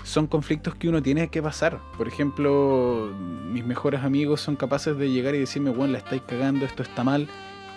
son 0.03 0.27
conflictos 0.27 0.75
que 0.75 0.87
uno 0.87 1.01
tiene 1.01 1.27
que 1.29 1.41
pasar. 1.41 1.79
Por 1.97 2.07
ejemplo, 2.07 3.11
mis 3.51 3.65
mejores 3.65 4.03
amigos 4.03 4.41
son 4.41 4.55
capaces 4.55 4.97
de 4.97 5.09
llegar 5.09 5.35
y 5.35 5.39
decirme, 5.39 5.71
bueno, 5.71 5.93
la 5.93 5.99
estáis 5.99 6.21
cagando, 6.21 6.65
esto 6.65 6.83
está 6.83 7.03
mal, 7.03 7.27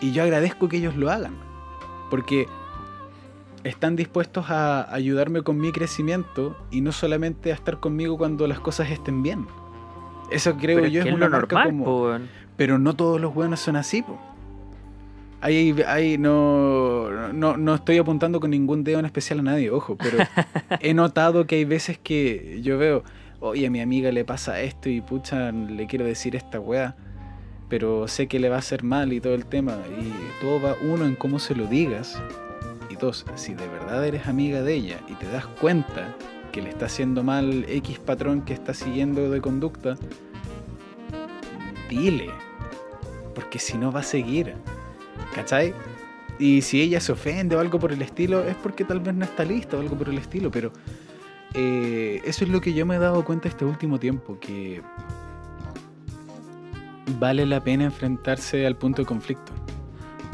y 0.01 0.13
yo 0.13 0.23
agradezco 0.23 0.69
que 0.69 0.77
ellos 0.77 0.97
lo 0.97 1.11
hagan. 1.11 1.48
Porque 2.11 2.47
están 3.65 3.97
dispuestos 3.97 4.51
a 4.51 4.93
ayudarme 4.93 5.43
con 5.43 5.59
mi 5.59 5.73
crecimiento 5.73 6.57
y 6.71 6.81
no 6.81 6.93
solamente 6.93 7.53
a 7.53 7.55
estar 7.55 7.81
conmigo 7.81 8.17
cuando 8.17 8.47
las 8.47 8.61
cosas 8.61 8.91
estén 8.91 9.23
bien. 9.23 9.47
Eso 10.31 10.57
creo 10.57 10.77
Pero 10.77 10.87
es 10.87 10.93
yo 10.93 11.03
que 11.03 11.09
es 11.09 11.15
una 11.15 11.27
lo 11.27 11.33
marca 11.33 11.65
normal, 11.65 11.71
como... 11.71 11.85
po. 11.85 12.19
Pero 12.57 12.79
no 12.79 12.95
todos 12.95 13.21
los 13.21 13.35
buenos 13.35 13.61
son 13.61 13.77
así, 13.77 14.03
po. 14.03 14.19
Ahí, 15.41 15.75
ahí 15.87 16.19
no, 16.19 17.33
no, 17.33 17.57
no 17.57 17.75
estoy 17.77 17.99
apuntando 17.99 18.41
con 18.41 18.51
ningún 18.51 18.83
dedo 18.83 18.99
en 18.99 19.05
especial 19.05 19.39
a 19.39 19.43
nadie, 19.43 19.71
ojo, 19.71 19.97
pero 19.97 20.19
he 20.81 20.95
notado 20.95 21.47
que 21.47 21.57
hay 21.57 21.65
veces 21.65 21.97
que 21.97 22.61
yo 22.63 22.77
veo, 22.77 23.05
oye, 23.39 23.69
a 23.69 23.71
mi 23.71 23.81
amiga 23.81 24.11
le 24.11 24.25
pasa 24.25 24.61
esto 24.61 24.89
y 24.89 25.01
pucha, 25.01 25.53
le 25.53 25.87
quiero 25.87 26.05
decir 26.05 26.35
esta 26.35 26.59
weá, 26.59 26.97
pero 27.69 28.09
sé 28.09 28.27
que 28.27 28.39
le 28.39 28.49
va 28.49 28.57
a 28.57 28.61
hacer 28.61 28.83
mal 28.83 29.13
y 29.13 29.21
todo 29.21 29.35
el 29.35 29.47
tema, 29.47 29.77
y 30.01 30.13
todo 30.41 30.61
va 30.61 30.77
uno 30.81 31.05
en 31.05 31.15
cómo 31.15 31.39
se 31.39 31.55
lo 31.55 31.67
digas, 31.67 32.21
y 32.91 32.97
dos, 32.97 33.27
si 33.35 33.55
de 33.55 33.69
verdad 33.69 34.07
eres 34.07 34.27
amiga 34.27 34.63
de 34.63 34.75
ella 34.75 35.01
y 35.09 35.15
te 35.15 35.27
das 35.31 35.47
cuenta 35.47 36.17
que 36.53 36.63
le 36.63 36.71
está 36.71 36.87
haciendo 36.87 37.23
mal 37.23 37.65
X 37.69 37.99
patrón 37.99 38.43
que 38.43 38.55
está 38.55 38.73
siguiendo 38.73 39.31
de 39.31 39.41
conducta, 39.41 39.97
dile, 41.91 42.31
porque 43.35 43.59
si 43.59 43.77
no 43.77 43.93
va 43.93 44.01
a 44.01 44.05
seguir, 44.05 44.55
¿cachai? 45.35 45.75
Y 46.39 46.63
si 46.63 46.81
ella 46.81 47.01
se 47.01 47.13
ofende 47.13 47.57
o 47.57 47.61
algo 47.61 47.79
por 47.79 47.93
el 47.93 48.01
estilo, 48.01 48.45
es 48.45 48.55
porque 48.57 48.85
tal 48.85 49.01
vez 49.01 49.15
no 49.15 49.25
está 49.25 49.45
lista 49.45 49.77
o 49.77 49.81
algo 49.81 49.97
por 49.97 50.09
el 50.09 50.19
estilo, 50.19 50.51
pero 50.51 50.73
eh, 51.55 52.21
eso 52.25 52.45
es 52.45 52.51
lo 52.51 52.61
que 52.61 52.73
yo 52.73 52.87
me 52.87 52.97
he 52.97 52.99
dado 52.99 53.25
cuenta 53.25 53.49
este 53.49 53.65
último 53.65 53.99
tiempo, 53.99 54.39
que 54.41 54.83
vale 57.19 57.47
la 57.47 57.63
pena 57.63 57.85
enfrentarse 57.85 58.67
al 58.67 58.77
punto 58.77 59.03
de 59.03 59.07
conflicto. 59.07 59.53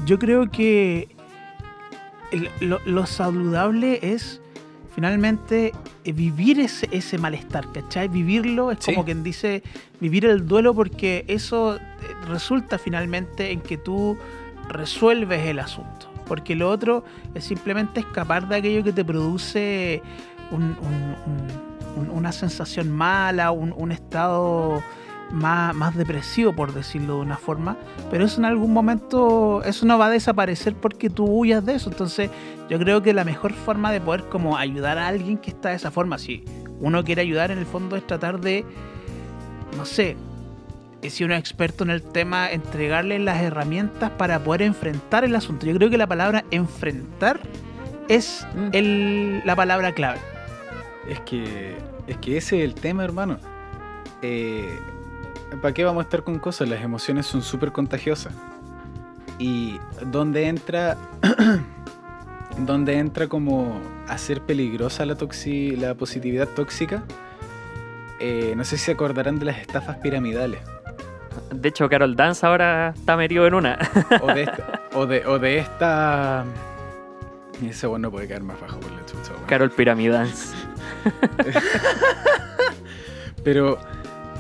Yo 0.07 0.19
creo 0.19 0.51
que 0.51 1.09
el- 2.33 2.49
lo, 2.61 2.81
lo 2.85 3.07
saludable 3.07 3.99
es 4.03 4.41
finalmente 4.95 5.73
vivir 6.05 6.61
ese, 6.61 6.89
ese 6.93 7.19
malestar, 7.19 7.71
¿cachai? 7.73 8.09
Vivirlo 8.09 8.71
es 8.71 8.79
Sí. 8.81 8.93
como 8.93 9.05
quien 9.05 9.23
dice 9.25 9.63
vivir 10.01 10.25
el 10.27 10.47
duelo 10.47 10.75
porque 10.75 11.25
eso 11.29 11.77
eh, 11.77 11.81
resulta 12.29 12.79
finalmente 12.79 13.51
en 13.51 13.61
que 13.61 13.77
tú 13.77 14.17
resuelves 14.69 15.47
el 15.47 15.59
asunto. 15.59 16.11
Porque 16.27 16.55
lo 16.55 16.71
otro 16.71 17.05
es 17.35 17.45
simplemente 17.45 18.01
escapar 18.01 18.49
de 18.49 18.57
aquello 18.57 18.83
que 18.85 18.93
te 18.93 19.05
produce 19.05 20.03
un- 20.51 20.63
un- 20.81 21.17
un- 21.27 22.03
un- 22.03 22.11
una 22.11 22.33
sensación 22.33 22.91
mala, 22.91 23.51
un, 23.51 23.75
un 23.77 23.93
estado 23.93 24.83
más, 25.35 25.75
más 25.75 25.95
depresivo, 25.97 26.53
por 26.55 26.73
decirlo 26.73 27.17
de 27.17 27.21
una 27.23 27.37
forma. 27.37 27.77
Pero 28.11 28.25
eso 28.25 28.39
en 28.39 28.45
algún 28.47 28.73
momento, 28.73 29.63
eso 29.65 29.85
no 29.87 29.99
va 29.99 30.07
a 30.07 30.11
desaparecer 30.11 30.75
porque 30.75 31.11
tú 31.11 31.25
huyas 31.27 31.65
de 31.67 31.75
eso. 31.75 31.91
Entonces 31.91 32.31
yo 32.71 32.79
creo 32.79 33.03
que 33.03 33.13
la 33.13 33.25
mejor 33.25 33.53
forma 33.53 33.93
de 33.93 34.01
poder 34.01 34.25
como 34.31 34.57
ayudar 34.57 34.99
a 34.99 35.09
alguien 35.09 35.37
que 35.39 35.51
está 35.51 35.71
de 35.71 35.77
esa 35.77 35.91
forma, 35.91 36.17
si 36.19 36.45
uno 36.81 37.05
quiere 37.05 37.23
ayudar 37.23 37.51
en 37.51 37.59
el 37.59 37.67
fondo 37.67 37.97
es 37.97 38.07
tratar 38.07 38.41
de, 38.41 38.65
no 39.77 39.85
sé, 39.85 40.17
eh, 41.03 41.11
si 41.11 41.25
uno 41.25 41.35
es 41.35 41.41
experto 41.41 41.85
en 41.85 41.91
el 41.91 42.03
tema, 42.03 42.51
entregarle 42.51 43.19
las 43.19 43.43
herramientas 43.43 44.11
para 44.11 44.39
poder 44.43 44.63
enfrentar 44.63 45.25
el 45.25 45.35
asunto. 45.37 45.67
Yo 45.67 45.75
creo 45.75 45.91
que 45.91 45.99
la 45.99 46.07
palabra 46.07 46.45
enfrentar 46.51 47.41
es 48.09 48.47
Mm. 48.55 48.69
el- 48.73 49.43
la 49.45 49.55
palabra 49.57 49.93
clave. 49.93 50.19
Es 51.09 51.21
que, 51.21 51.77
es 52.07 52.17
que 52.19 52.37
ese 52.39 52.59
es 52.59 52.65
el 52.65 52.75
tema, 52.75 53.05
hermano. 53.05 53.39
¿Para 55.61 55.75
qué 55.75 55.85
vamos 55.85 56.03
a 56.03 56.05
estar 56.05 56.23
con 56.23 56.39
cosas? 56.39 56.69
Las 56.69 56.83
emociones 56.83 57.27
son 57.27 57.43
súper 57.43 57.73
contagiosas. 57.73 58.33
Y 59.39 59.79
donde 60.07 60.47
entra, 60.47 60.97
donde 62.59 62.99
entra 62.99 63.27
como 63.27 63.81
a 64.09 64.17
ser 64.19 64.41
peligrosa 64.41 65.05
la, 65.07 65.17
toxi, 65.17 65.77
la 65.77 65.95
positividad 65.95 66.49
tóxica, 66.49 67.03
eh, 68.21 68.55
no 68.57 68.65
sé 68.65 68.79
si 68.79 68.85
se 68.85 68.93
acordarán 68.93 69.39
de 69.39 69.47
las 69.47 69.59
estafas 69.59 69.97
piramidales. 69.99 70.61
De 71.53 71.69
hecho, 71.69 71.89
Carol 71.89 72.15
Dance 72.15 72.47
ahora 72.47 72.95
está 72.97 73.17
metido 73.17 73.47
en 73.47 73.55
una. 73.55 73.79
O 74.21 74.33
de 74.33 74.43
esta... 74.43 74.83
o 74.95 75.07
de, 75.07 75.27
o 75.27 75.39
de 75.39 75.59
esta 75.59 76.45
ese 77.63 77.87
bueno 77.87 78.11
puede 78.11 78.29
caer 78.29 78.43
más 78.43 78.61
bajo 78.61 78.79
por 78.81 78.91
la 78.91 79.05
chucha. 79.07 79.33
Carol 79.47 79.71
Pyramidance. 79.71 80.55
Pero 83.45 83.79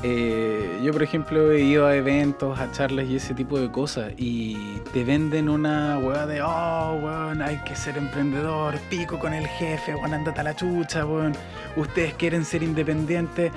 eh, 0.06 0.80
yo, 0.82 0.92
por 0.92 1.02
ejemplo, 1.02 1.50
he 1.50 1.62
ido 1.62 1.86
a 1.86 1.96
eventos, 1.96 2.58
a 2.58 2.70
charlas 2.72 3.06
y 3.08 3.16
ese 3.16 3.32
tipo 3.32 3.58
de 3.58 3.70
cosas. 3.70 4.12
Y 4.18 4.76
te 4.92 5.02
venden 5.02 5.48
una 5.48 5.98
weá 5.98 6.26
de, 6.26 6.42
oh, 6.42 7.00
weón, 7.02 7.40
hay 7.40 7.56
que 7.64 7.74
ser 7.74 7.96
emprendedor, 7.96 8.78
pico 8.90 9.18
con 9.18 9.32
el 9.32 9.46
jefe, 9.46 9.94
weón, 9.94 10.12
andate 10.12 10.40
a 10.40 10.44
la 10.44 10.54
chucha, 10.54 11.06
weón. 11.06 11.32
Ustedes 11.76 12.12
quieren 12.12 12.44
ser 12.44 12.62
independientes. 12.62 13.50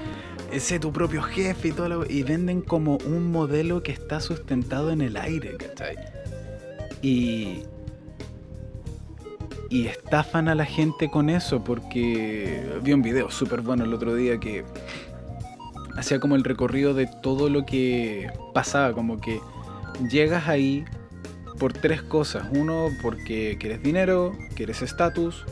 sé 0.57 0.79
tu 0.79 0.93
propio 0.93 1.21
jefe 1.21 1.67
y 1.67 1.71
todo 1.73 1.89
lo, 1.89 2.05
y 2.09 2.23
venden 2.23 2.61
como 2.61 2.97
un 3.05 3.29
modelo 3.29 3.83
que 3.83 3.91
está 3.91 4.21
sustentado 4.21 4.91
en 4.91 5.01
el 5.01 5.17
aire, 5.17 5.57
¿cachai? 5.57 5.97
Y 7.01 7.63
y 9.69 9.87
estafan 9.87 10.47
a 10.47 10.55
la 10.55 10.65
gente 10.65 11.09
con 11.09 11.29
eso 11.29 11.63
porque 11.63 12.79
vi 12.81 12.93
un 12.93 13.01
video 13.01 13.29
súper 13.29 13.61
bueno 13.61 13.83
el 13.83 13.93
otro 13.93 14.15
día 14.15 14.39
que 14.39 14.63
hacía 15.97 16.19
como 16.19 16.35
el 16.35 16.43
recorrido 16.43 16.93
de 16.93 17.07
todo 17.21 17.49
lo 17.49 17.65
que 17.65 18.31
pasaba, 18.53 18.93
como 18.93 19.19
que 19.19 19.41
llegas 20.09 20.47
ahí 20.47 20.85
por 21.59 21.73
tres 21.73 22.01
cosas. 22.01 22.47
Uno, 22.51 22.89
porque 23.01 23.57
quieres 23.59 23.81
dinero, 23.83 24.33
quieres 24.55 24.81
estatus 24.81 25.43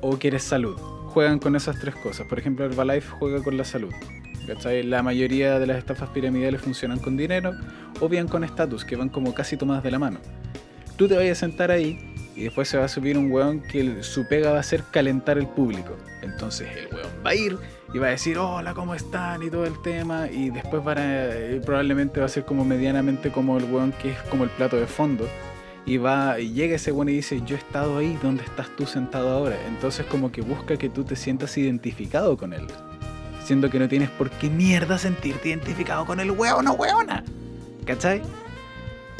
o 0.00 0.18
quieres 0.18 0.42
salud. 0.42 0.76
Juegan 1.08 1.38
con 1.38 1.56
esas 1.56 1.78
tres 1.78 1.94
cosas. 1.94 2.26
Por 2.26 2.38
ejemplo, 2.38 2.64
Herbalife 2.64 3.08
juega 3.08 3.42
con 3.42 3.56
la 3.56 3.64
salud. 3.64 3.92
¿cachai? 4.46 4.82
La 4.82 5.02
mayoría 5.02 5.58
de 5.58 5.66
las 5.66 5.78
estafas 5.78 6.10
piramidales 6.10 6.60
funcionan 6.60 6.98
con 6.98 7.16
dinero 7.16 7.52
o 8.00 8.08
bien 8.08 8.26
con 8.28 8.44
estatus, 8.44 8.84
que 8.84 8.96
van 8.96 9.08
como 9.08 9.34
casi 9.34 9.56
tomadas 9.56 9.84
de 9.84 9.90
la 9.90 9.98
mano. 9.98 10.18
Tú 10.96 11.08
te 11.08 11.16
vayas 11.16 11.38
a 11.38 11.40
sentar 11.40 11.70
ahí 11.70 12.14
y 12.34 12.44
después 12.44 12.68
se 12.68 12.78
va 12.78 12.84
a 12.84 12.88
subir 12.88 13.16
un 13.16 13.30
weón 13.30 13.60
que 13.60 14.02
su 14.02 14.26
pega 14.26 14.52
va 14.52 14.58
a 14.58 14.62
ser 14.62 14.82
calentar 14.90 15.38
el 15.38 15.46
público. 15.46 15.96
Entonces 16.22 16.68
el 16.76 16.94
weón 16.94 17.10
va 17.24 17.30
a 17.30 17.34
ir 17.34 17.58
y 17.92 17.98
va 17.98 18.06
a 18.06 18.10
decir, 18.10 18.38
hola, 18.38 18.72
¿cómo 18.72 18.94
están? 18.94 19.42
Y 19.42 19.50
todo 19.50 19.66
el 19.66 19.80
tema. 19.82 20.28
Y 20.30 20.50
después 20.50 20.82
van 20.82 20.98
a, 20.98 21.24
eh, 21.26 21.60
probablemente 21.64 22.20
va 22.20 22.26
a 22.26 22.28
ser 22.28 22.44
como 22.44 22.64
medianamente 22.64 23.30
como 23.30 23.58
el 23.58 23.64
weón 23.64 23.92
que 23.92 24.12
es 24.12 24.18
como 24.30 24.44
el 24.44 24.50
plato 24.50 24.76
de 24.76 24.86
fondo. 24.86 25.28
Y 25.84 25.98
va, 25.98 26.38
y 26.38 26.52
llega 26.52 26.76
ese 26.76 26.92
weón 26.92 27.08
y 27.10 27.12
dice, 27.12 27.42
yo 27.44 27.56
he 27.56 27.58
estado 27.58 27.98
ahí, 27.98 28.18
¿dónde 28.22 28.44
estás 28.44 28.68
tú 28.76 28.86
sentado 28.86 29.30
ahora? 29.30 29.56
Entonces 29.66 30.06
como 30.06 30.32
que 30.32 30.40
busca 30.40 30.76
que 30.76 30.88
tú 30.88 31.04
te 31.04 31.16
sientas 31.16 31.56
identificado 31.58 32.36
con 32.36 32.54
él. 32.54 32.66
Siendo 33.44 33.68
que 33.68 33.78
no 33.78 33.88
tienes 33.88 34.08
por 34.10 34.30
qué 34.30 34.48
mierda 34.48 34.96
sentirte 34.96 35.50
identificado 35.50 36.06
con 36.06 36.20
el 36.20 36.30
weón 36.30 36.68
o 36.68 36.72
weona. 36.72 37.24
¿Cachai? 37.84 38.22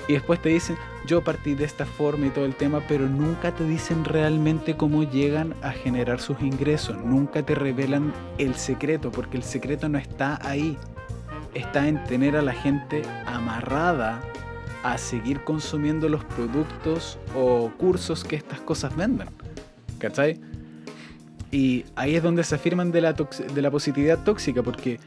Y 0.09 0.15
después 0.15 0.43
te 0.43 0.49
dicen, 0.49 0.77
yo 1.07 1.23
partí 1.23 1.55
de 1.55 1.65
esta 1.65 1.87
forma 1.87 2.27
y 2.27 2.31
todo 2.31 2.45
el 2.45 2.55
tema, 2.55 2.83
pero 2.89 3.09
nunca 3.09 3.55
te 3.55 3.65
dicen 3.65 4.05
realmente 4.05 4.77
cómo 4.77 5.05
llegan 5.05 5.55
a 5.62 5.70
generar 5.70 6.20
sus 6.20 6.41
ingresos, 6.41 6.97
nunca 7.05 7.43
te 7.43 7.55
revelan 7.55 8.12
el 8.39 8.55
secreto, 8.57 9.11
porque 9.11 9.37
el 9.37 9.43
secreto 9.43 9.89
no 9.89 9.99
está 9.99 10.39
ahí, 10.47 10.77
está 11.55 11.87
en 11.87 12.03
tener 12.05 12.37
a 12.37 12.43
la 12.43 12.53
gente 12.53 13.03
amarrada 13.27 14.20
a 14.83 14.99
seguir 14.99 15.45
consumiendo 15.45 16.09
los 16.09 16.24
productos 16.24 17.19
o 17.37 17.70
cursos 17.79 18.24
que 18.24 18.37
estas 18.37 18.61
cosas 18.61 18.97
venden. 18.97 19.29
¿Cachai? 19.99 20.41
Y 21.53 21.85
ahí 21.95 22.16
es 22.16 22.23
donde 22.23 22.43
se 22.43 22.57
afirman 22.57 22.91
de 22.91 23.03
la, 23.03 23.12
de 23.12 23.62
la 23.62 23.70
positividad 23.70 24.24
tóxica, 24.24 24.62
porque 24.62 24.99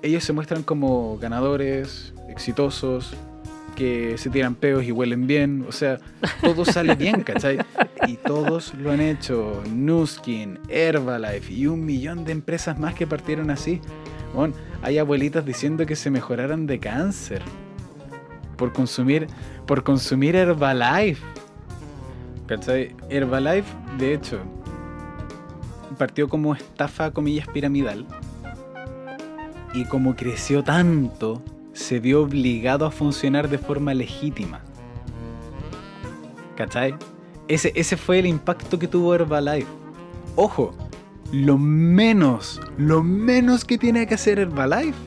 ellos 0.00 0.24
se 0.24 0.32
muestran 0.32 0.62
como 0.62 1.18
ganadores, 1.18 2.14
exitosos, 2.28 3.14
que 3.78 4.18
se 4.18 4.28
tiran 4.28 4.56
peos 4.56 4.82
y 4.82 4.90
huelen 4.90 5.28
bien. 5.28 5.64
O 5.68 5.72
sea, 5.72 6.00
todo 6.42 6.64
sale 6.64 6.96
bien, 6.96 7.22
¿cachai? 7.24 7.58
Y 8.08 8.16
todos 8.16 8.74
lo 8.74 8.90
han 8.90 9.00
hecho. 9.00 9.62
Nuskin, 9.72 10.58
Herbalife 10.68 11.52
y 11.52 11.68
un 11.68 11.84
millón 11.84 12.24
de 12.24 12.32
empresas 12.32 12.76
más 12.76 12.94
que 12.94 13.06
partieron 13.06 13.50
así. 13.50 13.80
Bueno, 14.34 14.54
hay 14.82 14.98
abuelitas 14.98 15.46
diciendo 15.46 15.86
que 15.86 15.94
se 15.94 16.10
mejoraran 16.10 16.66
de 16.66 16.80
cáncer 16.80 17.40
por 18.56 18.72
consumir, 18.72 19.28
por 19.64 19.84
consumir 19.84 20.34
Herbalife. 20.34 21.24
¿Cachai? 22.48 22.96
Herbalife, 23.08 23.72
de 23.96 24.14
hecho, 24.14 24.40
partió 25.96 26.28
como 26.28 26.52
estafa, 26.52 27.12
comillas, 27.12 27.46
piramidal. 27.46 28.06
Y 29.72 29.84
como 29.84 30.16
creció 30.16 30.64
tanto, 30.64 31.40
se 31.78 32.00
vio 32.00 32.22
obligado 32.22 32.84
a 32.84 32.90
funcionar 32.90 33.48
de 33.48 33.56
forma 33.56 33.94
legítima. 33.94 34.60
¿Cachai? 36.56 36.96
Ese, 37.46 37.72
ese 37.76 37.96
fue 37.96 38.18
el 38.18 38.26
impacto 38.26 38.78
que 38.78 38.88
tuvo 38.88 39.14
Herbalife. 39.14 39.68
Ojo, 40.34 40.74
lo 41.32 41.56
menos, 41.56 42.60
lo 42.76 43.02
menos 43.02 43.64
que 43.64 43.78
tiene 43.78 44.06
que 44.06 44.14
hacer 44.14 44.40
Herbalife 44.40 44.98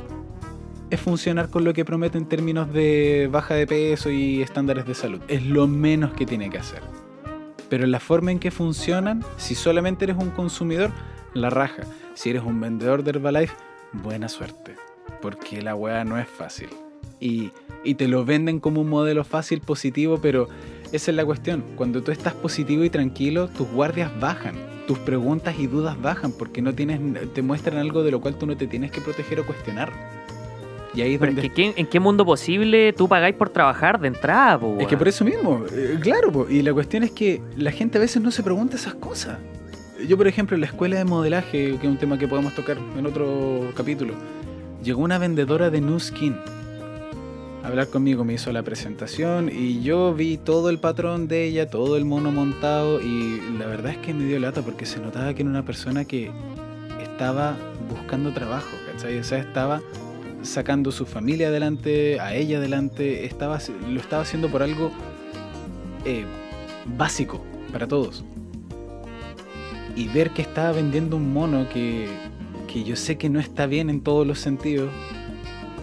es 0.89 0.99
funcionar 0.99 1.49
con 1.49 1.65
lo 1.65 1.73
que 1.73 1.83
promete 1.83 2.17
en 2.17 2.25
términos 2.25 2.71
de 2.71 3.27
baja 3.29 3.53
de 3.53 3.67
peso 3.67 4.09
y 4.09 4.41
estándares 4.41 4.85
de 4.85 4.95
salud. 4.95 5.21
Es 5.27 5.45
lo 5.45 5.67
menos 5.67 6.13
que 6.13 6.25
tiene 6.25 6.49
que 6.49 6.57
hacer. 6.57 6.81
Pero 7.69 7.85
la 7.85 7.99
forma 7.99 8.31
en 8.31 8.39
que 8.39 8.49
funcionan, 8.49 9.23
si 9.37 9.55
solamente 9.55 10.05
eres 10.05 10.17
un 10.17 10.29
consumidor, 10.29 10.91
la 11.33 11.49
raja. 11.49 11.83
Si 12.13 12.29
eres 12.29 12.43
un 12.43 12.59
vendedor 12.59 13.03
de 13.03 13.11
Herbalife, 13.11 13.55
buena 13.93 14.29
suerte 14.29 14.90
porque 15.21 15.61
la 15.61 15.75
weá 15.75 16.03
no 16.03 16.17
es 16.17 16.27
fácil. 16.27 16.69
Y, 17.19 17.51
te 17.95 18.07
lo 18.07 18.25
venden 18.25 18.59
como 18.59 18.81
un 18.81 18.89
modelo 18.89 19.23
fácil, 19.23 19.61
positivo, 19.61 20.19
pero 20.21 20.47
esa 20.91 21.11
es 21.11 21.17
la 21.17 21.25
cuestión. 21.25 21.63
Cuando 21.75 22.01
tú 22.01 22.11
estás 22.11 22.33
positivo 22.33 22.83
y 22.83 22.89
tranquilo, 22.89 23.47
tus 23.47 23.67
guardias 23.69 24.11
bajan, 24.19 24.55
tus 24.87 24.97
preguntas 24.99 25.55
y 25.59 25.67
dudas 25.67 25.99
bajan, 26.01 26.31
porque 26.31 26.61
no 26.61 26.73
tienes, 26.73 26.99
te 27.33 27.41
muestran 27.41 27.77
algo 27.77 28.03
de 28.03 28.11
lo 28.11 28.21
cual 28.21 28.35
tú 28.35 28.45
no 28.47 28.57
te 28.57 28.67
tienes 28.67 28.91
que 28.91 29.01
proteger 29.01 29.39
o 29.39 29.45
cuestionar. 29.45 29.91
Y 30.93 31.01
ahí 31.01 31.17
Pero 31.17 31.31
¿en 31.55 31.87
qué 31.87 31.99
mundo 31.99 32.25
posible 32.25 32.91
tú 32.91 33.07
pagáis 33.07 33.35
por 33.35 33.49
trabajar 33.49 33.99
de 33.99 34.09
entrada? 34.09 34.59
es 34.79 34.87
que 34.87 34.97
por 34.97 35.07
eso 35.07 35.23
mismo, 35.23 35.63
eh, 35.71 35.97
claro, 36.01 36.47
y 36.49 36.61
la 36.61 36.73
cuestión 36.73 37.03
es 37.03 37.11
que 37.11 37.41
la 37.55 37.71
gente 37.71 37.97
a 37.97 38.01
veces 38.01 38.21
no 38.21 38.29
se 38.31 38.43
pregunta 38.43 38.75
esas 38.75 38.95
cosas. 38.95 39.37
Yo, 40.05 40.17
por 40.17 40.27
ejemplo, 40.27 40.55
en 40.55 40.61
la 40.61 40.67
escuela 40.67 40.97
de 40.97 41.05
modelaje, 41.05 41.77
que 41.79 41.87
es 41.87 41.91
un 41.91 41.97
tema 41.97 42.17
que 42.17 42.27
podemos 42.27 42.53
tocar 42.55 42.77
en 42.97 43.05
otro 43.05 43.71
capítulo, 43.75 44.15
llegó 44.83 45.01
una 45.01 45.17
vendedora 45.17 45.69
de 45.69 45.81
New 45.81 45.99
Skin 45.99 46.35
a 47.63 47.67
hablar 47.67 47.89
conmigo, 47.89 48.23
me 48.23 48.33
hizo 48.33 48.51
la 48.51 48.63
presentación 48.63 49.49
y 49.53 49.81
yo 49.81 50.13
vi 50.15 50.37
todo 50.37 50.69
el 50.69 50.79
patrón 50.79 51.27
de 51.27 51.45
ella, 51.45 51.69
todo 51.69 51.95
el 51.95 52.05
mono 52.05 52.31
montado 52.31 52.99
y 52.99 53.39
la 53.59 53.67
verdad 53.67 53.91
es 53.91 53.97
que 53.99 54.13
me 54.13 54.25
dio 54.25 54.39
lata 54.39 54.63
porque 54.63 54.85
se 54.85 54.99
notaba 54.99 55.33
que 55.33 55.43
era 55.43 55.49
una 55.49 55.63
persona 55.63 56.05
que 56.05 56.31
estaba 57.01 57.55
buscando 57.87 58.33
trabajo, 58.33 58.75
¿cachai? 58.91 59.19
O 59.19 59.23
sea, 59.23 59.37
estaba 59.37 59.81
sacando 60.41 60.91
su 60.91 61.05
familia 61.05 61.49
adelante, 61.49 62.19
a 62.19 62.33
ella 62.33 62.57
adelante, 62.57 63.25
estaba, 63.25 63.59
lo 63.87 63.99
estaba 63.99 64.23
haciendo 64.23 64.49
por 64.49 64.63
algo 64.63 64.91
eh, 66.05 66.25
básico 66.97 67.45
para 67.71 67.87
todos. 67.87 68.23
Y 69.95 70.07
ver 70.07 70.31
que 70.31 70.41
estaba 70.41 70.71
vendiendo 70.71 71.17
un 71.17 71.31
mono 71.31 71.67
que, 71.69 72.09
que 72.71 72.83
yo 72.83 72.95
sé 72.95 73.17
que 73.17 73.29
no 73.29 73.39
está 73.39 73.65
bien 73.65 73.89
en 73.89 74.01
todos 74.01 74.25
los 74.25 74.39
sentidos, 74.39 74.89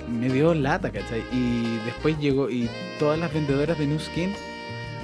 me 0.09 0.31
dio 0.31 0.55
lata, 0.55 0.90
¿cachai? 0.90 1.23
Y 1.32 1.77
después 1.85 2.19
llegó, 2.19 2.51
y 2.51 2.69
todas 2.98 3.19
las 3.19 3.32
vendedoras 3.32 3.78
de 3.78 3.86
New 3.86 3.98
Skin 3.98 4.32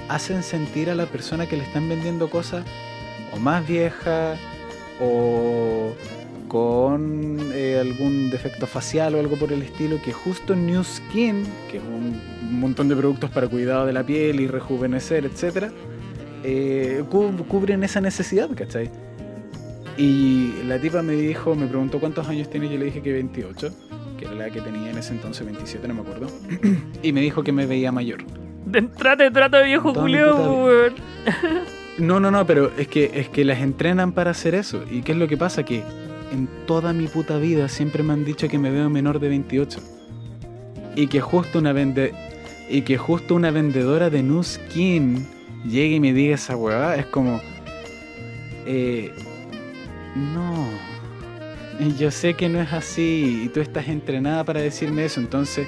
hacen 0.09 0.43
sentir 0.43 0.89
a 0.89 0.95
la 0.95 1.05
persona 1.05 1.47
que 1.47 1.57
le 1.57 1.63
están 1.63 1.87
vendiendo 1.87 2.29
cosas 2.29 2.65
o 3.31 3.37
más 3.37 3.67
vieja 3.67 4.35
o 5.01 5.93
con 6.47 7.37
eh, 7.53 7.79
algún 7.79 8.29
defecto 8.29 8.67
facial 8.67 9.15
o 9.15 9.19
algo 9.19 9.35
por 9.35 9.51
el 9.51 9.61
estilo, 9.61 10.01
que 10.01 10.13
justo 10.13 10.55
New 10.55 10.83
Skin, 10.83 11.43
que 11.69 11.77
es 11.77 11.83
un 11.83 12.19
montón 12.59 12.87
de 12.87 12.95
productos 12.95 13.29
para 13.31 13.47
cuidado 13.47 13.85
de 13.85 13.93
la 13.93 14.03
piel 14.03 14.39
y 14.39 14.47
rejuvenecer, 14.47 15.25
etc., 15.25 15.71
eh, 16.43 17.03
cubren 17.09 17.83
esa 17.83 18.01
necesidad, 18.01 18.49
¿cachai? 18.55 18.89
Y 19.97 20.63
la 20.67 20.79
tipa 20.79 21.01
me 21.01 21.13
dijo, 21.13 21.55
me 21.55 21.67
preguntó 21.67 21.99
cuántos 21.99 22.27
años 22.27 22.49
tiene, 22.49 22.69
yo 22.69 22.77
le 22.77 22.85
dije 22.85 23.01
que 23.01 23.13
28, 23.13 23.69
que 24.17 24.25
era 24.25 24.33
la 24.35 24.49
que 24.49 24.61
tenía 24.61 24.89
en 24.89 24.97
ese 24.97 25.13
entonces 25.13 25.45
27, 25.45 25.87
no 25.87 25.93
me 25.93 26.01
acuerdo. 26.01 26.27
y 27.03 27.13
me 27.13 27.21
dijo 27.21 27.43
que 27.43 27.51
me 27.51 27.65
veía 27.65 27.91
mayor. 27.91 28.23
De 28.65 28.79
entrada 28.79 29.17
te 29.17 29.31
trato 29.31 29.57
de 29.57 29.65
viejo 29.65 29.93
Julio, 29.93 30.91
No, 31.97 32.19
no, 32.19 32.29
no, 32.29 32.45
pero 32.45 32.71
es 32.77 32.87
que, 32.89 33.11
es 33.13 33.29
que 33.29 33.45
las 33.45 33.59
entrenan 33.59 34.11
para 34.11 34.31
hacer 34.31 34.53
eso. 34.53 34.83
¿Y 34.91 35.01
qué 35.01 35.13
es 35.13 35.17
lo 35.17 35.27
que 35.27 35.37
pasa? 35.37 35.63
Que 35.63 35.83
en 36.33 36.49
toda 36.65 36.91
mi 36.91 37.07
puta 37.07 37.37
vida 37.37 37.69
siempre 37.69 38.03
me 38.03 38.11
han 38.13 38.25
dicho 38.25 38.49
que 38.49 38.57
me 38.57 38.71
veo 38.71 38.89
menor 38.89 39.19
de 39.19 39.29
28. 39.29 39.79
Y 40.95 41.07
que 41.07 41.21
justo 41.21 41.59
una 41.59 41.71
vende 41.71 42.13
y 42.69 42.81
que 42.81 42.97
justo 42.97 43.35
una 43.35 43.51
vendedora 43.51 44.09
de 44.09 44.23
Nu 44.23 44.43
Skin 44.43 45.25
llegue 45.65 45.95
y 45.95 45.99
me 45.99 46.13
diga 46.13 46.35
esa 46.35 46.55
huevada, 46.55 46.95
es 46.95 47.05
como 47.05 47.39
eh, 48.65 49.13
no. 50.15 50.69
Yo 51.97 52.09
sé 52.09 52.35
que 52.35 52.47
no 52.47 52.61
es 52.61 52.71
así 52.71 53.43
y 53.45 53.49
tú 53.49 53.59
estás 53.59 53.87
entrenada 53.89 54.43
para 54.45 54.61
decirme 54.61 55.05
eso, 55.05 55.19
entonces 55.19 55.67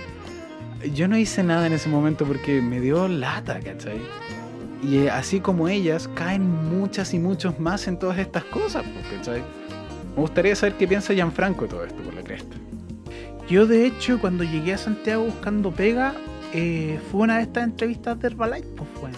yo 0.93 1.07
no 1.07 1.17
hice 1.17 1.43
nada 1.43 1.67
en 1.67 1.73
ese 1.73 1.89
momento 1.89 2.25
porque 2.25 2.61
me 2.61 2.79
dio 2.79 3.07
lata, 3.07 3.59
¿cachai? 3.59 3.99
Y 4.81 4.99
eh, 4.99 5.09
así 5.09 5.39
como 5.39 5.67
ellas, 5.67 6.07
caen 6.15 6.47
muchas 6.47 7.13
y 7.13 7.19
muchos 7.19 7.59
más 7.59 7.87
en 7.87 7.97
todas 7.97 8.19
estas 8.19 8.43
cosas, 8.45 8.83
pues, 8.83 9.05
¿cachai? 9.17 9.41
Me 10.15 10.21
gustaría 10.21 10.55
saber 10.55 10.75
qué 10.77 10.87
piensa 10.87 11.13
Gianfranco 11.13 11.63
de 11.63 11.69
todo 11.69 11.83
esto, 11.83 12.01
por 12.03 12.13
la 12.13 12.23
cresta. 12.23 12.55
Yo, 13.49 13.65
de 13.65 13.85
hecho, 13.85 14.19
cuando 14.19 14.43
llegué 14.43 14.73
a 14.73 14.77
Santiago 14.77 15.23
buscando 15.23 15.71
pega, 15.71 16.13
eh, 16.53 16.99
fue 17.11 17.21
una 17.21 17.37
de 17.37 17.43
estas 17.43 17.63
entrevistas 17.63 18.19
de 18.19 18.27
Herbalife, 18.27 18.67
pues 18.75 18.89
fue. 18.99 19.09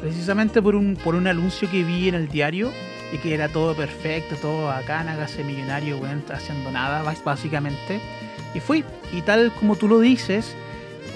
Precisamente 0.00 0.60
por 0.60 0.74
un, 0.74 0.96
por 0.96 1.14
un 1.14 1.26
anuncio 1.26 1.70
que 1.70 1.82
vi 1.82 2.08
en 2.08 2.14
el 2.14 2.28
diario 2.28 2.70
y 3.12 3.18
que 3.18 3.34
era 3.34 3.48
todo 3.48 3.74
perfecto, 3.74 4.36
todo 4.36 4.66
bacán, 4.66 5.08
hágase 5.08 5.44
millonario, 5.44 5.98
weón, 5.98 6.24
haciendo 6.30 6.70
nada, 6.70 7.02
básicamente. 7.24 8.00
Y 8.54 8.60
fui, 8.60 8.84
y 9.12 9.22
tal 9.22 9.52
como 9.52 9.76
tú 9.76 9.88
lo 9.88 10.00
dices, 10.00 10.54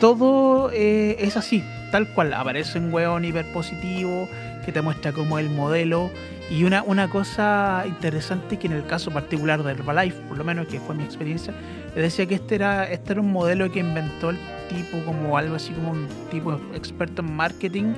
todo 0.01 0.71
eh, 0.73 1.17
es 1.19 1.37
así, 1.37 1.63
tal 1.91 2.09
cual. 2.09 2.33
Aparece 2.35 2.79
un 2.79 2.93
weón 2.93 3.25
hiperpositivo 3.25 4.29
que 4.65 4.73
te 4.73 4.81
muestra 4.81 5.13
como 5.13 5.39
el 5.39 5.51
modelo. 5.51 6.11
Y 6.51 6.65
una, 6.65 6.83
una 6.83 7.09
cosa 7.09 7.85
interesante 7.87 8.59
que 8.59 8.67
en 8.67 8.75
el 8.75 8.87
caso 8.87 9.11
particular 9.11 9.63
de 9.63 9.73
Herbalife, 9.73 10.21
por 10.29 10.37
lo 10.37 10.45
menos 10.45 10.67
que 10.67 10.81
fue 10.81 10.95
mi 10.95 11.03
experiencia, 11.03 11.55
decía 11.95 12.27
que 12.27 12.35
este 12.35 12.57
era, 12.57 12.85
este 12.85 13.13
era 13.13 13.23
un 13.23 13.33
modelo 13.33 13.71
que 13.73 13.81
inventó 13.81 14.31
el 14.31 14.39
tipo 14.69 15.03
como 15.05 15.39
algo 15.39 15.55
así 15.55 15.73
como 15.73 15.93
un 15.93 16.09
tipo 16.31 16.61
experto 16.75 17.23
en 17.23 17.35
marketing, 17.35 17.95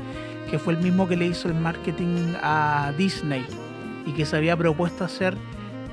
que 0.51 0.59
fue 0.59 0.75
el 0.75 0.81
mismo 0.81 1.09
que 1.09 1.17
le 1.17 1.27
hizo 1.27 1.49
el 1.49 1.55
marketing 1.55 2.35
a 2.43 2.93
Disney 2.97 3.45
y 4.07 4.13
que 4.13 4.27
se 4.27 4.37
había 4.37 4.57
propuesto 4.57 5.05
hacer 5.05 5.37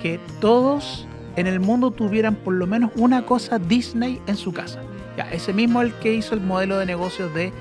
que 0.02 0.20
todos 0.40 1.08
en 1.36 1.48
el 1.48 1.60
mundo 1.60 1.92
tuvieran 1.92 2.36
por 2.36 2.54
lo 2.54 2.68
menos 2.68 2.92
una 2.96 3.26
cosa 3.26 3.60
Disney 3.60 4.22
en 4.28 4.36
su 4.36 4.52
casa. 4.52 4.82
Ya, 5.18 5.30
ese 5.32 5.54
mismo 5.54 5.82
el 5.82 5.94
que 5.96 6.14
hizo 6.14 6.36
el 6.36 6.42
modelo 6.42 6.78
de 6.78 6.86
negocios 6.86 7.34
de 7.34 7.52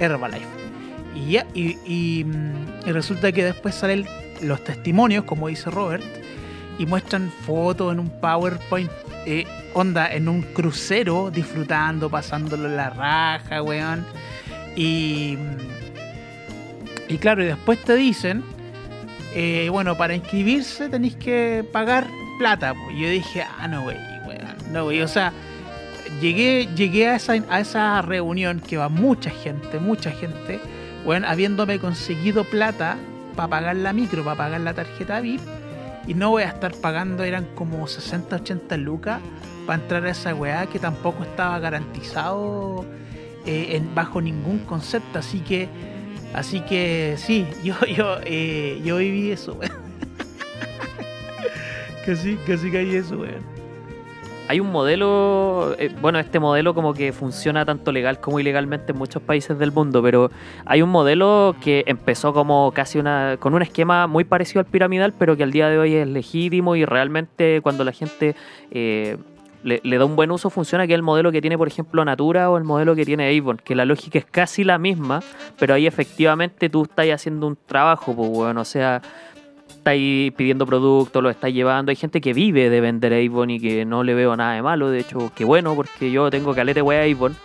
Herbalife. 0.00 0.46
Y, 1.14 1.38
y, 1.54 1.78
y, 1.86 2.24
mm, 2.24 2.88
y 2.88 2.92
resulta 2.92 3.32
que 3.32 3.44
después 3.44 3.74
salen 3.74 4.04
los 4.42 4.62
testimonios, 4.62 5.24
como 5.24 5.48
dice 5.48 5.70
Robert, 5.70 6.04
y 6.78 6.84
muestran 6.86 7.30
fotos 7.30 7.92
en 7.92 8.00
un 8.00 8.10
PowerPoint, 8.20 8.90
eh, 9.24 9.46
onda, 9.72 10.12
en 10.12 10.28
un 10.28 10.42
crucero, 10.42 11.30
disfrutando, 11.30 12.10
pasándolo 12.10 12.66
en 12.66 12.76
la 12.76 12.90
raja, 12.90 13.62
weón. 13.62 14.04
Y, 14.76 15.38
mm, 15.38 17.12
y 17.12 17.18
claro, 17.18 17.42
y 17.42 17.46
después 17.46 17.82
te 17.82 17.94
dicen, 17.96 18.44
eh, 19.38 19.68
bueno, 19.68 19.98
para 19.98 20.14
inscribirse 20.14 20.88
tenéis 20.88 21.14
que 21.16 21.62
pagar 21.70 22.06
plata. 22.38 22.74
yo 22.98 23.10
dije, 23.10 23.42
ah, 23.42 23.68
no, 23.68 23.82
güey, 23.82 23.98
no, 24.72 24.84
güey, 24.84 25.02
o 25.02 25.08
sea, 25.08 25.30
llegué, 26.22 26.68
llegué 26.74 27.08
a, 27.08 27.16
esa, 27.16 27.34
a 27.50 27.60
esa 27.60 28.00
reunión 28.00 28.60
que 28.60 28.78
va 28.78 28.88
mucha 28.88 29.28
gente, 29.28 29.78
mucha 29.78 30.10
gente, 30.10 30.58
bueno, 31.04 31.28
habiéndome 31.28 31.78
conseguido 31.78 32.44
plata 32.44 32.96
para 33.36 33.48
pagar 33.48 33.76
la 33.76 33.92
micro, 33.92 34.24
para 34.24 34.36
pagar 34.36 34.62
la 34.62 34.72
tarjeta 34.72 35.20
VIP, 35.20 35.42
y 36.06 36.14
no 36.14 36.30
voy 36.30 36.44
a 36.44 36.48
estar 36.48 36.72
pagando, 36.72 37.22
eran 37.22 37.44
como 37.54 37.86
60, 37.86 38.36
80 38.36 38.76
lucas 38.78 39.20
para 39.66 39.82
entrar 39.82 40.06
a 40.06 40.12
esa 40.12 40.34
weá 40.34 40.64
que 40.64 40.78
tampoco 40.78 41.24
estaba 41.24 41.58
garantizado 41.58 42.86
eh, 43.44 43.82
bajo 43.94 44.22
ningún 44.22 44.60
concepto, 44.60 45.18
así 45.18 45.40
que, 45.40 45.68
así 46.36 46.60
que 46.60 47.14
sí, 47.16 47.46
yo, 47.64 47.74
yo, 47.86 48.18
eh, 48.24 48.80
yo 48.84 48.98
viví 48.98 49.32
eso, 49.32 49.54
weón. 49.54 49.72
casi, 52.06 52.36
casi 52.46 52.70
caí 52.70 52.94
eso, 52.94 53.18
weón. 53.18 53.56
Hay 54.48 54.60
un 54.60 54.70
modelo, 54.70 55.74
eh, 55.76 55.92
bueno, 56.00 56.20
este 56.20 56.38
modelo 56.38 56.72
como 56.72 56.94
que 56.94 57.12
funciona 57.12 57.64
tanto 57.64 57.90
legal 57.90 58.20
como 58.20 58.38
ilegalmente 58.38 58.92
en 58.92 58.98
muchos 58.98 59.20
países 59.20 59.58
del 59.58 59.72
mundo, 59.72 60.00
pero 60.04 60.30
hay 60.64 60.82
un 60.82 60.90
modelo 60.90 61.56
que 61.60 61.82
empezó 61.88 62.32
como 62.32 62.70
casi 62.72 63.00
una, 63.00 63.38
con 63.40 63.54
un 63.54 63.62
esquema 63.62 64.06
muy 64.06 64.22
parecido 64.22 64.60
al 64.60 64.66
piramidal, 64.66 65.12
pero 65.18 65.36
que 65.36 65.42
al 65.42 65.50
día 65.50 65.68
de 65.68 65.78
hoy 65.78 65.94
es 65.96 66.06
legítimo 66.06 66.76
y 66.76 66.84
realmente 66.84 67.60
cuando 67.60 67.82
la 67.82 67.90
gente 67.90 68.36
eh, 68.70 69.16
le, 69.66 69.80
le 69.82 69.98
da 69.98 70.04
un 70.04 70.16
buen 70.16 70.30
uso 70.30 70.48
funciona, 70.48 70.86
que 70.86 70.94
el 70.94 71.02
modelo 71.02 71.32
que 71.32 71.40
tiene, 71.40 71.58
por 71.58 71.68
ejemplo, 71.68 72.04
Natura 72.04 72.48
o 72.50 72.56
el 72.56 72.64
modelo 72.64 72.94
que 72.94 73.04
tiene 73.04 73.36
Avon, 73.36 73.60
que 73.62 73.74
la 73.74 73.84
lógica 73.84 74.18
es 74.18 74.24
casi 74.24 74.64
la 74.64 74.78
misma, 74.78 75.20
pero 75.58 75.74
ahí 75.74 75.86
efectivamente 75.86 76.70
tú 76.70 76.84
estás 76.84 77.08
haciendo 77.08 77.48
un 77.48 77.58
trabajo, 77.66 78.14
pues, 78.14 78.30
bueno, 78.30 78.60
o 78.60 78.64
sea, 78.64 79.02
estáis 79.68 80.32
pidiendo 80.32 80.66
productos, 80.66 81.22
lo 81.22 81.30
estáis 81.30 81.54
llevando. 81.54 81.90
Hay 81.90 81.96
gente 81.96 82.20
que 82.20 82.32
vive 82.32 82.70
de 82.70 82.80
vender 82.80 83.12
Avon 83.12 83.50
y 83.50 83.60
que 83.60 83.84
no 83.84 84.04
le 84.04 84.14
veo 84.14 84.36
nada 84.36 84.54
de 84.54 84.62
malo. 84.62 84.90
De 84.90 85.00
hecho, 85.00 85.32
qué 85.34 85.44
bueno, 85.44 85.74
porque 85.74 86.10
yo 86.10 86.30
tengo 86.30 86.54
calete 86.54 86.82
wea 86.82 87.02
Avon. 87.02 87.36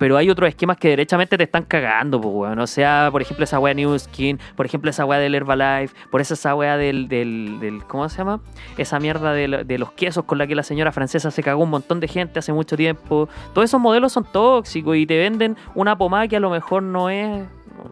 Pero 0.00 0.16
hay 0.16 0.30
otros 0.30 0.48
esquemas 0.48 0.78
que 0.78 0.88
derechamente 0.88 1.36
te 1.36 1.44
están 1.44 1.62
cagando, 1.64 2.18
pues, 2.20 2.34
weón. 2.34 2.58
O 2.58 2.66
sea, 2.66 3.10
por 3.12 3.20
ejemplo, 3.20 3.44
esa 3.44 3.58
wea 3.58 3.74
New 3.74 3.96
Skin, 3.98 4.40
por 4.56 4.64
ejemplo, 4.64 4.88
esa 4.90 5.04
wea 5.04 5.18
del 5.18 5.34
Herbalife, 5.34 5.94
por 6.10 6.22
eso 6.22 6.32
esa 6.34 6.54
wea 6.54 6.78
del, 6.78 7.06
del, 7.06 7.58
del- 7.60 7.84
¿cómo 7.84 8.08
se 8.08 8.16
llama? 8.16 8.40
Esa 8.78 8.98
mierda 8.98 9.34
de, 9.34 9.62
de 9.64 9.78
los 9.78 9.92
quesos 9.92 10.24
con 10.24 10.38
la 10.38 10.46
que 10.46 10.54
la 10.54 10.62
señora 10.62 10.90
francesa 10.90 11.30
se 11.30 11.42
cagó 11.42 11.62
un 11.62 11.70
montón 11.70 12.00
de 12.00 12.08
gente 12.08 12.38
hace 12.38 12.50
mucho 12.52 12.76
tiempo. 12.78 13.28
Todos 13.52 13.66
esos 13.66 13.78
modelos 13.80 14.12
son 14.14 14.24
tóxicos 14.24 14.96
y 14.96 15.04
te 15.06 15.18
venden 15.18 15.56
una 15.74 15.98
pomada 15.98 16.26
que 16.28 16.36
a 16.36 16.40
lo 16.40 16.48
mejor 16.48 16.82
no 16.82 17.10
es, 17.10 17.44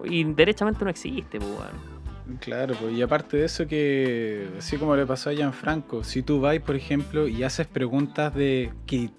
y 0.05 0.25
derechamente 0.25 0.83
no 0.85 0.91
existe, 0.91 1.39
pues, 1.39 1.51
weón. 1.51 1.99
Claro, 2.41 2.75
pues, 2.81 2.95
y 2.95 3.03
aparte 3.03 3.37
de 3.37 3.45
eso 3.45 3.67
que, 3.67 4.49
así 4.59 4.77
como 4.79 4.97
le 4.97 5.05
pasó 5.07 5.31
a 5.31 5.35
Gianfranco, 5.35 6.05
si 6.05 6.23
tú 6.23 6.41
vas, 6.41 6.59
por 6.61 6.75
ejemplo, 6.75 7.29
y 7.29 7.43
haces 7.43 7.67
preguntas 7.67 8.35
de, 8.35 8.71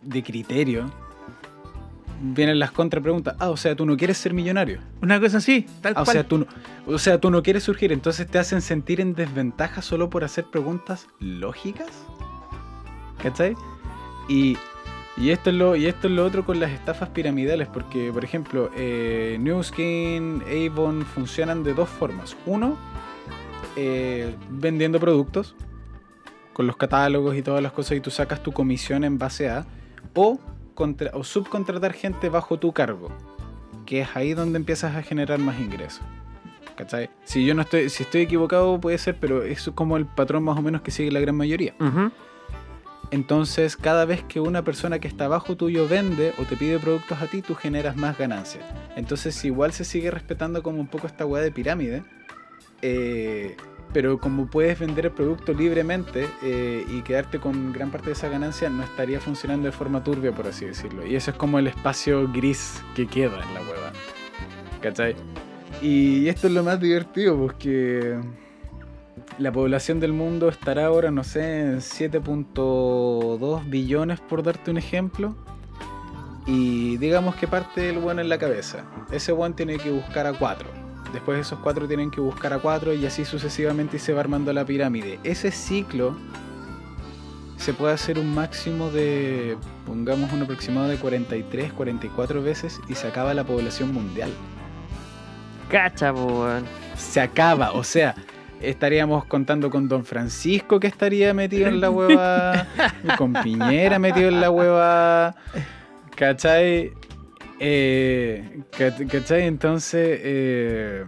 de 0.01 0.23
criterio, 0.23 0.91
vienen 2.21 2.59
las 2.59 2.71
contrapreguntas. 2.71 3.35
Ah, 3.39 3.49
o 3.49 3.57
sea, 3.57 3.75
tú 3.75 3.85
no 3.85 3.95
quieres 3.97 4.17
ser 4.17 4.33
millonario. 4.33 4.79
Una 5.01 5.19
cosa 5.19 5.37
así, 5.37 5.65
tal 5.81 5.93
Ah, 5.95 6.01
o 6.01 6.05
cual. 6.05 6.13
sea, 6.13 6.23
tú 6.27 6.37
no, 6.39 6.45
o 6.87 6.97
sea, 6.97 7.19
tú 7.19 7.31
no 7.31 7.41
quieres 7.43 7.63
surgir, 7.63 7.91
entonces 7.91 8.27
te 8.27 8.39
hacen 8.39 8.61
sentir 8.61 9.01
en 9.01 9.13
desventaja 9.13 9.81
solo 9.81 10.09
por 10.09 10.23
hacer 10.23 10.45
preguntas 10.45 11.07
lógicas. 11.19 11.87
¿Cachai? 13.21 13.55
Y, 14.29 14.57
y 15.17 15.31
esto 15.31 15.49
es 15.49 15.55
lo, 15.57 15.75
y 15.75 15.87
esto 15.87 16.07
es 16.07 16.13
lo 16.13 16.25
otro 16.25 16.45
con 16.45 16.59
las 16.59 16.71
estafas 16.71 17.09
piramidales, 17.09 17.67
porque, 17.67 18.11
por 18.13 18.23
ejemplo, 18.23 18.69
eh, 18.75 19.37
New 19.39 19.61
Skin, 19.63 20.41
Avon 20.43 21.05
funcionan 21.05 21.63
de 21.63 21.73
dos 21.73 21.89
formas. 21.89 22.37
Uno, 22.45 22.77
eh, 23.75 24.33
vendiendo 24.49 24.99
productos 24.99 25.55
con 26.53 26.67
los 26.67 26.77
catálogos 26.77 27.35
y 27.35 27.41
todas 27.41 27.61
las 27.63 27.71
cosas 27.71 27.97
y 27.97 28.01
tú 28.01 28.09
sacas 28.11 28.41
tu 28.43 28.51
comisión 28.51 29.03
en 29.03 29.17
base 29.17 29.49
a 29.49 29.65
o, 30.15 30.39
contra- 30.79 31.11
o 31.13 31.23
subcontratar 31.23 31.93
gente 31.93 32.29
bajo 32.29 32.57
tu 32.57 32.71
cargo 32.71 33.09
que 33.85 34.01
es 34.01 34.15
ahí 34.15 34.33
donde 34.33 34.57
empiezas 34.57 34.95
a 34.95 35.03
generar 35.03 35.37
más 35.39 35.59
ingresos 35.59 36.01
¿cachai? 36.77 37.09
si 37.25 37.45
yo 37.45 37.53
no 37.53 37.61
estoy 37.63 37.89
si 37.89 38.03
estoy 38.03 38.21
equivocado 38.21 38.79
puede 38.79 38.97
ser 38.97 39.15
pero 39.19 39.43
es 39.43 39.69
como 39.75 39.97
el 39.97 40.05
patrón 40.05 40.43
más 40.43 40.57
o 40.57 40.61
menos 40.61 40.81
que 40.81 40.91
sigue 40.91 41.11
la 41.11 41.19
gran 41.19 41.35
mayoría. 41.35 41.73
Entonces 43.11 43.75
cada 43.75 44.05
vez 44.05 44.23
que 44.23 44.39
una 44.39 44.63
persona 44.63 44.99
que 44.99 45.07
está 45.07 45.25
abajo 45.25 45.55
tuyo 45.57 45.87
vende 45.87 46.33
o 46.37 46.43
te 46.43 46.55
pide 46.55 46.77
productos 46.79 47.19
a 47.21 47.27
ti 47.27 47.41
tú 47.41 47.55
generas 47.55 47.95
más 47.95 48.17
ganancias. 48.17 48.63
Entonces 48.95 49.43
igual 49.45 49.73
se 49.73 49.83
sigue 49.83 50.11
respetando 50.11 50.61
como 50.61 50.79
un 50.79 50.87
poco 50.87 51.07
esta 51.07 51.25
weá 51.25 51.41
de 51.41 51.51
pirámide 51.51 52.03
eh, 52.83 53.57
pero 53.93 54.19
como 54.19 54.47
puedes 54.47 54.79
vender 54.79 55.07
el 55.07 55.11
producto 55.11 55.53
libremente 55.53 56.27
eh, 56.43 56.85
y 56.87 57.01
quedarte 57.01 57.39
con 57.39 57.73
gran 57.73 57.91
parte 57.91 58.07
de 58.07 58.13
esa 58.13 58.29
ganancia, 58.29 58.69
no 58.69 58.83
estaría 58.83 59.19
funcionando 59.19 59.65
de 59.65 59.71
forma 59.71 60.03
turbia, 60.03 60.31
por 60.31 60.47
así 60.47 60.65
decirlo. 60.65 61.05
Y 61.05 61.15
eso 61.15 61.31
es 61.31 61.37
como 61.37 61.59
el 61.59 61.67
espacio 61.67 62.31
gris 62.31 62.83
que 62.95 63.07
queda 63.07 63.41
en 63.43 63.53
la 63.53 63.61
hueva. 63.61 63.91
¿Cachai? 64.81 65.15
Y 65.81 66.27
esto 66.27 66.47
es 66.47 66.53
lo 66.53 66.63
más 66.63 66.79
divertido, 66.79 67.37
porque 67.37 68.19
la 69.37 69.51
población 69.51 69.99
del 69.99 70.13
mundo 70.13 70.49
estará 70.49 70.85
ahora, 70.85 71.09
no 71.11 71.23
sé, 71.23 71.61
en 71.61 71.77
7.2 71.77 73.69
billones, 73.69 74.19
por 74.19 74.43
darte 74.43 74.71
un 74.71 74.77
ejemplo. 74.77 75.35
Y 76.45 76.97
digamos 76.97 77.35
que 77.35 77.47
parte 77.47 77.89
el 77.89 77.99
bueno 77.99 78.21
en 78.21 78.29
la 78.29 78.37
cabeza. 78.37 78.83
Ese 79.11 79.31
one 79.31 79.53
tiene 79.53 79.77
que 79.77 79.91
buscar 79.91 80.25
a 80.27 80.33
4. 80.33 80.78
Después 81.13 81.39
esos 81.39 81.59
cuatro 81.59 81.87
tienen 81.87 82.11
que 82.11 82.21
buscar 82.21 82.53
a 82.53 82.59
cuatro 82.59 82.93
y 82.93 83.05
así 83.05 83.25
sucesivamente 83.25 83.97
y 83.97 83.99
se 83.99 84.13
va 84.13 84.21
armando 84.21 84.53
la 84.53 84.65
pirámide. 84.65 85.19
Ese 85.23 85.51
ciclo 85.51 86.15
se 87.57 87.73
puede 87.73 87.93
hacer 87.93 88.19
un 88.19 88.33
máximo 88.33 88.89
de, 88.89 89.57
pongamos 89.85 90.31
un 90.31 90.43
aproximado 90.43 90.87
de 90.87 90.97
43, 90.97 91.73
44 91.73 92.41
veces 92.41 92.79
y 92.87 92.95
se 92.95 93.07
acaba 93.07 93.33
la 93.33 93.43
población 93.43 93.93
mundial. 93.93 94.31
Cacha, 95.69 96.13
weón. 96.13 96.63
Se 96.95 97.19
acaba, 97.21 97.73
o 97.73 97.83
sea, 97.83 98.15
estaríamos 98.61 99.25
contando 99.25 99.69
con 99.69 99.87
Don 99.87 100.05
Francisco 100.05 100.79
que 100.79 100.87
estaría 100.87 101.33
metido 101.33 101.67
en 101.67 101.81
la 101.81 101.89
hueva, 101.89 102.67
con 103.17 103.33
Piñera 103.33 103.99
metido 103.99 104.29
en 104.29 104.41
la 104.41 104.49
hueva, 104.49 105.35
¿cachai? 106.15 106.93
Eh, 107.59 108.61
ca- 108.77 108.95
¿Cachai? 109.07 109.43
Entonces, 109.43 110.19
eh, 110.23 111.03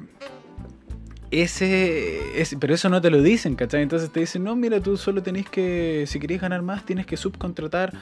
ese, 1.32 2.40
ese- 2.42 2.58
pero 2.58 2.74
eso 2.74 2.90
no 2.90 3.00
te 3.02 3.10
lo 3.10 3.22
dicen, 3.22 3.56
¿cachai? 3.56 3.82
Entonces 3.84 4.12
te 4.12 4.20
dicen, 4.20 4.44
no, 4.44 4.56
mira, 4.56 4.82
tú 4.82 4.98
solo 4.98 5.24
tenés 5.24 5.48
que, 5.50 6.04
si 6.08 6.20
querés 6.20 6.42
ganar 6.42 6.62
más, 6.62 6.86
tienes 6.86 7.06
que 7.06 7.16
subcontratar 7.16 7.94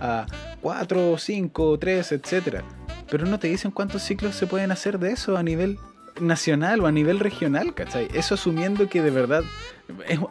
a 0.00 0.26
4, 0.62 1.18
5, 1.18 1.78
3, 1.78 2.12
etcétera. 2.12 2.64
Pero 3.10 3.26
no 3.26 3.38
te 3.38 3.48
dicen 3.48 3.70
cuántos 3.70 4.02
ciclos 4.02 4.34
se 4.34 4.46
pueden 4.46 4.70
hacer 4.70 4.98
de 4.98 5.12
eso 5.12 5.36
a 5.36 5.42
nivel 5.42 5.78
nacional 6.20 6.80
o 6.80 6.86
a 6.86 6.92
nivel 6.92 7.20
regional, 7.20 7.74
¿cachai? 7.74 8.08
Eso 8.14 8.34
asumiendo 8.34 8.88
que 8.88 9.02
de 9.02 9.10
verdad 9.10 9.44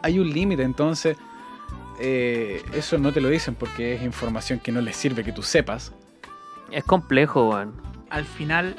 hay 0.02 0.18
un 0.18 0.28
límite, 0.30 0.62
entonces 0.62 1.16
eh, 2.00 2.62
eso 2.74 2.98
no 2.98 3.12
te 3.12 3.20
lo 3.20 3.28
dicen 3.28 3.54
porque 3.54 3.94
es 3.94 4.02
información 4.02 4.58
que 4.60 4.70
no 4.72 4.80
les 4.80 4.96
sirve 4.96 5.24
que 5.24 5.32
tú 5.32 5.42
sepas. 5.42 5.92
Es 6.70 6.84
complejo, 6.84 7.48
weón. 7.48 7.72
Al 8.10 8.24
final, 8.24 8.76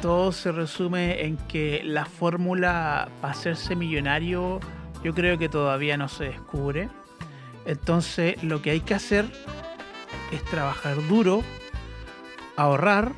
todo 0.00 0.32
se 0.32 0.52
resume 0.52 1.24
en 1.24 1.36
que 1.36 1.82
la 1.84 2.04
fórmula 2.04 3.08
para 3.20 3.32
hacerse 3.32 3.76
millonario 3.76 4.60
Yo 5.04 5.14
creo 5.14 5.36
que 5.38 5.48
todavía 5.48 5.96
no 5.96 6.08
se 6.08 6.24
descubre. 6.24 6.88
Entonces 7.64 8.42
lo 8.42 8.62
que 8.62 8.70
hay 8.70 8.80
que 8.80 8.94
hacer 8.94 9.24
es 10.32 10.44
trabajar 10.44 10.96
duro, 11.08 11.42
ahorrar, 12.56 13.12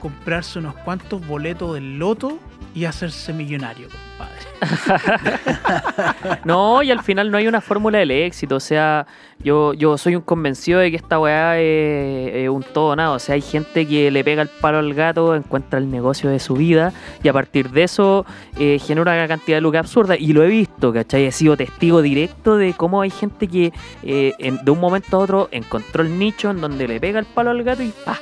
comprarse 0.00 0.58
unos 0.58 0.74
cuantos 0.76 1.26
boletos 1.26 1.74
del 1.74 1.98
loto 1.98 2.38
y 2.74 2.84
hacerse 2.84 3.32
millonario, 3.32 3.88
compadre. 3.88 4.35
No, 6.44 6.82
y 6.82 6.90
al 6.90 7.02
final 7.02 7.30
no 7.30 7.38
hay 7.38 7.46
una 7.48 7.60
fórmula 7.60 7.98
del 7.98 8.10
éxito. 8.10 8.56
O 8.56 8.60
sea, 8.60 9.06
yo, 9.42 9.74
yo 9.74 9.98
soy 9.98 10.16
un 10.16 10.22
convencido 10.22 10.80
de 10.80 10.90
que 10.90 10.96
esta 10.96 11.18
weá 11.18 11.58
es, 11.58 12.34
es 12.34 12.48
un 12.48 12.62
todo 12.62 12.94
nada. 12.96 13.10
O 13.12 13.18
sea, 13.18 13.34
hay 13.34 13.40
gente 13.42 13.86
que 13.86 14.10
le 14.10 14.22
pega 14.24 14.42
el 14.42 14.48
palo 14.48 14.78
al 14.78 14.94
gato, 14.94 15.34
encuentra 15.34 15.78
el 15.78 15.90
negocio 15.90 16.30
de 16.30 16.38
su 16.38 16.54
vida 16.54 16.92
y 17.22 17.28
a 17.28 17.32
partir 17.32 17.70
de 17.70 17.82
eso 17.84 18.24
eh, 18.58 18.78
genera 18.80 19.12
una 19.12 19.28
cantidad 19.28 19.56
de 19.58 19.60
lucas 19.62 19.80
absurda. 19.80 20.16
Y 20.16 20.32
lo 20.32 20.42
he 20.42 20.48
visto, 20.48 20.92
¿cachai? 20.92 21.24
He 21.26 21.32
sido 21.32 21.56
testigo 21.56 22.02
directo 22.02 22.56
de 22.56 22.74
cómo 22.74 23.00
hay 23.02 23.10
gente 23.10 23.48
que 23.48 23.72
eh, 24.02 24.32
en- 24.38 24.64
de 24.64 24.70
un 24.70 24.80
momento 24.80 25.16
a 25.16 25.20
otro 25.20 25.48
encontró 25.50 26.02
el 26.02 26.18
nicho 26.18 26.50
en 26.50 26.60
donde 26.60 26.86
le 26.88 27.00
pega 27.00 27.18
el 27.18 27.26
palo 27.26 27.50
al 27.50 27.62
gato 27.62 27.82
y 27.82 27.92
pa, 28.04 28.18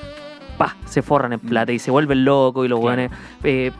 pa, 0.59 0.77
se 0.86 1.02
forran 1.02 1.32
en 1.32 1.40
plata 1.40 1.73
y 1.73 1.78
se 1.78 1.90
vuelven 1.90 2.24
locos 2.24 2.65
y 2.65 2.69
los 2.69 2.81
Claro. 2.81 2.97
weones. 3.02 3.11
eh, 3.44 3.70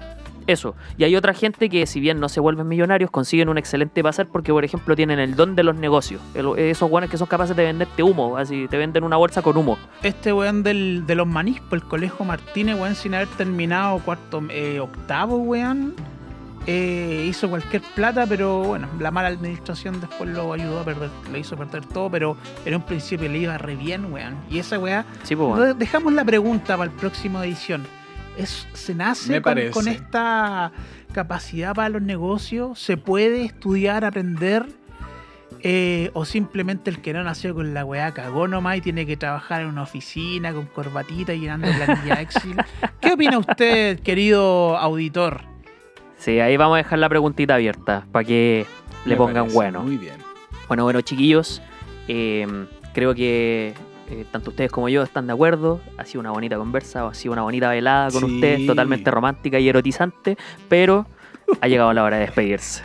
eso. 0.47 0.75
Y 0.99 1.05
hay 1.05 1.17
otra 1.17 1.35
gente 1.35 1.69
que, 1.69 1.87
si 1.87 2.01
bien 2.01 2.21
no 2.21 2.29
se 2.29 2.41
vuelven 2.41 2.69
millonarios, 2.69 3.11
consiguen 3.11 3.49
un 3.49 3.59
excelente 3.59 4.03
pasar 4.03 4.27
porque, 4.27 4.53
por 4.53 4.65
ejemplo, 4.65 4.95
tienen 4.97 5.19
el 5.19 5.35
don 5.37 5.55
de 5.57 5.63
los 5.63 5.77
negocios. 5.77 6.21
El- 6.35 6.59
esos 6.59 6.89
guanes 6.91 7.11
que 7.11 7.17
son 7.17 7.27
capaces 7.27 7.57
de 7.57 7.65
venderte 7.65 8.03
humo, 8.03 8.37
así 8.37 8.67
te 8.69 8.77
venden 8.77 9.05
una 9.05 9.17
bolsa 9.17 9.43
con 9.43 9.57
humo. 9.57 9.79
Este 10.03 10.33
weón 10.33 10.63
del, 10.63 11.05
de 11.07 11.15
los 11.15 11.27
maniscos, 11.27 11.73
el 11.73 11.83
colegio 11.83 12.25
Martínez, 12.25 12.79
weón, 12.79 12.95
sin 12.95 13.15
haber 13.15 13.29
terminado 13.29 13.99
cuarto, 14.01 14.43
eh, 14.51 14.81
octavo, 14.81 15.37
weón, 15.37 15.95
eh, 16.67 17.27
hizo 17.29 17.51
cualquier 17.51 17.83
plata, 17.95 18.25
pero 18.27 18.61
bueno, 18.61 18.89
la 18.99 19.11
mala 19.11 19.29
administración 19.29 20.01
después 20.01 20.31
lo 20.31 20.51
ayudó 20.53 20.81
a 20.81 20.85
perder, 20.85 21.11
le 21.31 21.39
hizo 21.41 21.57
perder 21.59 21.85
todo, 21.85 22.11
pero 22.11 22.37
en 22.65 22.75
un 22.75 22.83
principio 22.83 23.29
le 23.29 23.39
iba 23.39 23.59
re 23.59 23.77
bien, 23.77 24.11
weón. 24.13 24.37
Y 24.51 24.59
esa 24.61 24.79
weá, 24.79 25.05
Sí, 25.25 25.37
pues, 25.37 25.47
bueno. 25.49 25.63
de- 25.65 25.75
dejamos 25.75 26.13
la 26.15 26.25
pregunta 26.25 26.77
para 26.79 26.91
el 26.91 26.97
próximo 26.97 27.43
edición. 27.43 27.87
¿Es, 28.37 28.67
¿Se 28.73 28.95
nace 28.95 29.41
con, 29.41 29.89
esta 29.89 30.73
capacidad 31.13 31.75
para 31.75 31.89
los 31.89 32.03
negocios? 32.03 32.79
¿Se 32.79 32.97
puede 32.97 33.45
estudiar, 33.45 34.05
aprender? 34.05 34.67
Eh, 35.67 36.11
o 36.13 36.27
simplemente 36.27 36.91
el 36.91 37.01
que 37.01 37.15
no 37.15 37.23
nació 37.23 37.55
con 37.55 37.73
la 37.73 37.87
weá 37.87 38.13
cagó 38.13 38.47
nomás 38.49 38.77
y 38.77 38.81
tiene 38.83 39.07
que 39.07 39.17
trabajar 39.17 39.63
en 39.63 39.69
una 39.69 39.83
oficina 39.83 40.53
con 40.53 40.67
corbatita 40.67 41.33
y 41.33 41.41
llenando 41.41 41.69
planilla 41.69 42.21
Excel. 42.21 42.57
¿Qué 43.01 43.13
opina 43.13 43.39
usted, 43.39 44.01
querido 44.01 44.77
auditor? 44.77 45.41
Sí, 46.19 46.39
ahí 46.41 46.57
vamos 46.59 46.75
a 46.75 46.79
dejar 46.79 46.99
la 46.99 47.09
preguntita 47.09 47.55
abierta 47.55 48.07
para 48.13 48.25
que 48.25 48.67
le 49.07 49.11
Me 49.13 49.17
pongan 49.17 49.45
parece 49.45 49.55
bueno. 49.55 49.83
Muy 49.83 49.97
bien. 49.97 50.17
Bueno, 50.69 50.85
bueno, 50.85 51.01
chiquillos, 51.01 51.63
eh, 52.09 52.47
creo 52.93 53.15
que 53.15 53.75
eh, 54.11 54.25
tanto 54.31 54.51
ustedes 54.51 54.71
como 54.71 54.89
yo 54.89 55.03
están 55.03 55.27
de 55.27 55.33
acuerdo. 55.33 55.81
Ha 55.99 56.05
sido 56.05 56.21
una 56.21 56.31
bonita 56.31 56.57
conversa, 56.57 57.07
ha 57.07 57.15
sido 57.15 57.33
una 57.33 57.43
bonita 57.43 57.69
velada 57.71 58.11
con 58.11 58.27
Sí. 58.29 58.35
ustedes, 58.35 58.67
totalmente 58.67 59.11
romántica 59.11 59.59
y 59.59 59.69
erotizante, 59.69 60.37
pero 60.69 61.07
ha 61.61 61.69
llegado 61.69 61.93
la 61.93 62.05
hora 62.05 62.17
de 62.17 62.23
despedirse. 62.27 62.83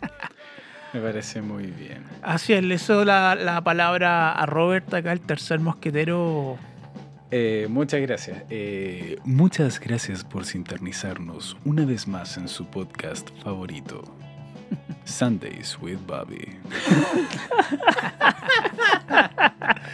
Me 0.92 1.00
parece 1.00 1.40
muy 1.40 1.66
bien. 1.66 2.02
Así 2.22 2.52
es, 2.52 2.64
le 2.64 2.76
cedo 2.78 3.04
la, 3.04 3.36
la 3.36 3.62
palabra 3.62 4.32
a 4.32 4.44
Robert, 4.46 4.92
acá 4.92 5.12
el 5.12 5.20
tercer 5.20 5.60
mosquetero. 5.60 6.58
Eh, 7.30 7.68
muchas 7.70 8.00
gracias. 8.00 8.42
Eh, 8.50 9.16
muchas 9.24 9.78
gracias 9.78 10.24
por 10.24 10.44
sintonizarnos 10.44 11.56
una 11.64 11.84
vez 11.84 12.08
más 12.08 12.36
en 12.38 12.48
su 12.48 12.66
podcast 12.66 13.30
favorito. 13.44 14.02
Sundays 15.04 15.78
with 15.80 15.98
Bobby. 16.06 16.56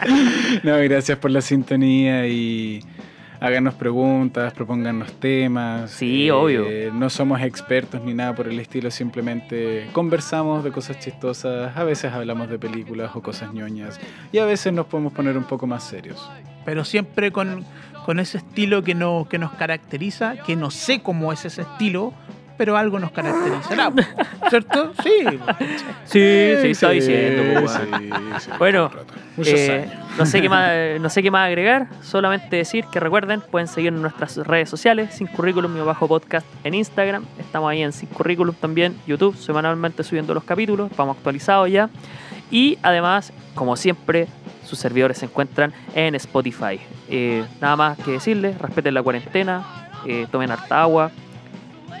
no, 0.63 0.77
gracias 0.77 1.17
por 1.17 1.31
la 1.31 1.41
sintonía 1.41 2.27
y 2.27 2.81
háganos 3.39 3.73
preguntas, 3.75 4.53
propónganos 4.53 5.11
temas. 5.13 5.91
Sí, 5.91 6.29
obvio. 6.29 6.65
No 6.93 7.09
somos 7.09 7.41
expertos 7.41 8.01
ni 8.03 8.13
nada 8.13 8.35
por 8.35 8.47
el 8.47 8.59
estilo, 8.59 8.91
simplemente 8.91 9.87
conversamos 9.93 10.63
de 10.63 10.71
cosas 10.71 10.99
chistosas, 10.99 11.75
a 11.75 11.83
veces 11.83 12.13
hablamos 12.13 12.49
de 12.49 12.59
películas 12.59 13.11
o 13.15 13.21
cosas 13.21 13.53
ñoñas 13.53 13.99
y 14.31 14.37
a 14.39 14.45
veces 14.45 14.73
nos 14.73 14.85
podemos 14.85 15.13
poner 15.13 15.37
un 15.37 15.45
poco 15.45 15.67
más 15.67 15.83
serios. 15.83 16.29
pero 16.65 16.83
siempre 16.83 17.31
con, 17.31 17.65
con 18.05 18.19
ese 18.19 18.39
estilo 18.39 18.83
que, 18.83 18.93
no, 18.93 19.27
que 19.29 19.37
nos 19.37 19.51
caracteriza, 19.53 20.35
que 20.45 20.55
no 20.55 20.69
sé 20.69 21.01
cómo 21.01 21.31
es 21.31 21.45
ese 21.45 21.61
estilo, 21.61 22.13
pero 22.57 22.75
algo 22.77 22.99
nos 22.99 23.11
caracterizará, 23.11 23.91
¿cierto? 24.49 24.93
Sí. 25.03 25.39
Sí, 26.05 26.53
sí, 26.61 26.67
está 26.71 26.89
diciendo. 26.89 27.61
pues, 27.61 27.71
sí, 27.71 28.09
sí, 28.39 28.51
Bueno, 28.57 28.89
Eh, 29.45 29.87
no 30.17 30.25
sé 30.25 30.41
qué 30.41 30.49
más 30.49 30.71
no 30.99 31.09
sé 31.09 31.21
qué 31.21 31.29
más 31.29 31.45
agregar 31.45 31.87
solamente 32.01 32.55
decir 32.55 32.85
que 32.91 32.99
recuerden 32.99 33.39
pueden 33.41 33.67
seguir 33.67 33.93
en 33.93 34.01
nuestras 34.01 34.35
redes 34.37 34.67
sociales 34.67 35.13
sin 35.13 35.27
currículum 35.27 35.77
y 35.77 35.81
bajo 35.81 36.07
podcast 36.07 36.47
en 36.63 36.73
Instagram 36.73 37.23
estamos 37.37 37.69
ahí 37.69 37.83
en 37.83 37.93
sin 37.93 38.09
currículum 38.09 38.55
también 38.55 38.97
YouTube 39.05 39.37
semanalmente 39.37 40.03
subiendo 40.03 40.33
los 40.33 40.43
capítulos 40.43 40.89
vamos 40.97 41.17
actualizados 41.17 41.69
ya 41.69 41.87
y 42.49 42.79
además 42.81 43.31
como 43.53 43.75
siempre 43.75 44.27
sus 44.65 44.79
servidores 44.79 45.19
se 45.19 45.25
encuentran 45.25 45.71
en 45.93 46.15
Spotify 46.15 46.79
Eh, 47.07 47.45
nada 47.61 47.75
más 47.75 47.97
que 47.99 48.13
decirles 48.13 48.57
respeten 48.57 48.95
la 48.95 49.03
cuarentena 49.03 49.63
eh, 50.07 50.25
tomen 50.31 50.49
harta 50.49 50.81
agua 50.81 51.11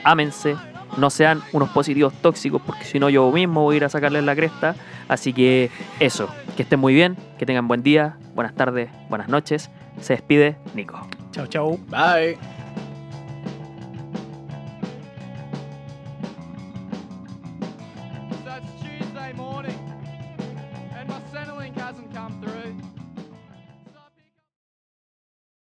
ámense 0.03 0.55
no 0.97 1.09
sean 1.09 1.41
unos 1.51 1.69
positivos 1.69 2.13
tóxicos 2.21 2.61
porque 2.65 2.85
si 2.85 2.99
no 2.99 3.09
yo 3.09 3.29
mismo 3.31 3.63
voy 3.63 3.75
a 3.75 3.77
ir 3.77 3.83
a 3.85 3.89
sacarles 3.89 4.23
la 4.23 4.35
cresta 4.35 4.75
Así 5.07 5.33
que 5.33 5.69
eso, 5.99 6.29
que 6.55 6.63
estén 6.63 6.79
muy 6.79 6.93
bien, 6.93 7.17
que 7.37 7.45
tengan 7.45 7.67
buen 7.67 7.83
día, 7.83 8.17
buenas 8.35 8.55
tardes, 8.55 8.89
buenas 9.09 9.29
noches. 9.29 9.69
Se 10.01 10.13
despide 10.13 10.57
Nico. 10.75 10.99
Chao, 11.31 11.47
chao. 11.47 11.79
Bye. 11.87 12.37